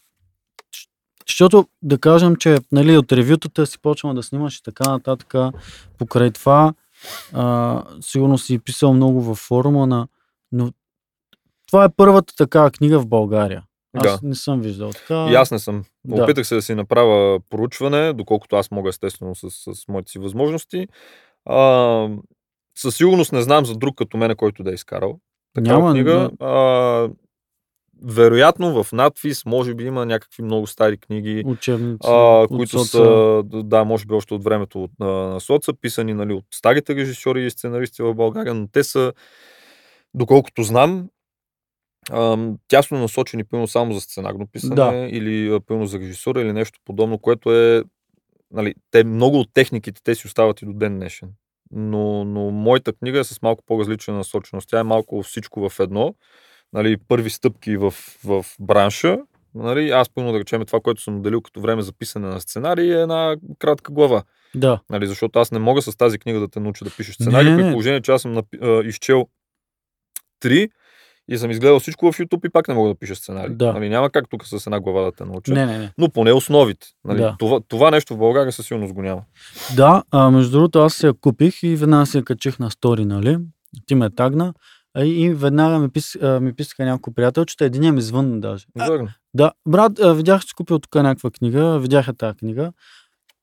защото 1.27 1.67
да 1.81 1.97
кажем, 1.97 2.35
че 2.35 2.57
нали, 2.71 2.97
от 2.97 3.11
ревютата 3.11 3.65
си 3.65 3.79
почвам 3.81 4.15
да 4.15 4.23
снимаш 4.23 4.57
и 4.57 4.63
така 4.63 4.91
нататък, 4.91 5.33
покрай 5.97 6.31
това, 6.31 6.73
а, 7.33 7.83
сигурно 8.01 8.37
си 8.37 8.59
писал 8.59 8.93
много 8.93 9.21
във 9.21 9.37
форума 9.37 9.87
на... 9.87 10.07
Но 10.51 10.71
това 11.67 11.83
е 11.83 11.89
първата 11.97 12.35
такава 12.35 12.71
книга 12.71 12.99
в 12.99 13.07
България. 13.07 13.63
Аз 13.97 14.21
Да. 14.21 14.27
не 14.27 14.35
съм 14.35 14.61
виждал 14.61 14.89
така. 14.89 15.27
И 15.31 15.35
аз 15.35 15.51
не 15.51 15.59
съм. 15.59 15.83
Да. 16.05 16.23
Опитах 16.23 16.47
се 16.47 16.55
да 16.55 16.61
си 16.61 16.75
направя 16.75 17.39
поручване, 17.49 18.13
доколкото 18.13 18.55
аз 18.55 18.71
мога 18.71 18.89
естествено 18.89 19.35
с, 19.35 19.49
с 19.49 19.87
моите 19.87 20.11
си 20.11 20.19
възможности. 20.19 20.87
А, 21.45 22.09
със 22.77 22.95
сигурност 22.95 23.31
не 23.31 23.41
знам 23.41 23.65
за 23.65 23.75
друг 23.75 23.95
като 23.97 24.17
мене, 24.17 24.35
който 24.35 24.63
да 24.63 24.71
е 24.71 24.73
изкарал 24.73 25.19
такава 25.53 25.79
Няма, 25.79 25.93
книга. 25.93 26.29
А, 26.39 27.09
вероятно 28.03 28.83
в 28.83 28.91
надпис 28.91 29.45
може 29.45 29.73
би 29.73 29.83
има 29.85 30.05
някакви 30.05 30.43
много 30.43 30.67
стари 30.67 30.97
книги, 30.97 31.43
Учебници, 31.45 32.07
а, 32.09 32.47
които 32.47 32.79
соца. 32.79 32.87
са, 32.87 33.43
да, 33.63 33.83
може 33.83 34.05
би 34.05 34.13
още 34.13 34.33
от 34.33 34.43
времето 34.43 34.89
на, 34.99 35.07
на 35.07 35.39
соца, 35.39 35.73
писани 35.73 36.13
нали, 36.13 36.33
от 36.33 36.45
старите 36.53 36.95
режисьори 36.95 37.45
и 37.45 37.49
сценаристи 37.49 38.03
в 38.03 38.13
България, 38.13 38.53
но 38.53 38.67
те 38.67 38.83
са, 38.83 39.13
доколкото 40.13 40.63
знам, 40.63 41.09
ам, 42.11 42.57
тясно 42.67 42.99
насочени 42.99 43.43
пълно 43.43 43.67
само 43.67 43.93
за 43.93 44.01
сценарно 44.01 44.47
писане 44.51 44.75
Да. 44.75 45.07
или 45.11 45.59
пълно 45.65 45.85
за 45.85 45.99
режисура 45.99 46.41
или 46.41 46.53
нещо 46.53 46.79
подобно, 46.85 47.19
което 47.19 47.55
е 47.55 47.83
нали, 48.51 48.75
те, 48.91 49.03
много 49.03 49.39
от 49.39 49.49
техниките 49.53 50.01
те 50.03 50.15
си 50.15 50.27
остават 50.27 50.61
и 50.61 50.65
до 50.65 50.73
ден 50.73 50.95
днешен. 50.95 51.29
Но, 51.71 52.23
но 52.25 52.51
моята 52.51 52.93
книга 52.93 53.19
е 53.19 53.23
с 53.23 53.41
малко 53.41 53.63
по-различна 53.65 54.13
насоченост. 54.13 54.69
Тя 54.69 54.79
е 54.79 54.83
малко 54.83 55.23
всичко 55.23 55.69
в 55.69 55.79
едно. 55.79 56.15
Нали, 56.73 56.97
първи 56.97 57.29
стъпки 57.29 57.77
в, 57.77 57.91
в 58.23 58.45
бранша. 58.59 59.17
Нали, 59.55 59.89
аз 59.89 60.09
пълно 60.09 60.31
да 60.31 60.39
речем 60.39 60.65
това, 60.65 60.79
което 60.79 61.01
съм 61.01 61.17
отделил 61.17 61.41
като 61.41 61.61
време 61.61 61.81
за 61.81 61.93
писане 61.93 62.27
на 62.27 62.41
сценарий 62.41 62.97
е 62.97 63.01
една 63.01 63.35
кратка 63.59 63.93
глава. 63.93 64.23
Да, 64.55 64.79
Нали, 64.89 65.07
защото 65.07 65.39
аз 65.39 65.51
не 65.51 65.59
мога 65.59 65.81
с 65.81 65.97
тази 65.97 66.19
книга 66.19 66.39
да 66.39 66.47
те 66.47 66.59
науча 66.59 66.85
да 66.85 66.91
пишеш 66.97 67.15
сценарий, 67.15 67.51
Не, 67.51 67.63
при 67.63 67.71
положение, 67.71 68.01
че 68.01 68.11
аз 68.11 68.21
съм 68.21 68.33
напи- 68.33 68.87
изчел 68.87 69.27
три 70.39 70.69
и 71.29 71.37
съм 71.37 71.51
изгледал 71.51 71.79
всичко 71.79 72.11
в 72.11 72.17
YouTube 72.17 72.47
и 72.47 72.49
пак 72.49 72.67
не 72.67 72.73
мога 72.73 72.89
да 72.89 72.95
пиша 72.95 73.15
сценарий. 73.15 73.55
Да. 73.55 73.73
Нали, 73.73 73.89
няма 73.89 74.09
как 74.09 74.29
тук 74.29 74.45
с 74.45 74.67
една 74.67 74.79
глава 74.79 75.01
да 75.01 75.11
те 75.11 75.25
науча. 75.25 75.53
не, 75.53 75.65
не, 75.65 75.77
не. 75.77 75.91
Но 75.97 76.09
поне 76.09 76.33
основите. 76.33 76.87
Нали, 77.05 77.19
Да. 77.21 77.35
това, 77.39 77.59
това 77.67 77.91
нещо 77.91 78.13
в 78.13 78.17
България 78.17 78.51
със 78.51 78.65
сигурност 78.67 78.93
го 78.93 79.01
няма. 79.01 79.21
Да, 79.75 80.03
а, 80.11 80.29
между 80.31 80.51
другото 80.51 80.79
аз 80.79 80.93
се 80.93 81.07
я 81.07 81.13
купих 81.13 81.63
и 81.63 81.75
веднага 81.75 82.05
се 82.05 82.17
я 82.17 82.23
качих 82.23 82.59
на 82.59 82.71
стори, 82.71 83.05
нали? 83.05 83.37
Ти 83.85 83.95
ме 83.95 84.09
тагна. 84.09 84.53
И 85.03 85.29
веднага 85.29 85.79
ми, 85.79 85.89
пис, 85.89 86.17
ми 86.41 86.53
писаха 86.53 86.85
няколко 86.85 87.13
приятелчета, 87.13 87.65
единия 87.65 87.93
ми 87.93 88.01
звънна 88.01 88.39
даже. 88.39 88.65
Верно. 88.77 89.07
да, 89.33 89.51
брат, 89.67 89.91
видях, 90.15 90.45
че 90.45 90.55
купил 90.55 90.79
тук 90.79 90.95
някаква 90.95 91.29
книга, 91.31 91.79
видяха 91.79 92.13
тази 92.13 92.37
книга. 92.37 92.71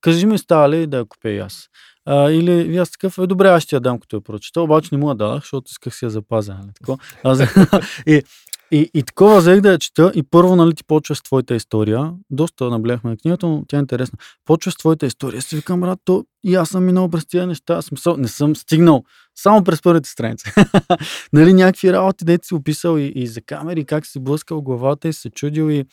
Кажи 0.05 0.27
ми, 0.27 0.39
става 0.39 0.71
ли 0.71 0.87
да 0.87 0.97
я 0.97 1.05
купя 1.05 1.31
и 1.31 1.39
аз? 1.39 1.69
А, 2.07 2.31
или 2.31 2.77
аз 2.77 2.91
такъв, 2.91 3.19
е, 3.19 3.27
добре, 3.27 3.49
аз 3.49 3.63
ще 3.63 3.77
я 3.77 3.81
дам, 3.81 3.99
като 3.99 4.17
я 4.17 4.21
прочета, 4.21 4.63
обаче 4.63 4.89
не 4.93 4.99
му 4.99 5.09
я 5.09 5.15
дадах, 5.15 5.43
защото 5.43 5.71
исках 5.71 5.97
си 5.97 6.05
я 6.05 6.11
запазя. 6.11 6.55
Нали? 6.55 6.99
Аз, 7.25 7.41
и, 8.07 8.23
и, 8.71 8.91
и 8.95 9.03
такова 9.03 9.39
взех 9.39 9.61
да 9.61 9.73
я 9.73 9.79
чета 9.79 10.13
и 10.15 10.23
първо, 10.23 10.57
нали, 10.57 10.75
ти 10.75 10.85
почваш 10.85 11.19
с 11.19 11.23
твоята 11.23 11.55
история. 11.55 12.13
Доста 12.31 12.71
наблехме 12.71 13.11
на 13.11 13.17
книгата, 13.17 13.47
но 13.47 13.65
тя 13.69 13.77
е 13.77 13.81
интересна. 13.81 14.19
Почваш 14.45 14.75
с 14.75 14.77
твоята 14.77 15.07
история. 15.07 15.43
Си 15.43 15.57
викам, 15.57 15.81
брат, 15.81 15.99
то 16.05 16.25
и 16.45 16.55
аз 16.55 16.69
съм 16.69 16.85
минал 16.85 17.09
през 17.09 17.27
тези 17.27 17.47
неща. 17.47 17.83
Смисъл, 17.83 18.17
не 18.17 18.29
съм 18.29 18.57
стигнал 18.57 19.05
само 19.35 19.65
през 19.65 19.83
първите 19.83 20.09
страници. 20.09 20.53
нали, 21.33 21.53
някакви 21.53 21.93
работи, 21.93 22.25
дете 22.25 22.47
си 22.47 22.55
описал 22.55 22.99
и, 22.99 23.13
и 23.17 23.27
за 23.27 23.41
камери, 23.41 23.85
как 23.85 24.07
си 24.07 24.21
блъскал 24.21 24.63
главата 24.63 25.09
и 25.09 25.13
се 25.13 25.31
чудил 25.31 25.71
и 25.71 25.85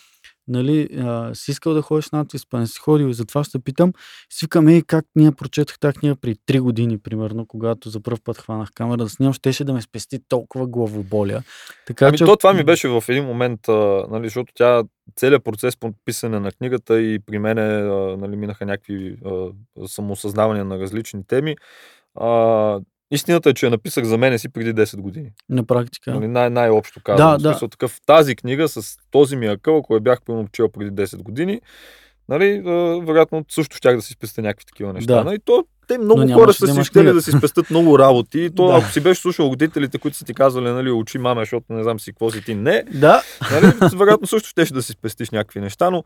нали, 0.48 0.90
а, 1.00 1.36
си 1.36 1.52
искал 1.52 1.74
да 1.74 1.82
ходиш 1.82 2.10
надпис, 2.10 2.46
па 2.50 2.60
не 2.60 2.68
си 2.68 2.80
ходил 2.80 3.06
и 3.06 3.14
затова 3.14 3.44
ще 3.44 3.60
питам. 3.60 3.94
Си 4.30 4.46
викам, 4.46 4.68
ей, 4.68 4.82
как 4.82 5.06
ние 5.16 5.32
прочетах 5.32 5.80
тази 5.80 5.98
книга 5.98 6.16
при 6.16 6.36
3 6.36 6.60
години, 6.60 6.98
примерно, 6.98 7.46
когато 7.48 7.90
за 7.90 8.02
първ 8.02 8.18
път 8.24 8.38
хванах 8.38 8.70
камера 8.76 8.98
да 8.98 9.10
снимам, 9.10 9.34
щеше 9.34 9.64
да 9.64 9.74
ме 9.74 9.82
спести 9.82 10.20
толкова 10.30 10.68
главоболя. 10.68 11.44
Така 11.88 12.08
Ами 12.08 12.18
че... 12.18 12.26
то 12.26 12.38
това 12.38 12.54
ми 12.54 12.64
беше 12.64 12.88
в 12.88 13.04
един 13.08 13.26
момент, 13.26 13.70
а, 13.70 14.06
нали, 14.10 14.24
защото 14.28 14.54
тя 14.56 14.84
целият 15.16 15.44
процес 15.44 15.78
по 15.78 15.94
писане 16.06 16.40
на 16.40 16.52
книгата 16.52 17.02
и 17.02 17.20
при 17.20 17.40
мене 17.40 17.62
а, 17.62 18.18
нали, 18.18 18.36
минаха 18.36 18.66
някакви 18.66 19.18
а, 19.26 19.48
самоосъзнавания 19.88 20.66
на 20.66 20.80
различни 20.80 21.28
теми. 21.28 21.56
А, 22.16 22.80
истината 23.12 23.50
е, 23.50 23.54
че 23.54 23.66
я 23.66 23.70
написах 23.70 24.06
за 24.06 24.18
мене 24.18 24.38
си 24.40 24.50
преди 24.50 24.74
10 24.74 24.98
години. 24.98 25.30
На 25.50 25.64
практика. 25.64 26.14
Нали, 26.14 26.28
най- 26.28 26.50
най-общо 26.50 27.02
казвам. 27.04 27.32
Да, 27.32 27.38
в 27.38 27.42
да. 27.42 27.50
смисъл, 27.50 27.68
такъв, 27.68 27.98
тази 28.06 28.36
книга 28.36 28.68
с 28.68 28.98
този 29.12 29.36
ми 29.36 29.48
акъл, 29.48 29.78
ако 29.78 29.96
я 29.96 30.00
бях 30.00 30.20
пълно 30.26 30.48
чел 30.52 30.70
преди 30.70 30.92
10 30.92 31.18
години, 31.24 31.62
нали, 32.30 32.62
вероятно 33.06 33.46
също 33.50 33.76
щях 33.76 33.96
да 33.96 34.02
си 34.02 34.14
спестя 34.14 34.42
някакви 34.42 34.66
такива 34.66 34.94
неща. 34.94 35.16
Да. 35.16 35.24
Нали, 35.24 35.40
то, 35.46 35.66
те 35.88 35.98
много 35.98 36.24
Но 36.24 36.34
хора 36.34 36.54
са 36.54 36.66
да 36.66 36.74
си 36.74 36.84
щели 36.84 37.14
да 37.14 37.22
си 37.22 37.32
спестят 37.32 37.70
много 37.70 38.00
работи. 38.00 38.40
И 38.42 38.56
то, 38.56 38.68
Да. 38.72 38.78
ако 38.78 38.92
си 38.92 39.00
беше 39.00 39.22
слушал 39.22 39.46
родителите, 39.46 39.98
които 39.98 40.18
са 40.18 40.26
ти 40.26 40.34
казвали, 40.34 40.70
нали, 40.70 40.92
учи 40.92 41.18
мама, 41.18 41.42
защото 41.42 41.66
не 41.70 41.84
знам 41.84 42.00
си 42.00 42.12
какво 42.12 42.32
си 42.32 42.44
ти. 42.46 42.56
Не, 42.56 42.84
Да, 42.94 43.24
нали, 43.52 43.74
вероятно 43.96 44.28
също 44.28 44.50
щеше 44.50 44.74
да 44.74 44.84
си 44.84 44.92
спестиш 44.92 45.30
някакви 45.30 45.60
неща, 45.60 45.90
но 45.90 46.04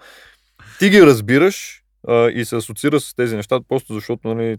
ти 0.80 0.90
ги 0.90 1.02
разбираш 1.02 1.82
а, 2.08 2.30
и 2.30 2.46
се 2.46 2.56
асоциира 2.56 3.00
с 3.00 3.14
тези 3.14 3.36
неща, 3.36 3.60
просто 3.70 3.94
защото, 3.94 4.28
нали, 4.28 4.58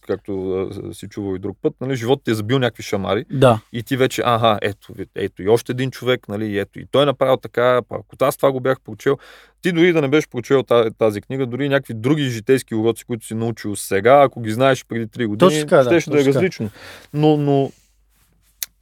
както 0.00 0.68
си 0.92 1.08
чувал 1.08 1.36
и 1.36 1.38
друг 1.38 1.58
път, 1.62 1.74
нали, 1.80 1.96
животът 1.96 2.24
ти 2.24 2.30
е 2.30 2.34
забил 2.34 2.58
някакви 2.58 2.82
шамари 2.82 3.24
да. 3.30 3.60
и 3.72 3.82
ти 3.82 3.96
вече, 3.96 4.22
ага, 4.24 4.58
ето, 4.62 4.94
ето 5.14 5.42
и 5.42 5.48
още 5.48 5.72
един 5.72 5.90
човек, 5.90 6.28
нали, 6.28 6.46
и 6.46 6.58
ето 6.58 6.80
и 6.80 6.86
той 6.90 7.02
е 7.02 7.06
направил 7.06 7.36
така, 7.36 7.80
ако 7.90 8.16
аз 8.20 8.36
това 8.36 8.52
го 8.52 8.60
бях 8.60 8.80
прочел, 8.80 9.18
ти 9.62 9.72
дори 9.72 9.92
да 9.92 10.00
не 10.00 10.08
беше 10.08 10.28
прочел 10.28 10.62
тази, 10.62 10.90
тази 10.98 11.20
книга, 11.20 11.46
дори 11.46 11.68
някакви 11.68 11.94
други 11.94 12.22
житейски 12.22 12.74
уроци, 12.74 13.04
които 13.04 13.26
си 13.26 13.34
научил 13.34 13.76
сега, 13.76 14.22
ако 14.22 14.40
ги 14.40 14.50
знаеш 14.50 14.84
преди 14.88 15.06
3 15.06 15.26
години, 15.26 15.38
Точно 15.38 15.60
така, 15.60 15.76
да, 15.76 15.84
щеше 15.84 16.10
да, 16.10 16.20
е 16.20 16.24
различно. 16.24 16.70
Но, 17.12 17.36
но 17.36 17.70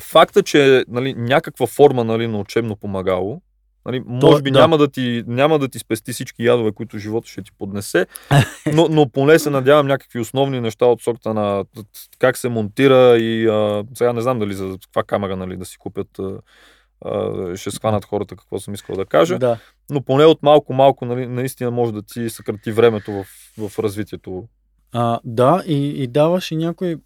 факта, 0.03 0.43
че 0.43 0.85
нали, 0.89 1.15
някаква 1.15 1.67
форма 1.67 2.05
нали, 2.05 2.27
на 2.27 2.39
учебно 2.39 2.77
помагало, 2.77 3.41
нали, 3.87 4.03
може 4.07 4.43
би 4.43 4.51
да. 4.51 4.61
няма, 4.61 4.79
да 4.79 4.89
ти, 4.89 5.25
няма 5.27 5.59
да 5.59 5.69
ти 5.69 5.79
спести 5.79 6.13
всички 6.13 6.45
ядове, 6.45 6.73
които 6.73 6.99
живота 6.99 7.29
ще 7.29 7.43
ти 7.43 7.51
поднесе, 7.59 8.07
но, 8.75 8.89
но 8.91 9.09
поне 9.09 9.39
се 9.39 9.51
надявам 9.51 9.87
някакви 9.87 10.21
основни 10.21 10.61
неща 10.61 10.87
от 10.87 11.03
сорта 11.03 11.35
на 11.35 11.65
как 12.19 12.37
се 12.37 12.49
монтира 12.49 13.19
и 13.19 13.47
а, 13.47 13.85
сега 13.95 14.13
не 14.13 14.21
знам 14.21 14.39
дали 14.39 14.55
за 14.55 14.77
каква 14.83 15.03
камера 15.03 15.37
нали, 15.37 15.57
да 15.57 15.65
си 15.65 15.79
купят 15.79 16.19
а, 16.19 16.39
а, 17.05 17.57
ще 17.57 17.71
схванат 17.71 18.05
хората 18.05 18.37
какво 18.37 18.59
съм 18.59 18.75
искал 18.75 18.97
да 18.97 19.07
кажа, 19.07 19.39
Да. 19.39 19.59
но 19.91 20.03
поне 20.03 20.25
от 20.25 20.43
малко-малко 20.43 21.05
нали, 21.05 21.27
наистина 21.27 21.71
може 21.71 21.93
да 21.93 22.03
ти 22.03 22.31
съкрати 22.31 22.73
времето 22.73 23.13
в, 23.13 23.25
в 23.69 23.79
развитието. 23.79 24.49
А, 24.93 25.21
да, 25.25 25.63
и, 25.67 26.03
и 26.03 26.07
даваш 26.07 26.51
и 26.51 26.57
някой... 26.57 26.97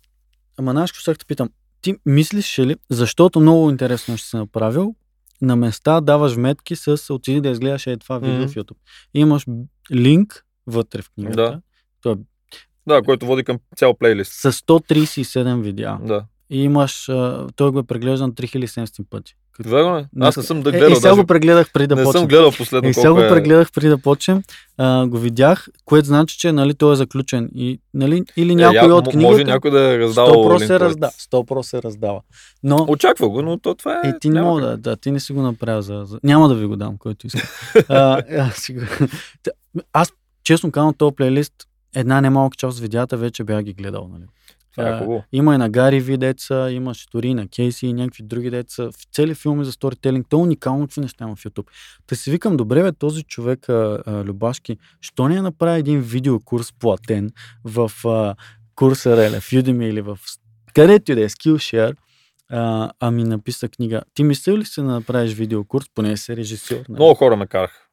Ама 0.57 0.71
знаеш, 0.71 0.93
сега 0.93 1.15
те 1.15 1.25
питам? 1.27 1.51
Ти 1.83 1.95
мислиш 2.07 2.59
ли, 2.59 2.77
защото 2.91 3.41
много 3.41 3.71
интересно 3.71 4.17
ще 4.17 4.29
си 4.29 4.37
направил, 4.37 4.95
на 5.43 5.57
места 5.57 6.01
даваш 6.01 6.37
метки 6.37 6.77
с 6.77 7.15
отиди 7.15 7.41
да 7.41 7.49
изгледаш 7.49 7.87
е 7.87 7.97
това 7.97 8.19
видео 8.19 8.35
Мгм. 8.35 8.49
в 8.49 8.55
YouTube. 8.55 8.77
Имаш 9.15 9.47
линк 9.93 10.45
вътре 10.67 11.03
в 11.03 11.11
книгата. 11.11 11.37
Да. 11.37 11.61
Той 12.01 12.13
е 12.13 12.17
Да, 12.87 13.03
който 13.03 13.27
води 13.27 13.45
към 13.45 13.59
цял 13.77 13.95
плейлист. 13.95 14.33
с 14.33 14.53
137 14.53 15.63
видеа. 15.63 15.99
Да. 16.03 16.25
И 16.51 16.63
имаш, 16.63 17.05
той 17.57 17.71
го 17.71 17.79
е 17.79 17.83
преглеждан 17.83 18.33
3700 18.33 19.05
пъти. 19.11 19.35
Като- 19.57 19.69
Верно 19.69 19.97
е. 19.97 20.07
Аз 20.21 20.37
не 20.37 20.43
съм 20.43 20.63
да 20.63 20.69
Е, 20.69 20.73
гледал. 20.73 20.89
и 20.89 20.97
сега 20.97 21.09
даже. 21.09 21.21
го 21.21 21.27
прегледах 21.27 21.73
преди 21.73 21.87
да 21.87 21.97
не 21.97 22.05
почнем. 22.05 22.21
съм 22.21 22.29
гледал 22.29 22.51
последно 22.53 22.89
И 22.89 22.95
сега 22.95 23.13
го 23.13 23.21
е... 23.21 23.29
прегледах 23.29 23.73
преди 23.73 23.89
да 23.89 23.99
почнем, 23.99 24.43
а, 24.79 25.07
го 25.07 25.19
видях, 25.19 25.69
което 25.85 26.07
значи, 26.07 26.39
че 26.39 26.53
нали, 26.53 26.75
той 26.75 26.93
е 26.93 26.97
заключен. 26.97 27.51
И, 27.55 27.81
нали, 27.95 28.23
или 28.37 28.53
Е, 28.53 28.57
някой 28.57 28.77
я- 28.79 28.95
от 28.95 29.05
книгата, 29.05 29.31
Може 29.31 29.45
някой 29.45 29.71
да 29.71 29.95
е 29.95 29.99
раздал 29.99 30.27
100% 30.27 30.67
се 30.67 30.81
раздава. 30.81 31.13
100% 31.13 31.63
се 31.63 31.83
раздава. 31.83 32.21
Но 32.63 32.87
Очаква 32.89 33.29
го, 33.29 33.43
но 33.43 33.59
то 33.59 33.75
това 33.75 33.93
е... 33.95 34.09
и 34.09 34.21
ти 34.21 34.29
не 34.31 34.43
мога 34.43 34.61
да, 34.63 34.77
да, 34.77 34.97
ти 34.97 35.11
не 35.11 35.21
си 35.21 35.33
го 35.33 35.43
направил 35.43 35.83
за, 35.83 36.03
за... 36.05 36.19
Няма 36.23 36.49
да 36.49 36.55
ви 36.55 36.67
го 36.67 36.77
дам, 36.77 36.99
който 36.99 37.27
иска. 37.27 37.49
а, 37.89 38.23
а, 38.33 38.51
си 38.51 38.73
го... 38.73 38.81
Та, 39.43 39.51
Аз, 39.93 40.13
честно 40.45 40.71
казвам, 40.71 40.95
този 40.95 41.15
плейлист, 41.15 41.53
една 41.95 42.21
немалка 42.21 42.57
част 42.57 42.75
от 42.75 42.83
видеята 42.83 43.17
вече 43.17 43.45
бях 43.45 43.63
ги 43.63 43.73
гледал. 43.73 44.09
Нали. 44.13 44.23
Това 44.77 44.89
е 44.89 44.93
а, 44.93 44.99
хубаво. 44.99 45.25
Има 45.33 45.55
и 45.55 45.59
на 45.59 45.71
Гари 45.71 46.01
Ви 46.01 46.17
деца, 46.17 46.71
имаш 46.71 47.07
дори 47.13 47.29
и 47.29 47.35
на 47.35 47.49
Кейси 47.49 47.87
и 47.87 47.93
някакви 47.93 48.23
други 48.23 48.51
деца. 48.51 48.85
В 48.85 49.15
цели 49.15 49.35
филми 49.35 49.65
за 49.65 49.73
сторителинг. 49.73 50.27
То 50.29 50.37
е 50.37 50.43
уникално 50.43 50.87
какви 50.87 51.01
неща 51.01 51.25
има 51.25 51.37
в 51.37 51.45
YouTube. 51.45 51.67
Та 52.07 52.17
си 52.17 52.31
викам, 52.31 52.57
добре 52.57 52.83
бе, 52.83 52.93
този 52.93 53.23
човек, 53.23 53.69
а, 53.69 54.03
а, 54.07 54.25
Любашки, 54.25 54.77
що 55.01 55.29
не 55.29 55.43
направи 55.43 55.79
един 55.79 56.01
видеокурс 56.01 56.73
платен 56.73 57.31
в 57.65 57.91
а, 58.05 58.35
курса 58.75 59.17
Реле, 59.17 59.41
в 59.41 59.51
Udemy 59.51 59.85
или 59.85 60.01
в 60.01 60.19
където 60.75 61.13
и 61.13 61.15
да 61.15 61.25
е 61.25 61.29
Skillshare, 61.29 61.97
а, 62.51 62.91
ами 63.01 63.25
написа 63.25 63.69
книга. 63.69 64.03
Ти 64.15 64.25
мислил 64.25 64.57
ли 64.57 64.65
си 64.65 64.81
да 64.81 64.87
направиш 64.87 65.35
видеокурс, 65.35 65.87
поне 65.95 66.17
си 66.17 66.37
режисьор? 66.37 66.77
нали? 66.77 66.99
Много 66.99 67.15
хора 67.15 67.37
ме 67.37 67.47
караха. 67.47 67.87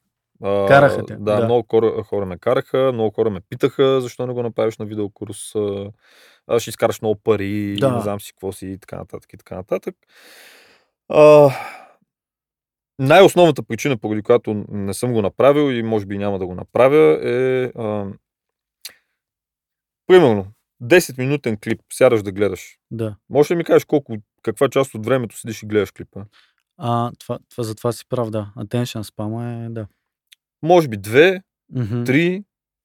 Те, 1.06 1.16
Да, 1.20 1.36
да. 1.40 1.46
много 1.46 1.66
хора, 1.72 2.04
хора 2.04 2.26
ме 2.26 2.38
караха, 2.38 2.92
много 2.94 3.12
хора 3.12 3.30
ме 3.30 3.42
питаха 3.50 4.02
защо 4.02 4.28
не 4.28 4.34
го 4.34 4.44
направиш 4.44 4.78
на 4.78 4.86
видеокурс. 4.86 5.54
Ще 6.60 6.70
изкараш 6.70 7.02
много 7.02 7.20
пари, 7.24 7.76
Да. 7.80 7.92
не 7.96 8.02
знам 8.02 8.22
си 8.22 8.34
какво 8.34 8.52
си 8.52 8.68
и 8.68 8.78
така 8.78 8.98
нататък 8.98 9.34
и 9.34 9.38
така 9.38 9.56
нататък. 9.56 9.96
А, 11.10 11.50
най-основната 13.00 13.64
причина, 13.64 13.98
поради 13.98 14.22
която 14.22 14.66
не 14.70 14.94
съм 14.94 15.14
го 15.14 15.22
направил 15.22 15.72
и 15.72 15.84
може 15.84 16.06
би 16.06 16.18
няма 16.18 16.40
да 16.40 16.46
го 16.46 16.56
направя 16.56 17.20
е 17.24 17.64
а, 17.66 18.06
примерно 20.08 20.48
10-минутен 20.84 21.64
клип, 21.64 21.82
сядаш 21.94 22.24
да 22.24 22.32
гледаш. 22.32 22.78
Да. 22.92 23.16
Може 23.30 23.54
ли 23.54 23.58
ми 23.58 23.64
кажеш 23.64 23.86
колко, 23.86 24.16
каква 24.42 24.70
част 24.70 24.96
от 24.96 25.06
времето 25.06 25.38
седиш 25.38 25.64
и 25.64 25.68
гледаш 25.68 25.92
клипа? 25.92 26.26
А, 26.78 27.12
това, 27.20 27.40
това, 27.50 27.64
за 27.64 27.76
това 27.76 27.92
си 27.92 28.06
прав, 28.10 28.30
да. 28.30 28.52
Attention 28.58 29.02
спама 29.02 29.46
е, 29.46 29.70
да. 29.70 29.88
Може 30.62 30.88
би 30.88 30.98
две, 30.98 31.42
Мгм. 31.72 32.04
три, 32.04 32.44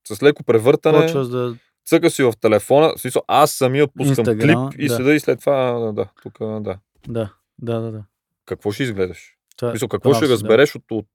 с 0.09 0.23
леко 0.23 0.45
превъртане, 0.45 1.01
Почваш 1.01 1.29
да... 1.29 1.57
цъка 1.89 2.11
си 2.11 2.23
в 2.23 2.33
телефона, 2.41 2.93
в 2.97 3.01
смисъл, 3.01 3.23
аз 3.29 3.51
самия 3.51 3.89
пускам 3.89 4.09
Инстаграма, 4.09 4.71
клип 4.71 4.81
и 4.81 4.89
да. 4.89 4.97
седа 4.97 5.15
и 5.15 5.21
след 5.21 5.41
това, 5.41 5.53
а, 5.53 5.93
да, 5.93 6.09
тук, 6.23 6.39
да. 6.41 6.79
Да, 7.09 7.33
да, 7.59 7.81
да, 7.81 7.93
да. 7.93 8.03
Какво 8.47 8.73
ще 8.73 8.83
изгледаш? 8.83 9.35
Това, 9.57 9.69
В 9.69 9.73
смисъл, 9.73 9.89
какво 9.89 10.15
ще 10.15 10.25
си, 10.25 10.29
да. 10.29 10.33
разбереш 10.35 10.75
от, 10.75 10.83
от, 10.91 11.07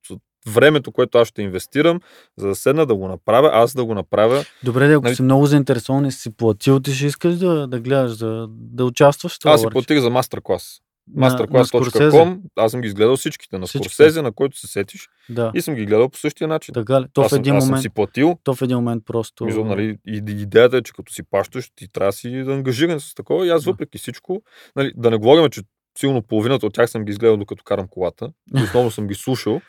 времето, 0.47 0.91
което 0.91 1.17
аз 1.17 1.27
ще 1.27 1.41
инвестирам, 1.41 1.99
за 2.37 2.47
да 2.47 2.55
седна 2.55 2.85
да 2.85 2.95
го 2.95 3.07
направя, 3.07 3.49
аз 3.53 3.73
да 3.73 3.85
го 3.85 3.93
направя. 3.93 4.45
Добре, 4.63 4.87
да, 4.87 4.93
ако 4.93 5.03
Нали- 5.03 5.15
си 5.15 5.21
много 5.21 5.45
заинтересован 5.45 6.05
и 6.05 6.11
си 6.11 6.29
платил, 6.29 6.79
ти 6.79 6.93
ще 6.93 7.05
искаш 7.05 7.35
да, 7.35 7.67
да 7.67 7.79
гледаш, 7.79 8.17
да, 8.17 8.47
да 8.49 8.85
участваш 8.85 9.35
в 9.35 9.39
това. 9.39 9.51
аз 9.51 9.61
си 9.61 9.67
платих 9.71 9.99
за 9.99 10.09
на 10.09 10.23
Скорсезе. 10.23 10.79
Masterclass.com, 11.17 12.39
аз 12.55 12.71
съм 12.71 12.81
ги 12.81 12.87
изгледал 12.87 13.17
всичките 13.17 13.57
на 13.57 13.65
Всичките. 13.65 13.93
Скорсезе, 13.93 14.21
на 14.21 14.31
който 14.31 14.57
се 14.57 14.67
сетиш 14.67 15.09
Да, 15.29 15.51
и 15.55 15.61
съм 15.61 15.75
ги 15.75 15.85
гледал 15.85 16.09
по 16.09 16.17
същия 16.17 16.47
начин. 16.47 16.73
така 16.73 17.01
ли? 17.01 17.05
То 17.13 17.21
аз 17.21 17.27
в 17.27 17.29
съм, 17.29 17.39
един 17.39 17.55
аз 17.55 17.63
съм 17.63 17.69
момент, 17.69 17.81
си 17.81 17.89
платил, 17.89 18.37
то 18.43 18.55
в 18.55 18.61
един 18.61 18.77
момент 18.77 19.03
просто... 19.05 19.45
Мисля, 19.45 19.65
нали, 19.65 19.97
и, 20.07 20.23
идеята 20.27 20.77
е, 20.77 20.81
че 20.81 20.93
като 20.93 21.13
си 21.13 21.23
плащаш, 21.23 21.71
ти 21.75 21.87
трябва 21.87 22.07
да 22.09 22.13
си 22.13 22.29
да 22.31 22.53
ангажиран 22.53 22.99
с 22.99 23.13
такова. 23.13 23.47
И 23.47 23.49
аз 23.49 23.63
Да. 23.63 23.71
въпреки 23.71 23.97
всичко, 23.97 24.41
нали, 24.75 24.91
да 24.95 25.11
не 25.11 25.17
говорим, 25.17 25.49
че 25.49 25.61
силно 25.99 26.21
половината 26.21 26.65
от 26.65 26.73
тях 26.73 26.89
съм 26.89 27.05
ги 27.05 27.11
изгледал 27.11 27.37
докато 27.37 27.63
карам 27.63 27.87
колата. 27.87 28.29
Основно 28.63 28.91
съм 28.91 29.07
ги 29.07 29.15
слушал. 29.15 29.61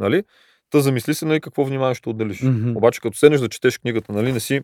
Нали, 0.00 0.22
та 0.70 0.80
замисли 0.80 1.14
се 1.14 1.24
нали, 1.24 1.40
какво 1.40 1.64
внимание 1.64 1.94
ще 1.94 2.08
отделиш. 2.08 2.42
Мгм. 2.42 2.76
Обаче 2.76 3.00
като 3.00 3.16
седнеш 3.18 3.40
да 3.40 3.48
четеш 3.48 3.78
книгата, 3.78 4.12
нали, 4.12 4.32
не 4.32 4.40
си 4.40 4.60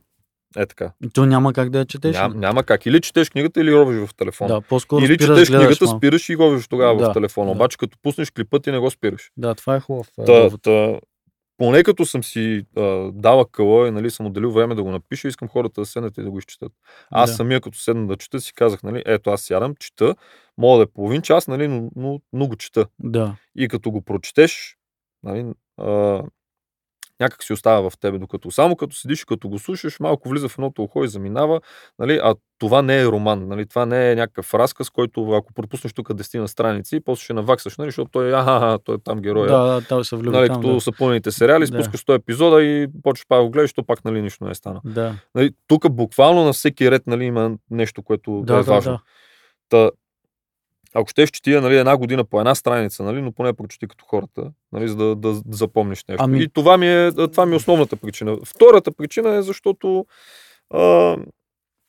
е 0.56 0.66
така. 0.66 0.92
То 1.12 1.26
няма 1.26 1.52
как 1.52 1.70
да 1.70 1.78
я 1.78 1.84
четеш. 1.84 2.16
Ням, 2.16 2.40
няма 2.40 2.62
как. 2.62 2.86
Или 2.86 3.00
четеш 3.00 3.30
книгата, 3.30 3.60
или 3.60 3.72
ровиш 3.72 4.08
в 4.08 4.14
телефона. 4.14 4.54
Да, 4.54 4.60
по-скоро 4.60 5.00
или 5.00 5.14
спираш, 5.14 5.20
четеш 5.20 5.48
гледаш 5.48 5.48
книгата, 5.64 5.84
малко. 5.84 5.98
спираш 5.98 6.28
и 6.28 6.36
ровиш 6.36 6.68
тогава 6.68 6.98
Да, 6.98 7.10
в 7.10 7.14
телефона. 7.14 7.46
да. 7.46 7.52
Обаче 7.52 7.78
като 7.78 7.98
пуснеш 8.02 8.30
клипа, 8.30 8.58
ти 8.58 8.70
не 8.72 8.78
го 8.78 8.90
спираш. 8.90 9.30
Да, 9.36 9.54
това 9.54 9.76
е 9.76 9.80
хубав. 9.80 10.08
е, 10.18 10.24
Та, 10.24 10.50
та, 10.50 10.98
поне 11.56 11.82
като 11.82 12.06
съм 12.06 12.24
си 12.24 12.62
а, 12.76 12.82
дала 13.12 13.46
къла 13.46 13.88
и 13.88 13.90
нали, 13.90 14.10
съм 14.10 14.26
отделил 14.26 14.50
време 14.50 14.74
да 14.74 14.82
го 14.82 14.90
напиша, 14.90 15.28
искам 15.28 15.48
хората 15.48 15.80
да 15.80 15.86
седнат 15.86 16.18
и 16.18 16.22
да 16.22 16.30
го 16.30 16.38
изчетат. 16.38 16.72
Аз 17.10 17.30
Да. 17.30 17.36
самия 17.36 17.60
като 17.60 17.78
седна 17.78 18.06
да 18.06 18.16
чета 18.16 18.40
си 18.40 18.52
казах, 18.54 18.82
нали, 18.82 19.02
ето 19.06 19.30
аз 19.30 19.40
сядам, 19.42 19.74
чета, 19.74 20.14
мога 20.58 20.76
да 20.76 20.82
е 20.82 20.92
половин 20.94 21.22
час, 21.22 21.48
нали, 21.48 21.68
но, 21.68 21.90
но, 21.96 22.20
но 22.32 22.46
го 22.48 22.56
чета. 22.56 22.86
Да, 22.98 23.36
И 23.56 23.68
като 23.68 23.90
го 23.90 24.02
прочетеш, 24.02 24.76
нали, 25.22 25.46
а, 25.76 26.22
някак 27.20 27.42
си 27.44 27.52
остава 27.52 27.90
в 27.90 27.98
тебе, 27.98 28.18
докато 28.18 28.50
само 28.50 28.76
като 28.76 28.96
седиш 28.96 29.22
и 29.22 29.26
като 29.26 29.48
го 29.48 29.58
слушаш, 29.58 30.00
малко 30.00 30.28
влиза 30.28 30.48
в 30.48 30.58
едното 30.58 30.82
ухо 30.82 31.04
и 31.04 31.08
заминава, 31.08 31.60
нали, 31.98 32.20
а 32.22 32.34
това 32.58 32.82
не 32.82 33.00
е 33.00 33.06
роман, 33.06 33.48
нали, 33.48 33.66
това 33.66 33.86
не 33.86 34.12
е 34.12 34.14
някакъв 34.14 34.54
разказ, 34.54 34.90
който 34.90 35.30
ако 35.32 35.52
пропуснеш 35.54 35.92
тук 35.92 36.08
10 36.08 36.38
на 36.38 36.48
страници, 36.48 37.00
после 37.04 37.24
ще 37.24 37.32
наваксаш, 37.32 37.76
нали, 37.76 37.88
защото 37.88 38.10
той 38.10 38.28
е, 38.28 38.32
аха, 38.32 38.78
той 38.84 38.94
е 38.94 38.98
там 39.04 39.18
героя. 39.20 39.48
да, 39.48 39.64
да, 39.64 39.80
там 39.80 40.04
се 40.04 40.16
влюби 40.16 40.36
Нали, 40.36 40.46
там, 40.48 40.56
като 40.56 40.74
да. 40.74 40.80
са 40.80 40.92
пълните 40.98 41.30
сериали, 41.30 41.66
Да. 41.66 41.66
спускаш 41.66 42.04
100 42.04 42.14
епизода 42.14 42.62
и 42.62 42.86
почваш 43.02 43.26
пак 43.28 43.38
да 43.38 43.44
го 43.44 43.50
гледаш, 43.50 43.72
то 43.72 43.82
пак 43.82 44.04
нали, 44.04 44.22
нищо 44.22 44.44
не 44.44 44.50
е 44.50 44.54
стана. 44.54 44.80
Да, 44.84 45.14
Нали, 45.34 45.50
тук 45.66 45.90
буквално 45.92 46.44
на 46.44 46.52
всеки 46.52 46.90
ред 46.90 47.06
нали, 47.06 47.24
има 47.24 47.56
нещо, 47.70 48.02
което 48.02 48.42
да, 48.46 48.54
е 48.54 48.56
да, 48.56 48.62
важно. 48.62 48.92
да. 48.92 49.00
Та, 49.68 49.90
ако 50.94 51.08
щеш 51.10 51.30
четия 51.30 51.60
нали, 51.60 51.78
една 51.78 51.96
година 51.96 52.24
по 52.24 52.40
една 52.40 52.54
страница, 52.54 53.02
нали, 53.02 53.22
но 53.22 53.32
поне 53.32 53.52
прочети 53.52 53.88
като 53.88 54.04
хората, 54.04 54.50
нали, 54.72 54.88
за 54.88 54.96
да, 54.96 55.16
да, 55.16 55.32
да 55.32 55.56
запомниш 55.56 56.04
нещо. 56.08 56.24
Ами- 56.24 56.42
И 56.42 56.48
това 56.48 56.78
ми, 56.78 56.88
е, 56.88 57.12
това 57.12 57.46
ми 57.46 57.52
е 57.52 57.56
основната 57.56 57.96
причина. 57.96 58.36
Втората 58.44 58.92
причина 58.92 59.34
е 59.34 59.42
защото 59.42 60.06
а, 60.70 61.16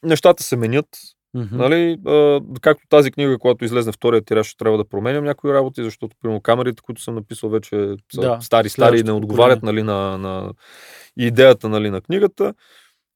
нещата 0.04 0.44
се 0.44 0.56
менят. 0.56 0.88
Мгм. 1.34 1.58
Нали, 1.58 1.98
а, 2.08 2.42
както 2.62 2.88
тази 2.90 3.12
книга, 3.12 3.38
когато 3.38 3.66
излезне 3.66 3.92
втория 3.92 4.22
тираж, 4.22 4.48
ще 4.48 4.58
трябва 4.58 4.78
да 4.78 4.90
променям 4.90 5.24
някои 5.24 5.54
работи, 5.54 5.84
защото, 5.84 6.16
примерно, 6.22 6.42
камерите, 6.42 6.82
които 6.82 7.02
съм 7.02 7.16
написал, 7.16 7.50
вече 7.50 7.96
са 8.16 8.22
Да, 8.22 8.38
стари, 8.42 8.70
стари 8.70 9.00
и 9.00 9.04
не 9.04 9.12
отговарят 9.12 9.64
нали, 9.64 9.84
на, 9.84 10.18
на 10.18 10.54
идеята 11.18 11.70
нали, 11.70 11.90
на 11.90 12.02
книгата. 12.02 12.54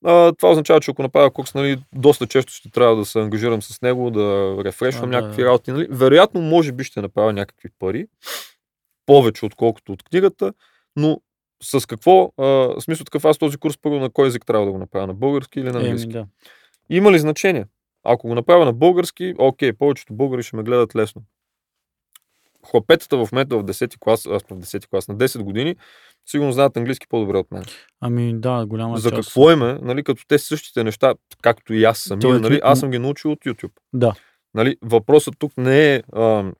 А, 0.03 0.33
това 0.33 0.51
означава, 0.51 0.79
че 0.79 0.91
ако 0.91 1.01
направя 1.01 1.31
курс, 1.31 1.53
нали, 1.53 1.77
доста 1.95 2.27
често 2.27 2.53
ще 2.53 2.71
трябва 2.71 2.95
да 2.95 3.05
се 3.05 3.19
ангажирам 3.19 3.61
с 3.61 3.81
него, 3.81 4.11
да 4.11 4.55
рефрешвам 4.65 5.09
А, 5.09 5.21
някакви 5.21 5.41
да. 5.41 5.47
работи. 5.47 5.71
Нали. 5.71 5.87
Вероятно, 5.89 6.41
може 6.41 6.71
би 6.71 6.83
ще 6.83 7.01
направя 7.01 7.33
някакви 7.33 7.69
пари, 7.79 8.05
повече 9.05 9.45
отколкото 9.45 9.91
от 9.91 10.03
книгата, 10.03 10.53
но 10.95 11.19
с 11.63 11.85
какво, 11.87 12.31
а, 12.37 12.43
в 12.45 12.75
смисъл 12.79 13.03
такъв 13.03 13.25
аз 13.25 13.37
този 13.37 13.57
курс 13.57 13.77
първо 13.77 13.99
на 13.99 14.09
кой 14.09 14.27
език 14.27 14.45
трябва 14.45 14.65
да 14.65 14.71
го 14.71 14.77
направя, 14.77 15.07
на 15.07 15.13
български 15.13 15.59
или 15.59 15.71
на 15.71 15.79
английски? 15.79 16.03
Еми, 16.03 16.13
да. 16.13 16.25
Има 16.89 17.11
ли 17.11 17.19
значение? 17.19 17.65
Ако 18.03 18.27
го 18.27 18.35
направя 18.35 18.65
на 18.65 18.73
български, 18.73 19.33
окей, 19.37 19.73
повечето 19.73 20.13
българи 20.13 20.43
ще 20.43 20.55
ме 20.55 20.63
гледат 20.63 20.95
лесно. 20.95 21.21
Хлапетата 22.71 23.25
в 23.25 23.31
момента 23.31 23.57
в 23.57 23.63
10 23.63 23.99
клас, 23.99 24.25
аз 24.25 24.41
съм 24.47 24.61
в 24.61 24.65
10 24.65 24.89
клас, 24.89 25.07
на 25.07 25.15
10 25.15 25.41
години, 25.41 25.75
сигурно 26.25 26.51
знаят 26.51 26.77
английски 26.77 27.07
по-добре 27.09 27.37
от 27.37 27.51
мен. 27.51 27.63
Ами 28.01 28.39
да, 28.39 28.65
голяма 28.65 28.97
За 28.97 29.11
част. 29.11 29.27
какво 29.27 29.51
им 29.51 29.61
е, 29.61 29.79
нали, 29.81 30.03
като 30.03 30.23
те 30.27 30.39
същите 30.39 30.83
неща, 30.83 31.13
както 31.41 31.73
и 31.73 31.83
аз 31.83 31.99
самия, 31.99 32.21
Той- 32.21 32.39
нали, 32.39 32.59
аз 32.63 32.79
съм 32.79 32.91
ги 32.91 32.99
научил 32.99 33.31
от 33.31 33.39
YouTube. 33.39 33.73
Да. 33.93 34.13
Нали, 34.53 34.77
въпросът 34.81 35.35
тук 35.39 35.57
не 35.57 35.95
е 35.95 36.03
а, 36.13 36.51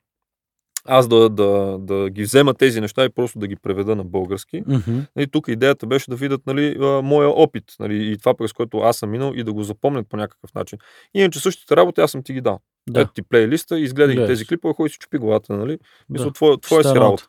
аз 0.86 1.08
да, 1.08 1.30
да, 1.30 1.78
да 1.80 2.10
ги 2.10 2.24
взема 2.24 2.54
тези 2.54 2.82
неща 2.82 3.06
и 3.06 3.10
просто 3.10 3.40
да 3.40 3.48
ги 3.48 3.56
преведа 3.56 3.96
на 3.96 4.04
български. 4.04 4.64
Мгм. 4.68 5.00
Нали, 5.16 5.28
тук 5.32 5.48
идеята 5.48 5.88
беше 5.88 6.10
да 6.10 6.16
видят 6.16 6.42
нали, 6.46 6.78
а, 6.82 7.02
моя 7.02 7.30
опит 7.30 7.64
нали, 7.80 8.12
и 8.12 8.18
това, 8.18 8.34
през 8.34 8.54
което 8.54 8.78
аз 8.78 8.98
съм 8.98 9.10
минал 9.10 9.34
и 9.36 9.44
да 9.44 9.54
го 9.54 9.64
запомнят 9.64 10.10
по 10.10 10.18
някакъв 10.18 10.54
начин. 10.56 10.80
Иначе 11.14 11.40
същите 11.40 11.76
работи 11.76 12.02
аз 12.02 12.12
съм 12.12 12.24
ти 12.24 12.34
ги 12.34 12.42
дал. 12.42 12.60
Да. 12.90 13.02
Ето 13.02 13.12
ти 13.14 13.22
плейлиста, 13.22 13.80
изгледай 13.80 14.16
Гледаш. 14.16 14.30
тези 14.30 14.48
клипове, 14.48 14.74
хой 14.74 14.90
си 14.90 14.98
чупи 14.98 15.18
главата, 15.18 15.54
нали? 15.54 15.78
Мисля, 16.10 16.26
да. 16.26 16.32
твоя, 16.32 16.58
твоя 16.58 16.84
си 16.84 16.96
работа. 16.96 17.28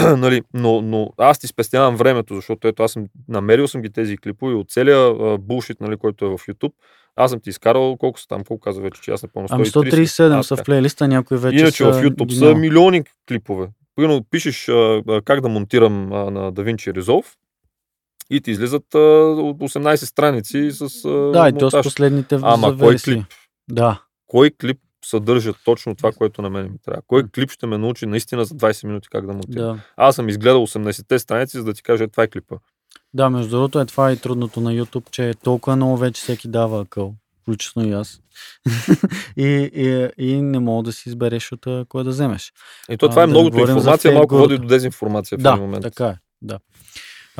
нали? 0.16 0.42
но, 0.54 0.82
но 0.82 1.10
аз 1.18 1.38
ти 1.38 1.46
спестявам 1.46 1.96
времето, 1.96 2.34
защото 2.34 2.68
ето 2.68 2.82
аз 2.82 2.92
съм 2.92 3.06
намерил 3.28 3.68
съм 3.68 3.82
ги 3.82 3.90
тези 3.90 4.18
клипове 4.18 4.54
от 4.54 4.70
целия 4.70 4.98
а, 4.98 5.38
булшит, 5.38 5.80
нали, 5.80 5.96
който 5.96 6.24
е 6.24 6.28
в 6.28 6.38
YouTube. 6.38 6.72
Аз 7.16 7.30
съм 7.30 7.40
ти 7.40 7.50
изкарал 7.50 7.96
колко 7.96 8.20
са 8.20 8.26
там, 8.26 8.44
колко 8.44 8.60
каза 8.60 8.80
вече, 8.80 9.00
че 9.00 9.10
аз 9.10 9.22
не 9.22 9.28
помня. 9.28 9.48
Ами 9.50 9.64
130, 9.64 10.04
137 10.04 10.38
а, 10.38 10.42
са 10.42 10.56
в 10.56 10.64
плейлиста, 10.64 11.08
някои 11.08 11.38
вече 11.38 11.58
Иначе 11.58 11.76
са 11.76 11.92
в 11.92 12.02
YouTube 12.02 12.32
са 12.32 12.54
милиони 12.54 13.02
клипове. 13.28 13.68
Примерно 13.96 14.24
пишеш 14.30 14.68
а, 14.68 15.02
а, 15.08 15.22
как 15.22 15.40
да 15.40 15.48
монтирам 15.48 16.12
а, 16.12 16.30
на 16.30 16.52
DaVinci 16.52 17.00
Resolve 17.00 17.26
и 18.30 18.40
ти 18.40 18.50
излизат 18.50 18.94
а, 18.94 18.98
от 18.98 19.58
18 19.58 19.96
страници 19.96 20.68
с 20.72 21.04
а, 21.04 21.08
Да, 21.32 21.48
и 21.48 21.52
то 21.52 21.58
с 21.58 21.62
монтаж. 21.62 21.84
последните 21.84 22.36
в- 22.36 22.40
Ама 22.44 22.78
кой 22.78 22.96
клип? 22.96 23.24
Да. 23.70 24.02
Кой 24.28 24.50
клип 24.60 24.78
съдържа 25.04 25.52
точно 25.64 25.94
това, 25.94 26.12
което 26.12 26.42
на 26.42 26.50
мен 26.50 26.64
ми 26.72 26.78
трябва? 26.84 27.02
Кой 27.06 27.22
клип 27.34 27.50
ще 27.50 27.66
ме 27.66 27.78
научи 27.78 28.06
наистина 28.06 28.44
за 28.44 28.54
20 28.54 28.86
минути 28.86 29.08
как 29.08 29.26
да 29.26 29.32
монтирам? 29.32 29.76
Да. 29.76 29.82
Аз 29.96 30.16
съм 30.16 30.28
изгледал 30.28 30.66
18-те 30.66 31.18
страници, 31.18 31.56
за 31.56 31.64
да 31.64 31.74
ти 31.74 31.82
кажа, 31.82 32.04
е, 32.04 32.08
това 32.08 32.22
е 32.22 32.28
клипа. 32.28 32.56
Да, 33.14 33.30
между 33.30 33.50
другото 33.50 33.80
е 33.80 33.86
това 33.86 34.12
и 34.12 34.16
трудното 34.16 34.60
на 34.60 34.72
YouTube, 34.72 35.10
че 35.10 35.34
толкова 35.44 35.76
много 35.76 35.96
вече 35.96 36.22
всеки 36.22 36.48
дава 36.48 36.80
акъл. 36.80 37.14
Включително 37.42 37.88
и 37.88 37.92
аз. 37.92 38.20
и, 39.36 39.70
и, 39.74 40.08
и, 40.18 40.42
не 40.42 40.58
мога 40.58 40.82
да 40.82 40.92
си 40.92 41.08
избереш 41.08 41.52
от 41.52 41.66
а, 41.66 41.84
кой 41.88 42.04
да 42.04 42.10
вземеш. 42.10 42.52
И 42.90 42.96
то 42.96 43.06
А, 43.06 43.10
това 43.10 43.22
е 43.22 43.26
да 43.26 43.30
многото 43.30 43.56
не 43.56 43.60
говорим 43.62 43.74
за 43.74 43.78
информация, 43.78 44.14
малко 44.14 44.36
води 44.36 44.58
до 44.58 44.66
дезинформация 44.66 45.38
в 45.38 45.42
да, 45.42 45.56
момент. 45.56 45.82
така 45.82 46.06
е. 46.06 46.16
Да. 46.42 46.58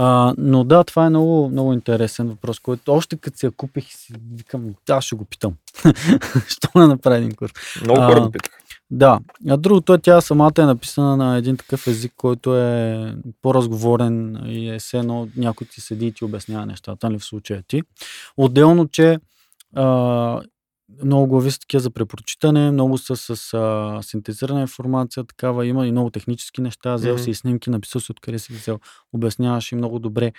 А, 0.00 0.34
но 0.38 0.64
да, 0.64 0.84
това 0.84 1.06
е 1.06 1.10
много, 1.10 1.48
много 1.48 1.72
интересен 1.72 2.28
въпрос, 2.28 2.60
който 2.60 2.92
още 2.92 3.16
като 3.16 3.38
си 3.38 3.46
я 3.46 3.52
купих 3.52 3.84
си 3.86 4.14
викам, 4.34 4.74
да, 4.86 5.00
ще 5.00 5.16
го 5.16 5.24
питам. 5.24 5.54
Що 6.48 6.68
не 6.74 6.86
направи 6.86 7.16
един 7.16 7.34
курс? 7.34 7.52
Много 7.84 8.00
хора 8.00 8.20
го 8.20 8.30
питаха. 8.30 8.56
Да. 8.90 9.20
А 9.48 9.56
другото 9.56 9.94
е, 9.94 9.98
тя 9.98 10.20
самата 10.20 10.52
е 10.58 10.62
написана 10.62 11.16
на 11.16 11.36
един 11.36 11.56
такъв 11.56 11.86
език, 11.86 12.12
който 12.16 12.56
е 12.56 13.14
по-разговорен 13.42 14.42
и 14.46 14.70
е 14.70 14.78
все 14.78 14.98
едно 14.98 15.28
някой 15.36 15.66
ти 15.66 15.80
седи 15.80 16.06
и 16.06 16.12
ти 16.12 16.24
обяснява 16.24 16.66
нещата, 16.66 17.08
нали 17.08 17.18
в 17.18 17.24
случая 17.24 17.62
ти. 17.68 17.82
Отделно, 18.36 18.88
че 18.88 19.18
а, 19.74 20.40
много 21.04 21.26
глави 21.26 21.50
са 21.50 21.60
такива 21.60 21.80
за 21.80 21.90
препрочитане, 21.90 22.70
много 22.70 22.98
са 22.98 23.16
с 23.16 23.54
а, 23.54 23.98
синтезирана 24.02 24.60
информация, 24.60 25.24
такава 25.24 25.66
има 25.66 25.86
и 25.86 25.92
много 25.92 26.10
технически 26.10 26.60
неща, 26.60 26.94
взел 26.94 27.14
Мгм. 27.14 27.22
си 27.22 27.30
и 27.30 27.34
снимки, 27.34 27.70
написал 27.70 28.00
си 28.00 28.12
откъде 28.12 28.38
си 28.38 28.52
взел, 28.52 28.78
обясняваш 29.12 29.72
и 29.72 29.74
много 29.74 29.98
добре 29.98 30.32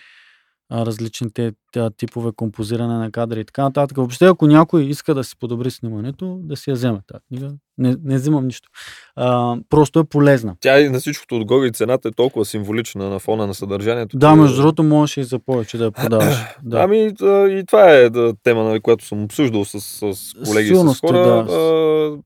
а, 0.70 0.86
различните 0.86 1.54
тя, 1.72 1.90
типове 1.90 2.32
композиране 2.36 2.98
на 2.98 3.12
кадри 3.12 3.40
и 3.40 3.46
така 3.46 3.64
нататък. 3.64 3.98
Въобще, 3.98 4.26
ако 4.26 4.48
някой 4.48 4.84
иска 4.84 5.14
да 5.16 5.24
си 5.24 5.36
подобри 5.40 5.72
снимането, 5.72 6.40
да 6.44 6.58
си 6.58 6.70
я 6.70 6.74
вземе 6.74 7.00
тази 7.08 7.24
книга. 7.28 7.56
Не, 7.80 7.96
не 8.04 8.16
взимам 8.16 8.46
нищо. 8.46 8.70
А, 9.16 9.58
просто 9.70 10.00
е 10.00 10.04
полезна. 10.04 10.56
Тя 10.60 10.80
и 10.80 10.90
на 10.90 11.00
всичкото 11.00 11.36
отгоре 11.36 11.68
и 11.68 11.72
цената 11.72 12.08
е 12.08 12.12
толкова 12.12 12.46
символична 12.46 13.10
на 13.10 13.20
фона 13.20 13.48
на 13.48 13.54
съдържанието. 13.54 14.18
Да, 14.18 14.36
между 14.36 14.56
другото, 14.58 14.84
можеш 14.84 15.18
и 15.18 15.24
за 15.24 15.40
повече 15.40 15.78
да 15.78 15.86
я 15.86 15.92
продаваш. 15.92 16.36
Да. 16.64 16.80
Ами 16.80 17.12
да, 17.12 17.48
и 17.52 17.64
това 17.66 17.92
е 17.92 18.10
да, 18.10 18.34
тема, 18.44 18.64
нали, 18.64 18.80
която 18.80 19.06
съм 19.06 19.24
обсъждал 19.24 19.66
с, 19.66 19.80
с 19.82 20.34
колеги 20.46 20.66
и 20.70 20.72
Силно 20.72 20.94
с 20.94 21.00
хора. 21.00 21.18
да. 21.20 21.54
А, 21.54 22.18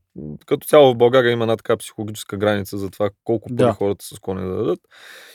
като 0.46 0.66
цяло 0.66 0.92
в 0.92 0.96
България 0.96 1.32
има 1.32 1.44
една 1.44 1.56
така 1.56 1.76
психологическа 1.76 2.36
граница 2.36 2.78
за 2.78 2.90
това 2.90 3.10
колко 3.24 3.48
пари 3.48 3.56
Да. 3.56 3.72
хората 3.72 4.04
са 4.04 4.14
склонни 4.14 4.48
да 4.48 4.56
дадат. 4.56 4.78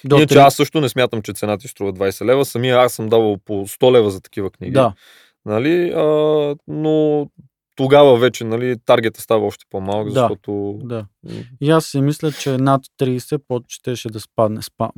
До 0.06 0.16
Иначе 0.16 0.28
три- 0.28 0.40
аз 0.40 0.56
също 0.56 0.82
не 0.82 0.90
смятам, 0.90 1.22
че 1.22 1.34
цената 1.34 1.62
ти 1.62 1.68
струва 1.68 1.94
20 1.94 2.26
лева. 2.26 2.46
Самия 2.46 2.78
аз 2.78 2.94
съм 2.94 3.10
давал 3.10 3.38
по 3.46 3.54
100 3.54 3.92
лева 3.92 4.12
за 4.12 4.22
такива 4.22 4.50
книги. 4.50 4.74
Да, 4.74 4.94
Нали? 5.46 5.90
А, 5.90 6.02
но 6.68 7.28
тогава 7.80 8.18
вече 8.18 8.44
нали, 8.44 8.76
таргета 8.86 9.22
става 9.22 9.46
още 9.46 9.66
по-малък, 9.70 10.08
Да. 10.08 10.14
защото... 10.14 10.80
да. 10.84 11.06
И 11.62 11.70
аз 11.70 11.86
си 11.86 12.02
мисля, 12.02 12.32
че 12.32 12.58
над 12.58 12.82
30 13.02 13.42
под 13.48 13.64
щеше 13.68 14.10
да 14.10 14.20
спадне. 14.20 14.62
Спа... 14.62 14.90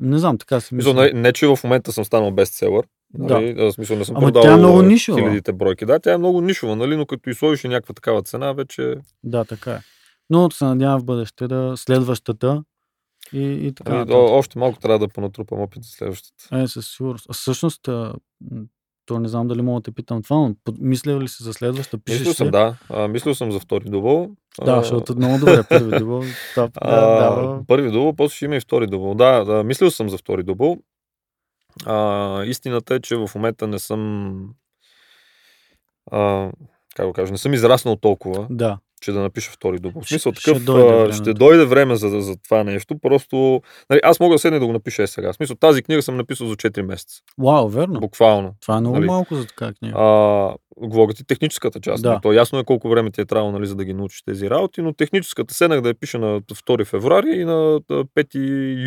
Не 0.00 0.18
знам, 0.18 0.38
така 0.38 0.60
си 0.60 0.74
Мисля, 0.74 0.94
мисля. 0.94 1.04
не, 1.14 1.20
не, 1.20 1.32
че 1.32 1.46
в 1.46 1.58
момента 1.64 1.92
съм 1.92 2.04
станал 2.04 2.30
бестселър. 2.30 2.86
Да. 3.14 3.34
Нали? 3.34 3.54
Да. 3.54 3.72
Смисъл, 3.72 3.96
не 3.96 4.04
съм 4.04 4.16
Ама 4.16 4.26
продал 4.26 4.42
тя 4.42 4.52
е 4.52 4.56
много 4.56 4.82
нишова. 4.82 5.18
хилядите 5.18 5.52
бройки. 5.52 5.86
Да, 5.86 5.98
тя 5.98 6.12
е 6.12 6.18
много 6.18 6.40
нишова, 6.40 6.76
нали? 6.76 6.96
но 6.96 7.06
като 7.06 7.30
и 7.30 7.34
сложиш 7.34 7.64
някаква 7.64 7.94
такава 7.94 8.22
цена, 8.22 8.52
вече... 8.52 8.94
Да, 9.24 9.44
така 9.44 9.72
е. 9.72 9.80
Но 10.30 10.50
се 10.50 10.64
надявам 10.64 11.00
в 11.00 11.04
бъдеще 11.04 11.48
да 11.48 11.72
следващата 11.76 12.64
и, 13.32 13.42
и 13.42 13.72
така. 13.74 13.92
Ами, 13.92 14.12
о, 14.12 14.38
още 14.38 14.58
малко 14.58 14.78
трябва 14.78 14.98
да 14.98 15.08
понатрупам 15.08 15.60
опит 15.60 15.82
за 15.84 15.90
следващата. 15.90 16.60
Е, 16.62 16.68
със 16.68 16.86
сигурност. 16.86 17.26
А 17.30 17.32
всъщност, 17.32 17.88
то 19.06 19.20
не 19.20 19.28
знам 19.28 19.48
дали 19.48 19.62
мога 19.62 19.80
да 19.80 19.84
те 19.84 19.90
питам 19.90 20.22
това, 20.22 20.36
но 20.36 20.54
мислил 20.78 21.20
ли 21.20 21.28
си 21.28 21.42
за 21.42 21.52
следваща? 21.52 21.98
Пишеш 21.98 22.20
Мислил 22.20 22.34
съм, 22.34 22.46
ли? 22.46 22.50
да. 22.50 22.76
А, 22.90 23.08
мислил 23.08 23.34
съм 23.34 23.52
за 23.52 23.60
втори 23.60 23.84
дубъл. 23.84 24.30
Да, 24.64 24.80
защото 24.82 25.16
много 25.16 25.38
добре 25.38 25.62
първи 25.68 25.98
дубъл. 25.98 26.22
Да, 26.56 26.68
да, 26.68 26.90
дава. 27.20 27.64
Първи 27.66 27.90
дубъл, 27.90 28.12
после 28.12 28.36
ще 28.36 28.44
има 28.44 28.56
и 28.56 28.60
втори 28.60 28.86
дубъл. 28.86 29.14
Да, 29.14 29.44
да, 29.44 29.64
мислил 29.64 29.90
съм 29.90 30.08
за 30.08 30.18
втори 30.18 30.42
дубъл. 30.42 30.78
А, 31.86 32.44
истината 32.44 32.94
е, 32.94 33.00
че 33.00 33.16
в 33.16 33.30
момента 33.34 33.66
не 33.66 33.78
съм 33.78 34.34
а, 36.10 36.50
как 36.96 37.06
го 37.06 37.12
кажа, 37.12 37.32
не 37.32 37.38
съм 37.38 37.54
израснал 37.54 37.96
толкова, 37.96 38.46
Да, 38.50 38.78
че 39.04 39.12
да 39.12 39.20
напиша 39.20 39.50
втори 39.50 39.78
дубъл. 39.78 40.02
В 40.02 40.04
Ще- 40.04 40.14
смисъл 40.14 40.32
ще 40.32 40.42
такъв, 40.44 40.64
дойде 40.64 40.88
а, 40.88 40.96
времето. 40.96 41.16
ще 41.16 41.32
дойде 41.34 41.64
време 41.64 41.96
за, 41.96 42.08
за 42.08 42.36
това 42.36 42.64
нещо. 42.64 42.98
Просто, 42.98 43.62
нали, 43.90 44.00
аз 44.02 44.20
мога 44.20 44.34
да 44.34 44.38
седна 44.38 44.56
и 44.56 44.60
да 44.60 44.66
го 44.66 44.72
напиша 44.72 45.02
е 45.02 45.06
сега. 45.06 45.32
В 45.32 45.36
смисъл, 45.36 45.56
тази 45.56 45.82
книга 45.82 46.02
съм 46.02 46.16
написал 46.16 46.46
за 46.46 46.56
4 46.56 46.82
месеца. 46.82 47.20
Вау, 47.38 47.68
верно. 47.68 48.00
Буквално. 48.00 48.54
Това 48.60 48.76
е 48.76 48.80
много 48.80 48.96
нали, 48.96 49.06
малко 49.06 49.34
за 49.34 49.46
така 49.46 49.72
книга. 49.72 49.94
А, 49.98 50.54
говоря 50.76 51.12
ти 51.12 51.24
техническата 51.26 51.80
част. 51.80 52.02
Да. 52.02 52.10
Да. 52.10 52.20
То 52.20 52.32
ясно 52.32 52.58
е 52.58 52.64
колко 52.64 52.88
време 52.88 53.10
ти 53.10 53.20
е 53.20 53.24
трябвало, 53.24 53.52
нали, 53.52 53.66
за 53.66 53.74
да 53.74 53.84
ги 53.84 53.94
научиш 53.94 54.22
тези 54.22 54.50
работи, 54.50 54.82
но 54.82 54.92
техническата 54.92 55.54
седнах 55.54 55.80
да 55.80 55.88
я 55.88 55.94
пиша 55.94 56.18
на 56.18 56.40
2 56.40 56.84
февруари 56.84 57.30
и 57.30 57.44
на 57.44 57.80
5 58.14 58.34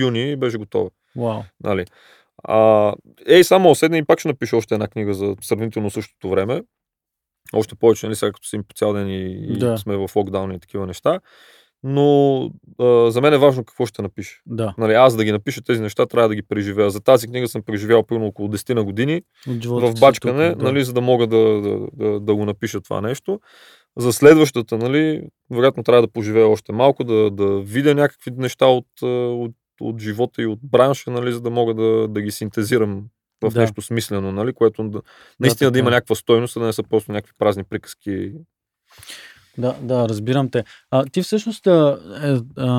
юни 0.01 0.35
беше 0.35 0.57
готова. 0.57 0.89
Вау. 1.15 1.41
Нали. 1.63 1.85
А, 2.43 2.93
ей, 3.27 3.43
само 3.43 3.75
седна 3.75 3.97
и 3.97 4.05
пак 4.05 4.19
ще 4.19 4.27
напиша 4.27 4.57
още 4.57 4.73
една 4.73 4.87
книга 4.87 5.13
за 5.13 5.35
сравнително 5.41 5.89
същото 5.89 6.29
време. 6.29 6.61
Още 7.53 7.75
повече, 7.75 8.05
нали, 8.05 8.15
сега 8.15 8.31
като 8.31 8.47
съм 8.47 8.63
по 8.63 8.73
цял 8.73 8.93
ден 8.93 9.09
и, 9.09 9.53
и 9.53 9.57
Да. 9.57 9.77
сме 9.77 9.97
в 9.97 10.09
локдаун 10.15 10.51
и 10.51 10.59
такива 10.59 10.87
неща. 10.87 11.19
Но 11.83 12.41
а, 12.79 13.11
за 13.11 13.21
мен 13.21 13.33
е 13.33 13.37
важно 13.37 13.63
какво 13.63 13.85
ще 13.85 14.01
напиша. 14.01 14.41
Да, 14.45 14.73
Нали, 14.77 14.93
аз 14.93 15.15
да 15.15 15.23
ги 15.23 15.31
напиша 15.31 15.61
тези 15.61 15.81
неща, 15.81 16.05
трябва 16.05 16.29
да 16.29 16.35
ги 16.35 16.41
преживея. 16.41 16.89
За 16.89 16.99
тази 17.01 17.27
книга 17.27 17.47
съм 17.47 17.61
преживял 17.61 18.03
примерно 18.03 18.27
около 18.27 18.49
10 18.49 18.73
на 18.73 18.83
години 18.83 19.21
в 19.81 19.95
си 19.95 19.99
бачкане, 19.99 20.49
тук, 20.49 20.59
да. 20.59 20.65
нали, 20.65 20.83
за 20.83 20.93
да 20.93 21.01
мога 21.01 21.27
да, 21.27 21.61
да, 21.61 21.79
да, 21.93 22.19
да 22.19 22.35
го 22.35 22.45
напиша 22.45 22.81
това 22.81 23.01
нещо. 23.01 23.39
За 23.97 24.13
следващата, 24.13 24.77
нали, 24.77 25.21
вероятно 25.51 25.83
трябва 25.83 26.01
да 26.01 26.07
поживея 26.07 26.47
още 26.47 26.71
малко, 26.71 27.03
да, 27.03 27.31
да 27.31 27.59
видя 27.59 27.95
някакви 27.95 28.31
неща 28.31 28.65
от, 28.65 28.87
от, 29.01 29.55
от 29.81 29.99
живота 30.01 30.41
и 30.41 30.45
от 30.45 30.59
бранша, 30.63 31.11
нали, 31.11 31.31
за 31.31 31.41
да 31.41 31.49
мога 31.49 31.73
да, 31.73 32.07
да 32.07 32.21
ги 32.21 32.31
синтезирам 32.31 33.03
в 33.43 33.53
Да. 33.53 33.59
нещо 33.59 33.81
смислено, 33.81 34.31
нали, 34.31 34.53
което 34.53 34.83
да, 34.83 35.01
наистина 35.39 35.71
да, 35.71 35.73
така 35.73 35.79
има 35.79 35.89
е. 35.89 35.93
някаква 35.93 36.15
стойност, 36.15 36.57
а 36.57 36.59
да 36.59 36.65
не 36.65 36.73
са 36.73 36.83
просто 36.83 37.11
някакви 37.11 37.33
празни 37.37 37.63
приказки. 37.63 38.31
Да, 39.57 39.75
да, 39.81 40.09
разбирам 40.09 40.49
те. 40.49 40.63
А, 40.91 41.05
ти 41.05 41.21
всъщност 41.21 41.67
а, 41.67 41.99
е, 42.23 42.61
а, 42.61 42.71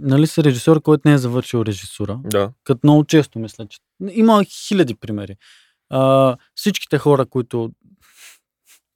нали 0.00 0.26
си 0.26 0.44
режисьор, 0.44 0.82
който 0.82 1.08
не 1.08 1.14
е 1.14 1.18
завършил 1.18 1.64
режисура. 1.66 2.20
Да. 2.24 2.52
Като 2.64 2.80
много 2.84 3.04
често 3.04 3.38
мисля, 3.38 3.66
че 3.66 3.78
има 4.10 4.44
хиляди 4.44 4.94
примери. 4.94 5.36
А, 5.90 6.36
всичките 6.54 6.98
хора, 6.98 7.26
които 7.26 7.70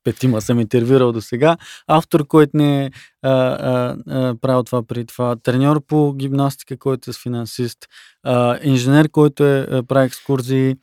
петима 0.07 0.41
съм 0.41 0.61
интервюрал 0.61 1.13
до 1.13 1.21
сега, 1.21 1.57
автор, 1.87 2.27
който 2.27 2.57
не 2.57 2.85
е 2.85 2.91
а, 3.23 3.31
а, 3.31 3.97
а, 4.09 4.35
правил 4.41 4.63
това 4.63 4.83
при 4.83 5.05
това, 5.05 5.37
треньор 5.37 5.81
по 5.87 6.15
гимнастика, 6.15 6.77
който 6.77 7.11
е 7.11 7.13
с 7.13 7.23
финансист, 7.23 7.79
а, 8.23 8.59
инженер, 8.63 9.09
който 9.09 9.45
е, 9.45 9.67
е 9.71 9.83
прави 9.83 10.07
екскурзии, 10.07 10.77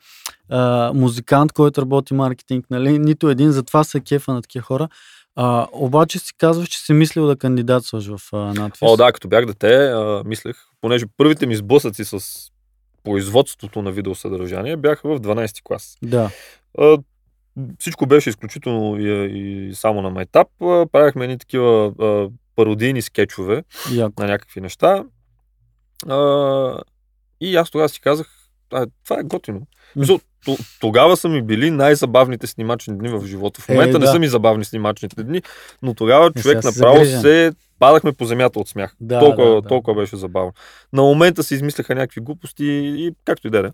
а, 0.48 0.92
музикант, 0.94 1.52
който 1.52 1.80
работи 1.80 2.14
маркетинг, 2.14 2.66
нали? 2.70 2.98
Нито 2.98 3.28
един, 3.28 3.52
затова 3.52 3.84
са 3.84 4.00
кефа 4.00 4.32
на 4.32 4.42
такива 4.42 4.62
хора. 4.62 4.88
А, 5.36 5.66
обаче 5.72 6.18
си 6.18 6.32
казваш, 6.38 6.68
че 6.68 6.78
си 6.78 6.92
мислил 6.92 7.26
да 7.26 7.36
кандидатстваш 7.36 8.06
в 8.06 8.20
а, 8.32 8.36
надпис. 8.36 8.78
О, 8.82 8.96
да, 8.96 9.12
като 9.12 9.28
бях 9.28 9.46
дете, 9.46 9.74
а, 9.76 10.22
мислех, 10.26 10.56
понеже 10.80 11.06
първите 11.16 11.46
ми 11.46 11.56
сблъсъци 11.56 12.04
с 12.04 12.20
производството 13.04 13.82
на 13.82 13.92
видеосъдържание, 13.92 14.76
бяха 14.76 15.08
в 15.08 15.20
12 15.20 15.62
клас. 15.62 15.96
Да. 16.02 16.30
А, 16.78 16.98
всичко 17.78 18.06
беше 18.06 18.30
изключително 18.30 19.00
и, 19.00 19.30
и 19.68 19.74
само 19.74 20.02
на 20.02 20.10
майтап. 20.10 20.48
Правихме 20.92 21.24
едни 21.24 21.38
такива 21.38 21.92
а, 22.00 22.28
пародийни 22.56 23.02
скетчове 23.02 23.62
Яко. 23.92 24.22
на 24.22 24.28
някакви 24.28 24.60
неща. 24.60 25.04
А, 26.08 26.78
и 27.40 27.56
аз 27.56 27.70
тогава 27.70 27.88
си 27.88 28.00
казах, 28.00 28.26
а, 28.72 28.86
това 29.04 29.20
е 29.20 29.24
готино. 29.24 29.60
Мисъл, 29.96 30.20
тогава 30.80 31.16
са 31.16 31.28
ми 31.28 31.42
били 31.42 31.70
най-забавните 31.70 32.46
снимачни 32.46 32.98
дни 32.98 33.08
в 33.08 33.26
живота. 33.26 33.60
В 33.60 33.68
Е, 33.68 33.72
момента 33.72 33.98
не 33.98 34.04
да. 34.06 34.12
са 34.12 34.18
ми 34.18 34.28
забавни 34.28 34.64
снимачните 34.64 35.22
дни, 35.24 35.42
но 35.82 35.94
тогава 35.94 36.30
Е, 36.36 36.40
човек 36.42 36.64
направо 36.64 36.94
загрижен. 36.94 37.20
се 37.20 37.52
падахме 37.78 38.12
по 38.12 38.24
земята 38.24 38.60
от 38.60 38.68
смях. 38.68 38.94
Да, 39.00 39.20
толкова, 39.20 39.48
да, 39.48 39.62
да. 39.62 39.68
толкова 39.68 39.94
беше 39.96 40.16
забавно. 40.16 40.52
На 40.92 41.02
момента 41.02 41.42
се 41.42 41.54
измисляха 41.54 41.94
някакви 41.94 42.20
глупости 42.20 42.64
и 42.98 43.12
както 43.24 43.46
и 43.46 43.50
да 43.50 43.58
е. 43.58 43.70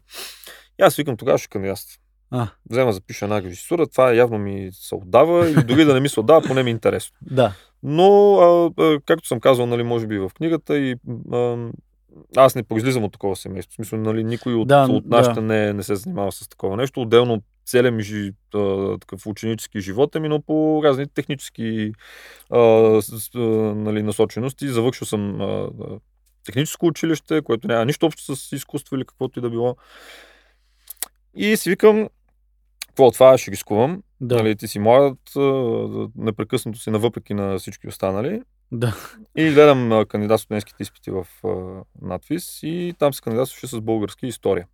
И 0.80 0.82
аз 0.82 0.96
викам, 0.96 1.16
тогава 1.16 1.38
ще 1.38 1.48
кандидатствам. 1.48 2.00
А, 2.30 2.48
Взема, 2.70 2.92
запиша 2.92 3.24
една 3.24 3.42
режисура, 3.42 3.86
това 3.86 4.12
явно 4.14 4.38
ми 4.38 4.70
се 4.72 4.94
отдава 4.94 5.50
или 5.50 5.62
дори 5.62 5.84
да 5.84 5.94
не 5.94 6.00
ми 6.00 6.08
се 6.08 6.20
отдава, 6.20 6.42
поне 6.42 6.62
ми 6.62 6.70
е 6.70 6.72
интересно. 6.72 7.16
да. 7.30 7.52
Но, 7.82 8.34
а, 8.36 8.82
а, 8.82 9.00
както 9.06 9.28
съм 9.28 9.40
казал, 9.40 9.66
нали, 9.66 9.82
може 9.82 10.06
би 10.06 10.18
в 10.18 10.30
книгата 10.34 10.78
и 10.78 10.96
а, 11.32 11.56
аз 12.36 12.54
не 12.54 12.62
произлизам 12.62 13.04
от 13.04 13.12
такова 13.12 13.36
семейство. 13.36 13.72
В 13.72 13.76
смисъл, 13.76 13.98
нали, 13.98 14.24
никой 14.24 14.54
от, 14.54 14.68
Да, 14.68 14.86
от 14.90 15.08
да. 15.08 15.16
нашите 15.16 15.40
не, 15.40 15.72
не 15.72 15.82
се 15.82 15.94
занимава 15.94 16.32
с 16.32 16.48
такова 16.48 16.76
нещо. 16.76 17.00
Отделно 17.00 17.42
целият 17.66 17.94
ми 17.94 18.02
жи, 18.02 18.32
а, 18.54 18.98
такъв 18.98 19.26
ученически 19.26 19.80
живот 19.80 20.14
е 20.14 20.20
минал 20.20 20.40
по 20.40 20.80
разни 20.84 21.06
технически 21.06 21.92
а, 22.50 22.58
с, 23.02 23.30
а, 23.34 23.38
нали, 23.74 24.02
насочености. 24.02 24.68
Завършил 24.68 25.06
съм 25.06 25.40
а, 25.40 25.68
техническо 26.44 26.86
училище, 26.86 27.42
което 27.42 27.68
няма 27.68 27.84
нищо 27.84 28.06
общо 28.06 28.36
с 28.36 28.52
изкуство 28.52 28.96
или 28.96 29.04
каквото 29.04 29.38
и 29.38 29.42
да 29.42 29.50
било. 29.50 29.76
И 31.34 31.56
си 31.56 31.70
викам, 31.70 32.08
какво 33.00 33.10
това 33.10 33.38
ще 33.38 33.50
рискувам? 33.50 34.02
Да. 34.20 34.36
Нали, 34.36 34.56
ти 34.56 34.68
си 34.68 34.78
млад, 34.78 35.18
непрекъснато 36.16 36.78
си 36.78 36.90
навъпреки 36.90 37.34
на 37.34 37.58
всички 37.58 37.88
останали. 37.88 38.42
Да. 38.72 38.96
И 39.36 39.50
гледам 39.50 40.04
кандидат 40.08 40.40
студентските 40.40 40.82
изпити 40.82 41.10
в 41.10 41.26
надвис 42.02 42.60
и 42.62 42.94
там 42.98 43.12
се 43.14 43.22
кандидатстваше 43.22 43.66
с 43.66 43.80
български 43.80 44.26
история. 44.26 44.66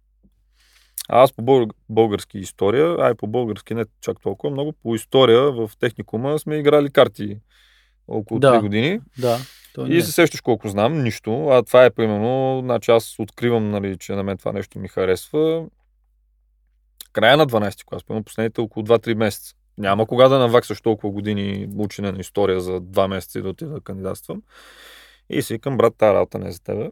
А 1.08 1.22
аз 1.22 1.32
по 1.32 1.42
бълг- 1.42 1.72
български 1.88 2.38
история, 2.38 2.96
а 3.00 3.10
и 3.10 3.14
по 3.14 3.26
български 3.26 3.74
не 3.74 3.84
чак 4.00 4.20
толкова 4.20 4.50
много, 4.52 4.72
по 4.72 4.94
история 4.94 5.52
в 5.52 5.70
техникума 5.80 6.38
сме 6.38 6.56
играли 6.56 6.90
карти 6.90 7.38
около 8.08 8.40
Да. 8.40 8.52
3 8.52 8.60
години. 8.60 9.00
Да. 9.18 9.38
То 9.74 9.86
И 9.86 10.02
се 10.02 10.12
сещаш 10.12 10.40
колко 10.40 10.68
знам, 10.68 11.02
нищо. 11.02 11.48
А 11.48 11.62
това 11.62 11.84
е 11.84 11.90
примерно, 11.90 12.60
значи 12.64 12.90
аз 12.90 13.18
откривам, 13.18 13.70
нали, 13.70 13.96
че 13.98 14.12
на 14.12 14.22
мен 14.22 14.38
това 14.38 14.52
нещо 14.52 14.78
ми 14.78 14.88
харесва. 14.88 15.66
Края 17.16 17.36
на 17.36 17.46
12 17.46 17.84
клас, 17.84 18.04
примерно 18.04 18.24
последните 18.24 18.60
около 18.60 18.86
2-3 18.86 19.14
месеца. 19.14 19.54
Няма 19.78 20.06
кога 20.06 20.28
да 20.28 20.38
наваксаш 20.38 20.80
толкова 20.80 21.12
години 21.12 21.68
учене 21.76 22.12
на 22.12 22.20
история 22.20 22.60
за 22.60 22.80
2 22.80 23.08
месеца 23.08 23.38
и 23.38 23.42
да 23.42 23.48
отида 23.48 23.70
да 23.70 23.80
кандидатствам. 23.80 24.42
И 25.30 25.42
си 25.42 25.54
викам, 25.54 25.76
брат, 25.76 25.94
тази 25.98 26.14
работа 26.14 26.38
не 26.38 26.48
е 26.48 26.52
за 26.52 26.62
тебе. 26.62 26.90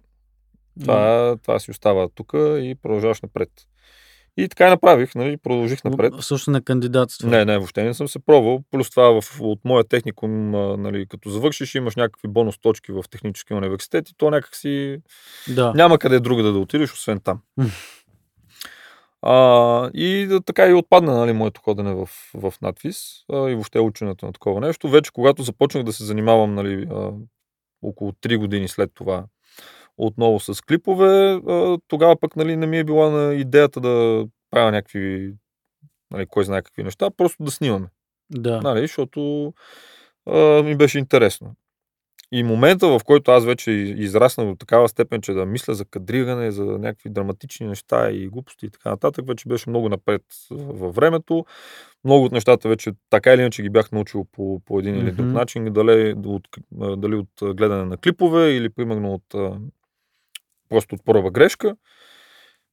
Това, 0.80 1.36
това 1.42 1.58
си 1.58 1.70
остава 1.70 2.08
тук 2.14 2.32
и 2.34 2.76
продължаваш 2.82 3.20
напред. 3.20 3.50
И 4.36 4.48
така 4.48 4.66
и 4.66 4.70
направих, 4.70 5.14
нали, 5.14 5.36
продължих 5.36 5.84
напред. 5.84 6.12
Също 6.20 6.50
на 6.50 6.62
кандидатство. 6.62 7.28
Не, 7.28 7.44
не, 7.44 7.58
въобще 7.58 7.84
не 7.84 7.94
съм 7.94 8.08
се 8.08 8.18
пробвал. 8.18 8.62
Плюс 8.70 8.90
това 8.90 9.20
в, 9.20 9.40
от 9.40 9.64
моя 9.64 9.84
техникум, 9.84 10.50
нали, 10.82 11.06
като 11.06 11.30
завършиш, 11.30 11.74
имаш 11.74 11.96
някакви 11.96 12.28
бонус 12.28 12.58
точки 12.58 12.92
в 12.92 13.04
техническия 13.10 13.56
университет 13.56 14.10
и 14.10 14.14
то 14.16 14.30
някак 14.30 14.56
си 14.56 14.98
Да. 15.48 15.72
няма 15.76 15.98
къде 15.98 16.20
друга 16.20 16.42
да, 16.42 16.52
да 16.52 16.58
отидеш, 16.58 16.92
освен 16.92 17.20
там. 17.20 17.40
А, 19.26 19.90
и 19.94 20.26
да, 20.26 20.40
така 20.40 20.66
и 20.66 20.74
отпадна 20.74 21.14
нали, 21.16 21.32
моето 21.32 21.60
ходене 21.60 21.94
в, 21.94 22.08
в 22.34 22.54
надвис 22.62 23.24
а, 23.32 23.50
и 23.50 23.54
въобще 23.54 23.80
ученето 23.80 24.26
на 24.26 24.32
такова 24.32 24.60
нещо. 24.60 24.88
Вече 24.88 25.12
когато 25.12 25.42
започнах 25.42 25.84
да 25.84 25.92
се 25.92 26.04
занимавам 26.04 26.54
нали, 26.54 26.86
а, 26.90 27.12
около 27.82 28.12
3 28.12 28.38
години 28.38 28.68
след 28.68 28.90
това 28.94 29.24
отново 29.96 30.40
с 30.40 30.62
клипове, 30.62 31.40
а, 31.48 31.78
тогава 31.88 32.16
пък 32.20 32.36
нали, 32.36 32.56
не 32.56 32.66
ми 32.66 32.78
е 32.78 32.84
била 32.84 33.10
на 33.10 33.34
идеята 33.34 33.80
да 33.80 34.26
правя 34.50 34.70
някакви, 34.70 35.34
нали, 36.10 36.26
кой 36.26 36.44
знае 36.44 36.62
какви 36.62 36.82
неща, 36.82 37.10
просто 37.10 37.42
да 37.42 37.50
снимаме. 37.50 37.86
Да. 38.30 38.60
Нали, 38.60 38.80
защото 38.80 39.52
а, 40.26 40.62
ми 40.62 40.76
беше 40.76 40.98
интересно. 40.98 41.54
И 42.32 42.42
момента, 42.42 42.88
в 42.88 43.00
който 43.04 43.30
аз 43.30 43.44
вече 43.44 43.70
израснах 43.70 44.46
до 44.46 44.54
такава 44.54 44.88
степен, 44.88 45.20
че 45.20 45.32
да 45.32 45.46
мисля 45.46 45.74
за 45.74 45.84
кадриране, 45.84 46.50
за 46.50 46.64
някакви 46.64 47.10
драматични 47.10 47.66
неща 47.66 48.10
и 48.10 48.28
глупости 48.28 48.66
и 48.66 48.70
така 48.70 48.90
нататък, 48.90 49.26
вече 49.28 49.48
беше 49.48 49.70
много 49.70 49.88
напред 49.88 50.22
във 50.50 50.94
времето. 50.94 51.44
Много 52.04 52.24
от 52.24 52.32
нещата 52.32 52.68
вече 52.68 52.92
така 53.10 53.32
или 53.32 53.40
иначе 53.40 53.62
ги 53.62 53.70
бях 53.70 53.92
научил 53.92 54.24
по, 54.32 54.60
по 54.64 54.78
един 54.78 54.96
или 54.96 55.12
друг 55.12 55.26
начин, 55.26 55.72
дали 55.72 56.14
от, 56.24 56.48
дали 57.00 57.14
от 57.14 57.56
гледане 57.56 57.84
на 57.84 57.96
клипове 57.96 58.50
или 58.50 58.70
примерно 58.70 59.14
от 59.14 59.60
просто 60.68 60.94
от 60.94 61.04
първа 61.04 61.30
грешка. 61.30 61.76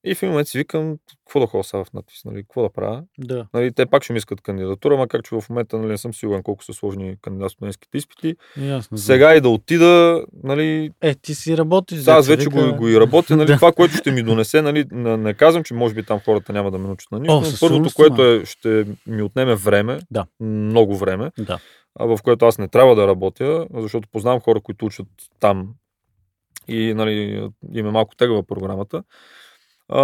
И 0.04 0.16
в 0.16 0.24
един 0.24 0.30
момент 0.32 0.48
си 0.48 0.58
викам, 0.58 0.98
какво 1.18 1.40
да 1.40 1.48
ходя 1.48 1.64
сега 1.64 1.84
в 1.84 1.94
надпис, 1.94 2.26
нали, 2.26 2.42
какво 2.44 2.62
да 2.62 2.70
правя? 2.70 3.04
Да. 3.18 3.48
Нали, 3.54 3.72
те 3.72 3.86
пак 3.86 4.04
ще 4.04 4.14
ми 4.14 4.18
искат 4.18 4.42
кандидатура, 4.42 4.98
макар 4.98 5.22
че 5.22 5.36
в 5.36 5.50
момента 5.50 5.78
нали, 5.78 5.88
не 5.88 5.98
съм 5.98 6.14
сигурен 6.14 6.44
колко 6.44 6.64
са 6.64 6.74
сложни 6.74 7.16
кандидат 7.22 7.52
студентските 7.52 7.98
изпити. 7.98 8.36
Ясно. 8.58 8.96
да. 8.96 9.02
Сега 9.02 9.36
и 9.36 9.42
да 9.42 9.50
отида, 9.50 10.24
нали, 10.44 10.92
Е, 11.02 11.16
ти 11.16 11.36
си 11.36 11.58
работиш. 11.58 12.00
сега 12.00 12.14
аз 12.14 12.28
вече 12.28 12.50
вика. 12.50 12.72
го, 12.72 12.76
го 12.76 12.88
и 12.88 13.00
работя, 13.00 13.36
нали, 13.38 13.48
Да. 13.48 13.56
това, 13.56 13.72
което 13.72 13.94
ще 13.96 14.12
ми 14.12 14.24
донесе, 14.24 14.62
нали, 14.62 14.86
не, 14.92 15.18
не 15.18 15.34
казвам, 15.34 15.64
че 15.64 15.74
може 15.74 15.94
би 15.94 16.04
там 16.04 16.20
хората 16.20 16.54
няма 16.54 16.72
да 16.72 16.78
ме 16.78 16.88
научат 16.88 17.12
на 17.12 17.20
нищо, 17.20 17.34
О, 17.34 17.42
но 17.42 17.48
първото, 17.60 17.90
което 17.96 18.26
е, 18.26 18.46
ще 18.46 18.86
ми 19.08 19.22
отнеме 19.22 19.56
време, 19.56 20.00
Да. 20.12 20.26
много 20.40 20.98
време, 20.98 21.32
Да. 21.40 21.60
а, 21.96 22.06
в 22.06 22.20
което 22.24 22.46
аз 22.46 22.58
не 22.58 22.68
трябва 22.68 22.96
да 22.96 23.08
работя, 23.08 23.68
защото 23.74 24.10
познавам 24.12 24.40
хора, 24.40 24.62
които 24.62 24.86
учат 24.86 25.08
там 25.40 25.70
и 26.68 26.94
нали, 26.94 27.50
им 27.74 27.88
е 27.88 27.92
малко 27.92 28.16
тегава 28.16 28.44
програмата. 28.44 29.04
А, 29.92 30.02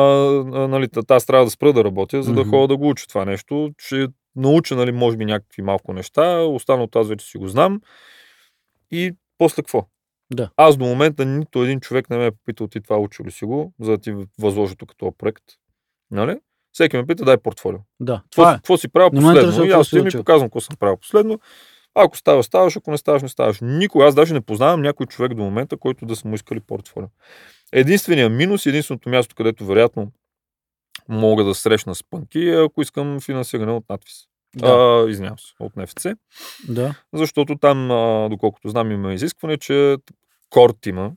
а, 0.53 0.67
нали, 0.67 0.87
аз 1.09 1.25
трябва 1.25 1.45
да 1.45 1.51
спра 1.51 1.73
да 1.73 1.83
работя, 1.83 2.23
за 2.23 2.33
да 2.33 2.41
Мгм. 2.41 2.49
ходя 2.49 2.67
да 2.67 2.77
го 2.77 2.89
уча 2.89 3.07
това 3.07 3.25
нещо. 3.25 3.71
Ще 3.77 4.07
науча, 4.35 4.75
нали, 4.75 4.91
може 4.91 5.17
би, 5.17 5.25
някакви 5.25 5.61
малко 5.61 5.93
неща, 5.93 6.39
останалото 6.39 6.99
аз 6.99 7.07
вече 7.07 7.25
си 7.25 7.37
го 7.37 7.47
знам. 7.47 7.81
И 8.91 9.13
после 9.37 9.55
какво? 9.55 9.85
Да. 10.33 10.49
Аз 10.57 10.77
до 10.77 10.85
момента 10.85 11.25
нито 11.25 11.63
един 11.63 11.79
човек 11.79 12.09
не 12.09 12.17
ме 12.17 12.25
е 12.25 12.31
попитал 12.31 12.67
ти 12.67 12.81
това 12.81 12.97
учил 12.97 13.25
ли 13.25 13.31
си 13.31 13.45
го, 13.45 13.73
за 13.79 13.91
да 13.91 13.97
ти 13.97 14.15
възложи 14.39 14.75
тук 14.75 14.97
този 14.97 15.11
проект. 15.17 15.43
Нали? 16.11 16.37
Всеки 16.73 16.97
ме 16.97 17.05
пита, 17.05 17.25
дай 17.25 17.37
портфолио. 17.37 17.79
Да. 17.99 18.13
Какво, 18.13 18.29
Това 18.31 18.51
е. 18.51 18.55
какво 18.55 18.77
си 18.77 18.87
правил 18.87 19.09
Не 19.13 19.21
последно? 19.21 19.65
И 19.65 19.71
аз 19.71 19.87
си 19.87 20.01
ми 20.01 20.11
показвам 20.11 20.47
какво 20.47 20.61
съм 20.61 20.75
правил 20.79 20.97
последно. 20.97 21.39
Ако 21.95 22.17
ставаш, 22.17 22.45
ставаш, 22.45 22.77
ако 22.77 22.91
не 22.91 22.97
ставаш, 22.97 23.21
не 23.21 23.29
ставаш. 23.29 23.59
Никога, 23.61 24.05
аз 24.05 24.15
даже 24.15 24.33
не 24.33 24.41
познавам 24.41 24.81
някой 24.81 25.05
човек 25.05 25.33
до 25.33 25.43
момента, 25.43 25.77
който 25.77 26.05
да 26.05 26.15
са 26.15 26.27
му 26.27 26.35
искали 26.35 26.59
портфолио. 26.59 27.07
Единственият 27.73 28.31
минус, 28.31 28.65
единственото 28.65 29.09
място, 29.09 29.35
където 29.35 29.65
вероятно 29.65 30.11
мога 31.09 31.43
да 31.43 31.55
срещна 31.55 31.95
спънки, 31.95 32.39
е 32.39 32.63
ако 32.63 32.81
искам 32.81 33.19
финансиране 33.19 33.71
от 33.71 33.89
надпис. 33.89 34.13
Да. 34.55 34.67
А, 34.67 35.09
извинявам 35.09 35.39
се, 35.39 35.53
от 35.59 35.75
НФЦ. 35.75 36.05
да. 36.69 36.95
Защото 37.13 37.55
там, 37.55 37.91
а, 37.91 38.29
доколкото 38.29 38.69
знам, 38.69 38.91
има 38.91 39.13
изискване, 39.13 39.57
че 39.57 39.97
корт 40.49 40.85
има, 40.85 41.11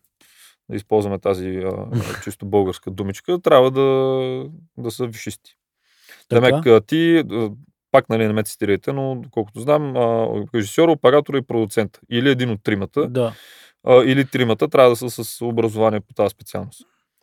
да 0.68 0.76
използваме 0.76 1.18
тази 1.18 1.48
а, 1.48 1.86
чисто 2.24 2.46
българска 2.46 2.90
думичка, 2.90 3.40
трябва 3.42 3.70
да, 3.70 3.84
да 4.78 4.90
са 4.90 5.06
вишисти. 5.06 5.56
Така. 6.28 6.60
Демек, 6.62 6.86
ти, 6.86 7.22
пак 7.90 8.08
нали, 8.08 8.26
не 8.26 8.32
ме 8.32 8.42
цитирайте, 8.42 8.92
но 8.92 9.14
доколкото 9.14 9.60
знам, 9.60 9.96
режисьор, 10.54 10.88
оператор 10.88 11.34
и 11.34 11.42
продуцент. 11.42 11.98
Или 12.10 12.30
един 12.30 12.50
от 12.50 12.62
тримата, 12.62 13.06
Да. 13.06 13.34
А, 13.86 13.94
или 13.96 14.24
тримата 14.24 14.68
трябва 14.68 14.90
да 14.90 14.96
са 14.96 15.24
с 15.24 15.42
образование 15.42 16.00
по 16.00 16.14
тази 16.14 16.30
специалност. 16.30 16.80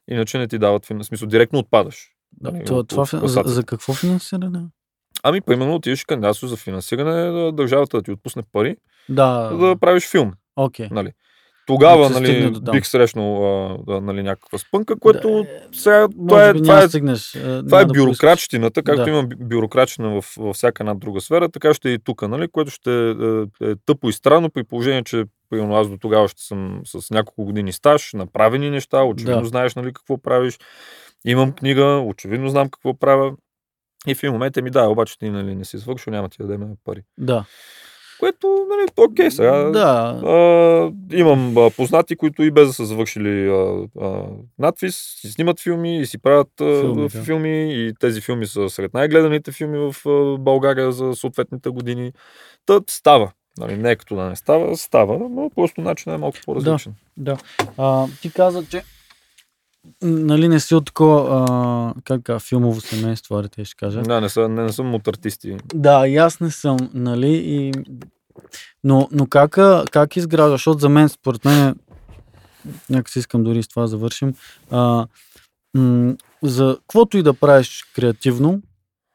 Иначе 0.08 0.38
не 0.38 0.48
ти 0.48 0.58
дават, 0.58 0.86
фин- 0.86 1.00
в 1.00 1.06
смисъл, 1.06 1.28
директно 1.28 1.60
отпадаш. 1.60 2.10
да. 2.32 2.52
Нали, 2.52 2.66
Това, 2.66 2.80
от- 2.80 2.88
това, 2.88 3.02
от 3.14 3.30
за, 3.30 3.42
за 3.46 3.64
какво 3.64 3.94
финансиране? 3.94 4.60
Ами, 5.24 5.42
примерно, 5.42 5.76
отидеш 5.76 6.02
и 6.02 6.06
кандидатстваш 6.06 6.50
за 6.50 6.58
финансиране, 6.58 7.52
държавата 7.52 7.98
да 7.98 8.04
ти 8.04 8.12
отпусне 8.12 8.44
пари, 8.52 8.76
Да. 9.10 9.50
да 9.52 9.76
правиш 9.76 10.08
филм. 10.08 10.34
Окей. 10.56 10.88
Нали. 10.92 11.12
Тогава 11.68 12.10
стигне 12.10 12.40
нали, 12.40 12.52
до 12.52 12.60
там. 12.62 12.72
бих 12.72 12.88
срещнал 12.88 13.36
а, 13.66 13.78
да, 13.88 14.02
нали, 14.02 14.24
някаква 14.24 14.58
спънка, 14.58 15.00
което 15.00 15.30
Да, 15.44 15.78
сега 15.80 16.08
това 16.08 16.24
Може 16.36 16.50
е, 16.50 16.54
би 16.54 16.62
това 16.62 16.84
е, 16.84 16.88
стигнеш. 16.90 17.36
е, 17.36 17.40
това 17.64 17.82
е 17.82 17.86
да 17.86 17.94
бюрократщината, 17.94 18.84
както 18.84 19.04
Да. 19.04 19.10
има 19.10 19.24
бю- 19.24 19.48
бюрократщина 19.50 20.10
в, 20.12 20.26
във 20.38 20.56
всяка 20.56 20.84
една 20.84 20.94
друга 20.94 21.22
сфера, 21.22 21.50
така 21.50 21.74
ще 21.74 21.90
е 21.90 21.94
и 21.94 22.00
тук, 22.00 22.22
нали, 22.22 22.48
което 22.48 22.72
ще 22.72 23.10
е, 23.10 23.12
е 23.62 23.76
тъпо 23.86 24.10
и 24.10 24.14
странно, 24.14 24.50
при 24.50 24.64
положение, 24.64 25.04
че 25.04 25.24
примерно 25.50 25.76
аз 25.76 25.90
до 25.90 25.98
тогава 25.98 26.28
ще 26.28 26.42
съм 26.42 26.82
с 26.86 27.12
няколко 27.12 27.46
години 27.46 27.72
стаж, 27.72 28.14
направени 28.14 28.70
неща, 28.70 29.04
очевидно 29.04 29.42
Да. 29.42 29.48
знаеш 29.48 29.76
нали, 29.76 29.94
какво 29.94 30.18
правиш, 30.18 30.60
имам 31.26 31.52
книга, 31.52 32.04
очевидно 32.06 32.50
знам 32.50 32.70
какво 32.70 32.94
правя. 32.94 33.34
И 34.08 34.16
в 34.16 34.24
един 34.24 34.34
момент 34.34 34.58
е 34.58 34.62
ми 34.62 34.70
да, 34.70 34.90
обаче 34.90 35.18
ти 35.20 35.30
нали, 35.30 35.56
не 35.56 35.66
си 35.66 35.80
свършил, 35.80 36.12
няма 36.12 36.30
ти 36.30 36.38
да 36.38 36.48
дадем 36.48 36.70
пари. 36.84 37.02
Да. 37.18 37.46
Което, 38.20 38.66
нали, 38.70 38.88
окей 38.98 39.32
сега. 39.32 39.52
Да. 39.64 40.20
А, 40.26 40.92
имам 41.18 41.58
а, 41.58 41.70
познати, 41.70 42.16
които 42.16 42.44
и 42.44 42.52
без 42.52 42.68
да 42.68 42.74
са 42.74 42.86
завършили 42.86 43.50
а, 43.50 43.88
а, 44.02 44.24
надпис, 44.60 44.96
си 44.96 45.32
снимат 45.32 45.60
филми 45.60 46.00
и 46.00 46.06
си 46.06 46.18
правят 46.18 46.62
а, 46.62 46.64
Филми, 46.64 47.10
филми, 47.10 47.10
да. 47.10 47.24
филми 47.24 47.74
и 47.74 47.94
тези 48.00 48.22
филми 48.22 48.46
са 48.46 48.70
сред 48.70 48.94
най-гледаните 48.94 49.52
филми 49.52 49.78
в 49.78 50.10
а, 50.10 50.38
България 50.38 50.92
за 50.92 51.16
съответните 51.16 51.70
години. 51.70 52.14
Та 52.66 52.82
става. 52.88 53.32
Нали, 53.58 53.78
не 53.78 53.92
е 53.92 53.96
като 53.96 54.16
да 54.16 54.24
не 54.24 54.36
става, 54.36 54.78
става, 54.78 55.30
но 55.30 55.50
просто 55.56 55.82
начинът 55.82 56.18
е 56.18 56.22
малко 56.22 56.38
по-различен. 56.46 56.94
Да. 57.18 57.38
А, 57.78 58.08
ти 58.22 58.32
каза, 58.32 58.66
че 58.66 58.84
нали 60.02 60.48
не 60.48 60.60
си 60.60 60.76
от 60.76 60.86
такова, 60.86 61.46
а, 61.50 61.94
как 62.04 62.42
филмово 62.42 62.82
семейство, 62.82 63.38
аре 63.38 63.48
те 63.48 63.66
ще 63.66 63.76
кажа. 63.76 64.02
Да, 64.02 64.22
не, 64.22 64.30
са, 64.30 64.50
не, 64.50 64.64
не 64.64 64.72
съм 64.72 64.96
от 64.96 65.08
артисти. 65.08 65.58
Да, 65.74 66.08
и 66.08 66.18
аз 66.18 66.40
не 66.40 66.52
съм, 66.52 66.78
нали, 66.94 67.34
и... 67.46 67.72
Но, 68.84 69.10
но 69.12 69.28
как, 69.28 69.52
как 69.92 70.16
изгражда, 70.16 70.52
защото 70.52 70.80
за 70.80 70.90
мен, 70.90 71.10
според 71.10 71.46
мен, 71.46 71.76
някак 72.90 73.10
си 73.10 73.20
искам 73.20 73.44
дори 73.44 73.64
с 73.64 73.68
това 73.68 73.82
да 73.82 73.88
завършим, 73.88 74.34
а, 74.72 75.08
м- 75.74 76.16
за 76.44 76.78
каквото 76.80 77.18
и 77.18 77.24
да 77.24 77.34
правиш 77.34 77.86
креативно, 77.96 78.62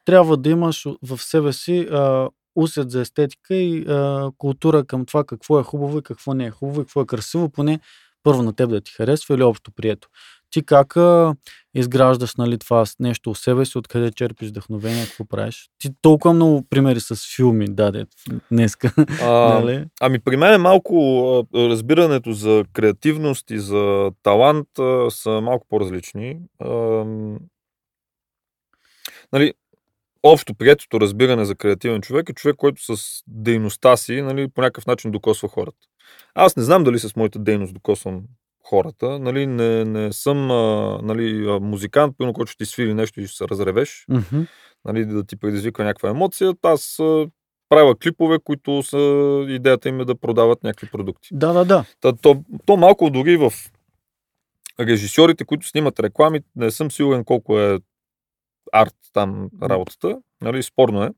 трябва 0.05 0.37
да 0.37 0.51
имаш 0.51 0.87
в 1.03 1.19
себе 1.19 1.53
си 1.53 1.81
а, 1.81 2.29
усет 2.57 2.91
за 2.91 3.01
естетика 3.01 3.55
и 3.55 3.85
а, 3.89 4.31
култура 4.39 4.85
към 4.85 5.07
това 5.07 5.25
какво 5.25 5.61
е 5.61 5.63
хубаво 5.63 5.99
и 5.99 6.03
какво 6.03 6.35
не 6.35 6.45
е 6.45 6.51
хубаво 6.51 6.81
и 6.81 6.85
какво 6.85 7.03
е 7.03 7.07
красиво, 7.07 7.49
поне 7.49 7.81
първо 8.23 8.43
на 8.43 8.53
теб 8.53 8.71
да 8.71 8.81
ти 8.81 8.93
харесва 8.93 9.35
или 9.35 9.43
общо 9.43 9.71
прието. 9.71 10.09
Ти 10.51 10.63
как 10.63 10.97
а, 10.97 11.35
изграждаш 11.75 12.35
нали, 12.35 12.59
това 12.59 12.85
нещо 13.01 13.31
у 13.31 13.35
себе 13.35 13.65
си, 13.65 13.79
откъде 13.79 14.11
черпиш 14.13 14.49
вдъхновение, 14.49 15.05
какво 15.05 15.25
правиш? 15.25 15.71
Ти 15.79 15.91
толкова 16.03 16.35
много 16.35 16.63
примери 16.71 17.01
с 17.01 17.37
филми 17.37 17.67
даде 17.69 18.07
днеска. 18.51 18.93
А, 19.23 19.31
нали? 19.61 19.85
Ами 20.01 20.19
при 20.19 20.37
мен 20.37 20.55
е 20.55 20.59
малко 20.59 21.47
разбирането 21.55 22.33
за 22.33 22.65
креативност 22.73 23.51
и 23.51 23.59
за 23.59 24.11
талант 24.23 24.79
а, 24.79 25.11
са 25.11 25.31
малко 25.31 25.67
по-различни. 25.69 26.39
А, 26.59 26.69
нали, 29.33 29.53
общо 30.23 30.55
приетото 30.55 31.01
разбиране 31.01 31.45
за 31.45 31.55
креативен 31.55 32.01
човек 32.01 32.29
е 32.29 32.35
човек, 32.35 32.57
който 32.57 32.97
с 32.97 33.23
дейността 33.27 33.97
си 33.97 34.23
нали, 34.23 34.49
по 34.49 34.61
някакъв 34.61 34.87
начин 34.87 35.11
докосва 35.11 35.49
хората. 35.49 35.87
Аз 36.35 36.57
не 36.57 36.63
знам 36.63 36.85
дали 36.85 36.99
с 36.99 37.17
моята 37.17 37.39
дейност 37.39 37.75
докосвам 37.75 38.23
хората. 38.65 39.19
Нали, 39.19 39.47
не, 39.47 39.85
не 39.85 40.13
съм 40.13 40.51
а, 40.51 40.99
нали, 41.03 41.59
музикант, 41.61 42.15
пълно, 42.19 42.33
който 42.33 42.53
ще 42.53 42.65
ти 42.65 42.71
свири 42.71 42.95
нещо 42.95 43.21
и 43.21 43.27
ще 43.27 43.37
се 43.37 43.49
разревеш 43.49 44.05
Мгм. 44.09 44.43
нали, 44.85 45.07
да 45.07 45.25
ти 45.25 45.37
предизвиква 45.37 45.85
някаква 45.85 46.11
емоция. 46.11 46.55
Аз 46.63 46.99
а, 47.01 47.27
правя 47.69 47.97
клипове, 47.99 48.39
които 48.45 48.83
са 48.83 48.99
идеята 49.49 49.89
им 49.89 50.01
е 50.01 50.05
да 50.05 50.15
продават 50.15 50.63
някакви 50.63 50.89
продукти. 50.93 51.29
Да, 51.33 51.53
да, 51.53 51.65
да. 51.65 51.85
Та, 52.01 52.13
то, 52.13 52.45
то 52.67 52.77
малко 52.77 53.11
дори 53.11 53.37
в 53.37 53.53
режисьорите, 54.81 55.45
които 55.45 55.69
снимат 55.69 56.01
реклами, 56.01 56.41
не 56.57 56.71
съм 56.71 56.91
сигурен 56.91 57.25
колко 57.25 57.59
е 57.59 57.79
арт 58.73 58.95
там 59.13 59.49
работата. 59.63 60.19
Нали, 60.41 60.63
спорно 60.63 61.03
е. 61.03 61.11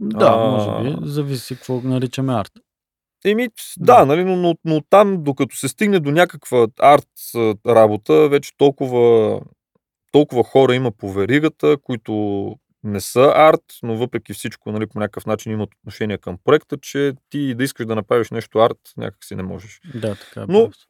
Да, 0.00 0.26
А. 0.26 0.50
може 0.50 0.90
би. 1.00 1.06
Зависи 1.08 1.54
какво 1.56 1.80
наричаме 1.80 2.32
арт. 2.34 2.52
Еми, 3.24 3.48
да, 3.76 4.04
нали, 4.06 4.24
но, 4.24 4.36
но, 4.36 4.54
но 4.64 4.80
там, 4.90 5.24
докато 5.24 5.56
се 5.56 5.68
стигне 5.68 6.00
до 6.00 6.10
някаква 6.10 6.66
арт 6.80 7.08
работа, 7.66 8.28
вече 8.28 8.56
толкова, 8.56 9.40
толкова 10.12 10.44
хора 10.44 10.74
има 10.74 10.92
по 10.92 11.12
веригата, 11.12 11.76
които 11.82 12.12
не 12.82 13.00
са 13.00 13.32
арт, 13.36 13.64
но 13.82 13.96
въпреки 13.96 14.32
всичко, 14.32 14.72
нали, 14.72 14.86
по 14.86 14.98
някакъв 14.98 15.26
начин 15.26 15.52
имат 15.52 15.74
отношение 15.74 16.18
към 16.18 16.38
проекта, 16.44 16.78
че 16.78 17.12
ти 17.30 17.54
да 17.54 17.64
искаш 17.64 17.86
да 17.86 17.94
направиш 17.94 18.30
нещо 18.30 18.58
арт, 18.58 18.78
някак 18.96 19.24
си 19.24 19.34
не 19.34 19.42
можеш. 19.42 19.80
Да, 19.94 20.14
така 20.14 20.40
е. 20.40 20.44
Но- 20.48 20.64
просто. 20.64 20.86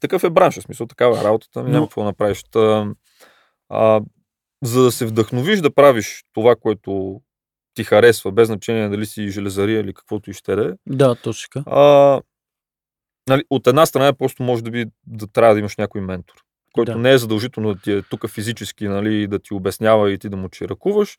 Такъв 0.00 0.24
е 0.24 0.30
бранш, 0.30 0.58
в 0.58 0.62
смисъл 0.62 0.86
такава 0.86 1.20
е 1.20 1.24
работата, 1.24 1.62
Но- 1.62 1.68
няма 1.68 1.86
какво 1.86 2.00
да 2.00 2.06
направиш. 2.06 2.42
Та, 2.42 2.92
а, 3.68 4.00
за 4.62 4.82
да 4.82 4.92
се 4.92 5.06
вдъхновиш 5.06 5.60
да 5.60 5.74
правиш 5.74 6.24
това, 6.32 6.56
което 6.56 7.20
ти 7.74 7.84
харесва, 7.84 8.32
без 8.32 8.46
значение 8.46 8.88
дали 8.88 9.06
си 9.06 9.28
железария 9.28 9.80
или 9.80 9.94
каквото 9.94 10.30
и 10.30 10.34
ще 10.34 10.56
да 10.56 10.68
е, 10.68 10.72
Да, 10.86 11.14
точно 11.14 11.48
така. 11.52 11.70
а, 11.70 12.20
нали, 13.28 13.44
от 13.50 13.66
една 13.66 13.86
страна 13.86 14.06
е 14.08 14.12
просто 14.12 14.42
може 14.42 14.64
да 14.64 14.70
би 14.70 14.86
да 15.06 15.26
трябва 15.26 15.54
да 15.54 15.60
имаш 15.60 15.76
някой 15.76 16.00
ментор, 16.00 16.34
който 16.72 16.92
Да. 16.92 16.98
не 16.98 17.12
е 17.12 17.18
задължително 17.18 17.74
да 17.74 17.80
ти 17.80 17.92
е 17.92 18.02
тук 18.02 18.28
физически, 18.28 18.88
нали, 18.88 19.26
да 19.26 19.38
ти 19.38 19.54
обяснява 19.54 20.12
и 20.12 20.18
ти 20.18 20.28
да 20.28 20.36
му 20.36 20.48
чиракуваш. 20.48 21.18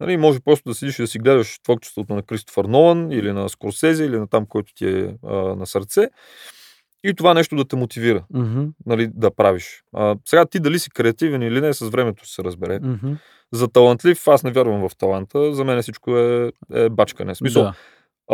Нали, 0.00 0.16
може 0.16 0.40
просто 0.40 0.68
да 0.68 0.74
седиш 0.74 0.98
и 0.98 1.02
да 1.02 1.08
си 1.08 1.18
гледаш 1.18 1.58
творчеството 1.58 2.14
на 2.14 2.22
Кристофър 2.22 2.64
Нолан 2.64 3.12
или 3.12 3.32
на 3.32 3.48
Скорсезе 3.48 4.04
или 4.04 4.18
на 4.18 4.28
там, 4.28 4.46
който 4.46 4.74
ти 4.74 4.88
е 4.88 5.14
а, 5.26 5.34
на 5.34 5.66
сърце. 5.66 6.08
И 7.04 7.14
това 7.14 7.34
нещо 7.34 7.56
да 7.56 7.64
те 7.64 7.76
мотивира 7.76 8.24
Мгм, 8.34 8.64
нали, 8.86 9.10
да 9.14 9.30
правиш. 9.30 9.82
А, 9.92 10.16
сега 10.24 10.46
ти 10.46 10.60
дали 10.60 10.78
си 10.78 10.90
креативен 10.90 11.42
или 11.42 11.60
не, 11.60 11.72
с 11.74 11.88
времето 11.88 12.24
ще 12.24 12.34
се 12.34 12.44
разбере. 12.44 12.80
мгм. 12.80 13.12
За 13.52 13.68
талантлив 13.68 14.28
аз 14.28 14.42
не 14.44 14.50
вярвам 14.52 14.88
в 14.88 14.96
таланта. 14.96 15.54
За 15.54 15.64
мен 15.64 15.82
всичко 15.82 16.16
е, 16.18 16.52
е 16.74 16.88
бачкане. 16.88 17.34
Смисъл, 17.34 17.62
Да. 17.62 17.74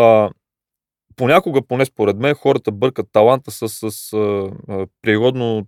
а, 0.03 0.31
понякога, 1.17 1.63
поне 1.63 1.85
според 1.85 2.17
мен, 2.17 2.35
хората 2.35 2.73
бъркат 2.73 3.07
таланта 3.13 3.51
с, 3.51 3.69
с 3.69 4.13
а, 4.13 4.51
а, 4.69 4.87
природно 5.03 5.67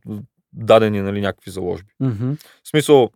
дадени 0.52 1.00
нали, 1.02 1.20
някакви 1.20 1.50
заложби. 1.50 1.92
Мгм. 2.00 2.32
В 2.64 2.68
смисъл, 2.68 3.10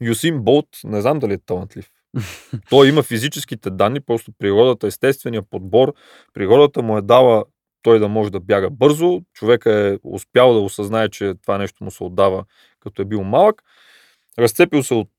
Юсин 0.00 0.40
Болт, 0.40 0.68
не 0.84 1.00
знам 1.00 1.18
дали 1.18 1.32
е 1.32 1.38
талантлив. 1.38 1.90
Той 2.70 2.88
има 2.88 3.02
физическите 3.02 3.70
данни, 3.70 4.00
просто 4.00 4.32
природата, 4.38 4.86
естествения 4.86 5.42
подбор. 5.42 5.94
Природата 6.34 6.82
му 6.82 6.98
е 6.98 7.02
дала 7.02 7.44
той 7.82 7.98
да 7.98 8.08
може 8.08 8.30
да 8.30 8.40
бяга 8.40 8.70
бързо. 8.70 9.20
Човека 9.34 9.72
е 9.72 9.98
успял 10.04 10.54
да 10.54 10.60
осъзнае, 10.60 11.08
че 11.08 11.34
това 11.42 11.58
нещо 11.58 11.84
му 11.84 11.90
се 11.90 12.04
отдава, 12.04 12.44
като 12.80 13.02
е 13.02 13.04
бил 13.04 13.24
малък. 13.24 13.62
Разцепил 14.38 14.82
се 14.82 14.94
от 14.94 15.10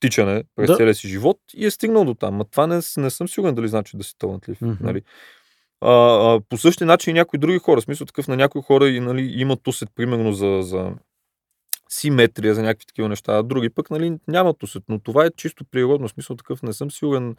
тичане 0.00 0.44
през 0.56 0.66
Да. 0.66 0.76
целия 0.76 0.94
си 0.94 1.08
живот 1.08 1.38
и 1.54 1.66
е 1.66 1.70
стигнал 1.70 2.04
до 2.04 2.14
там. 2.14 2.40
А 2.40 2.44
това 2.44 2.66
не, 2.66 2.80
не 2.96 3.10
съм 3.10 3.28
сигурен 3.28 3.54
дали 3.54 3.68
значи 3.68 3.96
да 3.96 4.04
си 4.04 4.18
талантлив. 4.18 4.60
Мгм. 4.60 4.76
Нали? 4.80 5.02
А, 5.80 5.90
а, 5.90 6.40
по 6.48 6.56
същия 6.56 6.86
начин 6.86 7.10
и 7.10 7.18
някои 7.18 7.38
други 7.38 7.58
хора. 7.58 7.80
В 7.80 7.84
смисъл 7.84 8.06
такъв 8.06 8.28
на 8.28 8.36
някои 8.36 8.62
хора 8.62 8.88
и, 8.88 9.00
нали, 9.00 9.32
имат 9.36 9.68
усет, 9.68 9.88
примерно, 9.94 10.32
за, 10.32 10.58
за 10.62 10.92
симетрия, 11.92 12.54
за 12.54 12.62
някакви 12.62 12.86
такива 12.86 13.08
неща, 13.08 13.38
а 13.38 13.42
други 13.42 13.70
пък 13.70 13.90
нали, 13.90 14.18
нямат 14.28 14.62
усет. 14.62 14.82
Но 14.88 14.98
това 14.98 15.24
е 15.24 15.30
чисто 15.36 15.64
природно. 15.64 16.08
Смисъл 16.08 16.36
такъв 16.36 16.62
не 16.62 16.72
съм 16.72 16.90
сигурен 16.90 17.36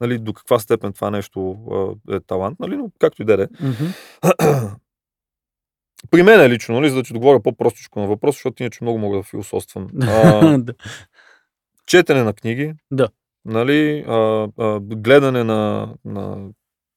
нали, 0.00 0.18
до 0.18 0.32
каква 0.32 0.58
степен 0.58 0.92
това 0.92 1.10
нещо 1.10 1.56
е 2.10 2.20
талант, 2.20 2.60
нали, 2.60 2.76
но 2.76 2.90
както 2.98 3.22
и 3.22 3.24
да 3.24 3.42
е. 3.42 3.46
При 6.10 6.22
мен 6.22 6.40
е 6.40 6.50
лично, 6.50 6.74
нали, 6.74 6.90
за 6.90 6.96
да 6.96 7.02
ти 7.02 7.12
отговоря 7.12 7.42
по-простичко 7.42 8.00
на 8.00 8.06
въпрос, 8.06 8.34
защото 8.34 8.62
иначе 8.62 8.78
много 8.82 8.98
мога 8.98 9.16
да 9.16 9.22
философствам. 9.22 9.88
А, 10.02 10.58
четене 11.86 12.22
на 12.22 12.32
книги, 12.32 12.74
Да. 12.90 13.08
нали, 13.44 14.04
а, 14.08 14.48
а, 14.58 14.80
гледане 14.80 15.44
на, 15.44 15.94
на 16.04 16.48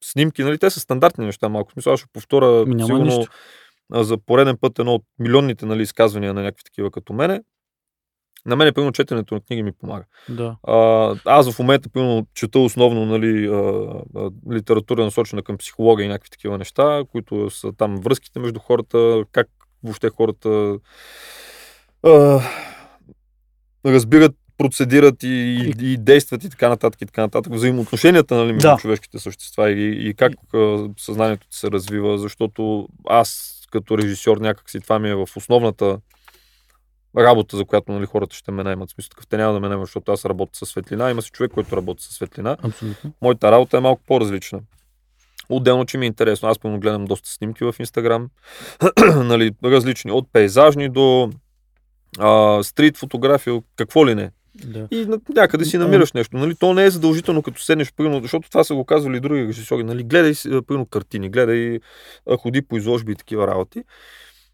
снимки, 0.04 0.42
нали, 0.44 0.58
те 0.58 0.70
са 0.70 0.80
стандартни 0.80 1.26
неща 1.26 1.48
малко. 1.48 1.72
Смисъл, 1.72 1.92
аз 1.92 2.00
ще 2.00 2.08
повторя 2.12 2.66
Ми 2.66 2.74
няма 2.74 2.86
сигурно 2.86 3.04
нищо. 3.04 3.32
За 3.92 4.18
пореден 4.18 4.56
път 4.60 4.78
едно 4.78 4.94
от 4.94 5.02
милионните 5.18 5.66
нали, 5.66 5.82
изказвания 5.82 6.34
на 6.34 6.42
някакви 6.42 6.64
такива 6.64 6.90
като 6.90 7.12
мене. 7.12 7.40
На 8.46 8.56
мен, 8.56 8.74
примерно, 8.74 8.92
четенето 8.92 9.34
на 9.34 9.40
книги 9.40 9.62
ми 9.62 9.72
помага. 9.72 10.04
Да. 10.28 10.56
А, 10.62 11.14
аз 11.24 11.52
в 11.52 11.58
момента, 11.58 11.88
примерно, 11.88 12.26
чета 12.34 12.58
основно 12.58 13.06
нали, 13.06 13.46
а, 13.46 13.58
а, 14.20 14.30
литература 14.52 15.04
насочена 15.04 15.42
към 15.42 15.58
психология 15.58 16.04
и 16.04 16.08
някакви 16.08 16.30
такива 16.30 16.58
неща, 16.58 17.02
които 17.12 17.50
са 17.50 17.72
там 17.72 18.00
връзките 18.00 18.38
между 18.38 18.60
хората, 18.60 19.24
как 19.32 19.48
въобще 19.82 20.08
хората 20.08 20.78
а, 22.02 22.40
разбират, 23.86 24.32
процедират 24.58 25.22
и, 25.22 25.28
и, 25.28 25.92
и 25.92 25.96
действат 25.96 26.44
и 26.44 26.50
така 26.50 26.68
нататък 26.68 27.02
и 27.02 27.06
така 27.06 27.20
нататък. 27.20 27.54
Взаимоотношенията 27.54 28.34
нали, 28.34 28.52
между 28.52 28.68
Да. 28.68 28.76
човешките 28.76 29.18
същества 29.18 29.70
и, 29.70 30.08
и 30.08 30.14
как 30.14 30.32
а, 30.54 30.88
съзнанието 30.98 31.48
ти 31.48 31.56
се 31.56 31.70
развива, 31.70 32.18
защото 32.18 32.88
аз 33.08 33.59
като 33.70 33.98
режисьор 33.98 34.36
някакси 34.36 34.80
това 34.80 34.98
ми 34.98 35.10
е 35.10 35.14
в 35.14 35.28
основната 35.36 36.00
работа, 37.18 37.56
за 37.56 37.64
която 37.64 37.92
нали, 37.92 38.06
хората 38.06 38.36
ще 38.36 38.52
ме 38.52 38.62
наймат. 38.62 38.90
Смисъл 38.90 39.08
такъв, 39.08 39.26
те 39.26 39.36
няма 39.36 39.52
да 39.52 39.60
ме 39.60 39.68
наймат, 39.68 39.86
защото 39.86 40.12
аз 40.12 40.24
работя 40.24 40.58
със 40.58 40.68
светлина. 40.68 41.10
Има 41.10 41.22
си 41.22 41.30
човек, 41.30 41.52
който 41.52 41.76
работи 41.76 42.04
със 42.04 42.14
светлина. 42.14 42.56
Абсолютно. 42.62 43.12
Моята 43.22 43.52
работа 43.52 43.76
е 43.76 43.80
малко 43.80 44.02
по-различна. 44.06 44.60
Отделно, 45.48 45.86
че 45.86 45.98
ми 45.98 46.06
е 46.06 46.08
интересно. 46.08 46.48
Аз 46.48 46.58
пълно 46.58 46.80
гледам 46.80 47.04
доста 47.04 47.30
снимки 47.30 47.64
в 47.64 47.74
Инстаграм. 47.78 48.30
нали, 49.16 49.52
различни, 49.64 50.12
от 50.12 50.32
пейзажни 50.32 50.88
до 50.88 51.30
а, 52.18 52.62
стрит 52.62 52.96
фотография, 52.96 53.62
какво 53.76 54.06
ли 54.06 54.14
не. 54.14 54.30
Да. 54.54 54.88
И 54.90 55.08
някъде 55.34 55.64
си 55.64 55.78
намираш 55.78 56.12
нещо. 56.12 56.36
Нали? 56.36 56.54
То 56.54 56.74
не 56.74 56.84
е 56.84 56.90
задължително, 56.90 57.42
като 57.42 57.62
седнеш, 57.62 57.92
примерно, 57.92 58.22
защото 58.22 58.50
това 58.50 58.64
са 58.64 58.74
го 58.74 58.84
казвали 58.84 59.16
и 59.16 59.20
други 59.20 59.46
режисьори. 59.46 59.84
Нали? 59.84 60.02
Гледай, 60.02 60.32
примерно, 60.66 60.86
картини, 60.86 61.30
гледай, 61.30 61.80
ходи 62.40 62.62
по 62.62 62.76
изложби 62.76 63.12
и 63.12 63.16
такива 63.16 63.46
работи. 63.46 63.82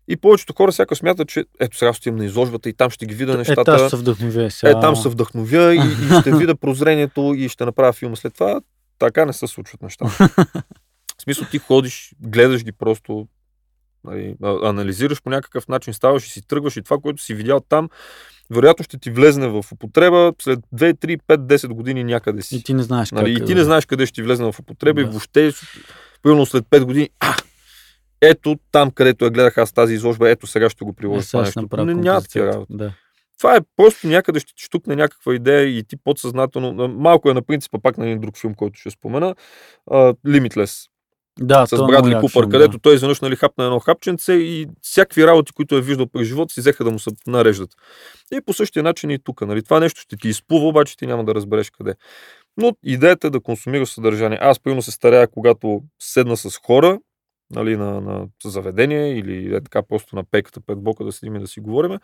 И 0.08 0.16
повечето 0.16 0.52
хора 0.52 0.72
сякаш 0.72 0.98
смятат, 0.98 1.28
че 1.28 1.44
ето 1.60 1.76
сега 1.76 1.92
ще 1.92 2.00
отидем 2.00 2.16
на 2.16 2.24
изложбата 2.24 2.68
и 2.68 2.72
там 2.72 2.90
ще 2.90 3.06
ги 3.06 3.14
видя 3.14 3.32
Е, 3.32 3.36
нещата. 3.36 3.64
тази 3.64 3.88
се 3.88 3.96
вдъхновя 3.96 4.50
сега. 4.50 4.78
Е, 4.78 4.80
там 4.80 4.96
се 4.96 5.08
вдъхновя 5.08 5.74
и, 5.74 5.78
и 5.78 6.20
ще 6.20 6.36
видя 6.36 6.54
прозрението 6.56 7.34
и 7.36 7.48
ще 7.48 7.64
направя 7.64 7.92
филма 7.92 8.16
след 8.16 8.34
това. 8.34 8.60
така 8.98 9.24
не 9.24 9.32
се 9.32 9.46
случват 9.46 9.82
неща. 9.82 10.06
В 11.18 11.22
смисъл 11.22 11.46
ти 11.50 11.58
ходиш, 11.58 12.12
гледаш 12.20 12.64
ги 12.64 12.72
просто, 12.72 13.28
нали, 14.04 14.36
анализираш 14.42 15.22
по 15.22 15.30
някакъв 15.30 15.68
начин, 15.68 15.94
ставаш 15.94 16.26
и 16.26 16.30
си 16.30 16.46
тръгваш 16.46 16.76
и 16.76 16.82
това, 16.82 16.98
което 16.98 17.22
си 17.22 17.34
видял 17.34 17.60
там, 17.60 17.88
вероятно 18.50 18.84
ще 18.84 18.98
ти 18.98 19.10
влезне 19.10 19.48
в 19.48 19.64
употреба 19.72 20.32
след 20.42 20.60
2, 20.74 20.94
3, 20.94 21.18
5, 21.28 21.36
10 21.36 21.68
години 21.68 22.04
някъде 22.04 22.42
си. 22.42 22.56
И 22.56 22.62
ти 22.62 22.74
не 22.74 22.82
знаеш 22.82 23.10
Нали, 23.10 23.34
как 23.34 23.40
и 23.40 23.42
е, 23.42 23.46
ти 23.46 23.54
не 23.54 23.64
знаеш 23.64 23.86
къде 23.86 24.06
ще 24.06 24.14
ти 24.14 24.22
влезне 24.22 24.52
в 24.52 24.58
употреба 24.60 25.00
и 25.00 25.04
Да. 25.04 25.10
въобще, 25.10 25.52
примерно 26.22 26.46
след 26.46 26.64
5 26.64 26.84
години, 26.84 27.10
а, 27.20 27.34
ето 28.20 28.56
там, 28.72 28.90
където 28.90 29.24
я 29.24 29.30
гледах 29.30 29.58
аз 29.58 29.72
тази 29.72 29.94
изложба, 29.94 30.30
ето 30.30 30.46
сега 30.46 30.70
ще 30.70 30.84
го 30.84 30.90
Е, 30.90 30.94
приложа 30.94 31.22
сега 31.22 31.42
това 31.42 31.50
ще 31.50 31.60
направя 31.60 31.84
Не, 31.86 31.94
няма 31.94 32.22
такива 32.22 32.46
работи. 32.46 32.72
Да. 32.76 32.92
Това 33.38 33.56
е 33.56 33.60
просто 33.76 34.06
някъде 34.06 34.40
ще 34.40 34.54
ти 34.54 34.64
штукне 34.64 34.96
някаква 34.96 35.34
идея 35.34 35.78
и 35.78 35.84
ти 35.84 35.96
подсъзнателно, 35.96 36.88
малко 36.88 37.30
е 37.30 37.34
на 37.34 37.42
принципа 37.42 37.78
пак 37.82 37.98
на 37.98 38.06
един 38.06 38.20
друг 38.20 38.38
филм, 38.38 38.54
който 38.54 38.78
ще 38.78 38.90
спомена, 38.90 39.34
а, 39.90 39.96
Limitless, 40.26 40.88
Да, 41.40 41.66
с 41.66 41.72
е 41.72 41.76
Брадли 41.76 42.12
як 42.12 42.20
Купър, 42.20 42.42
филм, 42.42 42.50
където 42.50 42.78
той 42.78 42.94
изведнъж 42.94 43.20
нали, 43.20 43.36
хапна 43.36 43.64
едно 43.64 43.78
хапченце 43.78 44.32
и 44.32 44.66
всякакви 44.82 45.26
работи, 45.26 45.52
които 45.52 45.76
е 45.76 45.80
виждал 45.80 46.06
през 46.06 46.28
живота 46.28 46.54
си, 46.54 46.60
взеха 46.60 46.84
да 46.84 46.90
му 46.90 46.98
се 46.98 47.10
нареждат. 47.26 47.70
И 48.32 48.40
по 48.40 48.52
същия 48.52 48.82
начин 48.82 49.10
и 49.10 49.18
тук. 49.18 49.40
Нали. 49.40 49.62
Това 49.62 49.80
нещо 49.80 50.00
ще 50.00 50.16
ти 50.16 50.28
изплува, 50.28 50.68
обаче 50.68 50.96
ти 50.96 51.06
няма 51.06 51.24
да 51.24 51.34
разбереш 51.34 51.70
къде. 51.70 51.94
Но 52.56 52.72
идеята 52.84 53.26
е 53.26 53.30
да 53.30 53.40
консумираш 53.40 53.88
съдържание. 53.88 54.38
Аз, 54.40 54.60
примерно, 54.60 54.82
се 54.82 54.90
старая, 54.90 55.28
когато 55.28 55.82
седна 56.02 56.36
с 56.36 56.56
хора, 56.56 56.98
нали, 57.50 57.76
на, 57.76 58.00
на 58.00 58.28
заведение 58.44 59.18
или 59.18 59.54
е 59.56 59.60
така 59.60 59.82
просто 59.82 60.16
на 60.16 60.24
пейката 60.24 60.60
пред 60.60 60.78
бока 60.78 61.04
да 61.04 61.12
седим 61.12 61.36
и 61.36 61.40
да 61.40 61.46
си 61.46 61.60
говорим, 61.60 61.98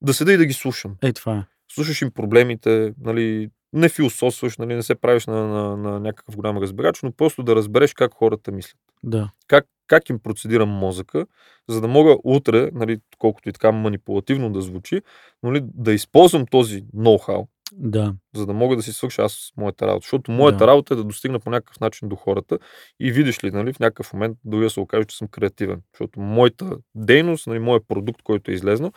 да 0.00 0.14
седа 0.14 0.32
и 0.32 0.36
да 0.36 0.46
ги 0.46 0.52
слушам. 0.52 0.96
Да. 1.00 1.08
Е, 1.08 1.12
това 1.12 1.36
е. 1.36 1.55
Слушаш 1.72 2.02
им 2.02 2.10
проблемите, 2.10 2.94
нали, 3.00 3.48
не 3.72 3.88
философстваш, 3.88 4.58
нали, 4.58 4.74
не 4.74 4.82
се 4.82 4.94
правиш 4.94 5.26
на, 5.26 5.46
на, 5.46 5.76
на 5.76 6.00
някакъв 6.00 6.36
голям 6.36 6.58
разбирач, 6.58 7.02
но 7.02 7.12
просто 7.12 7.42
да 7.42 7.56
разбереш 7.56 7.94
как 7.94 8.14
хората 8.14 8.52
мислят 8.52 8.78
Да. 9.02 9.30
как, 9.46 9.66
как 9.86 10.08
им 10.10 10.18
процедира 10.18 10.66
мозъка, 10.66 11.26
за 11.68 11.80
да 11.80 11.88
мога 11.88 12.16
утре, 12.24 12.70
нали, 12.74 12.98
колкото 13.18 13.48
и 13.48 13.52
така 13.52 13.72
манипулативно 13.72 14.52
да 14.52 14.60
звучи, 14.60 15.00
нали, 15.42 15.60
да 15.64 15.92
използвам 15.92 16.46
този 16.46 16.84
ноу-хау, 16.96 17.46
Да. 17.72 18.14
за 18.34 18.46
да 18.46 18.52
мога 18.52 18.76
да 18.76 18.82
си 18.82 18.92
свърша 18.92 19.22
аз 19.22 19.52
моята 19.56 19.86
работа. 19.86 20.04
Защото 20.04 20.30
моята 20.30 20.58
Да. 20.58 20.66
работа 20.66 20.94
е 20.94 20.96
да 20.96 21.04
достигна 21.04 21.40
по 21.40 21.50
някакъв 21.50 21.80
начин 21.80 22.08
до 22.08 22.16
хората 22.16 22.58
и 23.00 23.12
видиш 23.12 23.44
ли, 23.44 23.50
нали, 23.50 23.72
в 23.72 23.80
някакъв 23.80 24.12
момент 24.12 24.38
дори 24.44 24.64
да 24.64 24.70
се 24.70 24.80
окаже, 24.80 25.04
че 25.04 25.16
съм 25.16 25.28
креативен. 25.28 25.82
Защото 25.92 26.20
моята 26.20 26.76
дейност, 26.94 27.46
нали, 27.46 27.58
моят 27.58 27.84
продукт, 27.88 28.22
който 28.22 28.50
е 28.50 28.54
излезнал, 28.54 28.92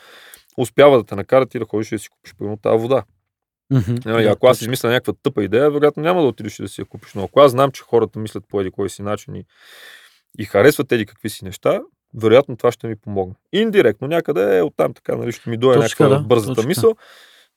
успява 0.61 0.97
да 0.97 1.03
те 1.03 1.15
накара 1.15 1.45
ти 1.45 1.59
да 1.59 1.65
ходиш 1.65 1.91
и 1.91 1.95
да 1.95 1.99
си 1.99 2.09
купиш 2.09 2.35
примерно 2.35 2.57
тази 2.57 2.81
вода. 2.81 3.03
Мгм. 3.71 3.95
Нали, 4.05 4.23
Да, 4.23 4.29
ако 4.29 4.47
аз 4.47 4.61
измисля 4.61 4.89
някаква 4.89 5.13
тъпа 5.23 5.43
идея, 5.43 5.71
вероятно 5.71 6.03
няма 6.03 6.21
да 6.21 6.27
отидеш 6.27 6.59
и 6.59 6.61
да 6.61 6.67
си 6.67 6.81
я 6.81 6.85
купиш. 6.85 7.13
Но 7.13 7.23
ако 7.23 7.39
аз 7.39 7.51
знам, 7.51 7.71
че 7.71 7.83
хората 7.83 8.19
мислят 8.19 8.43
по 8.49 8.61
еди 8.61 8.71
кой 8.71 8.89
си 8.89 9.01
начин 9.01 9.35
и, 9.35 9.45
и 10.39 10.45
харесват 10.45 10.87
тези 10.87 11.05
какви 11.05 11.29
си 11.29 11.45
неща, 11.45 11.81
вероятно 12.13 12.57
това 12.57 12.71
ще 12.71 12.87
ми 12.87 12.95
помогне. 12.95 13.35
Индиректно 13.53 14.07
някъде 14.07 14.57
е 14.57 14.61
оттам 14.61 14.93
така, 14.93 15.15
нали, 15.15 15.31
ще 15.31 15.49
ми 15.49 15.57
дойде 15.57 15.79
някаква 15.79 16.07
да, 16.07 16.19
бързата 16.19 16.55
точно 16.55 16.67
мисъл, 16.67 16.95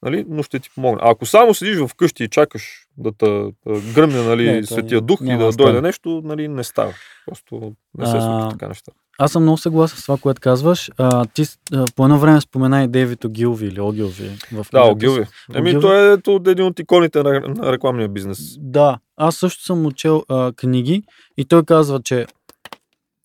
нали, 0.02 0.24
но 0.28 0.42
ще 0.42 0.58
ти 0.58 0.70
помогне. 0.74 1.00
А 1.02 1.10
ако 1.10 1.26
само 1.26 1.54
седиш 1.54 1.78
вкъщи 1.88 2.24
и 2.24 2.28
чакаш 2.28 2.86
да 2.96 3.12
те 3.12 3.52
гръмне 3.94 4.22
нали, 4.22 4.52
Не, 4.52 4.66
светия 4.66 5.00
дух 5.00 5.20
и 5.22 5.36
да 5.36 5.52
дойде 5.52 5.80
нещо, 5.80 6.20
нали, 6.24 6.48
не 6.48 6.64
става. 6.64 6.94
Просто 7.26 7.72
не 7.98 8.06
се 8.06 8.12
случва 8.12 8.48
така 8.50 8.68
неща. 8.68 8.92
Аз 9.18 9.32
съм 9.32 9.42
много 9.42 9.58
съгласен 9.58 9.98
с 9.98 10.02
това, 10.02 10.16
което 10.18 10.40
казваш. 10.40 10.90
А, 10.98 11.24
ти 11.24 11.44
а, 11.74 11.86
по 11.96 12.04
едно 12.04 12.18
време 12.18 12.40
спомена 12.40 12.82
и 12.82 12.88
Дейвид 12.88 13.24
Огилви 13.24 13.66
или 13.66 13.80
Огилви. 13.80 14.30
В 14.52 14.66
Да, 14.72 14.82
Огилви. 14.82 15.24
Еми, 15.54 15.68
Огилви. 15.70 15.82
той 15.82 16.48
е 16.48 16.50
един 16.50 16.64
от 16.64 16.78
иконите 16.78 17.22
на, 17.22 17.40
на 17.40 17.72
рекламния 17.72 18.08
бизнес. 18.08 18.38
Да, 18.58 18.98
аз 19.16 19.36
също 19.36 19.64
съм 19.64 19.86
учел 19.86 20.22
а, 20.28 20.52
книги 20.52 21.02
и 21.36 21.44
той 21.44 21.64
казва, 21.64 22.00
че 22.02 22.26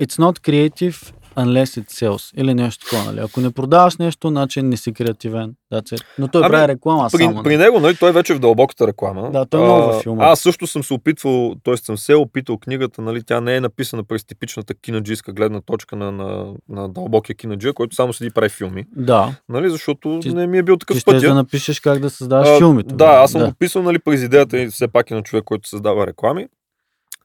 it's 0.03 0.19
not 0.19 0.39
creative 0.39 1.13
unless 1.37 1.81
it 1.81 1.85
sells. 1.85 2.33
Или 2.35 2.53
нещо 2.53 2.85
такова, 2.85 3.03
нали? 3.05 3.19
Ако 3.19 3.41
не 3.41 3.51
продаваш 3.51 3.97
нещо, 3.97 4.27
значи 4.27 4.61
не 4.61 4.77
си 4.77 4.93
креативен. 4.93 5.53
That's 5.73 5.97
it. 5.97 6.03
Но 6.19 6.27
той 6.27 6.41
Ами, 6.41 6.51
прави 6.51 6.67
реклама 6.67 7.09
При, 7.11 7.23
само. 7.23 7.43
при 7.43 7.49
нали? 7.49 7.63
него, 7.63 7.79
нали, 7.79 7.95
той 7.95 8.11
вече 8.11 8.33
е 8.33 8.35
в 8.35 8.39
дълбоката 8.39 8.87
реклама. 8.87 9.31
Да, 9.31 9.45
той 9.45 9.61
е 9.61 9.63
много 9.63 9.81
във 9.83 10.01
филма. 10.01 10.23
Аз 10.23 10.39
също 10.39 10.67
съм 10.67 10.83
се 10.83 10.93
опитвал, 10.93 11.55
т.е. 11.63 11.77
съм 11.77 11.97
се 11.97 12.15
опитал 12.15 12.57
книгата, 12.57 13.01
нали, 13.01 13.23
тя 13.23 13.41
не 13.41 13.55
е 13.55 13.61
написана 13.61 14.03
през 14.03 14.25
типичната 14.25 14.73
кинаджийска 14.73 15.33
гледна 15.33 15.61
точка 15.61 15.95
на, 15.95 16.11
на, 16.11 16.53
на 16.69 16.89
дълбокия 16.89 17.35
кинаджия, 17.35 17.73
който 17.73 17.95
само 17.95 18.13
седи 18.13 18.27
и 18.27 18.31
прави 18.31 18.49
филми, 18.49 18.85
Да, 18.95 19.35
нали, 19.49 19.69
защото 19.69 20.19
Ти- 20.21 20.33
не 20.33 20.47
ми 20.47 20.57
е 20.57 20.63
бил 20.63 20.75
ти 20.75 20.79
такъв 20.79 20.97
ще 20.97 21.05
пътя. 21.05 21.27
да 21.27 21.35
напишеш 21.35 21.79
как 21.79 21.99
да 21.99 22.09
създаваш 22.09 22.47
А, 22.49 22.57
филмите. 22.57 22.95
Да, 22.95 23.05
аз 23.05 23.31
съм 23.31 23.41
да. 23.41 23.47
го 23.47 23.53
писал, 23.53 23.83
нали, 23.83 23.99
през 23.99 24.21
идеята 24.21 24.59
и 24.59 24.67
все 24.67 24.87
пак 24.87 25.11
и 25.11 25.13
на 25.13 25.23
човек, 25.23 25.43
който 25.43 25.69
създава 25.69 26.07
реклами. 26.07 26.47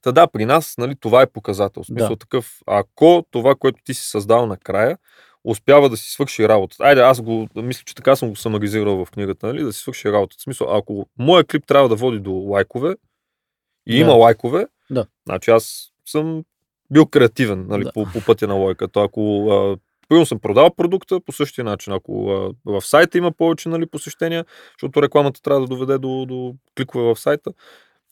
Та 0.03 0.13
да, 0.13 0.27
при 0.27 0.45
нас, 0.45 0.75
нали, 0.79 0.97
това 1.01 1.23
е 1.23 1.27
показател. 1.27 1.83
В 1.83 1.87
смисъл 1.87 2.09
Да. 2.09 2.17
такъв, 2.17 2.59
ако 2.67 3.25
това, 3.31 3.55
което 3.55 3.83
ти 3.85 3.95
си 3.95 4.09
създал 4.09 4.47
накрая, 4.47 4.99
успява 5.45 5.89
да 5.89 5.97
си 5.97 6.11
свърши 6.11 6.49
работата. 6.49 6.85
Айде, 6.85 7.01
аз 7.01 7.21
го, 7.21 7.49
мисля, 7.57 7.83
че 7.85 7.95
така 7.95 8.17
съм 8.17 8.29
го 8.29 8.37
самаризирал 8.37 9.05
в 9.05 9.11
книгата, 9.11 9.47
нали, 9.47 9.63
да 9.63 9.73
си 9.73 9.81
свърши 9.81 10.13
работата. 10.13 10.41
В 10.41 10.43
смисъл, 10.43 10.77
ако 10.77 11.07
моят 11.19 11.47
клип 11.47 11.67
трябва 11.67 11.89
да 11.89 11.97
води 11.97 12.19
до 12.19 12.33
лайкове 12.33 12.95
и 13.87 13.95
Да. 13.95 14.01
има 14.01 14.13
лайкове, 14.13 14.67
Да. 14.91 15.07
значи 15.27 15.51
аз 15.51 15.89
съм 16.07 16.45
бил 16.91 17.07
креативен 17.07 17.67
нали, 17.69 17.85
Да. 17.85 17.93
по, 17.93 18.07
по 18.13 18.21
пътя 18.27 18.49
на 18.49 18.55
лойката. 18.55 19.01
Ако 19.01 19.51
а, 19.51 19.77
Примерно 20.09 20.27
съм 20.27 20.39
продал 20.39 20.75
продукта 20.75 21.21
по 21.21 21.33
същия 21.33 21.65
начин. 21.65 21.93
Ако 21.93 22.31
а, 22.31 22.53
в 22.73 22.83
сайта 22.83 23.19
има 23.19 23.33
повече 23.33 23.69
нали, 23.69 23.87
посещения, 23.87 24.45
защото 24.73 25.03
рекламата 25.03 25.43
трябва 25.43 25.61
да 25.61 25.67
доведе 25.67 25.99
до, 25.99 26.27
до 26.27 26.55
кликове 26.77 27.05
в 27.05 27.21
сайта, 27.21 27.51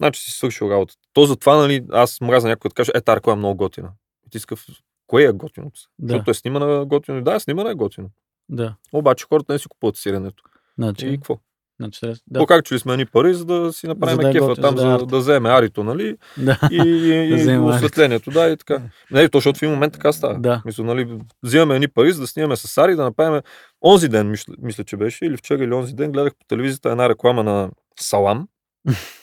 значи 0.00 0.22
си 0.22 0.30
свършил 0.30 0.70
работата. 0.70 1.00
То 1.12 1.26
затова 1.26 1.56
нали, 1.56 1.84
аз 1.92 2.20
мразя 2.20 2.48
някой 2.48 2.68
да 2.68 2.74
каже, 2.74 2.92
е, 2.94 3.16
реклама 3.16 3.36
е 3.36 3.38
много 3.38 3.56
готина. 3.56 3.88
И 4.26 4.30
ти 4.30 4.38
скъв, 4.38 4.66
кое 5.06 5.24
е 5.24 5.32
готиното? 5.32 5.80
Да. 5.98 6.12
Защото 6.12 6.30
е 6.30 6.34
снимана 6.34 6.86
готино. 6.86 7.22
Да, 7.22 7.40
снимана 7.40 7.70
е 7.70 7.74
готино. 7.74 8.10
Да. 8.48 8.74
Обаче 8.92 9.26
хората 9.28 9.52
не 9.52 9.58
си 9.58 9.68
купуват 9.68 9.96
сиренето. 9.96 10.42
Значи, 10.78 11.06
И 11.06 11.16
какво? 11.16 11.38
значи, 11.80 11.98
Да. 12.02 12.40
да. 12.40 12.46
как 12.46 12.64
че 12.64 12.74
ли 12.74 12.78
сме 12.78 12.96
ни 12.96 13.06
пари, 13.06 13.34
за 13.34 13.44
да 13.44 13.72
си 13.72 13.86
направим 13.86 14.16
За 14.16 14.22
да 14.22 14.32
кефа 14.32 14.46
готино, 14.46 14.66
там, 14.66 14.76
за 14.76 14.86
да 14.86 14.94
е 14.94 14.98
за 14.98 15.06
да 15.06 15.18
вземе 15.18 15.48
арито, 15.48 15.84
нали? 15.84 16.16
Да. 16.38 16.58
И, 16.70 16.76
и, 16.76 17.44
Да 17.44 17.52
и 17.52 17.58
осветлението, 17.58 18.30
да, 18.30 18.48
и 18.48 18.56
така. 18.56 18.82
Не, 19.10 19.28
то, 19.28 19.38
защото 19.38 19.58
в 19.58 19.62
един 19.62 19.72
момент 19.74 19.92
така 19.92 20.12
става. 20.12 20.38
Да. 20.38 20.62
Мисля, 20.64 20.84
нали, 20.84 21.18
взимаме 21.42 21.74
едни 21.74 21.88
пари, 21.88 22.12
за 22.12 22.20
да 22.20 22.26
снимаме 22.26 22.56
с 22.56 22.78
Ари, 22.78 22.96
да 22.96 23.04
направим 23.04 23.42
онзи 23.84 24.08
ден, 24.08 24.30
мисля, 24.30 24.54
мисля, 24.58 24.84
че 24.84 24.96
беше, 24.96 25.24
или 25.24 25.36
вчера 25.36 25.64
или 25.64 25.72
онзи 25.72 25.94
ден, 25.94 26.12
гледах 26.12 26.34
по 26.34 26.44
телевизията 26.48 26.90
една 26.90 27.08
реклама 27.08 27.42
на 27.42 27.70
Салам. 28.00 28.48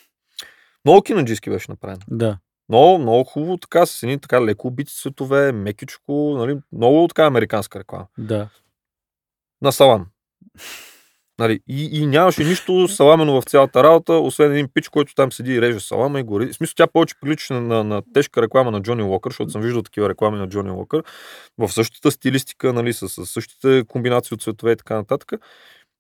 много 0.87 1.01
кинаджийски 1.01 1.49
беше 1.49 1.71
направена. 1.71 2.01
Да. 2.07 2.37
Много, 2.69 2.99
много 2.99 3.23
хубаво, 3.23 3.57
така, 3.57 3.85
с 3.85 4.03
едни 4.03 4.19
така 4.19 4.45
леко 4.45 4.67
убити 4.67 4.93
цветове, 4.93 5.51
мекичко, 5.51 6.35
нали, 6.37 6.57
много 6.71 7.07
така 7.07 7.25
американска 7.25 7.79
реклама. 7.79 8.07
Да. 8.17 8.49
На 9.61 9.71
Салам. 9.71 10.05
Нали, 11.39 11.59
и, 11.67 12.01
и 12.01 12.05
нямаше 12.05 12.43
нищо 12.43 12.87
саламено 12.89 13.41
в 13.41 13.45
цялата 13.45 13.83
работа, 13.83 14.13
освен 14.13 14.51
един 14.51 14.69
пич, 14.73 14.89
който 14.89 15.15
там 15.15 15.31
седи 15.31 15.53
и 15.53 15.61
реже 15.61 15.79
салама 15.79 16.19
и 16.19 16.23
гори. 16.23 16.47
В 16.47 16.55
смисъл, 16.55 16.73
тя 16.77 16.87
повече 16.87 17.15
прилича 17.21 17.53
на, 17.53 17.61
на, 17.61 17.83
на 17.83 18.01
тежка 18.13 18.41
реклама 18.41 18.71
на 18.71 18.81
Джони 18.81 19.03
Уокър, 19.03 19.31
защото 19.31 19.51
съм 19.51 19.61
виждал 19.61 19.81
такива 19.81 20.09
реклами 20.09 20.37
на 20.37 20.49
Джони 20.49 20.71
Уокър, 20.71 21.03
в 21.57 21.69
същата 21.69 22.11
стилистика, 22.11 22.73
нали, 22.73 22.93
с, 22.93 23.09
с 23.09 23.25
същите 23.25 23.83
комбинации 23.87 24.35
от 24.35 24.41
цветове 24.41 24.71
и 24.71 24.75
така 24.75 24.95
нататък. 24.95 25.33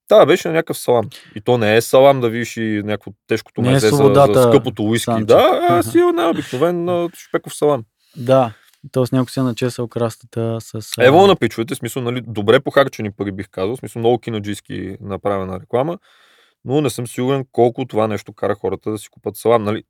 Та 0.07 0.25
беше 0.25 0.47
на 0.47 0.53
някакъв 0.53 0.77
салам. 0.77 1.09
И 1.35 1.41
то 1.41 1.57
не 1.57 1.77
е 1.77 1.81
салам 1.81 2.21
да 2.21 2.29
видиш 2.29 2.57
и 2.57 2.81
някакво 2.85 3.11
тежкото 3.27 3.61
Не 3.61 3.69
е 3.69 3.71
мезе 3.71 3.89
за, 3.89 3.95
свободата, 3.95 4.41
за 4.41 4.49
скъпото 4.49 4.83
уиски. 4.83 5.03
Санчо. 5.03 5.25
Да, 5.25 5.67
а 5.69 5.83
си 5.83 5.99
е 5.99 6.11
най-обикновен 6.13 7.09
шпеков 7.17 7.55
салам. 7.55 7.83
Да. 8.17 8.53
Тоест 8.91 9.13
някой 9.13 9.29
си 9.29 9.39
е 9.39 9.43
начесал 9.43 9.87
крастата 9.87 10.57
с... 10.61 10.81
Ево 10.99 11.27
на 11.27 11.35
пичовете, 11.35 11.75
смисъл, 11.75 12.03
нали, 12.03 12.21
добре 12.27 12.59
похарчени 12.59 13.11
пари 13.11 13.31
бих 13.31 13.49
казал, 13.49 13.77
смисъл 13.77 13.99
много 13.99 14.19
кинаджийски 14.19 14.97
направена 15.01 15.59
реклама, 15.59 15.97
но 16.65 16.81
не 16.81 16.89
съм 16.89 17.07
сигурен 17.07 17.45
колко 17.51 17.85
това 17.85 18.07
нещо 18.07 18.33
кара 18.33 18.55
хората 18.55 18.91
да 18.91 18.97
си 18.97 19.09
купат 19.09 19.35
салам. 19.35 19.63
Нали, 19.63 19.83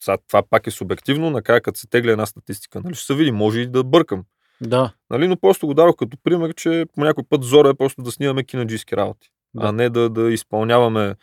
сега, 0.00 0.16
това 0.28 0.42
пак 0.50 0.66
е 0.66 0.70
субективно, 0.70 1.30
накрая 1.30 1.60
като 1.60 1.78
се 1.78 1.88
тегля 1.88 2.10
една 2.10 2.26
статистика, 2.26 2.80
нали, 2.80 2.94
ще 2.94 3.06
се 3.06 3.14
види, 3.14 3.32
може 3.32 3.60
и 3.60 3.66
да 3.66 3.84
бъркам. 3.84 4.24
Да. 4.60 4.92
Нали, 5.10 5.28
но 5.28 5.36
просто 5.36 5.66
го 5.66 5.74
дадох 5.74 5.96
като 5.96 6.16
пример, 6.24 6.54
че 6.54 6.86
по 6.94 7.00
някой 7.00 7.24
път 7.28 7.42
зора 7.42 7.68
е 7.68 7.74
просто 7.74 8.02
да 8.02 8.12
снимаме 8.12 8.44
кинаджийски 8.44 8.96
работи, 8.96 9.30
Да. 9.54 9.66
а 9.66 9.72
не 9.72 9.90
да, 9.90 10.10
да 10.10 10.32
изпълняваме 10.32 11.14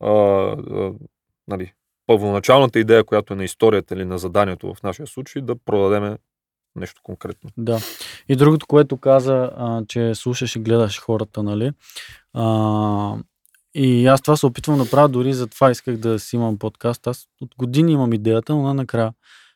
а, 0.00 0.10
а, 0.10 0.92
нали, 1.48 1.72
първоначалната 2.06 2.78
идея, 2.78 3.04
която 3.04 3.32
е 3.32 3.36
на 3.36 3.44
историята 3.44 3.94
или 3.94 4.04
на 4.04 4.18
заданието 4.18 4.74
в 4.74 4.82
нашия 4.82 5.06
случай, 5.06 5.42
да 5.42 5.56
продадеме 5.56 6.18
нещо 6.76 7.00
конкретно. 7.02 7.50
Да. 7.56 7.78
И 8.28 8.36
другото, 8.36 8.66
което 8.66 8.96
каза, 8.96 9.50
а, 9.56 9.82
че 9.88 10.14
слушаш 10.14 10.56
и 10.56 10.60
гледаш 10.60 11.00
хората, 11.00 11.42
нали? 11.42 11.72
А, 12.32 13.16
и 13.74 14.06
аз 14.06 14.22
това 14.22 14.36
се 14.36 14.46
опитвам 14.46 14.78
да 14.78 14.90
правя, 14.90 15.08
дори 15.08 15.32
за 15.32 15.46
това 15.46 15.70
исках 15.70 15.96
да 15.96 16.18
си 16.18 16.36
имам 16.36 16.58
подкаст. 16.58 17.06
Аз 17.06 17.26
от 17.40 17.54
години 17.58 17.92
имам 17.92 18.12
идеята, 18.12 18.54
но 18.54 18.74
накрая, 18.74 19.12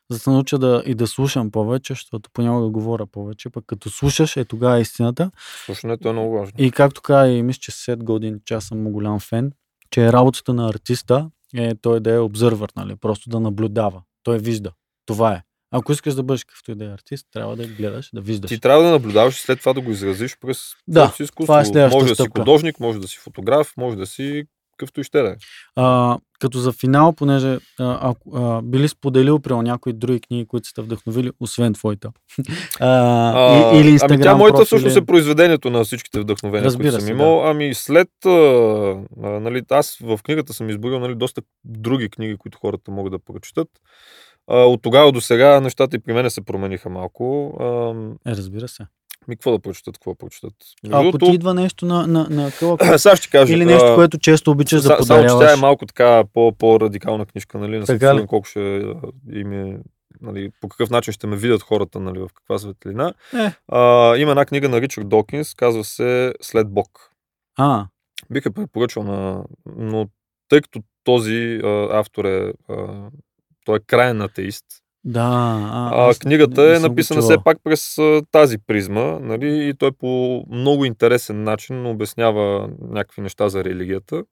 за 0.09 0.17
да 0.17 0.19
се 0.19 0.29
науча 0.29 0.57
да, 0.57 0.83
и 0.85 0.95
да 0.95 1.07
слушам 1.07 1.51
повече, 1.51 1.93
защото 1.93 2.29
понякога 2.33 2.69
говоря 2.69 3.05
повече, 3.07 3.49
пък 3.49 3.63
като 3.67 3.89
слушаш, 3.89 4.37
е 4.37 4.45
тогава 4.45 4.79
истината. 4.79 5.31
Слушането 5.65 6.09
е 6.09 6.13
много 6.13 6.39
важно. 6.39 6.53
И 6.57 6.71
както 6.71 7.01
каза 7.01 7.31
и 7.31 7.43
мисля, 7.43 7.59
че 7.59 7.71
Сет 7.71 8.03
години, 8.03 8.37
че 8.45 8.53
аз 8.53 8.63
съм 8.65 8.83
му 8.83 8.91
голям 8.91 9.19
фен, 9.19 9.51
че 9.91 10.13
работата 10.13 10.53
на 10.53 10.69
артиста 10.69 11.29
е 11.55 11.75
той 11.75 11.99
да 11.99 12.11
е 12.13 12.19
обзървър, 12.19 12.71
нали? 12.75 12.95
Просто 12.95 13.29
да 13.29 13.39
наблюдава. 13.39 14.01
Той 14.23 14.37
вижда. 14.39 14.71
Това 15.05 15.33
е. 15.33 15.41
Ако 15.71 15.91
искаш 15.91 16.13
да 16.13 16.23
бъдеш 16.23 16.43
какъвто 16.43 16.71
и 16.71 16.75
да 16.75 16.85
е 16.85 16.93
артист, 16.93 17.27
трябва 17.33 17.55
да 17.55 17.67
гледаш, 17.67 18.09
да 18.13 18.21
виждаш. 18.21 18.49
Ти 18.49 18.59
трябва 18.59 18.83
да 18.83 18.91
наблюдаваш 18.91 19.37
и 19.39 19.41
след 19.41 19.59
това 19.59 19.73
да 19.73 19.81
го 19.81 19.91
изразиш 19.91 20.37
през 20.41 20.59
Да, 20.87 21.13
си 21.15 21.23
изкуство. 21.23 21.45
това 21.45 21.81
е 21.81 21.87
може 21.89 22.05
да 22.05 22.07
си 22.07 22.13
стъпка. 22.13 22.41
художник, 22.41 22.79
може 22.79 22.99
да 22.99 23.07
си 23.07 23.17
фотограф, 23.17 23.73
може 23.77 23.97
да 23.97 24.05
си 24.05 24.43
какъвто 24.77 25.01
и 25.01 25.03
ще 25.03 25.21
да 25.21 25.29
е. 25.29 25.35
А, 25.75 26.17
като 26.39 26.59
за 26.59 26.71
финал, 26.71 27.13
понеже 27.13 27.57
а, 27.79 28.13
а, 28.33 28.61
били 28.61 28.87
споделил 28.87 29.39
при 29.39 29.53
някои 29.53 29.93
други 29.93 30.19
книги, 30.19 30.45
които 30.45 30.67
сте 30.67 30.81
вдъхновили, 30.81 31.31
освен 31.39 31.73
твоята. 31.73 32.11
а, 32.79 32.87
А, 33.35 33.75
и, 33.75 33.79
или 33.79 33.89
Инстаграм 33.89 34.15
ами 34.15 34.23
тя 34.23 34.35
моята 34.35 34.55
профили. 34.57 34.65
всъщност 34.65 34.97
е 34.97 35.05
произведението 35.05 35.69
на 35.69 35.83
всичките 35.83 36.19
вдъхновения, 36.19 36.65
Разбира 36.65 36.89
които 36.91 36.99
съм 36.99 37.05
се, 37.05 37.11
имал. 37.11 37.49
Ами 37.49 37.73
след, 37.73 38.09
а, 38.25 38.29
а, 39.23 39.29
нали, 39.39 39.61
аз 39.69 39.97
в 40.01 40.19
книгата 40.23 40.53
съм 40.53 40.69
изборил 40.69 40.99
нали, 40.99 41.15
доста 41.15 41.41
други 41.65 42.09
книги, 42.09 42.37
които 42.37 42.57
хората 42.57 42.91
могат 42.91 43.11
да 43.11 43.19
прочитат. 43.19 43.67
А, 44.49 44.57
от 44.57 44.81
тогава 44.81 45.11
до 45.11 45.21
сега 45.21 45.59
нещата 45.59 45.95
и 45.95 45.99
при 45.99 46.13
мен 46.13 46.29
се 46.29 46.41
промениха 46.41 46.89
малко. 46.89 47.53
А, 47.59 48.31
Е, 48.31 48.35
разбира 48.35 48.67
се. 48.67 48.83
Ми 49.27 49.35
какво 49.35 49.51
да 49.51 49.59
прочитат, 49.59 49.97
какво 49.97 50.11
да 50.11 50.17
прочитат. 50.17 50.53
Между 50.83 51.07
Ако 51.09 51.17
ти 51.17 51.31
идва 51.31 51.53
нещо 51.53 51.85
на, 51.85 52.07
на, 52.07 52.27
на 52.29 52.51
сега 52.99 53.15
ще 53.15 53.29
кажа. 53.29 53.53
или 53.53 53.65
нещо, 53.65 53.85
а, 53.85 53.95
което 53.95 54.17
често 54.17 54.51
обичаш 54.51 54.81
да 54.81 54.87
Са- 54.87 55.03
Само, 55.03 55.21
че 55.21 55.27
тя 55.27 55.33
подаряваш. 55.33 55.57
е 55.57 55.61
малко 55.61 55.85
така 55.85 56.23
по, 56.33 56.51
по-радикална 56.51 57.25
книжка, 57.25 57.57
нали? 57.57 57.79
Не 57.79 57.85
съм 57.85 57.95
Така 57.99 58.15
ли? 58.15 58.27
колко 58.27 58.47
ще 58.47 58.77
а, 58.77 58.93
им 59.31 59.53
е, 59.53 59.79
нали, 60.21 60.51
по 60.61 60.69
какъв 60.69 60.89
начин 60.89 61.13
ще 61.13 61.27
ме 61.27 61.35
видят 61.35 61.61
хората, 61.61 61.99
нали, 61.99 62.19
в 62.19 62.29
каква 62.35 62.57
светлина. 62.57 63.13
Е. 63.35 63.51
А, 63.67 64.15
има 64.17 64.31
една 64.31 64.45
книга 64.45 64.69
на 64.69 64.81
Ричард 64.81 65.09
Докинс, 65.09 65.53
казва 65.53 65.83
се 65.83 66.33
След 66.41 66.69
Бог. 66.69 67.11
А, 67.57 67.85
Бих 68.31 68.45
я 68.45 68.51
препоръчал 68.51 69.03
на... 69.03 69.43
Но 69.77 70.07
тъй 70.49 70.61
като 70.61 70.79
този 71.03 71.59
а, 71.63 71.67
автор 71.91 72.25
е... 72.25 72.53
А, 72.69 72.75
той 73.65 73.77
е 73.77 73.81
крайен 73.87 74.21
атеист. 74.21 74.65
Да. 75.07 75.19
А, 75.71 76.09
А, 76.09 76.13
книгата 76.15 76.75
е 76.75 76.79
написана 76.79 77.21
все 77.21 77.37
пак 77.45 77.57
през 77.63 77.97
а, 77.97 78.21
тази 78.31 78.57
призма, 78.57 79.19
нали, 79.21 79.67
и 79.67 79.73
той 79.73 79.91
по 79.91 80.43
много 80.49 80.85
интересен 80.85 81.43
начин 81.43 81.85
обяснява 81.85 82.69
някакви 82.81 83.21
неща 83.21 83.49
за 83.49 83.63
религията. 83.63 84.23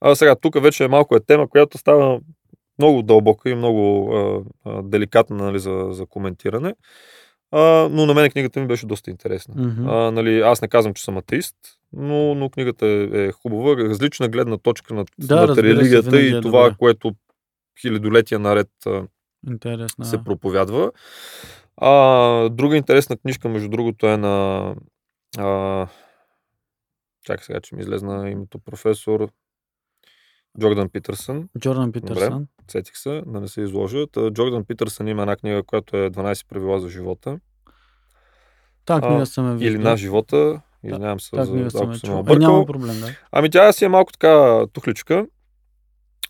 А 0.00 0.14
сега, 0.14 0.36
тук 0.36 0.62
вече 0.62 0.84
е 0.84 0.88
малко 0.88 1.16
е 1.16 1.20
тема, 1.20 1.48
която 1.48 1.78
става 1.78 2.20
много 2.78 3.02
дълбока 3.02 3.50
и 3.50 3.54
много 3.54 4.12
а, 4.12 4.42
а, 4.64 4.82
деликатна 4.82 5.36
нали, 5.36 5.58
за, 5.58 5.86
за 5.90 6.06
коментиране. 6.06 6.74
А, 7.50 7.88
но 7.90 8.06
на 8.06 8.14
мен 8.14 8.30
книгата 8.30 8.60
ми 8.60 8.66
беше 8.66 8.86
доста 8.86 9.10
интересна. 9.10 9.54
Мгм. 9.56 9.88
А, 9.88 10.10
нали, 10.10 10.40
аз 10.40 10.62
не 10.62 10.68
казвам, 10.68 10.94
че 10.94 11.04
съм 11.04 11.16
атеист, 11.16 11.56
но, 11.92 12.34
но 12.34 12.50
книгата 12.50 12.86
е, 12.86 13.02
е 13.12 13.32
хубава, 13.32 13.76
различна 13.76 14.28
гледна 14.28 14.58
точка 14.58 14.94
над, 14.94 15.08
Да, 15.18 15.54
се, 15.54 15.62
религията 15.62 16.10
винаги 16.10 16.34
и 16.34 16.38
е 16.38 16.40
това, 16.40 16.62
добре. 16.62 16.76
което 16.78 17.12
хилядолетия 17.80 18.38
наред 18.38 18.68
а, 18.86 19.02
Интересно. 19.46 20.04
се 20.04 20.24
проповядва. 20.24 20.92
А, 21.76 22.48
друга 22.48 22.76
интересна 22.76 23.16
книжка, 23.16 23.48
между 23.48 23.68
другото, 23.68 24.06
е 24.06 24.16
на... 24.16 24.74
А, 25.38 25.86
чакай 27.24 27.44
сега, 27.44 27.60
че 27.60 27.74
ми 27.74 27.80
излезна 27.80 28.30
името 28.30 28.58
професор 28.58 29.28
Джордан 30.60 30.88
Питърсън. 30.88 31.48
Джордан 31.58 31.92
Питърсън. 31.92 32.46
Сетих 32.70 32.96
се, 32.96 33.22
да 33.26 33.40
не 33.40 33.48
се 33.48 33.60
изложа. 33.60 34.06
Джордан 34.30 34.64
Питърсън 34.64 35.08
има 35.08 35.22
една 35.22 35.36
книга, 35.36 35.62
която 35.62 35.96
е 35.96 36.10
12 36.10 36.48
правила 36.48 36.80
за 36.80 36.88
живота. 36.88 37.40
Та 38.84 39.00
книга 39.00 39.26
съм 39.26 39.46
я 39.46 39.54
виждал. 39.54 39.74
Или 39.74 39.82
на 39.82 39.96
живота. 39.96 40.60
Извинявам 40.82 41.20
се, 41.20 41.44
за, 41.44 41.80
ако 41.82 41.94
съм. 41.94 42.14
Е, 42.14 42.18
объркал. 42.18 42.52
няма 42.52 42.66
проблем, 42.66 43.00
да. 43.00 43.06
Ами 43.32 43.50
тя 43.50 43.72
си 43.72 43.84
е 43.84 43.88
малко 43.88 44.12
така 44.12 44.66
тухличка, 44.72 45.26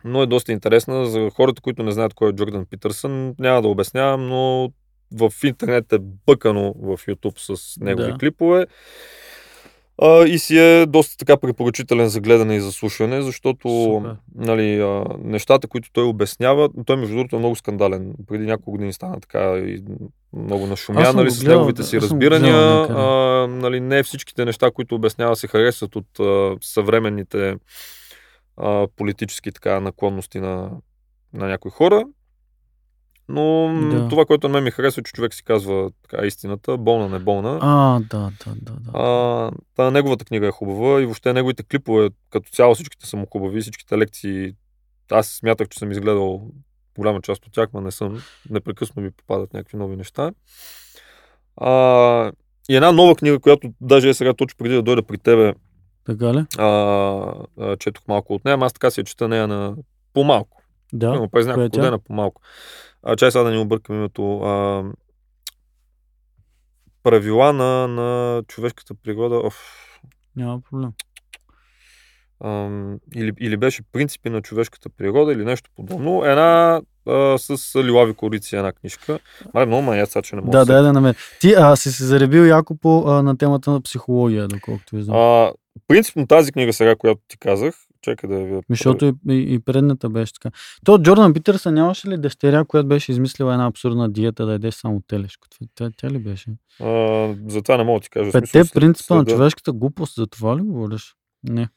но 0.04 0.22
е 0.22 0.26
доста 0.26 0.52
интересна. 0.52 1.06
За 1.06 1.30
хората, 1.30 1.62
които 1.62 1.82
не 1.82 1.92
знаят 1.92 2.14
кой 2.14 2.28
е 2.28 2.32
Джордан 2.32 2.66
Питърсън, 2.70 3.34
няма 3.38 3.62
да 3.62 3.68
обяснявам, 3.68 4.28
но 4.28 4.70
в 5.12 5.32
интернет 5.44 5.92
е 5.92 5.98
бъкано 6.26 6.74
в 6.76 6.96
YouTube 6.98 7.54
с 7.56 7.76
негови 7.80 8.12
Да. 8.12 8.18
клипове. 8.18 8.66
А, 10.02 10.24
и 10.24 10.38
си 10.38 10.58
е 10.58 10.86
доста 10.86 11.16
така 11.16 11.36
препоръчителен 11.36 12.08
за 12.08 12.20
гледане 12.20 12.56
и 12.56 12.60
за 12.60 12.72
слушане, 12.72 13.22
защото 13.22 13.68
Супер. 13.68 14.16
нали, 14.34 14.80
а, 14.80 15.04
нещата, 15.24 15.68
които 15.68 15.92
той 15.92 16.04
обяснява, 16.04 16.68
той 16.86 16.96
между 16.96 17.14
другото 17.14 17.36
е 17.36 17.38
много 17.38 17.56
скандален. 17.56 18.14
Преди 18.26 18.46
няколко 18.46 18.70
години 18.70 18.92
стана 18.92 19.20
така 19.20 19.56
и 19.56 19.82
много 20.32 20.66
нашумя 20.66 21.12
нали, 21.12 21.30
с 21.30 21.42
неговите 21.42 21.82
си 21.82 22.00
разбирания. 22.00 22.52
гледал. 22.52 22.82
А, 22.82 23.46
нали, 23.46 23.80
не 23.80 24.02
всичките 24.02 24.44
неща, 24.44 24.70
които 24.70 24.94
обяснява, 24.94 25.36
се 25.36 25.46
харесват 25.48 25.96
от 25.96 26.20
а, 26.20 26.56
съвременните 26.60 27.56
а, 28.60 28.88
политически 28.96 29.52
така, 29.52 29.80
наклонности 29.80 30.40
на, 30.40 30.70
на 31.32 31.48
някои 31.48 31.70
хора. 31.70 32.04
Но 33.28 33.74
Да. 33.92 34.08
това, 34.08 34.24
което 34.26 34.48
на 34.48 34.52
мен 34.52 34.64
ми 34.64 34.70
харесва, 34.70 35.00
е, 35.00 35.04
че 35.04 35.12
човек 35.12 35.34
си 35.34 35.44
казва 35.44 35.90
така 36.02 36.26
истината, 36.26 36.76
болна, 36.76 37.08
не 37.08 37.18
болна. 37.18 37.58
А, 37.62 38.00
да, 38.00 38.30
да, 38.44 38.54
да. 38.54 38.72
да. 38.72 38.90
А, 38.94 39.50
та 39.74 39.90
неговата 39.90 40.24
книга 40.24 40.46
е 40.46 40.50
хубава 40.50 41.00
и 41.02 41.04
въобще 41.04 41.32
неговите 41.32 41.62
клипове, 41.62 42.10
като 42.30 42.50
цяло 42.50 42.74
всичките 42.74 43.06
са 43.06 43.16
му 43.16 43.26
хубави, 43.32 43.60
всичките 43.60 43.98
лекции. 43.98 44.52
Аз 45.10 45.26
смятах, 45.28 45.68
че 45.68 45.78
съм 45.78 45.90
изгледал 45.90 46.50
голяма 46.96 47.20
част 47.22 47.46
от 47.46 47.52
тях, 47.52 47.68
но 47.74 47.80
не 47.80 47.90
съм. 47.90 48.22
Непрекъснато 48.50 49.00
ми 49.00 49.10
попадат 49.10 49.54
някакви 49.54 49.76
нови 49.76 49.96
неща. 49.96 50.32
А, 51.56 52.32
и 52.68 52.76
една 52.76 52.92
нова 52.92 53.14
книга, 53.14 53.38
която 53.38 53.72
даже 53.80 54.08
е 54.08 54.14
сега 54.14 54.34
точно 54.34 54.56
преди 54.58 54.74
да 54.74 54.82
дойда 54.82 55.02
при 55.02 55.18
тебе, 55.18 55.54
Така 56.08 56.34
ли? 56.34 56.44
а, 56.58 56.64
а, 57.60 57.76
четох 57.76 58.02
малко 58.08 58.34
от 58.34 58.44
нея, 58.44 58.58
аз 58.60 58.72
така 58.72 58.90
си 58.90 59.04
чета 59.04 59.28
нея 59.28 59.46
на 59.48 59.74
по-малко. 60.14 60.62
Да. 60.92 61.06
Примерно 61.06 61.28
през 61.28 61.46
няколко 61.46 61.68
дена 61.68 61.98
по-малко. 61.98 62.42
А, 63.02 63.16
чай 63.16 63.30
сега 63.30 63.44
да 63.44 63.50
ни 63.50 63.58
объркам 63.58 63.96
името. 63.96 64.40
А, 64.40 64.84
правила 67.02 67.52
на, 67.52 67.88
на 67.88 68.42
човешката 68.48 68.94
природа. 68.94 69.36
Оф, 69.36 69.56
Няма 70.36 70.60
проблем. 70.70 70.90
ам, 72.44 72.98
или, 73.14 73.32
или 73.40 73.56
беше 73.56 73.82
принципи 73.92 74.30
на 74.30 74.42
човешката 74.42 74.88
природа 74.88 75.32
или 75.32 75.44
нещо 75.44 75.70
подобно. 75.76 76.24
Една 76.24 76.80
а, 77.06 77.38
с 77.38 77.76
лилави 77.84 78.14
корици 78.14 78.56
една 78.56 78.72
книжка. 78.72 79.18
Мале, 79.54 79.66
много 79.66 79.82
ма 79.82 80.06
сега, 80.06 80.22
че 80.22 80.36
не 80.36 80.40
мога 80.42 80.58
Да, 80.58 80.64
се 80.64 80.72
дай 80.72 80.82
да 80.82 80.92
намеря. 80.92 81.14
Ти 81.40 81.54
а, 81.58 81.76
си 81.76 81.92
се 81.92 82.04
заребил 82.04 82.42
яко 82.42 82.76
по, 82.76 83.04
а, 83.06 83.22
на 83.22 83.38
темата 83.38 83.70
на 83.70 83.80
психология, 83.80 84.48
доколкото 84.48 84.96
виждам. 84.96 85.16
А, 85.16 85.52
принципно 85.88 86.26
тази 86.26 86.52
книга 86.52 86.72
сега, 86.72 86.96
която 86.96 87.20
ти 87.28 87.38
казах, 87.38 87.74
чакай 88.02 88.30
да 88.30 88.36
я 88.38 88.44
видя. 88.46 88.60
Защото 88.70 89.06
и, 89.06 89.12
и, 89.34 89.54
и 89.54 89.58
предната 89.58 90.08
беше 90.10 90.32
така. 90.32 90.50
То 90.84 90.98
Джордан 90.98 91.32
Питърсън 91.34 91.74
нямаше 91.74 92.08
ли 92.08 92.18
дъщеря, 92.18 92.64
която 92.64 92.88
беше 92.88 93.12
измислила 93.12 93.52
една 93.52 93.66
абсурдна 93.66 94.10
диета 94.10 94.46
да 94.46 94.52
ядеш 94.52 94.74
само 94.74 95.02
телешко? 95.06 95.46
Тя, 95.74 95.90
тя 95.96 96.10
ли 96.10 96.18
беше? 96.18 96.50
А, 96.80 97.34
за 97.46 97.62
това 97.62 97.76
не 97.76 97.84
мога 97.84 98.00
да 98.00 98.04
ти 98.04 98.10
кажа. 98.10 98.32
Петте 98.32 98.64
след- 98.64 98.72
принципа 98.74 99.14
на 99.14 99.24
човешката 99.24 99.72
глупост, 99.72 100.14
за 100.14 100.26
това 100.26 100.56
ли 100.56 100.62
говориш? 100.62 101.14
Не. 101.42 101.68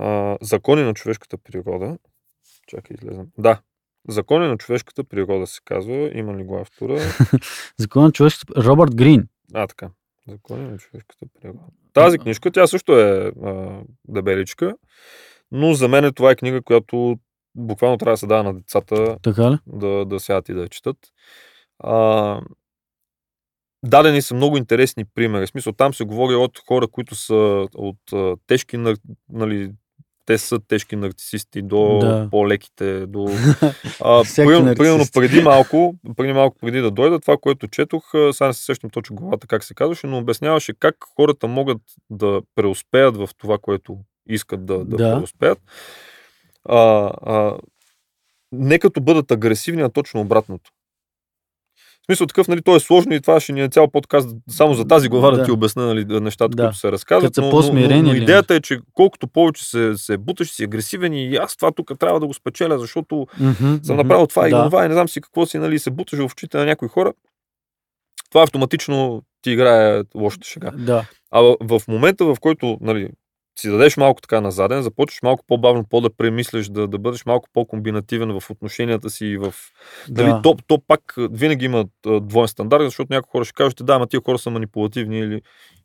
А, 0.00 0.36
закони 0.42 0.82
на 0.82 0.94
човешката 0.94 1.38
природа. 1.38 1.98
Чакай, 2.66 2.96
излезам. 3.02 3.26
Да. 3.38 3.60
Закони 4.08 4.46
на 4.48 4.58
човешката 4.58 5.04
природа 5.04 5.46
се 5.46 5.60
казва. 5.64 6.10
Има 6.14 6.36
ли 6.36 6.44
го 6.44 6.58
автора? 6.58 7.00
Закон 7.78 8.04
на 8.04 8.12
човешката... 8.12 8.62
Робърт 8.62 8.94
Грин. 8.94 9.28
А, 9.54 9.66
така. 9.66 9.90
Закони 10.28 10.70
на 10.70 10.78
човешката 10.78 11.26
природа. 11.40 11.58
Тази 11.92 12.18
книжка, 12.18 12.50
тя 12.50 12.66
също 12.66 12.98
е 12.98 13.32
а, 13.44 13.80
дебеличка, 14.08 14.74
но 15.50 15.74
за 15.74 15.88
мен 15.88 16.12
това 16.12 16.30
е 16.30 16.36
книга, 16.36 16.62
която 16.62 17.16
буквално 17.54 17.98
трябва 17.98 18.12
да 18.12 18.16
се 18.18 18.26
дава 18.26 18.42
на 18.42 18.54
децата 18.54 19.16
Така 19.22 19.50
ли? 19.50 19.58
да, 19.66 20.04
да 20.04 20.20
сядат 20.20 20.48
и 20.48 20.54
да 20.54 20.60
я 20.60 20.68
четат. 20.68 20.96
А, 21.78 22.40
дадени 23.84 24.22
са 24.22 24.34
много 24.34 24.56
интересни 24.56 25.04
примери. 25.14 25.46
В 25.46 25.48
смисъл, 25.48 25.72
там 25.72 25.94
се 25.94 26.04
говори 26.04 26.34
от 26.34 26.58
хора, 26.68 26.88
които 26.88 27.14
са 27.14 27.68
от 27.74 28.12
а, 28.12 28.36
тежки, 28.46 28.78
нали, 29.28 29.72
те 30.26 30.38
са 30.38 30.58
тежки 30.68 30.96
нарцисисти 30.96 31.62
до 31.62 31.98
Да. 31.98 32.28
по-леките, 32.30 33.06
до... 33.06 33.28
А, 34.04 34.22
примерно, 34.36 34.74
примерно 34.74 35.04
преди 35.12 35.42
малко, 35.42 35.94
преди 36.16 36.32
малко 36.32 36.56
преди 36.60 36.80
да 36.80 36.90
дойда, 36.90 37.20
това, 37.20 37.36
което 37.36 37.68
четох, 37.68 38.10
сега 38.32 38.46
не 38.46 38.52
се 38.54 38.64
сещам 38.64 38.90
точно 38.90 39.16
главата 39.16 39.46
как 39.46 39.64
се 39.64 39.74
казваше, 39.74 40.06
но 40.06 40.18
обясняваше 40.18 40.72
как 40.78 40.96
хората 41.16 41.48
могат 41.48 41.78
да 42.10 42.42
преуспеят 42.54 43.16
в 43.16 43.28
това, 43.38 43.58
което 43.58 43.98
искат 44.28 44.66
да, 44.66 44.84
да, 44.84 44.96
Да. 44.96 45.16
преуспеят. 45.16 45.58
А, 46.68 46.78
а, 47.22 47.58
не 48.52 48.78
като 48.78 49.00
бъдат 49.00 49.30
агресивни, 49.30 49.82
а 49.82 49.88
точно 49.88 50.20
обратното. 50.20 50.70
В 52.02 52.06
смисъл 52.06 52.26
такъв, 52.26 52.48
нали, 52.48 52.62
то 52.62 52.76
е 52.76 52.80
сложно 52.80 53.14
и 53.14 53.20
това 53.20 53.40
ще 53.40 53.52
ни 53.52 53.60
е 53.62 53.68
цял 53.68 53.90
подкаст 53.90 54.36
само 54.50 54.74
за 54.74 54.84
тази 54.84 55.08
глава 55.08 55.30
да, 55.30 55.36
Да. 55.36 55.44
ти 55.44 55.50
обясня 55.50 55.86
нали, 55.86 56.20
нещата, 56.20 56.56
Да. 56.56 56.62
които 56.62 56.78
се 56.78 56.92
разказват. 56.92 57.36
Но, 57.36 57.50
но, 57.50 57.72
но, 57.72 58.02
но 58.02 58.14
ли 58.14 58.22
идеята 58.22 58.54
е, 58.54 58.60
че 58.60 58.78
колкото 58.94 59.28
повече 59.28 59.64
се, 59.64 59.92
се 59.96 60.18
буташ, 60.18 60.52
си 60.52 60.64
агресивен 60.64 61.12
и 61.14 61.36
аз 61.36 61.56
това 61.56 61.72
тук 61.72 61.92
трябва 61.98 62.20
да 62.20 62.26
го 62.26 62.34
спечеля, 62.34 62.78
защото 62.78 63.26
Мгм, 63.40 63.74
съм 63.82 63.96
направил 63.96 64.26
това 64.26 64.48
и 64.48 64.50
да. 64.50 64.64
това 64.64 64.84
и 64.84 64.88
не 64.88 64.94
знам 64.94 65.08
си 65.08 65.20
какво 65.20 65.46
си, 65.46 65.58
нали, 65.58 65.78
се 65.78 65.90
буташ 65.90 66.18
в 66.18 66.32
очите 66.32 66.56
на 66.58 66.64
някои 66.64 66.88
хора. 66.88 67.12
Това 68.30 68.42
автоматично 68.42 69.22
ти 69.42 69.50
играе 69.50 70.02
лошата 70.14 70.46
шега. 70.46 70.70
Да. 70.70 71.04
А 71.30 71.40
в 71.60 71.82
момента, 71.88 72.24
в 72.24 72.36
който 72.40 72.78
нали, 72.80 73.08
си 73.58 73.70
дадеш 73.70 73.96
малко 73.96 74.20
така 74.20 74.40
назаден, 74.40 74.82
започваш 74.82 75.22
малко 75.22 75.44
по-бавно, 75.46 75.84
по-да 75.84 76.10
премисляш, 76.10 76.68
да, 76.68 76.88
да 76.88 76.98
бъдеш 76.98 77.26
малко 77.26 77.48
по-комбинативен 77.52 78.40
в 78.40 78.50
отношенията 78.50 79.10
си 79.10 79.26
и 79.26 79.36
в... 79.36 79.54
Да. 80.08 80.24
Дали, 80.24 80.42
то, 80.42 80.56
то 80.66 80.78
пак 80.88 81.14
винаги 81.18 81.64
има 81.64 81.84
двоен 82.20 82.48
стандарт, 82.48 82.84
защото 82.84 83.12
някои 83.12 83.30
хора 83.30 83.44
ще 83.44 83.54
кажат, 83.54 83.86
да, 83.86 83.94
ама 83.94 84.06
тия 84.06 84.20
хора 84.24 84.38
са 84.38 84.50
манипулативни 84.50 85.18
или... 85.18 85.42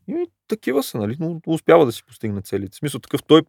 И 0.10 0.26
такива 0.48 0.84
са, 0.84 0.98
нали, 0.98 1.16
но 1.20 1.40
успява 1.48 1.86
да 1.86 1.92
си 1.92 2.04
постигне 2.04 2.42
целите. 2.42 2.72
В 2.72 2.76
смисъл 2.76 3.00
такъв 3.00 3.24
той, 3.24 3.42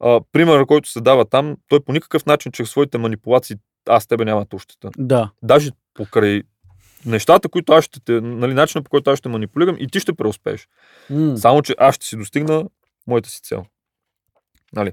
а, 0.00 0.20
примерът, 0.32 0.66
който 0.66 0.88
се 0.88 1.00
дава 1.00 1.24
там, 1.24 1.56
той 1.68 1.80
по 1.80 1.92
никакъв 1.92 2.26
начин, 2.26 2.52
чрез 2.52 2.70
своите 2.70 2.98
манипулации, 2.98 3.56
аз 3.88 4.06
тебе 4.06 4.24
няма 4.24 4.46
ощета. 4.54 4.90
Да. 4.98 5.30
Даже 5.42 5.70
покрай 5.94 6.42
нещата, 7.06 7.48
които 7.48 7.72
аз 7.72 7.84
ще 7.84 8.00
те, 8.00 8.20
нали, 8.20 8.54
начина 8.54 8.82
по 8.82 8.90
който 8.90 9.10
аз 9.10 9.18
ще 9.18 9.28
манипулирам 9.28 9.76
и 9.78 9.88
ти 9.88 10.00
ще 10.00 10.12
преуспееш. 10.12 10.68
М, 11.10 11.36
Само, 11.36 11.62
че 11.62 11.74
аз 11.78 11.94
ще 11.94 12.06
си 12.06 12.16
достигна 12.16 12.64
моята 13.06 13.28
си 13.28 13.40
цел. 13.42 13.64
Нали? 14.72 14.92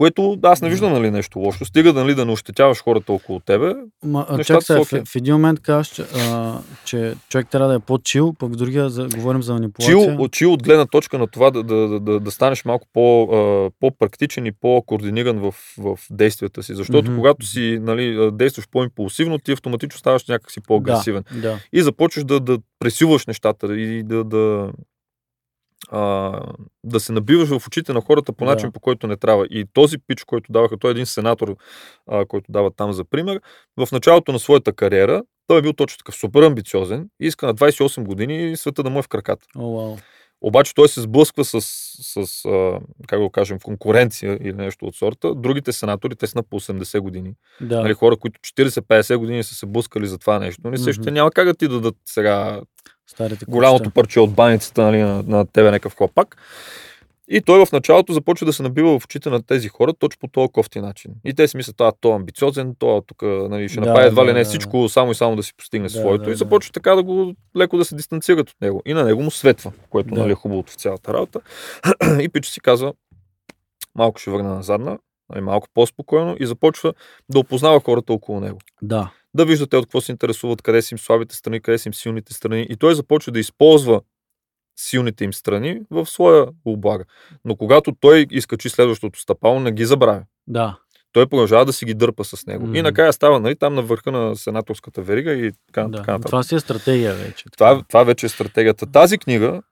Което 0.00 0.38
аз 0.42 0.62
не 0.62 0.68
виждам 0.68 0.92
нали, 0.92 1.10
нещо 1.10 1.38
лошо. 1.38 1.64
Стига 1.64 1.92
нали, 1.92 2.14
да 2.14 2.26
не 2.26 2.32
ощетяваш 2.32 2.82
хората 2.82 3.12
около 3.12 3.40
тебе. 3.40 3.74
Ма, 4.04 4.26
чак 4.44 4.62
сега, 4.62 4.78
в, 4.78 4.82
окей. 4.82 5.02
в 5.06 5.16
един 5.16 5.34
момент 5.34 5.60
казваш, 5.60 5.88
че, 5.88 6.02
а, 6.02 6.58
че 6.84 7.14
човек 7.28 7.48
трябва 7.48 7.68
да 7.68 7.74
е 7.74 7.78
по-чил, 7.78 8.34
пък 8.38 8.52
в 8.52 8.56
другия 8.56 8.90
за, 8.90 9.08
говорим 9.08 9.42
за 9.42 9.52
манипулация. 9.52 10.16
Чил, 10.16 10.28
чил 10.28 10.52
от 10.52 10.62
гледна 10.62 10.86
точка 10.86 11.18
на 11.18 11.26
това 11.26 11.50
да, 11.50 11.62
да, 11.62 11.88
да, 11.88 12.00
да, 12.00 12.20
да 12.20 12.30
станеш 12.30 12.64
малко 12.64 12.86
по, 12.92 13.22
а, 13.22 13.70
по-практичен 13.80 14.46
и 14.46 14.52
по-координиран 14.52 15.38
в, 15.38 15.54
в 15.78 15.98
действията 16.10 16.62
си. 16.62 16.74
Защото 16.74 17.10
Мгм. 17.10 17.16
когато 17.16 17.46
си 17.46 17.78
нали, 17.82 18.30
действаш 18.32 18.68
по-импулсивно, 18.70 19.38
ти 19.38 19.52
автоматично 19.52 19.98
ставаш 19.98 20.26
някакси 20.26 20.60
по-агресивен. 20.60 21.24
Да, 21.34 21.40
да. 21.40 21.58
и 21.72 21.82
започваш 21.82 22.24
да, 22.24 22.40
да 22.40 22.58
пресилваш 22.78 23.26
нещата 23.26 23.76
и 23.76 24.02
да, 24.02 24.24
да, 24.24 24.70
а, 25.88 26.32
да 26.84 27.00
се 27.00 27.12
набиваш 27.12 27.48
в 27.48 27.66
очите 27.66 27.92
на 27.92 28.00
хората 28.00 28.32
по 28.32 28.44
Да. 28.44 28.50
начин, 28.50 28.72
по 28.72 28.80
който 28.80 29.06
не 29.06 29.16
трябва. 29.16 29.46
И 29.46 29.66
този 29.72 29.98
пич, 29.98 30.24
който 30.24 30.52
даваха, 30.52 30.78
той 30.78 30.90
е 30.90 30.92
един 30.92 31.06
сенатор, 31.06 31.56
а, 32.06 32.26
който 32.26 32.52
дава 32.52 32.70
там 32.70 32.92
за 32.92 33.04
пример, 33.04 33.40
в 33.76 33.92
началото 33.92 34.32
на 34.32 34.38
своята 34.38 34.72
кариера, 34.72 35.22
той 35.46 35.58
е 35.58 35.62
бил 35.62 35.72
точно 35.72 35.98
такъв 35.98 36.14
супер 36.14 36.42
амбициозен 36.42 37.08
и 37.20 37.26
иска 37.26 37.46
на 37.46 37.54
28 37.54 38.04
години 38.04 38.56
света 38.56 38.82
да 38.82 38.90
му 38.90 38.98
е 38.98 39.02
в 39.02 39.08
краката. 39.08 39.46
О, 39.56 39.76
вау. 39.76 39.96
Обаче 40.42 40.74
той 40.74 40.88
се 40.88 41.00
сблъсква 41.00 41.44
с, 41.44 41.60
с 41.60 42.44
а, 42.44 42.80
как 43.06 43.20
го 43.20 43.30
кажем, 43.30 43.58
конкуренция 43.58 44.38
или 44.42 44.52
нещо 44.52 44.84
от 44.86 44.94
сорта. 44.94 45.34
Другите 45.34 45.72
сенатори, 45.72 46.16
те 46.16 46.26
са 46.26 46.38
на 46.38 46.42
по 46.42 46.60
80 46.60 47.00
години. 47.00 47.34
Да. 47.60 47.80
Нали, 47.80 47.94
хора, 47.94 48.16
които 48.16 48.40
40-50 48.40 49.16
години 49.16 49.42
са 49.42 49.54
се 49.54 49.66
блъскали 49.66 50.06
за 50.06 50.18
това 50.18 50.38
нещо. 50.38 50.60
Нали, 50.64 50.78
също 50.78 51.02
Мгм. 51.02 51.12
няма 51.14 51.30
как 51.30 51.46
да 51.46 51.54
ти 51.54 51.68
дадат 51.68 51.96
сега 52.06 52.60
Старите 53.10 53.44
голямото 53.48 53.82
кучета. 53.82 53.94
парче 53.94 54.20
от 54.20 54.32
баницата 54.34 54.82
нали, 54.82 55.02
на, 55.02 55.22
на 55.26 55.46
тебе 55.46 55.70
някакъв 55.70 55.96
хлапак. 55.96 56.36
И 57.32 57.40
той 57.40 57.66
в 57.66 57.72
началото 57.72 58.12
започва 58.12 58.46
да 58.46 58.52
се 58.52 58.62
набива 58.62 58.98
в 59.00 59.04
очите 59.04 59.30
на 59.30 59.42
тези 59.42 59.68
хора 59.68 59.92
точно 59.92 60.18
по 60.20 60.28
този 60.28 60.48
кофти 60.52 60.80
начин. 60.80 61.12
И 61.24 61.34
те 61.34 61.48
си 61.48 61.56
мислят, 61.56 61.80
а, 61.80 61.92
той 62.00 62.12
е 62.12 62.14
амбициозен, 62.14 62.74
той 62.78 63.00
тук 63.06 63.22
нали, 63.22 63.68
ще 63.68 63.80
Да, 63.80 63.86
направи 63.86 64.06
едва 64.06 64.22
ли 64.22 64.26
да, 64.26 64.32
не 64.32 64.38
да, 64.38 64.44
всичко, 64.44 64.88
само 64.88 65.10
и 65.10 65.14
само 65.14 65.36
да 65.36 65.42
си 65.42 65.54
постигне 65.56 65.88
Да, 65.88 65.94
своето. 65.94 66.24
да, 66.24 66.30
и 66.30 66.32
да. 66.32 66.36
започва 66.36 66.72
така 66.72 66.94
да 66.94 67.02
го 67.02 67.34
леко 67.56 67.76
да 67.78 67.84
се 67.84 67.94
дистанцират 67.94 68.50
от 68.50 68.60
него. 68.60 68.82
И 68.86 68.94
на 68.94 69.04
него 69.04 69.22
му 69.22 69.30
светва, 69.30 69.72
което 69.90 70.14
Да. 70.14 70.20
нали, 70.20 70.32
е 70.32 70.34
хубавото 70.34 70.72
в 70.72 70.76
цялата 70.76 71.14
работа. 71.14 71.40
и 72.20 72.28
Пичо 72.28 72.50
си 72.50 72.60
казва, 72.60 72.92
малко 73.94 74.20
ще 74.20 74.30
върна 74.30 74.54
назадна, 74.54 74.98
нали, 75.30 75.40
малко 75.40 75.68
по-спокойно 75.74 76.36
и 76.40 76.46
започва 76.46 76.92
да 77.28 77.38
опознава 77.38 77.80
хората 77.80 78.12
около 78.12 78.40
него 78.40 78.58
Да. 78.82 79.10
Да 79.34 79.44
виждате 79.44 79.76
от 79.76 79.84
какво 79.84 80.00
се 80.00 80.12
интересуват, 80.12 80.62
къде 80.62 80.82
са 80.82 80.94
им 80.94 80.98
слабите 80.98 81.34
страни, 81.34 81.60
къде 81.60 81.78
са 81.78 81.88
им 81.88 81.94
силните 81.94 82.34
страни. 82.34 82.66
И 82.70 82.76
той 82.76 82.94
започва 82.94 83.32
да 83.32 83.38
използва 83.38 84.00
силните 84.76 85.24
им 85.24 85.32
страни 85.32 85.80
в 85.90 86.06
своя 86.06 86.46
облага. 86.64 87.04
Но 87.44 87.56
когато 87.56 87.92
той 88.00 88.26
изкачи 88.30 88.68
следващото 88.68 89.20
стъпало, 89.20 89.60
не 89.60 89.72
ги 89.72 89.84
забравя. 89.84 90.22
Да. 90.46 90.78
Той 91.12 91.26
продължава 91.26 91.64
да 91.64 91.72
си 91.72 91.84
ги 91.84 91.94
дърпа 91.94 92.24
с 92.24 92.46
него. 92.46 92.66
Мгм. 92.66 92.76
И 92.76 92.82
накрая 92.82 93.12
става 93.12 93.40
нали, 93.40 93.56
там 93.56 93.74
на 93.74 93.82
върха 93.82 94.12
на 94.12 94.36
сенаторската 94.36 95.02
верига 95.02 95.32
и 95.32 95.52
така, 95.66 95.88
да. 95.88 95.98
така 95.98 96.12
нататък. 96.12 96.30
Това 96.30 96.42
си 96.42 96.54
е 96.54 96.60
стратегия 96.60 97.14
вече. 97.14 97.44
Това, 97.56 97.82
това 97.88 98.04
вече 98.04 98.26
е 98.26 98.28
стратегията. 98.28 98.86
Тази 98.86 99.18
книга, 99.18 99.62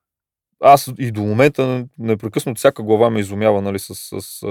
аз 0.61 0.93
и 0.99 1.11
до 1.11 1.21
момента 1.21 1.87
непрекъснато 1.99 2.59
всяка 2.59 2.83
глава 2.83 3.11
ме 3.11 3.21
изумява 3.21 3.63
нали, 3.63 3.79
с, 3.79 3.95
с, 3.95 4.21
с, 4.21 4.47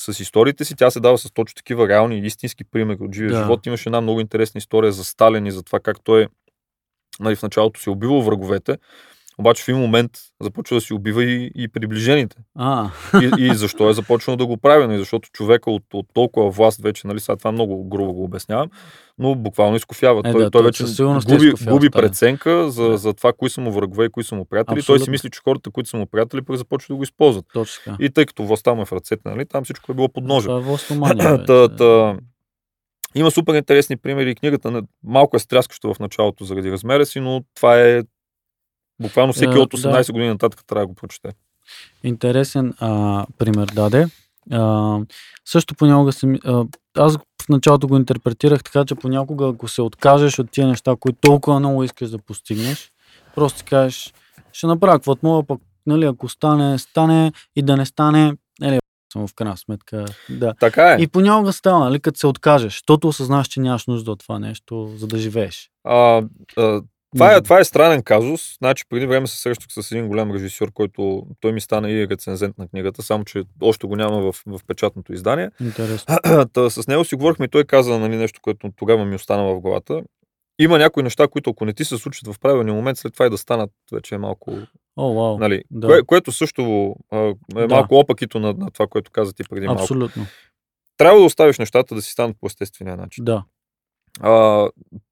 с 0.00 0.20
историите 0.20 0.64
си. 0.64 0.76
Тя 0.76 0.90
се 0.90 1.00
дава 1.00 1.18
с 1.18 1.32
точно 1.32 1.56
такива 1.56 1.88
реални 1.88 2.18
истински 2.18 2.64
примери 2.64 2.98
от 3.00 3.14
живия 3.14 3.32
Да. 3.32 3.42
живот. 3.42 3.66
Имаше 3.66 3.88
една 3.88 4.00
много 4.00 4.20
интересна 4.20 4.58
история 4.58 4.92
за 4.92 5.04
Сталин 5.04 5.46
и 5.46 5.50
за 5.50 5.62
това 5.62 5.80
как 5.80 5.96
той 6.04 6.26
нали, 7.20 7.36
в 7.36 7.42
началото 7.42 7.80
си 7.80 7.88
е 7.88 7.92
убивал 7.92 8.22
враговете, 8.22 8.78
обаче 9.40 9.64
в 9.64 9.68
един 9.68 9.80
момент 9.80 10.10
започва 10.42 10.76
да 10.76 10.80
си 10.80 10.94
убива 10.94 11.24
и, 11.24 11.50
и 11.54 11.68
приближените. 11.68 12.36
А, 12.58 12.90
И, 13.22 13.30
и 13.38 13.54
защо 13.54 13.90
е 13.90 13.92
започнал 13.92 14.36
да 14.36 14.46
го 14.46 14.56
прави? 14.56 14.86
Нали? 14.86 14.98
Защото 14.98 15.30
човека 15.32 15.70
от, 15.70 15.82
от 15.94 16.06
толкова 16.14 16.50
власт 16.50 16.80
вече, 16.82 17.06
нали, 17.06 17.20
сега 17.20 17.36
това 17.36 17.52
много 17.52 17.84
грубо 17.88 18.12
го 18.12 18.24
обяснявам, 18.24 18.68
но 19.18 19.34
буквално 19.34 19.76
изкофява. 19.76 20.20
Е, 20.24 20.32
той, 20.32 20.32
да, 20.32 20.38
той 20.38 20.50
той 20.50 20.62
вече 20.62 20.82
е 20.82 21.04
губи, 21.36 21.52
губи 21.70 21.90
преценка 21.90 22.70
за, 22.70 22.96
за 22.96 23.14
това, 23.14 23.32
кои 23.32 23.50
са 23.50 23.60
му 23.60 23.72
врагове 23.72 24.04
и 24.04 24.08
кои 24.10 24.24
са 24.24 24.34
му 24.34 24.44
приятели. 24.44 24.74
Той 24.74 24.82
си 24.82 24.92
Абсолютно. 24.92 25.10
мисли, 25.10 25.30
че 25.30 25.40
хората, 25.44 25.70
които 25.70 25.88
са 25.90 25.96
му 25.96 26.06
приятели, 26.06 26.42
пък 26.42 26.56
започват 26.56 26.88
да 26.88 26.96
го 26.96 27.02
използват. 27.02 27.44
точно. 27.52 27.96
И 28.00 28.10
тъй 28.10 28.26
като 28.26 28.44
властта 28.46 28.74
му 28.74 28.82
е 28.82 28.84
в 28.84 28.92
ръцете, 28.92 29.28
нали, 29.28 29.46
там 29.46 29.64
всичко 29.64 29.92
е 29.92 29.94
било 29.94 30.08
под 30.08 30.24
ножа. 30.24 30.48
Това 30.48 30.58
е 30.58 30.62
властомания. 30.62 31.44
Та, 31.46 31.54
вече. 31.54 31.76
та, 31.76 32.16
има 33.14 33.30
супер 33.30 33.54
интересни 33.54 33.96
примери. 33.96 34.34
Книгата 34.34 34.82
малко 35.04 35.36
е 35.36 35.38
стряскаща 35.38 35.94
в 35.94 35.98
началото 35.98 36.44
заради 36.44 36.72
размера 36.72 37.06
си, 37.06 37.20
но 37.20 37.40
това 37.54 37.80
е 37.80 38.02
буквално 39.00 39.32
всеки 39.32 39.58
от 39.58 39.72
18 39.72 40.06
да. 40.06 40.12
години 40.12 40.28
нататък 40.28 40.60
трябва 40.66 40.82
да 40.82 40.86
го 40.86 40.94
прочете. 40.94 41.32
Интересен 42.04 42.74
а, 42.78 43.26
пример 43.38 43.66
даде. 43.66 44.08
А, 44.50 44.98
също 45.44 45.74
понякога 45.74 46.12
се, 46.12 46.26
ми- 46.26 46.40
а, 46.44 46.64
аз 46.96 47.16
в 47.16 47.48
началото 47.48 47.88
го 47.88 47.96
интерпретирах 47.96 48.64
така, 48.64 48.84
че 48.84 48.94
понякога 48.94 49.48
ако 49.48 49.68
се 49.68 49.82
откажеш 49.82 50.38
от 50.38 50.50
тия 50.50 50.66
неща, 50.66 50.96
които 51.00 51.18
толкова 51.20 51.58
много 51.58 51.84
искаш 51.84 52.10
да 52.10 52.18
постигнеш, 52.18 52.92
просто 53.34 53.64
кажеш, 53.68 54.12
ще 54.52 54.66
направя 54.66 54.94
каквото 54.94 55.26
мога, 55.26 55.46
пък 55.46 55.60
нали, 55.86 56.04
ако 56.04 56.28
стане, 56.28 56.78
стане 56.78 57.32
и 57.56 57.62
да 57.62 57.76
не 57.76 57.86
стане, 57.86 58.34
нали, 58.60 58.78
съм 59.12 59.26
в 59.26 59.34
крайна 59.34 59.56
сметка. 59.56 60.04
Да. 60.30 60.54
Така 60.60 60.92
е. 60.92 60.96
И 61.00 61.06
понякога 61.06 61.52
става, 61.52 61.78
нали, 61.78 62.00
като 62.00 62.18
се 62.18 62.26
откажеш, 62.26 62.72
защото 62.72 63.08
осъзнаш, 63.08 63.48
че 63.48 63.60
нямаш 63.60 63.86
нужда 63.86 64.10
от 64.12 64.20
това 64.20 64.38
нещо, 64.38 64.92
за 64.96 65.06
да 65.06 65.18
живееш. 65.18 65.70
А, 65.84 66.22
а, 66.56 66.82
това, 67.16 67.34
е, 67.34 67.40
това 67.40 67.58
е 67.58 67.64
странен 67.64 68.02
казус. 68.02 68.56
Значи, 68.58 68.84
преди 68.88 69.06
време 69.06 69.26
се 69.26 69.36
срещах 69.36 69.66
с 69.70 69.92
един 69.92 70.08
голям 70.08 70.32
режисьор, 70.32 70.72
който 70.72 71.26
той 71.40 71.52
ми 71.52 71.60
стана 71.60 71.90
и 71.90 72.08
рецензент 72.08 72.58
на 72.58 72.68
книгата, 72.68 73.02
само 73.02 73.24
че 73.24 73.44
още 73.60 73.86
го 73.86 73.96
няма 73.96 74.32
в, 74.32 74.42
в 74.46 74.60
печатното 74.66 75.12
издание. 75.12 75.50
Интересно. 75.60 76.16
Та, 76.52 76.70
с 76.70 76.86
него 76.86 77.04
си 77.04 77.14
говорихме 77.14 77.44
и 77.44 77.48
той 77.48 77.64
каза 77.64 77.98
нали, 77.98 78.16
нещо, 78.16 78.40
което 78.42 78.70
тогава 78.76 79.04
ми 79.04 79.14
остана 79.14 79.44
в 79.44 79.60
главата. 79.60 80.02
Има 80.58 80.78
някои 80.78 81.02
неща, 81.02 81.28
които 81.28 81.50
ако 81.50 81.64
не 81.64 81.72
ти 81.72 81.84
се 81.84 81.98
случат 81.98 82.34
в 82.34 82.40
правилния 82.40 82.74
момент, 82.74 82.98
след 82.98 83.12
това 83.12 83.26
и 83.26 83.30
да 83.30 83.38
станат, 83.38 83.70
вече 83.92 84.14
е 84.14 84.18
малко. 84.18 84.58
О, 84.96 85.14
вау. 85.14 85.38
Нали, 85.38 85.62
да. 85.70 85.86
кое, 85.86 86.02
което 86.02 86.32
също 86.32 86.94
а, 87.12 87.18
е 87.56 87.66
Да. 87.66 87.68
малко 87.68 87.94
опакито 87.98 88.38
на, 88.38 88.52
на 88.52 88.70
това, 88.70 88.86
което 88.86 89.10
каза 89.10 89.32
ти 89.32 89.42
преди 89.50 89.66
малко. 89.66 89.82
Абсолютно. 89.82 90.26
Трябва 90.96 91.18
да 91.18 91.24
оставиш 91.24 91.58
нещата 91.58 91.94
да 91.94 92.02
си 92.02 92.12
станат 92.12 92.36
по 92.40 92.46
естествения 92.46 92.96
начин. 92.96 93.24
Да. 93.24 93.44
а, 94.20 94.68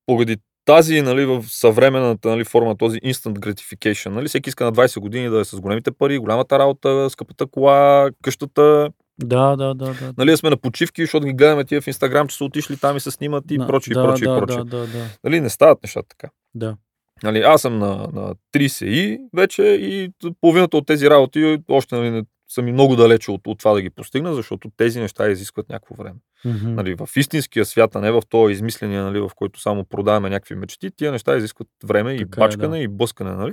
поради 0.06 0.36
тази 0.68 1.02
нали, 1.02 1.24
в 1.26 1.44
съвременната 1.48 2.28
нали, 2.28 2.44
форма, 2.44 2.76
този 2.76 2.98
instant 2.98 3.38
gratification. 3.38 4.08
Нали, 4.08 4.28
всеки 4.28 4.48
иска 4.48 4.64
на 4.64 4.72
20 4.72 5.00
години 5.00 5.28
да 5.28 5.40
е 5.40 5.44
с 5.44 5.60
големите 5.60 5.90
пари, 5.90 6.18
голямата 6.18 6.58
работа, 6.58 7.10
скъпата 7.10 7.46
кола, 7.46 8.10
къщата. 8.22 8.90
Да, 9.18 9.56
да, 9.56 9.74
да, 9.74 9.84
да. 9.84 10.14
Нали, 10.18 10.30
да 10.30 10.36
сме 10.36 10.50
на 10.50 10.56
почивки, 10.56 11.02
защото 11.02 11.26
ги 11.26 11.32
гледаме 11.32 11.64
тия 11.64 11.80
в 11.80 11.86
Инстаграм, 11.86 12.28
че 12.28 12.36
са 12.36 12.44
отишли 12.44 12.76
там 12.76 12.96
и 12.96 13.00
се 13.00 13.10
снимат 13.10 13.50
и 13.50 13.58
На- 13.58 13.66
прочие, 13.66 13.94
да, 13.94 14.00
и 14.00 14.02
прочие, 14.04 14.28
да, 14.28 14.38
прочие. 14.38 14.56
Да, 14.56 14.64
да, 14.64 14.86
да, 14.86 15.04
Нали, 15.24 15.40
не 15.40 15.50
стават 15.50 15.82
нещата 15.82 16.08
така. 16.08 16.30
да. 16.54 16.76
Нали, 17.22 17.38
аз 17.38 17.62
съм 17.62 17.78
на, 17.78 18.08
на 18.12 18.34
30 18.54 18.84
и 18.86 19.20
вече 19.34 19.62
и 19.62 20.10
половината 20.40 20.76
от 20.76 20.86
тези 20.86 21.10
работи 21.10 21.58
още 21.68 21.96
нали, 21.96 22.10
не, 22.10 22.22
са 22.48 22.62
ми 22.62 22.72
много 22.72 22.96
далече 22.96 23.30
от, 23.30 23.46
от 23.46 23.58
това 23.58 23.72
да 23.72 23.82
ги 23.82 23.90
постигна, 23.90 24.34
защото 24.34 24.70
тези 24.76 25.00
неща 25.00 25.28
изискват 25.28 25.68
някакво 25.68 25.94
време. 25.94 26.18
Мгм. 26.44 26.74
Нали, 26.74 26.94
в 26.94 27.08
истинския 27.16 27.64
свят, 27.64 27.96
а 27.96 28.00
не 28.00 28.10
в 28.10 28.22
този 28.28 28.52
измисления, 28.52 29.04
нали, 29.04 29.20
в 29.20 29.30
който 29.36 29.60
само 29.60 29.84
продаваме 29.84 30.30
някакви 30.30 30.54
мечти, 30.54 30.90
тия 30.90 31.12
неща 31.12 31.36
изискват 31.36 31.68
време 31.84 32.14
и 32.14 32.18
Така 32.18 32.44
е, 32.44 32.46
бачкане, 32.46 32.78
да. 32.78 32.82
и 32.82 32.88
блъскане. 32.88 33.30
Нали? 33.30 33.52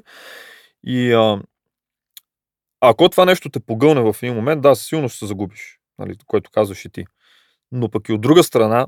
И 0.84 1.14
а, 1.14 1.42
ако 2.82 3.10
това 3.10 3.26
нещо 3.26 3.50
те 3.50 3.60
погълне 3.60 4.02
в 4.02 4.16
един 4.22 4.36
момент, 4.36 4.62
да, 4.62 4.76
сигурно 4.76 5.10
ще 5.10 5.18
се 5.20 5.26
загубиш, 5.26 5.80
нали, 6.00 6.16
което 6.28 6.52
казваш 6.52 6.86
и 6.86 6.90
ти. 6.90 7.06
Но 7.72 7.90
пък 7.90 8.10
и 8.10 8.14
от 8.14 8.22
друга 8.22 8.44
страна, 8.44 8.88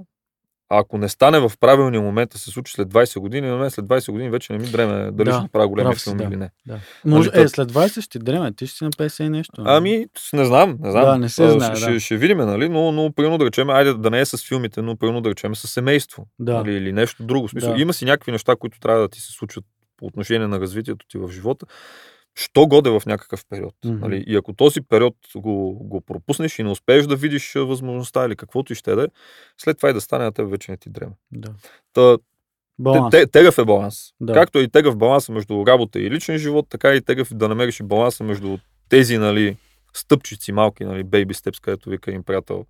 ако 0.69 0.97
не 0.97 1.09
стане 1.09 1.39
в 1.39 1.51
правилния 1.59 2.01
момент 2.01 2.29
да 2.29 2.37
се 2.37 2.51
случи 2.51 2.73
след 2.73 2.87
20 2.87 3.19
години, 3.19 3.47
на 3.47 3.57
мен 3.57 3.71
след 3.71 3.85
20 3.85 4.11
години 4.11 4.29
вече 4.29 4.53
не 4.53 4.59
ми 4.59 4.67
дреме 4.67 5.11
дали 5.11 5.25
Да, 5.25 5.33
ще 5.33 5.41
направя 5.41 5.67
големи 5.67 5.85
прав 5.85 5.99
си, 5.99 6.03
филми 6.03 6.17
да. 6.17 6.23
или 6.23 6.35
не. 6.35 6.49
Да. 6.65 6.79
Може, 7.05 7.29
Нали, 7.29 7.41
е, 7.41 7.47
след 7.47 7.71
20 7.71 8.01
ще 8.01 8.19
дреме, 8.19 8.53
ти 8.53 8.67
ще 8.67 8.77
си 8.77 8.83
на 8.83 8.89
50 8.91 9.23
и 9.23 9.29
нещо. 9.29 9.53
Ами, 9.57 10.05
с- 10.17 10.33
не 10.33 10.45
знам, 10.45 10.77
не 10.81 10.91
знам. 10.91 11.05
Да, 11.05 11.17
не 11.17 11.29
се 11.29 11.43
А, 11.45 11.49
знае, 11.51 11.75
Ще, 11.75 11.91
да. 11.91 11.99
ще, 11.99 12.17
видим, 12.17 12.37
нали? 12.37 12.69
Но, 12.69 12.91
но 12.91 13.11
примерно 13.11 13.37
да 13.37 13.45
речем, 13.45 13.69
айде 13.69 13.93
да 13.93 14.09
не 14.09 14.19
е 14.19 14.25
с 14.25 14.37
филмите, 14.39 14.81
но 14.81 14.95
примерно 14.95 15.21
да 15.21 15.29
речем 15.29 15.55
с 15.55 15.67
семейство. 15.67 16.27
Да. 16.39 16.53
Нали, 16.53 16.73
или 16.73 16.93
нещо 16.93 17.23
друго. 17.23 17.49
Смисъл, 17.49 17.73
Да. 17.73 17.81
има 17.81 17.93
си 17.93 18.05
някакви 18.05 18.31
неща, 18.31 18.55
които 18.55 18.79
трябва 18.79 19.01
да 19.01 19.09
ти 19.09 19.21
се 19.21 19.31
случват 19.31 19.65
по 19.97 20.05
отношение 20.05 20.47
на 20.47 20.59
развитието 20.59 21.05
ти 21.07 21.17
в 21.17 21.29
живота. 21.31 21.65
Що 22.37 22.67
годе 22.67 22.89
в 22.89 23.01
някакъв 23.05 23.45
период. 23.49 23.75
Мгм. 23.85 23.99
Нали? 23.99 24.23
И 24.27 24.35
ако 24.35 24.53
този 24.53 24.81
период 24.81 25.15
го, 25.35 25.73
го 25.73 26.01
пропуснеш 26.01 26.59
и 26.59 26.63
не 26.63 26.69
успееш 26.69 27.05
да 27.05 27.15
видиш 27.15 27.53
възможността 27.55 28.25
или 28.25 28.35
каквото 28.35 28.73
и 28.73 28.75
ще 28.75 28.95
да 28.95 29.03
е, 29.03 29.07
след 29.57 29.77
това 29.77 29.89
и 29.89 29.93
да 29.93 30.01
стане 30.01 30.23
на 30.23 30.31
теб 30.31 30.49
вече 30.49 30.71
не 30.71 30.77
ти 30.77 30.89
дреме. 30.89 31.13
Да. 31.31 31.49
Та, 31.93 32.17
Баланс. 32.79 33.11
те, 33.11 33.25
те, 33.25 33.31
тегъв 33.31 33.57
е 33.57 33.65
баланс. 33.65 34.13
Да. 34.21 34.33
Както 34.33 34.59
и 34.59 34.69
тегъв 34.69 34.97
баланс 34.97 35.29
между 35.29 35.63
работа 35.67 35.99
и 35.99 36.11
личен 36.11 36.37
живот, 36.37 36.65
така 36.69 36.93
и 36.93 37.01
тегъв 37.01 37.33
да 37.33 37.47
намериш 37.47 37.79
и 37.79 37.83
баланса 37.83 38.23
между 38.23 38.57
тези 38.89 39.17
нали, 39.17 39.57
стъпчици 39.93 40.51
малки, 40.51 40.85
нали, 40.85 41.05
baby 41.05 41.31
steps, 41.31 41.61
където 41.61 41.89
вика 41.89 42.11
им 42.11 42.23
приятел 42.23 42.65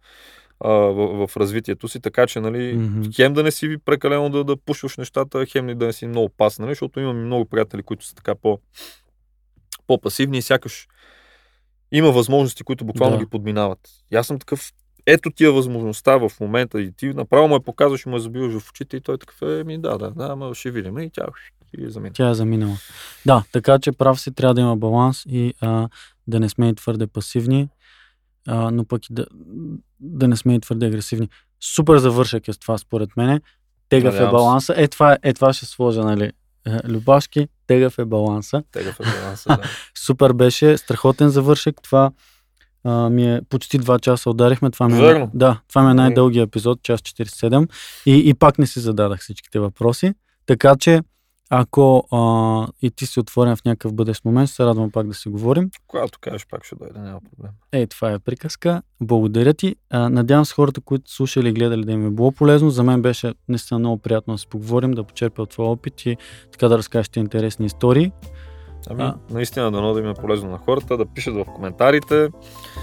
а, 0.60 0.70
в, 0.70 1.28
в 1.28 1.38
развитието 1.38 1.88
си, 1.88 2.00
така 2.00 2.28
че 2.28 2.40
нали, 2.40 2.74
Мгм. 2.74 3.02
хем 3.16 3.34
да 3.34 3.44
не 3.44 3.52
си 3.52 3.78
прекалено 3.86 4.30
да, 4.30 4.44
да 4.44 4.58
пушваш 4.58 4.98
нещата, 4.98 5.46
хем 5.46 5.78
да 5.78 5.86
не 5.86 5.94
си 5.94 6.08
много 6.08 6.30
пасен, 6.30 6.66
нали, 6.66 6.72
защото 6.72 7.00
имам 7.00 7.26
много 7.26 7.46
приятели, 7.46 7.84
които 7.84 8.06
са 8.06 8.16
така 8.16 8.36
по, 8.36 8.60
по-пасивни 9.88 10.38
и 10.38 10.42
сякаш 10.42 10.88
има 11.92 12.12
възможности, 12.12 12.64
които 12.64 12.86
буквално 12.86 13.18
Да. 13.18 13.24
ги 13.24 13.30
подминават. 13.30 13.80
И 14.12 14.16
аз 14.16 14.28
съм 14.28 14.40
такъв, 14.40 14.74
ето 15.06 15.32
тия 15.32 15.52
възможността 15.52 16.18
в 16.18 16.32
момента 16.42 16.82
и 16.82 16.92
ти 16.92 17.06
направо 17.08 17.48
му 17.48 17.54
я 17.54 17.60
показваш 17.60 18.06
и 18.06 18.10
му 18.10 18.16
я 18.16 18.20
забиваш 18.20 18.62
в 18.62 18.70
очите 18.70 18.98
и 18.98 19.02
той 19.02 19.18
такъв, 19.18 19.42
е, 19.42 19.64
ми 19.64 19.78
да, 19.78 19.98
да, 19.98 20.12
да, 20.12 20.28
ама 20.32 20.56
ще 20.56 20.72
видим. 20.72 21.00
И 21.00 21.10
тя 21.10 21.26
и 21.78 21.86
е 21.86 21.90
замина. 21.90 22.14
Тя 22.14 22.30
е 22.30 22.34
заминала. 22.34 22.78
Да, 23.26 23.44
така 23.52 23.80
че 23.80 23.92
прав 23.92 24.22
си, 24.22 24.32
трябва 24.32 24.54
да 24.54 24.62
има 24.62 24.78
баланс 24.78 25.24
и 25.26 25.54
а, 25.62 25.90
да 26.28 26.40
не 26.40 26.50
сме 26.50 26.70
и 26.70 26.76
твърде 26.76 27.08
пасивни, 27.08 27.70
а, 28.48 28.72
но 28.72 28.86
пък 28.86 29.10
и 29.10 29.14
да, 29.14 29.26
да 30.00 30.28
не 30.28 30.36
сме 30.36 30.56
и 30.56 30.60
твърде 30.60 30.86
агресивни. 30.86 31.30
Супер 31.60 31.98
завършък 31.98 32.48
е 32.48 32.54
с 32.54 32.58
това, 32.58 32.78
според 32.78 33.18
мене. 33.18 33.42
Тегъв 33.90 34.20
е 34.20 34.26
баланса. 34.32 34.74
Е 34.78 34.88
това, 34.88 35.18
е, 35.24 35.34
това 35.34 35.54
ще 35.54 35.66
сложа, 35.66 36.02
нали? 36.02 36.32
Е, 36.68 36.90
Любашки, 36.90 37.48
тегъв 37.68 38.00
е 38.00 38.06
баланса. 38.06 38.64
Тегъв 38.72 39.00
е 39.00 39.04
баланса, 39.04 39.50
да. 39.58 39.64
Супер 40.06 40.34
беше, 40.34 40.78
страхотен 40.78 41.30
завършък. 41.30 41.76
Това 41.84 42.12
а, 42.84 43.10
ми 43.10 43.34
е 43.34 43.42
почти 43.50 43.80
2 43.80 44.00
часа 44.00 44.30
ударихме. 44.30 44.72
Това 44.72 44.90
ми 44.90 45.08
е, 45.08 45.30
да, 45.34 45.60
това 45.70 45.84
ми 45.84 45.92
е 45.92 45.94
най-дългия 45.94 46.44
епизод, 46.44 46.84
час 46.84 47.00
47. 47.00 47.70
И, 48.06 48.30
и 48.30 48.34
пак 48.34 48.60
не 48.60 48.68
си 48.68 48.80
зададах 48.80 49.20
всичките 49.20 49.60
въпроси. 49.60 50.14
Така 50.46 50.76
че, 50.76 51.02
ако 51.50 52.08
а, 52.12 52.68
и 52.82 52.92
ти 52.92 53.06
си 53.06 53.20
отворен 53.20 53.56
в 53.56 53.66
някакъв 53.66 53.94
бъдещ 53.94 54.26
момент, 54.26 54.50
се 54.50 54.66
радвам 54.66 54.92
пак 54.92 55.08
да 55.08 55.14
си 55.14 55.30
говорим. 55.30 55.70
Когато 55.88 56.20
кажеш, 56.20 56.48
пак 56.48 56.66
ще 56.66 56.76
дойде, 56.76 57.00
няма 57.00 57.20
проблем. 57.32 57.52
Е, 57.72 57.88
това 57.88 58.12
е 58.12 58.20
приказка. 58.20 58.82
Благодаря 59.02 59.54
ти. 59.54 59.76
А, 59.90 60.10
надявам 60.10 60.46
се 60.46 60.54
хората, 60.54 60.82
които 60.82 61.12
слушали 61.12 61.50
и 61.50 61.54
гледали 61.54 61.86
да 61.86 61.92
им 61.92 62.08
е 62.08 62.10
било 62.10 62.32
полезно. 62.32 62.70
За 62.70 62.84
мен 62.84 63.02
беше 63.02 63.34
наистина 63.50 63.80
много 63.80 63.98
приятно 63.98 64.34
да 64.34 64.38
си 64.38 64.48
поговорим, 64.48 64.92
да 64.92 65.04
почерпя 65.04 65.42
от 65.42 65.50
твоя 65.50 65.70
опит 65.70 66.06
и 66.06 66.18
така 66.52 66.68
да 66.68 66.78
разкажеш 66.78 67.10
ти 67.10 67.20
интересни 67.20 67.66
истории. 67.66 68.12
Ами, 68.90 69.04
А. 69.04 69.16
наистина 69.30 69.72
дано 69.72 69.94
да 69.94 70.00
им 70.00 70.10
е 70.10 70.14
полезно 70.14 70.52
на 70.52 70.58
хората, 70.58 70.98
да 70.98 71.06
пишат 71.06 71.36
в 71.36 71.46
коментарите. 71.46 72.30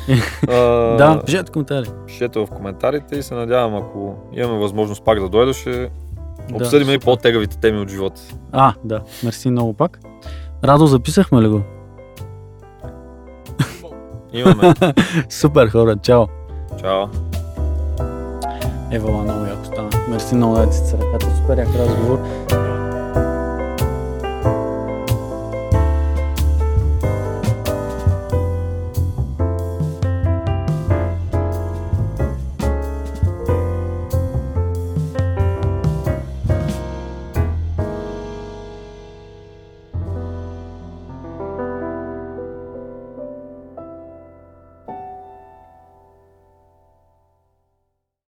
а, 0.49 0.55
да, 0.97 1.23
пишете 1.27 1.53
коментари. 1.53 1.89
Пишете 2.07 2.39
в 2.39 2.47
коментарите 2.47 3.17
и 3.17 3.23
се 3.23 3.35
надявам, 3.35 3.75
ако 3.75 4.17
имаме 4.33 4.59
възможност 4.59 5.05
пак 5.05 5.21
да 5.21 5.29
дойдеш, 5.29 5.57
ще 5.57 5.91
Да, 6.51 6.57
обсъдим 6.57 6.91
и 6.91 6.99
по-тегавите 6.99 7.59
теми 7.59 7.81
от 7.81 7.91
живота. 7.91 8.21
А, 8.53 8.75
да. 8.85 9.01
Мерси 9.25 9.51
много 9.51 9.73
пак. 9.75 10.01
Радо, 10.65 10.87
записахме 10.87 11.43
ли 11.43 11.49
го? 11.49 11.61
Имаме. 14.33 14.75
Супер, 15.29 15.69
хора. 15.69 15.97
Чао. 15.97 16.27
Чао. 16.81 17.07
Ева, 18.93 19.11
много 19.11 19.45
яко 19.47 19.65
стана. 19.65 19.91
Мерси 20.09 20.35
много 20.35 20.55
да 20.55 20.71
ти 20.71 20.77
се 20.77 20.99
ръката. 20.99 21.37
Супер 21.37 21.59
як 21.59 21.69
разговор. 21.75 22.19